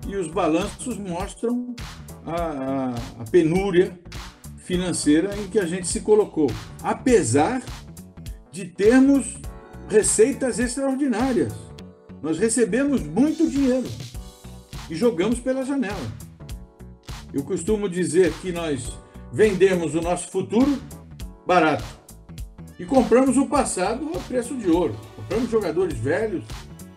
e 0.07 0.15
os 0.15 0.27
balanços 0.27 0.97
mostram 0.97 1.75
a, 2.25 2.35
a, 2.35 2.89
a 3.21 3.23
penúria 3.31 3.97
financeira 4.57 5.29
em 5.37 5.47
que 5.47 5.59
a 5.59 5.65
gente 5.65 5.87
se 5.87 6.01
colocou, 6.01 6.49
apesar 6.81 7.61
de 8.51 8.65
termos 8.65 9.37
receitas 9.89 10.59
extraordinárias. 10.59 11.53
Nós 12.21 12.39
recebemos 12.39 13.01
muito 13.01 13.49
dinheiro 13.49 13.87
e 14.89 14.95
jogamos 14.95 15.39
pela 15.39 15.65
janela. 15.65 16.11
Eu 17.33 17.43
costumo 17.43 17.89
dizer 17.89 18.31
que 18.41 18.51
nós 18.51 18.95
vendemos 19.31 19.95
o 19.95 20.01
nosso 20.01 20.29
futuro 20.29 20.79
barato 21.47 21.83
e 22.77 22.85
compramos 22.85 23.37
o 23.37 23.47
passado 23.47 24.11
a 24.15 24.19
preço 24.19 24.55
de 24.55 24.69
ouro. 24.69 24.95
Compramos 25.15 25.49
jogadores 25.49 25.97
velhos, 25.97 26.43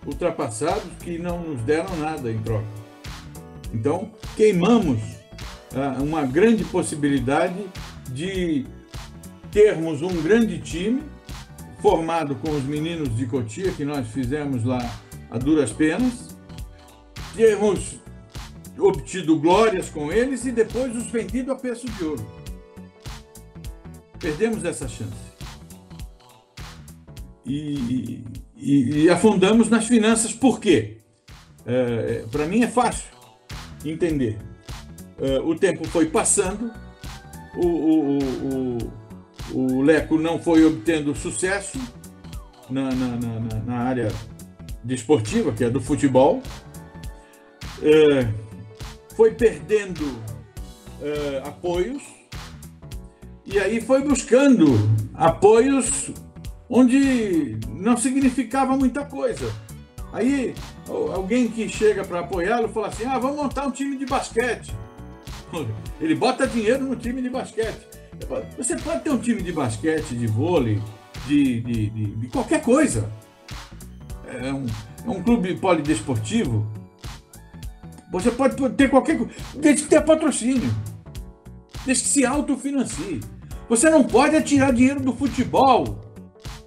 ultrapassados, 0.05 0.85
que 1.01 1.19
não 1.19 1.41
nos 1.43 1.63
deram 1.63 1.97
nada 1.97 2.31
em 2.31 2.39
troca. 2.39 2.67
Então, 3.73 4.11
queimamos 4.37 5.01
ah, 5.75 5.97
uma 6.03 6.25
grande 6.25 6.65
possibilidade 6.65 7.67
de 8.11 8.67
termos 9.51 10.03
um 10.03 10.23
grande 10.23 10.59
time 10.59 11.03
formado 11.81 12.35
com 12.37 12.51
os 12.51 12.63
meninos 12.65 13.17
de 13.17 13.27
Cotia, 13.27 13.73
que 13.73 13.85
nós 13.85 14.07
fizemos 14.09 14.65
lá 14.65 14.79
a 15.31 15.39
duras 15.39 15.73
penas, 15.73 16.37
termos 17.35 18.01
obtido 18.79 19.39
glórias 19.39 19.89
com 19.89 20.13
eles 20.13 20.45
e 20.45 20.53
depois 20.53 20.95
os 20.97 21.07
vendido 21.07 21.53
a 21.53 21.57
preço 21.57 21.89
de 21.91 22.05
ouro. 22.05 22.27
Perdemos 24.19 24.65
essa 24.65 24.89
chance. 24.89 25.27
E, 27.45 28.25
e, 28.57 29.05
e 29.05 29.11
afundamos 29.11 29.69
nas 29.69 29.87
finanças. 29.87 30.33
Por 30.33 30.61
quê? 30.61 30.99
É, 31.65 32.25
Para 32.31 32.47
mim 32.47 32.63
é 32.63 32.69
fácil 32.69 33.09
entender. 33.85 34.39
É, 35.19 35.39
o 35.39 35.55
tempo 35.55 35.87
foi 35.89 36.07
passando, 36.07 36.71
o, 37.57 37.67
o, 37.67 38.19
o, 39.55 39.79
o, 39.79 39.83
Leco 39.83 40.19
não 40.19 40.39
foi 40.39 40.65
obtendo 40.65 41.15
sucesso 41.15 41.79
na, 42.69 42.91
na, 42.91 43.17
na, 43.17 43.61
na 43.65 43.79
área 43.79 44.09
desportiva, 44.85 45.53
que 45.53 45.65
é 45.65 45.71
do 45.71 45.81
futebol, 45.81 46.43
é, 47.83 48.29
foi 49.17 49.33
perdendo 49.33 50.05
é, 51.01 51.43
apoios 51.45 52.03
e 53.45 53.59
aí 53.59 53.81
foi 53.81 54.03
buscando 54.03 54.67
apoios 55.15 56.11
onde 56.69 57.59
não 57.69 57.97
significava 57.97 58.77
muita 58.77 59.05
coisa. 59.05 59.51
Aí 60.13 60.55
alguém 61.15 61.49
que 61.49 61.69
chega 61.69 62.05
para 62.05 62.21
apoiá-lo 62.21 62.69
fala 62.69 62.89
assim: 62.89 63.05
ah, 63.05 63.19
vamos 63.19 63.37
montar 63.37 63.67
um 63.67 63.71
time 63.71 63.97
de 63.97 64.05
basquete. 64.05 64.75
Ele 66.01 66.15
bota 66.15 66.47
dinheiro 66.47 66.85
no 66.85 66.97
time 66.97 67.23
de 67.23 67.31
basquete. 67.31 67.87
Você 68.57 68.77
pode 68.77 69.03
ter 69.03 69.11
um 69.11 69.19
time 69.19 69.43
de 69.43 69.53
basquete, 69.53 70.15
de 70.15 70.27
vôlei, 70.27 70.81
de, 71.27 71.61
de, 71.61 71.91
de, 71.91 72.07
de 72.17 72.29
qualquer 72.29 72.63
coisa. 72.63 73.11
É 74.27 74.53
um, 74.53 74.67
é 75.07 75.11
um 75.11 75.23
clube 75.23 75.55
polidesportivo. 75.57 76.67
Você 78.11 78.31
pode 78.31 78.57
ter 78.71 78.89
qualquer 78.89 79.19
coisa, 79.19 79.33
desde 79.55 79.83
que 79.83 79.89
tenha 79.89 80.03
patrocínio, 80.03 80.75
desde 81.85 82.05
que 82.05 82.11
se 82.11 82.27
autofinancie. 82.27 83.21
Você 83.69 83.91
não 83.91 84.05
pode 84.05 84.41
tirar 84.43 84.73
dinheiro 84.73 85.01
do 85.01 85.13
futebol 85.13 86.07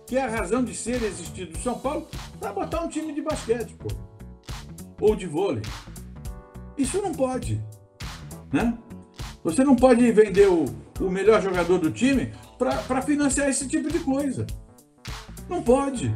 que 0.09 0.17
é 0.17 0.23
a 0.23 0.27
razão 0.27 0.63
de 0.63 0.73
ser 0.73 1.03
existir 1.03 1.45
do 1.45 1.59
São 1.59 1.77
Paulo, 1.77 2.07
para 2.39 2.51
botar 2.51 2.81
um 2.81 2.87
time 2.89 3.13
de 3.13 3.21
basquete, 3.21 3.75
pô. 3.77 3.89
Ou 4.99 5.15
de 5.15 5.27
vôlei. 5.27 5.61
Isso 6.75 6.99
não 6.99 7.13
pode. 7.13 7.63
Né? 8.51 8.75
Você 9.43 9.63
não 9.63 9.75
pode 9.75 10.11
vender 10.11 10.47
o, 10.49 10.65
o 10.99 11.11
melhor 11.11 11.39
jogador 11.43 11.77
do 11.77 11.91
time 11.91 12.33
para 12.57 13.03
financiar 13.03 13.49
esse 13.49 13.67
tipo 13.67 13.87
de 13.87 13.99
coisa. 13.99 14.47
Não 15.47 15.61
pode. 15.61 16.07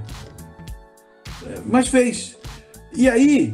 É, 1.46 1.62
mas 1.64 1.88
fez. 1.88 2.36
E 2.96 3.08
aí, 3.08 3.54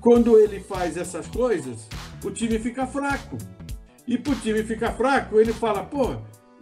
quando 0.00 0.38
ele 0.38 0.60
faz 0.60 0.96
essas 0.96 1.26
coisas, 1.26 1.88
o 2.24 2.30
time 2.30 2.58
fica 2.58 2.86
fraco. 2.86 3.36
E 4.06 4.16
para 4.16 4.32
o 4.32 4.36
time 4.36 4.62
ficar 4.62 4.92
fraco, 4.92 5.38
ele 5.38 5.52
fala: 5.52 5.84
pô, 5.84 6.16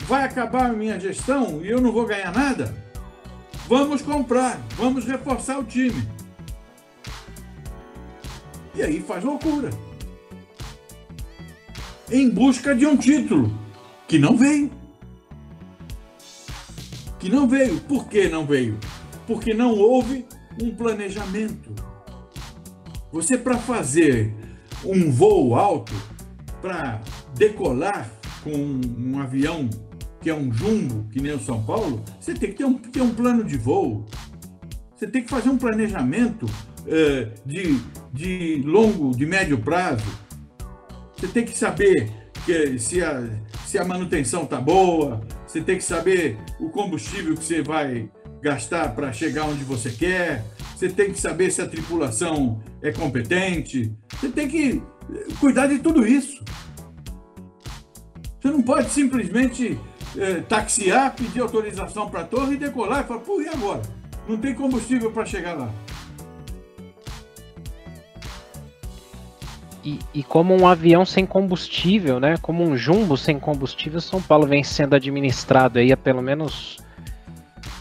vai 0.05 0.25
acabar 0.25 0.67
a 0.67 0.73
minha 0.73 0.99
gestão 0.99 1.65
e 1.65 1.69
eu 1.69 1.81
não 1.81 1.93
vou 1.93 2.07
ganhar 2.07 2.33
nada? 2.33 2.75
Vamos 3.69 4.03
comprar, 4.03 4.61
vamos 4.77 5.05
reforçar 5.05 5.59
o 5.59 5.65
time. 5.65 6.09
E 8.75 8.83
aí 8.83 9.01
faz 9.01 9.25
loucura. 9.25 9.71
Em 12.11 12.31
busca 12.31 12.75
de 12.75 12.87
um 12.87 12.97
título 12.97 13.53
que 14.07 14.19
não 14.19 14.37
veio. 14.37 14.71
Que 17.19 17.29
não 17.29 17.49
veio. 17.49 17.81
Por 17.81 18.07
que 18.09 18.29
não 18.29 18.47
veio? 18.47 18.79
Porque 19.27 19.53
não 19.55 19.73
houve 19.73 20.27
um 20.63 20.75
planejamento. 20.75 21.75
Você, 23.17 23.39
para 23.39 23.57
fazer 23.57 24.31
um 24.85 25.11
voo 25.11 25.55
alto, 25.55 25.95
para 26.61 27.01
decolar 27.35 28.11
com 28.45 28.53
um 28.53 29.19
avião 29.19 29.71
que 30.21 30.29
é 30.29 30.35
um 30.35 30.53
jumbo, 30.53 31.09
que 31.11 31.23
nem 31.23 31.33
o 31.33 31.41
São 31.41 31.63
Paulo, 31.63 32.05
você 32.21 32.35
tem 32.35 32.51
que 32.51 32.57
ter 32.57 32.67
um, 32.67 32.75
ter 32.75 33.01
um 33.01 33.15
plano 33.15 33.43
de 33.43 33.57
voo. 33.57 34.05
Você 34.95 35.07
tem 35.07 35.23
que 35.23 35.31
fazer 35.31 35.49
um 35.49 35.57
planejamento 35.57 36.45
é, 36.87 37.31
de, 37.47 37.81
de 38.13 38.63
longo, 38.67 39.17
de 39.17 39.25
médio 39.25 39.59
prazo. 39.59 40.05
Você 41.17 41.29
tem 41.29 41.47
que 41.47 41.57
saber 41.57 42.13
que, 42.45 42.79
se, 42.79 43.03
a, 43.03 43.27
se 43.65 43.79
a 43.79 43.85
manutenção 43.85 44.43
está 44.43 44.61
boa, 44.61 45.27
você 45.47 45.63
tem 45.63 45.79
que 45.79 45.85
saber 45.85 46.37
o 46.61 46.69
combustível 46.69 47.35
que 47.35 47.45
você 47.45 47.63
vai 47.63 48.11
gastar 48.47 48.95
para 48.95 49.13
chegar 49.13 49.45
onde 49.45 49.65
você 49.65 49.91
quer, 49.91 50.45
você 50.77 50.89
tem 50.89 51.13
que 51.13 51.19
saber 51.19 51.51
se 51.51 51.61
a 51.61 51.67
tripulação 51.67 52.63
é 52.81 52.93
competente, 52.93 53.93
você 54.09 54.29
tem 54.29 54.47
que 54.47 54.81
cuidar 55.41 55.67
de 55.67 55.81
tudo 55.81 56.07
isso. 56.07 56.45
Você 58.41 58.49
não 58.49 58.63
pode 58.63 58.91
simplesmente 58.91 59.77
é, 60.17 60.35
taxiar, 60.43 61.13
pedir 61.17 61.41
autorização 61.41 62.09
para 62.09 62.21
a 62.21 62.25
torre 62.25 62.55
e 62.55 62.57
decolar 62.57 63.05
e 63.05 63.09
falar, 63.09 63.21
pô, 63.21 63.41
e 63.41 63.49
agora? 63.49 63.83
Não 64.29 64.37
tem 64.37 64.55
combustível 64.55 65.11
para 65.11 65.25
chegar 65.25 65.55
lá. 65.55 65.73
E, 69.85 69.99
e, 70.15 70.23
como 70.23 70.55
um 70.55 70.67
avião 70.67 71.05
sem 71.05 71.25
combustível, 71.27 72.19
né? 72.21 72.37
Como 72.43 72.65
um 72.65 72.77
jumbo 72.77 73.17
sem 73.17 73.39
combustível, 73.39 74.01
São 74.01 74.21
Paulo 74.21 74.47
vem 74.47 74.65
sendo 74.65 74.95
administrado 74.95 75.79
aí 75.79 75.93
há 75.93 75.97
pelo 75.97 76.21
menos, 76.21 76.79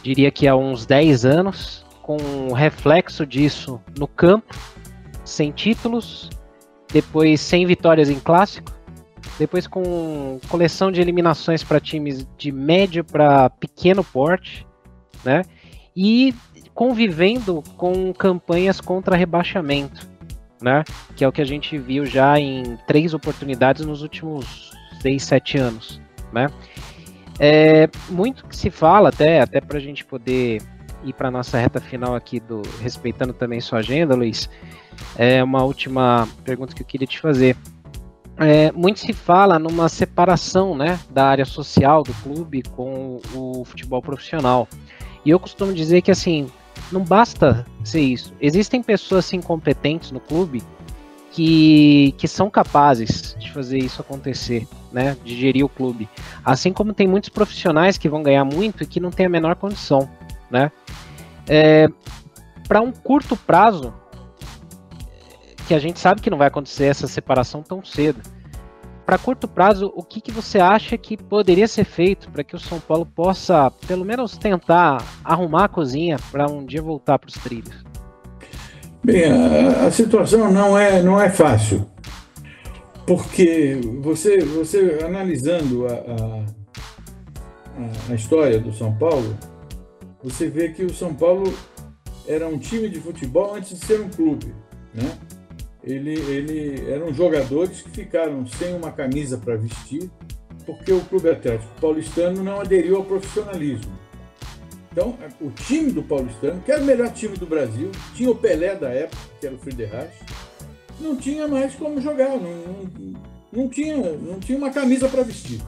diria 0.06 0.30
que 0.30 0.48
há 0.48 0.56
uns 0.56 0.86
10 0.86 1.26
anos, 1.26 1.86
com 2.02 2.54
reflexo 2.54 3.26
disso 3.26 3.82
no 3.98 4.08
campo, 4.08 4.56
sem 5.24 5.52
títulos, 5.52 6.30
depois 6.94 7.42
sem 7.42 7.66
vitórias 7.66 8.10
em 8.10 8.20
clássico, 8.20 8.72
depois 9.40 9.66
com 9.66 10.40
coleção 10.48 10.92
de 10.92 11.02
eliminações 11.02 11.64
para 11.64 11.80
times 11.80 12.28
de 12.38 12.52
médio 12.52 13.04
para 13.04 13.50
pequeno 13.50 14.04
porte, 14.04 14.66
né? 15.24 15.42
E 15.96 16.36
convivendo 16.74 17.64
com 17.76 18.14
campanhas 18.14 18.80
contra 18.80 19.16
rebaixamento 19.16 20.16
né? 20.62 20.84
Que 21.16 21.24
é 21.24 21.28
o 21.28 21.32
que 21.32 21.42
a 21.42 21.46
gente 21.46 21.78
viu 21.78 22.06
já 22.06 22.40
em 22.40 22.78
três 22.88 23.14
oportunidades 23.14 23.86
nos 23.86 24.02
últimos 24.02 24.72
seis, 25.02 25.24
sete 25.24 25.58
anos, 25.58 26.02
né? 26.32 26.48
É, 27.40 27.90
muito 28.10 28.46
que 28.46 28.56
se 28.56 28.70
fala 28.70 29.10
até, 29.10 29.42
até 29.42 29.60
para 29.60 29.78
a 29.78 29.82
gente 29.82 30.06
poder 30.06 30.62
ir 31.04 31.14
para 31.14 31.30
nossa 31.30 31.58
reta 31.58 31.80
final 31.80 32.16
aqui 32.16 32.40
do 32.40 32.62
respeitando 32.82 33.34
também 33.34 33.62
sua 33.62 33.80
agenda, 33.80 34.16
Luiz. 34.16 34.50
É 35.18 35.44
uma 35.44 35.64
última 35.64 36.28
pergunta 36.44 36.74
que 36.74 36.82
eu 36.82 36.86
queria 36.86 37.08
te 37.08 37.20
fazer. 37.20 37.56
É, 38.38 38.72
muito 38.72 39.00
se 39.00 39.14
fala 39.14 39.58
numa 39.58 39.88
separação 39.88 40.76
né, 40.76 41.00
da 41.10 41.26
área 41.26 41.46
social 41.46 42.04
do 42.04 42.14
clube 42.16 42.64
com 42.64 43.20
o 43.34 43.64
futebol 43.64 44.02
profissional. 44.02 44.68
E 45.24 45.30
eu 45.30 45.40
costumo 45.40 45.74
dizer 45.74 46.02
que 46.02 46.12
assim, 46.12 46.48
não 46.92 47.02
basta 47.02 47.66
ser 47.84 48.02
isso. 48.02 48.34
Existem 48.42 48.82
pessoas 48.82 49.26
assim 49.26 49.42
competentes 49.42 50.12
no 50.12 50.20
clube 50.20 50.62
que, 51.36 52.14
que 52.18 52.30
são 52.30 52.50
capazes 52.50 53.36
de 53.38 53.52
fazer 53.52 53.78
isso 53.78 54.00
acontecer, 54.02 54.66
né? 54.90 55.18
De 55.22 55.36
gerir 55.36 55.66
o 55.66 55.70
clube. 55.70 56.08
Assim 56.46 56.72
como 56.72 56.94
tem 56.94 57.06
muitos 57.06 57.30
profissionais 57.30 57.98
que 57.98 58.08
vão 58.08 58.24
ganhar 58.24 58.46
muito 58.46 58.84
e 58.84 58.88
que 58.88 59.02
não 59.02 59.12
têm 59.12 59.26
a 59.26 59.30
menor 59.30 59.58
condição, 59.58 60.10
né? 60.50 60.72
É, 61.46 61.88
Para 62.70 62.80
um 62.80 62.94
curto 62.94 63.36
prazo, 63.36 63.94
que 65.68 65.74
a 65.74 65.80
gente 65.80 66.00
sabe 66.00 66.22
que 66.22 66.30
não 66.30 66.38
vai 66.38 66.48
acontecer 66.48 66.86
essa 66.86 67.06
separação 67.06 67.62
tão 67.62 67.84
cedo 67.84 68.22
para 69.06 69.18
curto 69.18 69.48
prazo, 69.48 69.92
o 69.94 70.02
que, 70.02 70.20
que 70.20 70.32
você 70.32 70.60
acha 70.60 70.98
que 70.98 71.16
poderia 71.16 71.68
ser 71.68 71.84
feito 71.84 72.32
para 72.32 72.44
que 72.44 72.56
o 72.56 72.60
São 72.60 72.80
Paulo 72.80 73.06
possa, 73.06 73.70
pelo 73.86 74.04
menos, 74.04 74.36
tentar 74.36 75.04
arrumar 75.24 75.66
a 75.66 75.70
cozinha 75.70 76.18
para 76.32 76.50
um 76.50 76.66
dia 76.66 76.82
voltar 76.82 77.20
para 77.20 77.28
os 77.28 77.36
trilhos? 77.36 77.84
Bem, 79.06 79.26
a, 79.26 79.86
a, 79.86 79.92
situação 79.92 80.52
não 80.52 80.78
é, 80.78 81.02
não 81.02 81.22
é 81.22 81.30
fácil, 81.30 81.86
porque 83.06 83.80
você, 84.02 84.40
você 84.40 85.00
analisando 85.06 85.88
a, 85.88 85.94
a, 85.94 86.44
a 88.12 88.16
história 88.16 88.60
do 88.60 88.74
São 88.74 88.94
Paulo, 88.96 89.38
você 90.24 90.50
vê 90.50 90.70
que 90.70 90.84
o 90.84 90.94
São 90.94 91.14
Paulo 91.14 91.54
era 92.28 92.48
um 92.48 92.58
time 92.58 92.90
de 92.90 93.00
futebol 93.00 93.56
antes 93.56 93.80
de 93.80 93.86
ser 93.86 94.02
um 94.02 94.10
clube, 94.10 94.54
né? 94.94 95.18
ele, 95.86 96.14
ele 96.14 96.92
eram 96.92 97.14
jogadores 97.14 97.84
que 97.84 97.92
ficaram 97.92 98.46
sem 98.48 98.74
uma 98.74 98.92
camisa 98.92 99.38
para 99.38 99.56
vestir, 99.56 100.10
porque 100.66 100.92
o 100.92 101.00
Clube 101.02 101.30
Atlético 101.30 101.80
Paulistano 101.80 102.44
não 102.44 102.60
aderiu 102.60 102.98
ao 102.98 103.06
profissionalismo. 103.06 103.94
Então, 104.96 105.14
o 105.42 105.50
time 105.50 105.92
do 105.92 106.02
Paulistano, 106.02 106.62
que 106.62 106.72
era 106.72 106.82
o 106.82 106.86
melhor 106.86 107.12
time 107.12 107.36
do 107.36 107.46
Brasil, 107.46 107.92
tinha 108.14 108.32
o 108.32 108.36
Pelé 108.36 108.76
da 108.76 108.90
época, 108.92 109.22
que 109.42 109.46
era 109.46 109.54
o 109.54 109.60
Friedrich, 109.60 110.14
não 111.02 111.18
tinha 111.18 111.50
mais 111.50 111.76
como 111.76 112.00
jogar, 112.00 112.30
não, 112.38 112.40
não, 112.40 113.14
não 113.52 113.68
tinha, 113.68 113.98
não 113.98 114.40
tinha 114.40 114.58
uma 114.58 114.70
camisa 114.70 115.10
para 115.10 115.22
vestir. 115.22 115.60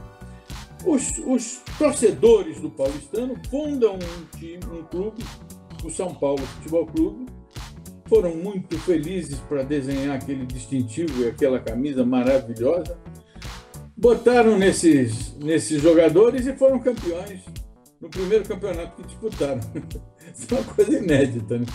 Os, 0.86 1.18
os, 1.26 1.60
torcedores 1.78 2.62
do 2.62 2.70
Paulistano 2.70 3.36
fundam 3.50 3.96
um 3.96 4.38
time, 4.40 4.64
um 4.72 4.84
clube, 4.84 5.22
o 5.84 5.90
São 5.90 6.16
Paulo 6.16 6.40
Futebol 6.40 6.86
Clube, 6.86 7.26
foram 8.08 8.34
muito 8.34 8.80
felizes 8.80 9.40
para 9.40 9.62
desenhar 9.62 10.16
aquele 10.16 10.46
distintivo 10.46 11.22
e 11.22 11.28
aquela 11.28 11.60
camisa 11.60 12.06
maravilhosa. 12.06 12.98
Botaram 13.98 14.58
nesses, 14.58 15.36
nesses 15.36 15.82
jogadores 15.82 16.48
e 16.48 16.56
foram 16.56 16.80
campeões 16.80 17.42
no 18.02 18.10
primeiro 18.10 18.46
campeonato 18.46 18.96
que 19.02 19.08
disputaram. 19.08 19.60
Isso 20.36 20.54
é 20.54 20.60
uma 20.60 20.74
coisa 20.74 20.98
inédita, 20.98 21.58
né? 21.58 21.66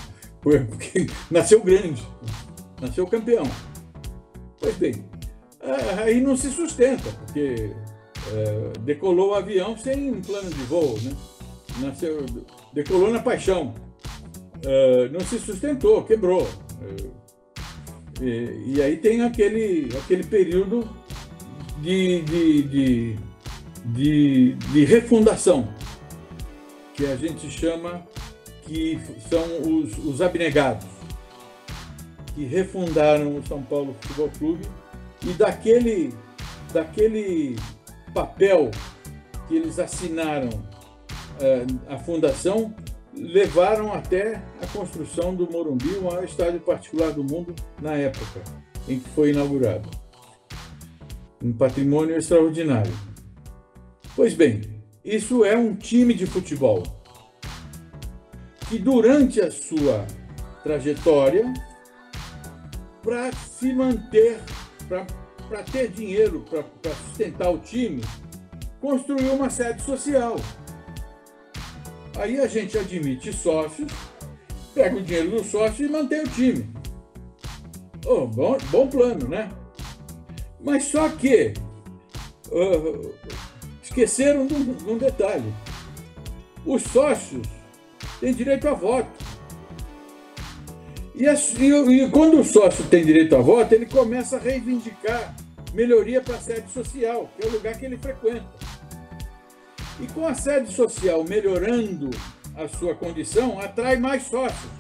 Porque 0.41 1.07
nasceu 1.31 1.63
grande, 1.63 2.03
nasceu 2.81 3.07
campeão. 3.07 3.45
Pois 4.59 4.77
bem, 4.77 5.05
aí 6.05 6.21
não 6.21 6.37
se 6.37 6.51
sustenta, 6.51 7.11
porque 7.27 7.73
é, 8.33 8.79
decolou 8.81 9.31
o 9.31 9.35
avião 9.35 9.77
sem 9.77 10.21
plano 10.21 10.51
de 10.51 10.63
voo, 10.65 10.99
né? 11.03 11.13
Nasceu, 11.81 12.25
decolou 12.73 13.11
na 13.11 13.21
paixão. 13.21 13.75
Uh, 14.65 15.11
não 15.13 15.21
se 15.21 15.41
sustentou, 15.41 16.05
quebrou. 16.05 16.43
Uh, 16.43 18.23
e, 18.23 18.75
e, 18.75 18.83
aí 18.83 18.97
tem 18.97 19.23
aquele, 19.23 19.89
aquele 19.97 20.23
período 20.23 20.89
de, 21.81 22.23
de, 22.23 22.63
de, 22.63 23.17
de, 23.87 24.55
de 24.55 24.85
refundação, 24.85 25.69
que 27.03 27.07
a 27.07 27.17
gente 27.17 27.51
chama 27.51 28.07
que 28.65 28.97
são 29.29 29.43
os, 29.63 29.99
os 29.99 30.23
abnegados, 30.23 30.87
que 32.33 32.45
refundaram 32.45 33.37
o 33.37 33.45
São 33.45 33.61
Paulo 33.61 33.97
Futebol 34.01 34.31
Clube 34.39 34.65
e 35.27 35.33
daquele, 35.33 36.15
daquele 36.73 37.57
papel 38.15 38.71
que 39.49 39.57
eles 39.57 39.81
assinaram 39.81 40.49
uh, 40.49 41.81
a 41.89 41.99
fundação 41.99 42.73
levaram 43.13 43.93
até 43.93 44.41
a 44.63 44.67
construção 44.69 45.35
do 45.35 45.51
Morumbi, 45.51 45.97
o 45.97 46.03
maior 46.03 46.23
estádio 46.23 46.61
particular 46.61 47.11
do 47.11 47.25
mundo 47.25 47.53
na 47.81 47.95
época 47.95 48.43
em 48.89 49.01
que 49.01 49.09
foi 49.09 49.31
inaugurado. 49.31 49.91
Um 51.43 51.53
patrimônio 51.53 52.17
extraordinário. 52.17 52.93
Pois 54.15 54.35
bem, 54.35 54.82
isso 55.05 55.45
é 55.45 55.57
um 55.57 55.75
time 55.75 56.15
de 56.15 56.27
futebol 56.27 56.83
que 58.69 58.79
durante 58.79 59.41
a 59.41 59.51
sua 59.51 60.07
trajetória, 60.63 61.53
para 63.03 63.33
se 63.33 63.73
manter, 63.73 64.41
para 64.89 65.63
ter 65.65 65.89
dinheiro 65.91 66.45
para 66.49 66.95
sustentar 66.95 67.51
o 67.51 67.59
time, 67.59 68.01
construiu 68.81 69.35
uma 69.35 69.51
sede 69.51 69.83
social 69.83 70.37
Aí 72.19 72.39
a 72.39 72.47
gente 72.47 72.79
admite 72.79 73.33
sócios, 73.33 73.91
pega 74.75 74.97
o 74.97 75.03
dinheiro 75.03 75.31
do 75.31 75.45
sócio 75.45 75.87
e 75.87 75.89
mantém 75.89 76.23
o 76.23 76.29
time. 76.29 76.69
Oh, 78.05 78.27
bom, 78.27 78.59
bom 78.71 78.87
plano, 78.87 79.29
né? 79.29 79.49
Mas 80.61 80.85
só 80.85 81.09
que 81.09 81.55
esqueceram 83.93 84.47
de 84.47 84.55
um, 84.55 84.75
de 84.75 84.91
um 84.91 84.99
detalhe. 84.99 85.53
Os 86.65 86.83
sócios 86.83 87.47
têm 88.19 88.33
direito 88.33 88.67
a 88.67 88.73
voto. 88.73 89.11
E, 91.15 91.27
e, 91.27 92.05
e, 92.05 92.11
quando 92.11 92.41
o 92.41 92.45
sócio 92.45 92.85
tem 92.87 93.05
direito 93.05 93.37
a 93.37 93.41
voto, 93.41 93.75
ele 93.75 93.87
começa 93.87 94.37
a 94.37 94.41
reivindicar 94.41 95.37
melhoria 95.75 96.21
para 96.21 96.37
a 96.37 96.41
sede 96.41 96.71
social, 96.71 97.31
que 97.37 97.47
é 97.47 97.51
o 97.51 97.53
lugar 97.53 97.79
que 97.79 97.85
ele 97.85 97.99
frequenta. 97.99 98.47
E 100.01 100.07
com 100.09 100.27
a 100.27 100.35
sede 100.35 100.73
social 100.73 101.23
melhorando 101.25 102.11
a 102.57 102.67
sua 102.69 102.95
condição, 102.95 103.61
atrai 103.61 103.97
mais 103.99 104.25
sócios, 104.25 104.71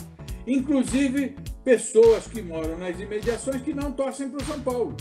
inclusive 0.46 1.36
pessoas 1.64 2.26
que 2.26 2.42
moram 2.42 2.78
nas 2.78 2.98
imediações 2.98 3.62
que 3.62 3.72
não 3.72 3.92
torcem 3.92 4.28
para 4.28 4.42
o 4.42 4.44
São 4.44 4.60
Paulo, 4.60 4.96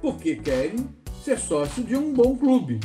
porque 0.00 0.36
querem 0.36 0.88
ser 1.24 1.38
sócio 1.38 1.82
de 1.82 1.96
um 1.96 2.12
bom 2.12 2.36
clube, 2.36 2.80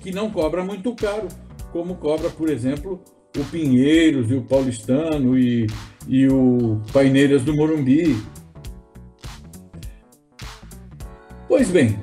que 0.00 0.10
não 0.10 0.28
cobra 0.28 0.64
muito 0.64 0.92
caro, 0.92 1.28
como 1.70 1.94
cobra, 1.94 2.28
por 2.28 2.50
exemplo, 2.50 3.00
o 3.38 3.44
Pinheiros 3.44 4.28
e 4.28 4.34
o 4.34 4.42
Paulistano 4.42 5.38
e, 5.38 5.68
e 6.08 6.26
o 6.26 6.80
Paineiras 6.92 7.44
do 7.44 7.54
Morumbi. 7.54 8.20
Pois 11.46 11.70
bem, 11.70 11.96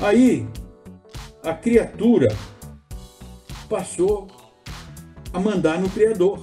aí 0.00 0.44
a 1.44 1.54
criatura 1.54 2.34
passou 3.68 4.26
a 5.32 5.38
mandar 5.38 5.80
no 5.80 5.88
criador. 5.88 6.42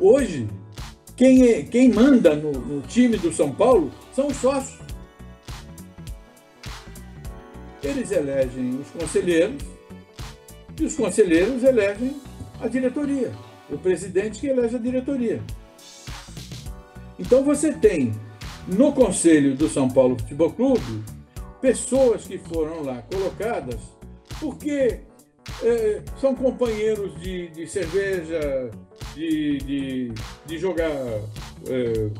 Hoje, 0.00 0.48
quem, 1.16 1.48
é, 1.50 1.62
quem 1.64 1.92
manda 1.92 2.34
no, 2.34 2.52
no 2.52 2.80
time 2.80 3.18
do 3.18 3.30
São 3.30 3.52
Paulo 3.52 3.92
são 4.18 4.26
os 4.26 4.36
sócios. 4.38 4.80
Eles 7.80 8.10
elegem 8.10 8.80
os 8.80 8.90
conselheiros 8.90 9.62
e 10.76 10.84
os 10.84 10.96
conselheiros 10.96 11.62
elegem 11.62 12.20
a 12.60 12.66
diretoria, 12.66 13.30
o 13.70 13.78
presidente 13.78 14.40
que 14.40 14.48
elege 14.48 14.74
a 14.74 14.78
diretoria. 14.80 15.40
Então 17.16 17.44
você 17.44 17.72
tem 17.72 18.12
no 18.66 18.92
conselho 18.92 19.54
do 19.54 19.68
São 19.68 19.88
Paulo 19.88 20.18
Futebol 20.18 20.50
Clube 20.50 21.04
pessoas 21.60 22.24
que 22.24 22.38
foram 22.38 22.82
lá 22.82 23.00
colocadas 23.02 23.80
porque 24.40 24.98
é, 25.62 26.02
são 26.20 26.34
companheiros 26.34 27.20
de, 27.20 27.50
de 27.50 27.68
cerveja, 27.68 28.70
de, 29.14 29.58
de, 29.58 30.12
de 30.44 30.58
jogar 30.58 30.90
é, 30.90 32.10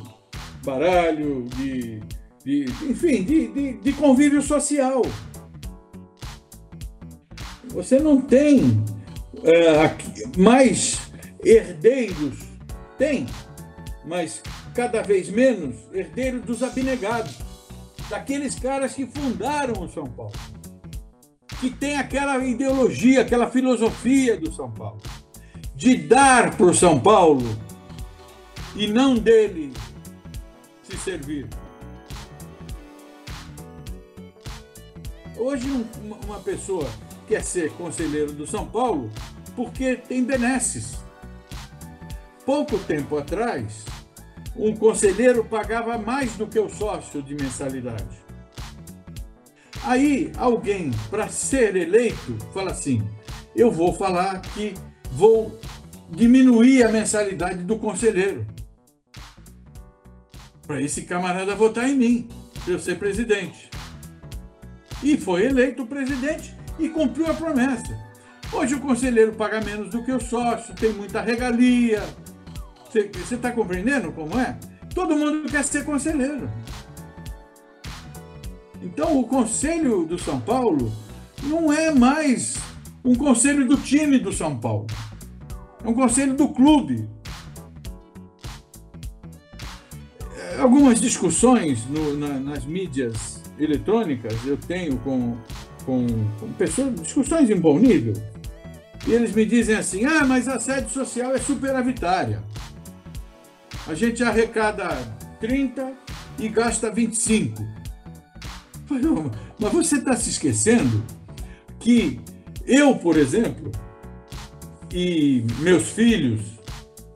baralho, 0.64 1.44
de, 1.56 2.00
de, 2.44 2.64
enfim, 2.88 3.22
de, 3.24 3.48
de, 3.48 3.72
de 3.74 3.92
convívio 3.92 4.42
social. 4.42 5.02
Você 7.68 7.98
não 7.98 8.20
tem 8.20 8.82
é, 9.44 10.40
mais 10.40 10.98
herdeiros, 11.44 12.38
tem, 12.96 13.26
mas 14.04 14.42
cada 14.74 15.02
vez 15.02 15.28
menos 15.28 15.76
herdeiros 15.92 16.42
dos 16.42 16.62
abnegados, 16.62 17.36
daqueles 18.08 18.58
caras 18.58 18.94
que 18.94 19.06
fundaram 19.06 19.82
o 19.82 19.88
São 19.88 20.06
Paulo 20.06 20.32
que 21.60 21.70
tem 21.70 21.96
aquela 21.96 22.42
ideologia, 22.44 23.22
aquela 23.22 23.50
filosofia 23.50 24.36
do 24.36 24.52
São 24.52 24.70
Paulo, 24.70 25.00
de 25.74 25.96
dar 25.96 26.56
para 26.56 26.66
o 26.66 26.74
São 26.74 26.98
Paulo 26.98 27.44
e 28.76 28.86
não 28.86 29.14
dele 29.14 29.72
se 30.88 30.96
servir. 30.96 31.46
Hoje, 35.36 35.68
uma 36.24 36.40
pessoa 36.40 36.88
quer 37.28 37.44
ser 37.44 37.70
conselheiro 37.72 38.32
do 38.32 38.46
São 38.46 38.66
Paulo 38.66 39.10
porque 39.54 39.96
tem 39.96 40.24
benesses. 40.24 40.98
Pouco 42.46 42.78
tempo 42.78 43.18
atrás, 43.18 43.84
um 44.56 44.74
conselheiro 44.74 45.44
pagava 45.44 45.98
mais 45.98 46.32
do 46.36 46.46
que 46.46 46.58
o 46.58 46.70
sócio 46.70 47.22
de 47.22 47.34
mensalidade. 47.34 48.16
Aí 49.84 50.32
alguém, 50.38 50.90
para 51.10 51.28
ser 51.28 51.76
eleito, 51.76 52.38
fala 52.54 52.70
assim: 52.70 53.06
eu 53.54 53.70
vou 53.70 53.92
falar 53.92 54.40
que 54.40 54.72
vou 55.12 55.60
diminuir 56.10 56.82
a 56.82 56.88
mensalidade 56.88 57.62
do 57.62 57.78
conselheiro. 57.78 58.46
Para 60.68 60.82
esse 60.82 61.02
camarada 61.02 61.56
votar 61.56 61.88
em 61.88 61.96
mim, 61.96 62.28
para 62.62 62.74
eu 62.74 62.78
ser 62.78 62.98
presidente. 62.98 63.70
E 65.02 65.16
foi 65.16 65.46
eleito 65.46 65.86
presidente 65.86 66.54
e 66.78 66.90
cumpriu 66.90 67.26
a 67.26 67.32
promessa. 67.32 67.98
Hoje 68.52 68.74
o 68.74 68.80
conselheiro 68.80 69.32
paga 69.32 69.62
menos 69.62 69.88
do 69.88 70.04
que 70.04 70.12
o 70.12 70.20
sócio, 70.20 70.74
tem 70.74 70.92
muita 70.92 71.22
regalia. 71.22 72.02
Você 72.84 73.34
está 73.34 73.50
compreendendo 73.50 74.12
como 74.12 74.38
é? 74.38 74.58
Todo 74.94 75.16
mundo 75.16 75.50
quer 75.50 75.64
ser 75.64 75.86
conselheiro. 75.86 76.50
Então, 78.82 79.18
o 79.18 79.24
conselho 79.24 80.04
do 80.04 80.18
São 80.18 80.38
Paulo 80.38 80.92
não 81.44 81.72
é 81.72 81.94
mais 81.94 82.58
um 83.02 83.14
conselho 83.14 83.66
do 83.66 83.78
time 83.78 84.18
do 84.18 84.34
São 84.34 84.58
Paulo. 84.58 84.86
É 85.82 85.88
um 85.88 85.94
conselho 85.94 86.34
do 86.34 86.50
clube. 86.50 87.08
Algumas 90.58 91.00
discussões 91.00 91.84
no, 91.86 92.16
na, 92.16 92.38
nas 92.38 92.64
mídias 92.64 93.42
eletrônicas 93.58 94.34
eu 94.44 94.56
tenho 94.56 94.96
com, 94.98 95.36
com, 95.84 96.06
com 96.38 96.52
pessoas, 96.52 97.00
discussões 97.00 97.50
em 97.50 97.58
bom 97.58 97.78
nível, 97.78 98.14
e 99.06 99.12
eles 99.12 99.32
me 99.32 99.44
dizem 99.44 99.76
assim: 99.76 100.04
ah, 100.04 100.24
mas 100.24 100.48
a 100.48 100.58
sede 100.58 100.90
social 100.90 101.34
é 101.34 101.38
superavitária. 101.38 102.42
A 103.86 103.94
gente 103.94 104.22
arrecada 104.22 104.88
30 105.40 105.92
e 106.38 106.48
gasta 106.48 106.90
25. 106.90 107.66
Mas 109.58 109.72
você 109.72 109.96
está 109.96 110.16
se 110.16 110.30
esquecendo 110.30 111.04
que 111.78 112.20
eu, 112.66 112.96
por 112.96 113.16
exemplo, 113.16 113.70
e 114.92 115.44
meus 115.60 115.90
filhos 115.90 116.40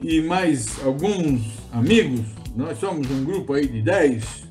e 0.00 0.20
mais 0.22 0.82
alguns 0.84 1.42
amigos, 1.72 2.20
nós 2.54 2.78
somos 2.78 3.10
um 3.10 3.24
grupo 3.24 3.54
aí 3.54 3.66
de 3.66 3.82
10, 3.82 4.48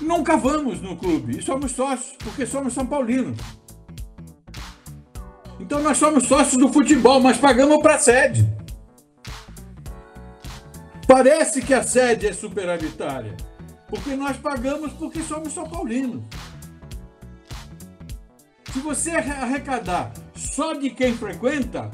nunca 0.00 0.36
vamos 0.36 0.80
no 0.80 0.96
clube 0.96 1.38
e 1.38 1.42
somos 1.42 1.72
sócios, 1.72 2.16
porque 2.18 2.44
somos 2.44 2.72
São 2.72 2.86
Paulinos. 2.86 3.38
Então 5.60 5.82
nós 5.82 5.98
somos 5.98 6.24
sócios 6.24 6.56
do 6.56 6.72
futebol, 6.72 7.20
mas 7.20 7.36
pagamos 7.36 7.82
para 7.82 7.96
a 7.96 7.98
sede. 7.98 8.48
Parece 11.06 11.62
que 11.62 11.72
a 11.72 11.82
sede 11.82 12.26
é 12.26 12.32
superavitária. 12.32 13.34
Porque 13.88 14.14
nós 14.14 14.36
pagamos 14.36 14.92
porque 14.92 15.22
somos 15.22 15.52
São 15.54 15.64
Paulinos. 15.64 16.22
Se 18.72 18.80
você 18.80 19.10
arrecadar 19.12 20.12
só 20.34 20.74
de 20.74 20.90
quem 20.90 21.16
frequenta, 21.16 21.90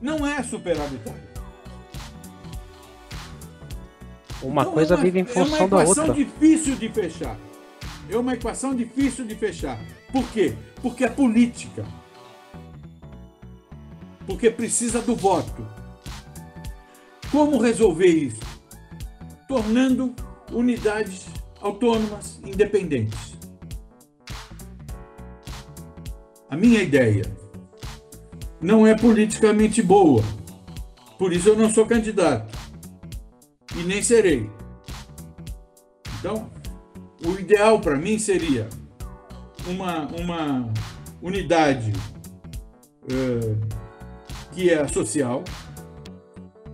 não 0.00 0.24
é 0.24 0.42
superavitário. 0.42 1.35
Uma 4.46 4.62
então, 4.62 4.74
coisa 4.74 4.94
é 4.94 4.96
uma, 4.96 5.04
vive 5.04 5.20
em 5.20 5.24
função 5.24 5.68
da 5.68 5.78
outra. 5.78 6.02
É 6.02 6.04
uma 6.04 6.12
equação 6.12 6.14
difícil 6.14 6.76
de 6.76 6.88
fechar. 6.88 7.38
É 8.08 8.16
uma 8.16 8.34
equação 8.34 8.74
difícil 8.74 9.24
de 9.24 9.34
fechar. 9.34 9.78
Por 10.12 10.24
quê? 10.30 10.54
Porque 10.80 11.04
é 11.04 11.08
política. 11.08 11.84
Porque 14.24 14.48
precisa 14.50 15.00
do 15.02 15.16
voto. 15.16 15.66
Como 17.30 17.58
resolver 17.58 18.06
isso? 18.06 18.40
Tornando 19.48 20.14
unidades 20.52 21.26
autônomas 21.60 22.40
independentes. 22.44 23.34
A 26.48 26.56
minha 26.56 26.80
ideia 26.80 27.24
não 28.60 28.86
é 28.86 28.94
politicamente 28.94 29.82
boa, 29.82 30.22
por 31.18 31.32
isso 31.32 31.48
eu 31.48 31.56
não 31.56 31.68
sou 31.68 31.84
candidato 31.84 32.55
e 33.76 33.82
nem 33.82 34.02
serei. 34.02 34.50
Então, 36.18 36.50
o 37.24 37.32
ideal 37.38 37.80
para 37.80 37.96
mim 37.96 38.18
seria 38.18 38.68
uma, 39.66 40.06
uma 40.08 40.72
unidade 41.22 41.92
uh, 43.04 43.66
que 44.52 44.70
é 44.70 44.86
social, 44.88 45.44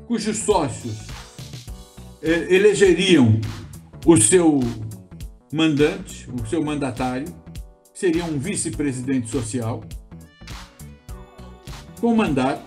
cujos 0.06 0.38
sócios 0.38 1.00
uh, 1.02 2.26
elegeriam 2.48 3.40
o 4.06 4.16
seu 4.16 4.60
mandante, 5.52 6.28
o 6.30 6.46
seu 6.46 6.64
mandatário, 6.64 7.26
seria 7.92 8.24
um 8.24 8.38
vice-presidente 8.38 9.28
social, 9.28 9.82
com 12.00 12.14
mandato, 12.16 12.64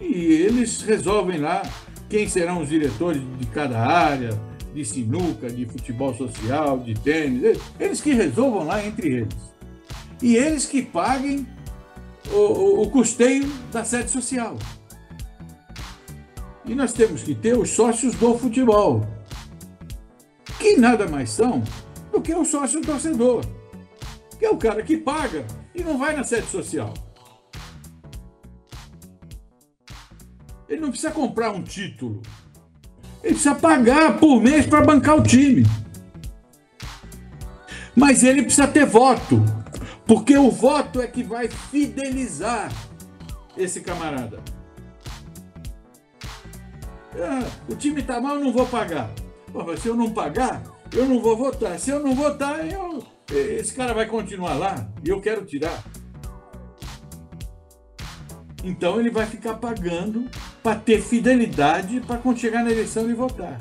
e 0.00 0.14
eles 0.14 0.80
resolvem 0.82 1.38
lá 1.38 1.62
quem 2.08 2.28
serão 2.28 2.62
os 2.62 2.68
diretores 2.68 3.22
de 3.38 3.46
cada 3.46 3.78
área, 3.78 4.30
de 4.74 4.84
sinuca, 4.84 5.50
de 5.50 5.66
futebol 5.66 6.14
social, 6.14 6.78
de 6.78 6.94
tênis, 6.94 7.58
eles 7.78 8.00
que 8.00 8.12
resolvam 8.12 8.64
lá 8.64 8.84
entre 8.84 9.08
eles. 9.08 9.36
E 10.22 10.36
eles 10.36 10.66
que 10.66 10.82
paguem 10.82 11.46
o, 12.32 12.36
o, 12.36 12.82
o 12.82 12.90
custeio 12.90 13.46
da 13.72 13.84
sede 13.84 14.10
social. 14.10 14.56
E 16.64 16.74
nós 16.74 16.92
temos 16.92 17.22
que 17.22 17.34
ter 17.34 17.56
os 17.56 17.70
sócios 17.70 18.14
do 18.14 18.36
futebol 18.36 19.06
que 20.58 20.76
nada 20.76 21.06
mais 21.06 21.30
são 21.30 21.62
do 22.12 22.20
que 22.20 22.34
o 22.34 22.44
sócio 22.44 22.82
torcedor, 22.82 23.44
que 24.38 24.44
é 24.44 24.50
o 24.50 24.56
cara 24.56 24.82
que 24.82 24.96
paga 24.96 25.46
e 25.74 25.82
não 25.82 25.96
vai 25.96 26.14
na 26.16 26.24
sede 26.24 26.48
social. 26.48 26.92
Ele 30.68 30.80
não 30.80 30.90
precisa 30.90 31.10
comprar 31.10 31.50
um 31.50 31.62
título. 31.62 32.20
Ele 33.22 33.34
precisa 33.34 33.54
pagar 33.54 34.18
por 34.18 34.40
mês 34.40 34.66
para 34.66 34.84
bancar 34.84 35.16
o 35.16 35.22
time. 35.22 35.64
Mas 37.96 38.22
ele 38.22 38.42
precisa 38.42 38.68
ter 38.68 38.86
voto, 38.86 39.42
porque 40.06 40.36
o 40.36 40.50
voto 40.50 41.00
é 41.00 41.06
que 41.06 41.22
vai 41.22 41.48
fidelizar 41.48 42.72
esse 43.56 43.80
camarada. 43.80 44.40
Ah, 47.16 47.44
o 47.68 47.74
time 47.74 48.00
está 48.00 48.20
mal, 48.20 48.38
não 48.38 48.52
vou 48.52 48.66
pagar. 48.66 49.10
Pô, 49.52 49.64
mas 49.64 49.80
se 49.80 49.88
eu 49.88 49.96
não 49.96 50.12
pagar, 50.12 50.62
eu 50.92 51.06
não 51.06 51.20
vou 51.20 51.36
votar. 51.36 51.78
Se 51.78 51.90
eu 51.90 52.00
não 52.00 52.14
votar, 52.14 52.70
eu, 52.70 53.04
esse 53.30 53.74
cara 53.74 53.92
vai 53.92 54.06
continuar 54.06 54.54
lá 54.54 54.88
e 55.04 55.08
eu 55.08 55.20
quero 55.20 55.44
tirar. 55.44 55.82
Então 58.64 58.98
ele 58.98 59.10
vai 59.10 59.26
ficar 59.26 59.54
pagando 59.54 60.28
para 60.62 60.74
ter 60.74 61.00
fidelidade 61.00 62.00
para 62.00 62.18
quando 62.18 62.38
chegar 62.38 62.64
na 62.64 62.70
eleição 62.70 63.04
ele 63.04 63.14
votar. 63.14 63.60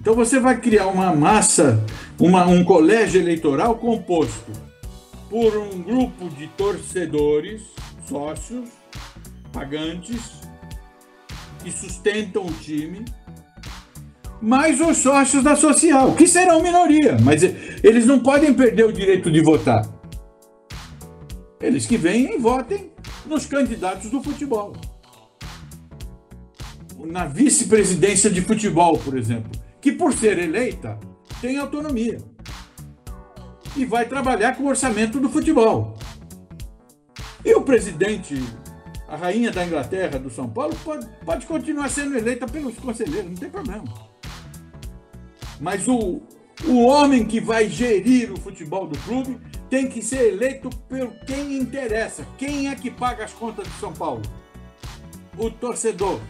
Então 0.00 0.14
você 0.14 0.38
vai 0.38 0.60
criar 0.60 0.86
uma 0.86 1.14
massa, 1.14 1.84
uma, 2.18 2.46
um 2.46 2.64
colégio 2.64 3.20
eleitoral 3.20 3.76
composto 3.76 4.52
por 5.28 5.56
um 5.56 5.82
grupo 5.82 6.28
de 6.30 6.46
torcedores, 6.48 7.62
sócios, 8.08 8.68
pagantes, 9.52 10.42
que 11.62 11.72
sustentam 11.72 12.46
o 12.46 12.52
time, 12.52 13.04
mais 14.40 14.80
os 14.80 14.98
sócios 14.98 15.42
da 15.42 15.56
social, 15.56 16.14
que 16.14 16.28
serão 16.28 16.62
minoria, 16.62 17.16
mas 17.20 17.42
eles 17.82 18.06
não 18.06 18.20
podem 18.20 18.54
perder 18.54 18.84
o 18.84 18.92
direito 18.92 19.30
de 19.30 19.40
votar. 19.40 19.84
Eles 21.60 21.86
que 21.86 21.96
venham 21.96 22.34
e 22.34 22.38
votem 22.38 22.92
nos 23.26 23.46
candidatos 23.46 24.10
do 24.10 24.22
futebol. 24.22 24.74
Na 26.98 27.26
vice-presidência 27.26 28.30
de 28.30 28.40
futebol, 28.40 28.98
por 28.98 29.16
exemplo, 29.16 29.50
que 29.80 29.92
por 29.92 30.12
ser 30.12 30.38
eleita 30.38 30.98
tem 31.40 31.58
autonomia 31.58 32.18
e 33.76 33.84
vai 33.84 34.06
trabalhar 34.06 34.56
com 34.56 34.64
o 34.64 34.68
orçamento 34.68 35.20
do 35.20 35.28
futebol. 35.28 35.96
E 37.44 37.54
o 37.54 37.62
presidente, 37.62 38.34
a 39.06 39.16
rainha 39.16 39.52
da 39.52 39.64
Inglaterra, 39.64 40.18
do 40.18 40.30
São 40.30 40.48
Paulo, 40.48 40.74
pode, 40.82 41.06
pode 41.24 41.46
continuar 41.46 41.88
sendo 41.90 42.16
eleita 42.16 42.46
pelos 42.46 42.76
conselheiros, 42.76 43.30
não 43.30 43.36
tem 43.36 43.50
problema. 43.50 43.84
Mas 45.60 45.86
o, 45.86 46.22
o 46.64 46.82
homem 46.82 47.24
que 47.24 47.40
vai 47.40 47.68
gerir 47.68 48.32
o 48.32 48.40
futebol 48.40 48.86
do 48.86 48.98
clube 49.00 49.38
tem 49.68 49.88
que 49.88 50.02
ser 50.02 50.32
eleito 50.32 50.70
por 50.88 51.08
quem 51.26 51.58
interessa. 51.58 52.26
Quem 52.38 52.68
é 52.68 52.74
que 52.74 52.90
paga 52.90 53.24
as 53.24 53.32
contas 53.32 53.66
de 53.66 53.74
São 53.74 53.92
Paulo? 53.92 54.22
O 55.36 55.50
torcedor. 55.50 56.20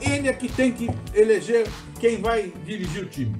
Ele 0.00 0.28
é 0.28 0.32
que 0.32 0.48
tem 0.48 0.72
que 0.72 0.90
eleger 1.14 1.66
quem 1.98 2.20
vai 2.20 2.52
dirigir 2.64 3.04
o 3.04 3.06
time. 3.06 3.34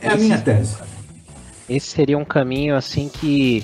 É 0.00 0.08
a 0.10 0.16
minha 0.16 0.40
tese. 0.40 0.76
Esse 1.68 1.86
seria 1.88 2.16
um 2.16 2.24
caminho 2.24 2.76
assim 2.76 3.08
que 3.08 3.62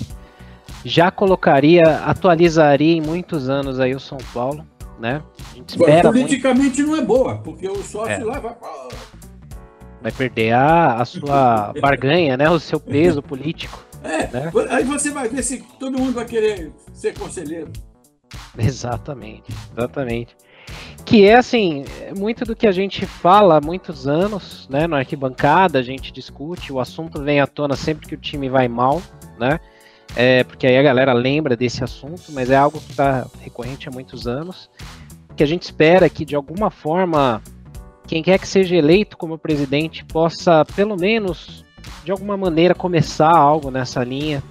já 0.83 1.09
colocaria, 1.09 1.81
atualizaria 2.05 2.95
em 2.95 3.01
muitos 3.01 3.49
anos 3.49 3.79
aí 3.79 3.95
o 3.95 3.99
São 3.99 4.17
Paulo, 4.33 4.65
né? 4.99 5.23
A 5.51 5.55
gente 5.55 5.69
espera 5.69 6.11
politicamente 6.11 6.83
muito... 6.83 6.91
não 6.91 6.97
é 6.97 7.01
boa, 7.01 7.37
porque 7.37 7.67
o 7.67 7.81
sócio 7.83 8.11
é. 8.11 8.23
lá 8.23 8.39
vai 8.39 8.55
vai 10.05 10.11
perder 10.11 10.53
a, 10.53 11.01
a 11.01 11.05
sua 11.05 11.73
barganha, 11.81 12.37
né? 12.37 12.47
O 12.47 12.59
seu 12.59 12.79
peso 12.79 13.23
político. 13.23 13.83
É, 14.03 14.27
né? 14.27 14.51
aí 14.69 14.83
você 14.83 15.09
vai 15.09 15.27
ver 15.27 15.41
se 15.41 15.63
todo 15.79 15.97
mundo 15.97 16.13
vai 16.13 16.25
querer 16.25 16.71
ser 16.93 17.17
conselheiro. 17.17 17.71
Exatamente, 18.57 19.51
exatamente. 19.71 20.35
Que 21.05 21.27
é 21.27 21.35
assim, 21.35 21.85
muito 22.17 22.45
do 22.45 22.55
que 22.55 22.67
a 22.67 22.71
gente 22.71 23.05
fala 23.05 23.57
há 23.57 23.61
muitos 23.61 24.07
anos, 24.07 24.67
né? 24.69 24.87
No 24.87 24.95
arquibancada, 24.95 25.79
a 25.79 25.83
gente 25.83 26.11
discute, 26.11 26.71
o 26.71 26.79
assunto 26.79 27.21
vem 27.21 27.39
à 27.39 27.47
tona 27.47 27.75
sempre 27.75 28.07
que 28.07 28.15
o 28.15 28.17
time 28.17 28.49
vai 28.49 28.67
mal, 28.67 29.01
né? 29.39 29.59
É, 30.15 30.43
porque 30.43 30.65
aí 30.67 30.77
a 30.77 30.83
galera 30.83 31.13
lembra 31.13 31.55
desse 31.55 31.83
assunto, 31.83 32.31
mas 32.31 32.49
é 32.49 32.55
algo 32.55 32.79
que 32.79 32.91
está 32.91 33.27
recorrente 33.41 33.87
há 33.87 33.91
muitos 33.91 34.27
anos. 34.27 34.69
Que 35.35 35.43
a 35.43 35.47
gente 35.47 35.63
espera 35.63 36.09
que 36.09 36.25
de 36.25 36.35
alguma 36.35 36.69
forma 36.69 37.41
quem 38.07 38.21
quer 38.21 38.39
que 38.39 38.47
seja 38.47 38.75
eleito 38.75 39.17
como 39.17 39.37
presidente 39.37 40.05
possa, 40.05 40.63
pelo 40.75 40.95
menos, 40.95 41.65
de 42.03 42.11
alguma 42.11 42.37
maneira, 42.37 42.75
começar 42.75 43.35
algo 43.35 43.71
nessa 43.71 44.03
linha. 44.03 44.43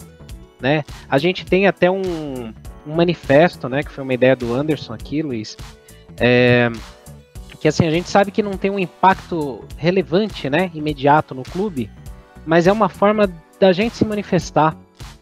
Né? 0.60 0.84
A 1.08 1.18
gente 1.18 1.44
tem 1.44 1.66
até 1.66 1.90
um, 1.90 2.52
um 2.86 2.94
manifesto, 2.94 3.68
né, 3.68 3.82
que 3.82 3.90
foi 3.90 4.02
uma 4.02 4.14
ideia 4.14 4.34
do 4.34 4.54
Anderson 4.54 4.94
aqui, 4.94 5.22
Luiz, 5.22 5.56
é, 6.18 6.70
que 7.60 7.68
assim, 7.68 7.86
a 7.86 7.90
gente 7.90 8.08
sabe 8.08 8.30
que 8.30 8.42
não 8.42 8.52
tem 8.52 8.70
um 8.70 8.78
impacto 8.78 9.64
relevante, 9.76 10.48
né, 10.48 10.70
imediato 10.74 11.34
no 11.34 11.42
clube, 11.42 11.90
mas 12.46 12.66
é 12.66 12.72
uma 12.72 12.88
forma 12.88 13.30
da 13.58 13.72
gente 13.72 13.96
se 13.96 14.04
manifestar, 14.04 14.76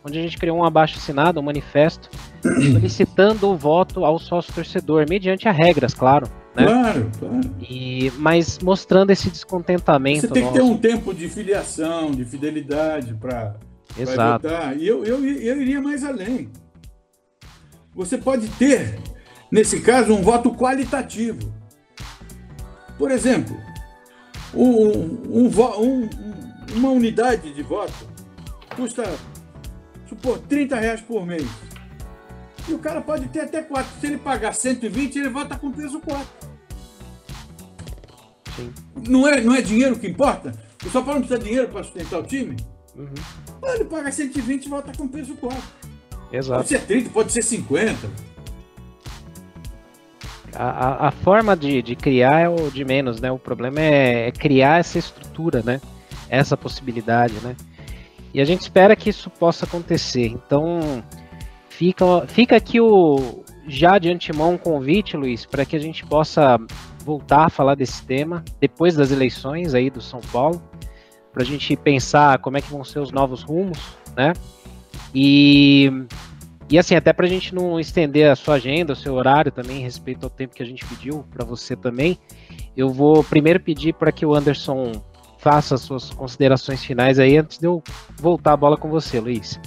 onde 0.04 0.18
a 0.18 0.22
gente 0.22 0.38
criou 0.38 0.58
um 0.58 0.64
abaixo 0.64 0.98
assinado, 0.98 1.38
um 1.38 1.42
manifesto, 1.42 2.10
solicitando 2.42 3.48
o 3.48 3.56
voto 3.56 4.04
ao 4.04 4.18
sócio 4.18 4.52
torcedor, 4.52 5.06
mediante 5.08 5.48
as 5.48 5.56
regras, 5.56 5.94
claro. 5.94 6.28
Né? 6.54 6.66
Claro, 6.66 7.10
claro. 7.18 7.40
E, 7.60 8.12
mas 8.18 8.58
mostrando 8.58 9.10
esse 9.10 9.30
descontentamento. 9.30 10.20
Você 10.20 10.28
tem 10.28 10.42
nosso. 10.42 10.54
que 10.54 10.60
ter 10.60 10.64
um 10.64 10.76
tempo 10.76 11.14
de 11.14 11.28
filiação, 11.28 12.10
de 12.10 12.24
fidelidade 12.24 13.14
para 13.14 13.56
votar. 13.96 14.76
E 14.76 14.86
eu, 14.86 15.04
eu, 15.04 15.24
eu 15.24 15.62
iria 15.62 15.80
mais 15.80 16.04
além. 16.04 16.50
Você 17.94 18.18
pode 18.18 18.48
ter, 18.50 18.98
nesse 19.50 19.80
caso, 19.80 20.12
um 20.14 20.22
voto 20.22 20.52
qualitativo. 20.54 21.52
Por 22.98 23.10
exemplo, 23.10 23.56
um, 24.54 24.68
um, 24.68 25.46
um, 25.46 26.10
uma 26.74 26.90
unidade 26.90 27.52
de 27.52 27.62
voto 27.62 27.92
custa, 28.76 29.04
supor, 30.08 30.38
30 30.38 30.76
reais 30.76 31.00
por 31.00 31.26
mês. 31.26 31.48
E 32.68 32.74
o 32.74 32.78
cara 32.78 33.00
pode 33.00 33.28
ter 33.28 33.40
até 33.40 33.62
4. 33.62 34.00
Se 34.00 34.06
ele 34.06 34.18
pagar 34.18 34.54
120, 34.54 35.18
ele 35.18 35.28
vota 35.28 35.56
com 35.56 35.70
peso 35.72 36.00
4. 36.00 36.41
Sim. 38.56 38.72
Não 39.08 39.26
é, 39.26 39.40
não 39.40 39.54
é 39.54 39.62
dinheiro 39.62 39.98
que 39.98 40.06
importa? 40.06 40.52
O 40.84 40.90
São 40.90 41.04
Paulo 41.04 41.20
não 41.20 41.26
precisa 41.26 41.38
de 41.38 41.44
dinheiro 41.44 41.68
para 41.68 41.82
sustentar 41.82 42.18
o 42.18 42.22
time? 42.22 42.56
Uhum. 42.96 43.14
Ele 43.74 43.84
paga 43.84 44.12
120 44.12 44.64
e 44.64 44.68
volta 44.68 44.92
com 44.96 45.08
peso 45.08 45.34
4. 45.36 45.62
Exato. 46.32 46.58
Pode 46.58 46.68
ser 46.68 46.80
30, 46.86 47.10
pode 47.10 47.32
ser 47.32 47.42
50. 47.42 48.10
A, 50.54 50.64
a, 50.64 51.08
a, 51.08 51.10
forma 51.10 51.56
de, 51.56 51.80
de 51.80 51.96
criar 51.96 52.40
é 52.40 52.48
o 52.48 52.70
de 52.70 52.84
menos, 52.84 53.20
né? 53.20 53.30
O 53.30 53.38
problema 53.38 53.80
é, 53.80 54.28
é, 54.28 54.32
criar 54.32 54.80
essa 54.80 54.98
estrutura, 54.98 55.62
né? 55.62 55.80
Essa 56.28 56.56
possibilidade, 56.56 57.34
né? 57.42 57.56
E 58.34 58.40
a 58.40 58.44
gente 58.44 58.60
espera 58.60 58.96
que 58.96 59.08
isso 59.10 59.30
possa 59.30 59.64
acontecer. 59.64 60.26
Então, 60.26 61.02
Fica, 61.82 62.26
fica 62.28 62.54
aqui 62.54 62.80
o 62.80 63.41
já 63.66 63.98
de 63.98 64.10
antemão 64.10 64.54
um 64.54 64.58
convite, 64.58 65.16
Luiz, 65.16 65.46
para 65.46 65.64
que 65.64 65.76
a 65.76 65.78
gente 65.78 66.04
possa 66.04 66.58
voltar 67.04 67.46
a 67.46 67.50
falar 67.50 67.74
desse 67.74 68.04
tema 68.04 68.44
depois 68.60 68.94
das 68.94 69.10
eleições 69.10 69.74
aí 69.74 69.90
do 69.90 70.00
São 70.00 70.20
Paulo, 70.20 70.62
para 71.32 71.42
a 71.42 71.46
gente 71.46 71.74
pensar 71.76 72.38
como 72.38 72.56
é 72.56 72.60
que 72.60 72.70
vão 72.70 72.84
ser 72.84 72.98
os 72.98 73.10
novos 73.10 73.42
rumos, 73.42 73.78
né? 74.16 74.32
E, 75.14 75.90
e 76.68 76.78
assim, 76.78 76.94
até 76.94 77.12
para 77.12 77.26
a 77.26 77.28
gente 77.28 77.54
não 77.54 77.78
estender 77.80 78.30
a 78.30 78.36
sua 78.36 78.54
agenda, 78.54 78.92
o 78.92 78.96
seu 78.96 79.14
horário 79.14 79.50
também, 79.50 79.80
respeito 79.80 80.24
ao 80.24 80.30
tempo 80.30 80.54
que 80.54 80.62
a 80.62 80.66
gente 80.66 80.84
pediu 80.84 81.24
para 81.30 81.44
você 81.44 81.74
também, 81.74 82.18
eu 82.76 82.90
vou 82.90 83.24
primeiro 83.24 83.60
pedir 83.60 83.94
para 83.94 84.12
que 84.12 84.26
o 84.26 84.34
Anderson 84.34 84.92
faça 85.38 85.74
as 85.74 85.80
suas 85.80 86.10
considerações 86.10 86.84
finais 86.84 87.18
aí 87.18 87.36
antes 87.36 87.58
de 87.58 87.66
eu 87.66 87.82
voltar 88.20 88.52
a 88.52 88.56
bola 88.56 88.76
com 88.76 88.88
você, 88.88 89.18
Luiz. 89.18 89.58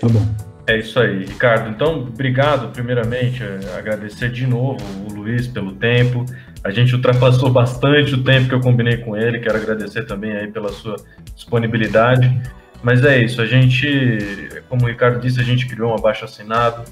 Tá 0.00 0.08
bom. 0.08 0.47
É 0.68 0.76
isso 0.76 1.00
aí, 1.00 1.24
Ricardo. 1.24 1.70
Então, 1.70 2.02
obrigado, 2.02 2.70
primeiramente, 2.70 3.42
agradecer 3.74 4.30
de 4.30 4.46
novo 4.46 4.84
o 5.08 5.14
Luiz 5.14 5.48
pelo 5.48 5.72
tempo. 5.72 6.26
A 6.62 6.70
gente 6.70 6.94
ultrapassou 6.94 7.48
bastante 7.48 8.14
o 8.14 8.22
tempo 8.22 8.50
que 8.50 8.54
eu 8.54 8.60
combinei 8.60 8.98
com 8.98 9.16
ele. 9.16 9.38
Quero 9.38 9.56
agradecer 9.56 10.04
também 10.04 10.30
aí 10.32 10.46
pela 10.46 10.68
sua 10.68 10.96
disponibilidade. 11.34 12.38
Mas 12.82 13.02
é 13.02 13.18
isso, 13.18 13.40
a 13.40 13.46
gente, 13.46 14.50
como 14.68 14.84
o 14.84 14.88
Ricardo 14.88 15.18
disse, 15.18 15.40
a 15.40 15.42
gente 15.42 15.66
criou 15.66 15.90
um 15.90 15.94
abaixo 15.94 16.26
assinado 16.26 16.84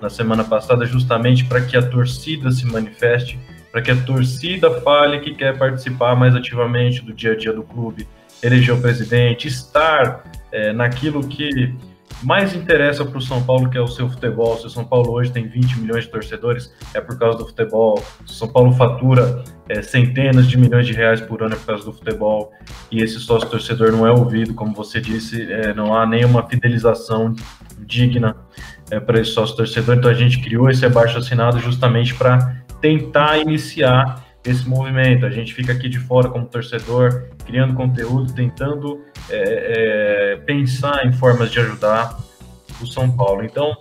na 0.00 0.08
semana 0.08 0.42
passada 0.42 0.86
justamente 0.86 1.44
para 1.44 1.60
que 1.60 1.76
a 1.76 1.82
torcida 1.82 2.50
se 2.50 2.64
manifeste, 2.64 3.38
para 3.70 3.82
que 3.82 3.90
a 3.90 3.96
torcida 3.96 4.70
fale 4.80 5.20
que 5.20 5.34
quer 5.34 5.58
participar 5.58 6.16
mais 6.16 6.34
ativamente 6.34 7.04
do 7.04 7.12
dia 7.12 7.32
a 7.32 7.36
dia 7.36 7.52
do 7.52 7.62
clube, 7.62 8.08
eleger 8.42 8.74
o 8.74 8.80
presidente, 8.80 9.48
estar 9.48 10.24
é, 10.50 10.72
naquilo 10.72 11.28
que 11.28 11.74
mais 12.22 12.54
interessa 12.54 13.04
para 13.04 13.18
o 13.18 13.20
São 13.20 13.42
Paulo, 13.42 13.70
que 13.70 13.78
é 13.78 13.80
o 13.80 13.86
seu 13.86 14.08
futebol. 14.08 14.56
Se 14.58 14.66
o 14.66 14.70
São 14.70 14.84
Paulo 14.84 15.12
hoje 15.12 15.30
tem 15.30 15.46
20 15.46 15.80
milhões 15.80 16.04
de 16.04 16.10
torcedores, 16.10 16.72
é 16.94 17.00
por 17.00 17.18
causa 17.18 17.38
do 17.38 17.46
futebol. 17.46 18.02
Se 18.26 18.32
o 18.32 18.36
São 18.36 18.48
Paulo 18.48 18.72
fatura 18.72 19.44
é, 19.68 19.82
centenas 19.82 20.46
de 20.46 20.58
milhões 20.58 20.86
de 20.86 20.92
reais 20.92 21.20
por 21.20 21.42
ano 21.42 21.54
é 21.54 21.56
por 21.56 21.66
causa 21.66 21.84
do 21.84 21.92
futebol. 21.92 22.52
E 22.90 23.02
esse 23.02 23.18
sócio 23.20 23.48
torcedor 23.48 23.92
não 23.92 24.06
é 24.06 24.10
ouvido, 24.10 24.54
como 24.54 24.74
você 24.74 25.00
disse, 25.00 25.50
é, 25.50 25.72
não 25.74 25.96
há 25.96 26.06
nenhuma 26.06 26.46
fidelização 26.48 27.34
digna 27.78 28.36
é, 28.90 28.98
para 28.98 29.20
esse 29.20 29.30
sócio 29.30 29.56
torcedor. 29.56 29.96
Então 29.96 30.10
a 30.10 30.14
gente 30.14 30.40
criou 30.40 30.68
esse 30.68 30.84
abaixo 30.84 31.18
assinado 31.18 31.58
justamente 31.60 32.14
para 32.14 32.56
tentar 32.80 33.38
iniciar 33.38 34.27
esse 34.44 34.68
movimento. 34.68 35.26
A 35.26 35.30
gente 35.30 35.54
fica 35.54 35.72
aqui 35.72 35.88
de 35.88 35.98
fora 35.98 36.28
como 36.28 36.46
torcedor, 36.46 37.24
criando 37.44 37.74
conteúdo, 37.74 38.32
tentando 38.32 39.04
é, 39.30 40.32
é, 40.32 40.36
pensar 40.36 41.06
em 41.06 41.12
formas 41.12 41.50
de 41.50 41.60
ajudar 41.60 42.18
o 42.80 42.86
São 42.86 43.10
Paulo. 43.10 43.44
Então, 43.44 43.76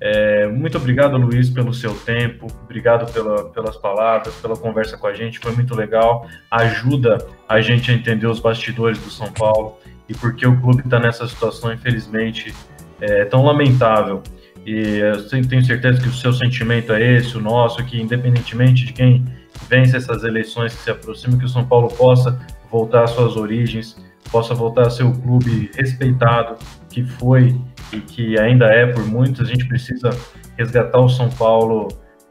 é, 0.00 0.46
muito 0.46 0.76
obrigado, 0.76 1.16
Luiz, 1.16 1.48
pelo 1.48 1.72
seu 1.72 1.94
tempo, 1.94 2.46
obrigado 2.64 3.10
pela, 3.12 3.48
pelas 3.50 3.76
palavras, 3.76 4.34
pela 4.34 4.56
conversa 4.56 4.96
com 4.98 5.06
a 5.06 5.14
gente, 5.14 5.38
foi 5.38 5.52
muito 5.52 5.74
legal. 5.74 6.28
Ajuda 6.50 7.18
a 7.48 7.60
gente 7.60 7.90
a 7.90 7.94
entender 7.94 8.26
os 8.26 8.38
bastidores 8.38 8.98
do 8.98 9.10
São 9.10 9.32
Paulo 9.32 9.78
e 10.08 10.14
porque 10.14 10.46
o 10.46 10.60
clube 10.60 10.82
está 10.82 10.98
nessa 10.98 11.26
situação, 11.26 11.72
infelizmente, 11.72 12.54
é, 13.00 13.24
tão 13.24 13.44
lamentável. 13.44 14.22
e 14.66 14.98
eu 14.98 15.46
tenho 15.48 15.64
certeza 15.64 16.00
que 16.00 16.08
o 16.08 16.12
seu 16.12 16.32
sentimento 16.32 16.92
é 16.92 17.16
esse, 17.16 17.36
o 17.36 17.40
nosso, 17.40 17.84
que 17.84 18.00
independentemente 18.00 18.84
de 18.84 18.92
quem 18.92 19.24
vence 19.68 19.96
essas 19.96 20.24
eleições 20.24 20.74
que 20.74 20.82
se 20.82 20.90
aproximam, 20.90 21.38
que 21.38 21.44
o 21.44 21.48
São 21.48 21.66
Paulo 21.66 21.88
possa 21.88 22.38
voltar 22.70 23.04
às 23.04 23.10
suas 23.10 23.36
origens, 23.36 23.96
possa 24.30 24.54
voltar 24.54 24.86
a 24.86 24.90
ser 24.90 25.04
o 25.04 25.12
clube 25.12 25.70
respeitado 25.74 26.56
que 26.90 27.04
foi 27.04 27.58
e 27.92 28.00
que 28.00 28.38
ainda 28.38 28.66
é 28.66 28.86
por 28.86 29.04
muitos. 29.06 29.40
A 29.40 29.44
gente 29.44 29.66
precisa 29.66 30.10
resgatar 30.56 30.98
o 30.98 31.08
São 31.08 31.28
Paulo, 31.30 31.88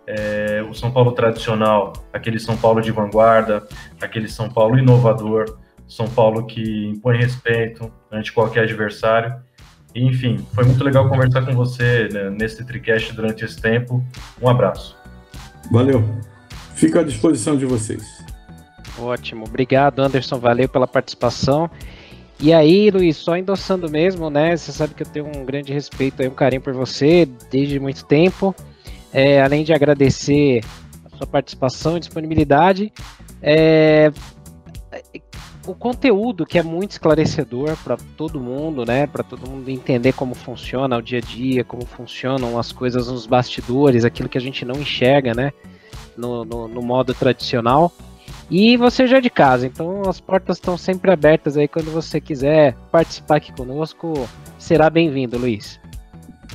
é, 0.08 0.64
o 0.70 0.74
São 0.74 0.92
Paulo 0.92 1.12
tradicional, 1.12 1.94
aquele 2.12 2.40
São 2.40 2.58
Paulo 2.58 2.82
de 2.82 2.92
vanguarda, 2.92 3.64
aquele 4.02 4.28
São 4.28 4.50
Paulo 4.50 4.78
inovador, 4.78 5.58
São 5.88 6.08
Paulo 6.08 6.46
que 6.46 6.88
impõe 6.88 7.18
respeito 7.18 7.92
ante 8.12 8.34
qualquer 8.34 8.64
adversário. 8.64 9.36
enfim, 9.94 10.46
foi 10.54 10.66
muito 10.66 10.84
legal 10.84 11.08
conversar 11.08 11.46
com 11.46 11.54
você 11.54 12.10
né, 12.12 12.30
nesse 12.30 12.66
TriCast 12.66 13.14
durante 13.14 13.46
esse 13.46 13.62
tempo. 13.62 14.04
Um 14.42 14.50
abraço. 14.50 14.98
Valeu. 15.72 16.04
Fico 16.76 17.00
à 17.00 17.04
disposição 17.04 17.58
de 17.58 17.66
vocês. 17.66 18.04
Ótimo. 19.00 19.46
Obrigado, 19.46 20.00
Anderson. 20.02 20.38
Valeu 20.38 20.70
pela 20.70 20.88
participação. 20.88 21.70
E 22.40 22.54
aí, 22.54 22.92
Luiz, 22.92 23.18
só 23.18 23.38
endossando 23.38 23.90
mesmo, 23.90 24.30
né? 24.30 24.56
Você 24.56 24.72
sabe 24.72 24.94
que 24.94 25.04
eu 25.04 25.08
tenho 25.08 25.26
um 25.26 25.46
grande 25.46 25.74
respeito 25.74 26.22
e 26.22 26.28
um 26.28 26.32
carinho 26.32 26.62
por 26.62 26.74
você 26.74 27.28
desde 27.50 27.80
muito 27.80 28.06
tempo. 28.06 28.54
É, 29.14 29.42
além 29.42 29.64
de 29.64 29.74
agradecer 29.74 30.62
a 31.06 31.18
sua 31.18 31.26
participação 31.26 31.96
e 31.96 32.02
disponibilidade, 32.02 32.92
é, 33.42 34.12
o 35.66 35.74
conteúdo 35.74 36.46
que 36.46 36.60
é 36.60 36.64
muito 36.64 36.92
esclarecedor 36.92 37.78
para 37.78 37.96
todo 38.18 38.40
mundo, 38.40 38.86
né? 38.86 39.08
Para 39.08 39.24
todo 39.24 39.50
mundo 39.50 39.70
entender 39.70 40.12
como 40.12 40.36
funciona 40.36 40.98
o 40.98 41.02
dia 41.02 41.20
a 41.20 41.22
dia, 41.22 41.64
como 41.64 41.86
funcionam 41.86 42.60
as 42.60 42.74
coisas 42.74 43.08
nos 43.08 43.26
bastidores, 43.26 44.04
aquilo 44.04 44.28
que 44.28 44.38
a 44.38 44.42
gente 44.42 44.66
não 44.66 44.76
enxerga, 44.76 45.34
né? 45.34 45.54
No, 46.18 46.46
no, 46.46 46.68
no 46.68 46.82
modo 46.82 47.14
tradicional. 47.14 47.92
E 48.50 48.78
você 48.78 49.08
já 49.08 49.18
é 49.18 49.22
de 49.22 49.30
casa, 49.30 49.66
então 49.66 50.04
as 50.08 50.20
portas 50.20 50.58
estão 50.58 50.78
sempre 50.78 51.12
abertas 51.12 51.58
aí 51.58 51.68
quando 51.68 51.92
você 51.92 52.22
quiser 52.22 52.76
participar 52.92 53.38
aqui 53.38 53.52
conosco, 53.52 54.30
será 54.60 54.90
bem-vindo, 54.90 55.38
Luiz. 55.38 55.80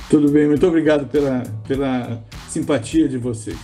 Tudo 0.09 0.31
bem, 0.31 0.47
muito 0.47 0.65
obrigado 0.65 1.05
pela, 1.07 1.43
pela 1.67 2.23
simpatia 2.47 3.09
de 3.09 3.17
vocês. 3.17 3.57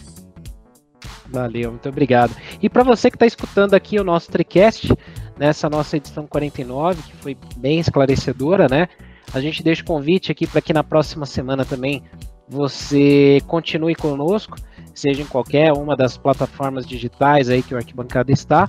Valeu, 1.30 1.72
muito 1.72 1.88
obrigado. 1.90 2.36
E 2.62 2.70
para 2.70 2.84
você 2.84 3.10
que 3.10 3.16
está 3.16 3.26
escutando 3.26 3.74
aqui 3.74 4.00
o 4.00 4.04
nosso 4.04 4.30
TriCast, 4.32 4.94
nessa 5.38 5.70
nossa 5.70 5.98
edição 5.98 6.26
49, 6.26 7.02
que 7.04 7.16
foi 7.18 7.38
bem 7.58 7.80
esclarecedora, 7.80 8.68
né? 8.68 8.88
A 9.34 9.42
gente 9.42 9.62
deixa 9.62 9.84
o 9.84 9.86
convite 9.86 10.32
aqui 10.32 10.48
para 10.48 10.62
que 10.62 10.74
na 10.74 10.84
próxima 10.84 11.26
semana 11.26 11.66
também 11.66 12.02
você 12.48 13.42
continue 13.46 13.94
conosco 13.94 14.58
seja 14.98 15.22
em 15.22 15.26
qualquer 15.26 15.72
uma 15.74 15.96
das 15.96 16.18
plataformas 16.18 16.86
digitais 16.86 17.50
aí 17.50 17.62
que 17.62 17.74
o 17.74 17.78
Arquibancada 17.78 18.32
está. 18.32 18.68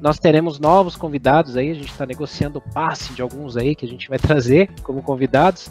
Nós 0.00 0.18
teremos 0.18 0.58
novos 0.58 0.96
convidados 0.96 1.56
aí, 1.56 1.70
a 1.70 1.74
gente 1.74 1.90
está 1.90 2.06
negociando 2.06 2.58
o 2.58 2.72
passe 2.72 3.12
de 3.12 3.22
alguns 3.22 3.56
aí 3.56 3.74
que 3.74 3.84
a 3.84 3.88
gente 3.88 4.08
vai 4.08 4.18
trazer 4.20 4.70
como 4.82 5.02
convidados. 5.02 5.70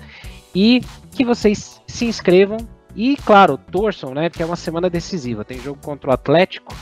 E 0.54 0.82
que 1.12 1.26
vocês 1.26 1.82
se 1.86 2.06
inscrevam 2.06 2.58
e, 2.96 3.18
claro, 3.18 3.58
torçam, 3.58 4.14
né? 4.14 4.30
Porque 4.30 4.42
é 4.42 4.46
uma 4.46 4.56
semana 4.56 4.90
decisiva. 4.90 5.44
Tem 5.44 5.60
jogo 5.60 5.80
contra 5.84 6.10
o 6.10 6.14
Atlético 6.14 6.74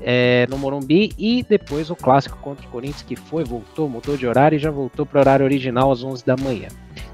é, 0.00 0.46
no 0.48 0.56
Morumbi 0.56 1.12
e 1.18 1.42
depois 1.42 1.90
o 1.90 1.96
clássico 1.96 2.38
contra 2.38 2.66
o 2.66 2.70
Corinthians, 2.70 3.02
que 3.02 3.16
foi, 3.16 3.44
voltou, 3.44 3.88
mudou 3.88 4.16
de 4.16 4.26
horário 4.26 4.56
e 4.56 4.58
já 4.58 4.70
voltou 4.70 5.04
para 5.04 5.18
o 5.18 5.20
horário 5.20 5.44
original 5.44 5.90
às 5.90 6.04
11 6.04 6.24
da 6.24 6.36
manhã. 6.36 6.68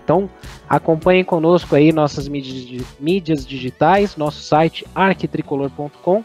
Então, 0.05 0.29
acompanhem 0.69 1.25
conosco 1.25 1.75
aí 1.75 1.91
nossas 1.91 2.29
mídias 2.29 3.47
digitais, 3.47 4.17
nosso 4.17 4.43
site 4.43 4.87
arquitricolor.com 4.95 6.23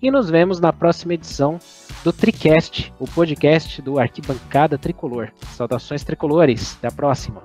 e 0.00 0.10
nos 0.10 0.30
vemos 0.30 0.60
na 0.60 0.72
próxima 0.72 1.14
edição 1.14 1.58
do 2.04 2.12
Tricast, 2.12 2.92
o 3.00 3.06
podcast 3.06 3.82
do 3.82 3.98
Arquibancada 3.98 4.78
Tricolor. 4.78 5.32
Saudações 5.56 6.04
tricolores, 6.04 6.76
até 6.78 6.86
a 6.86 6.92
próxima. 6.92 7.42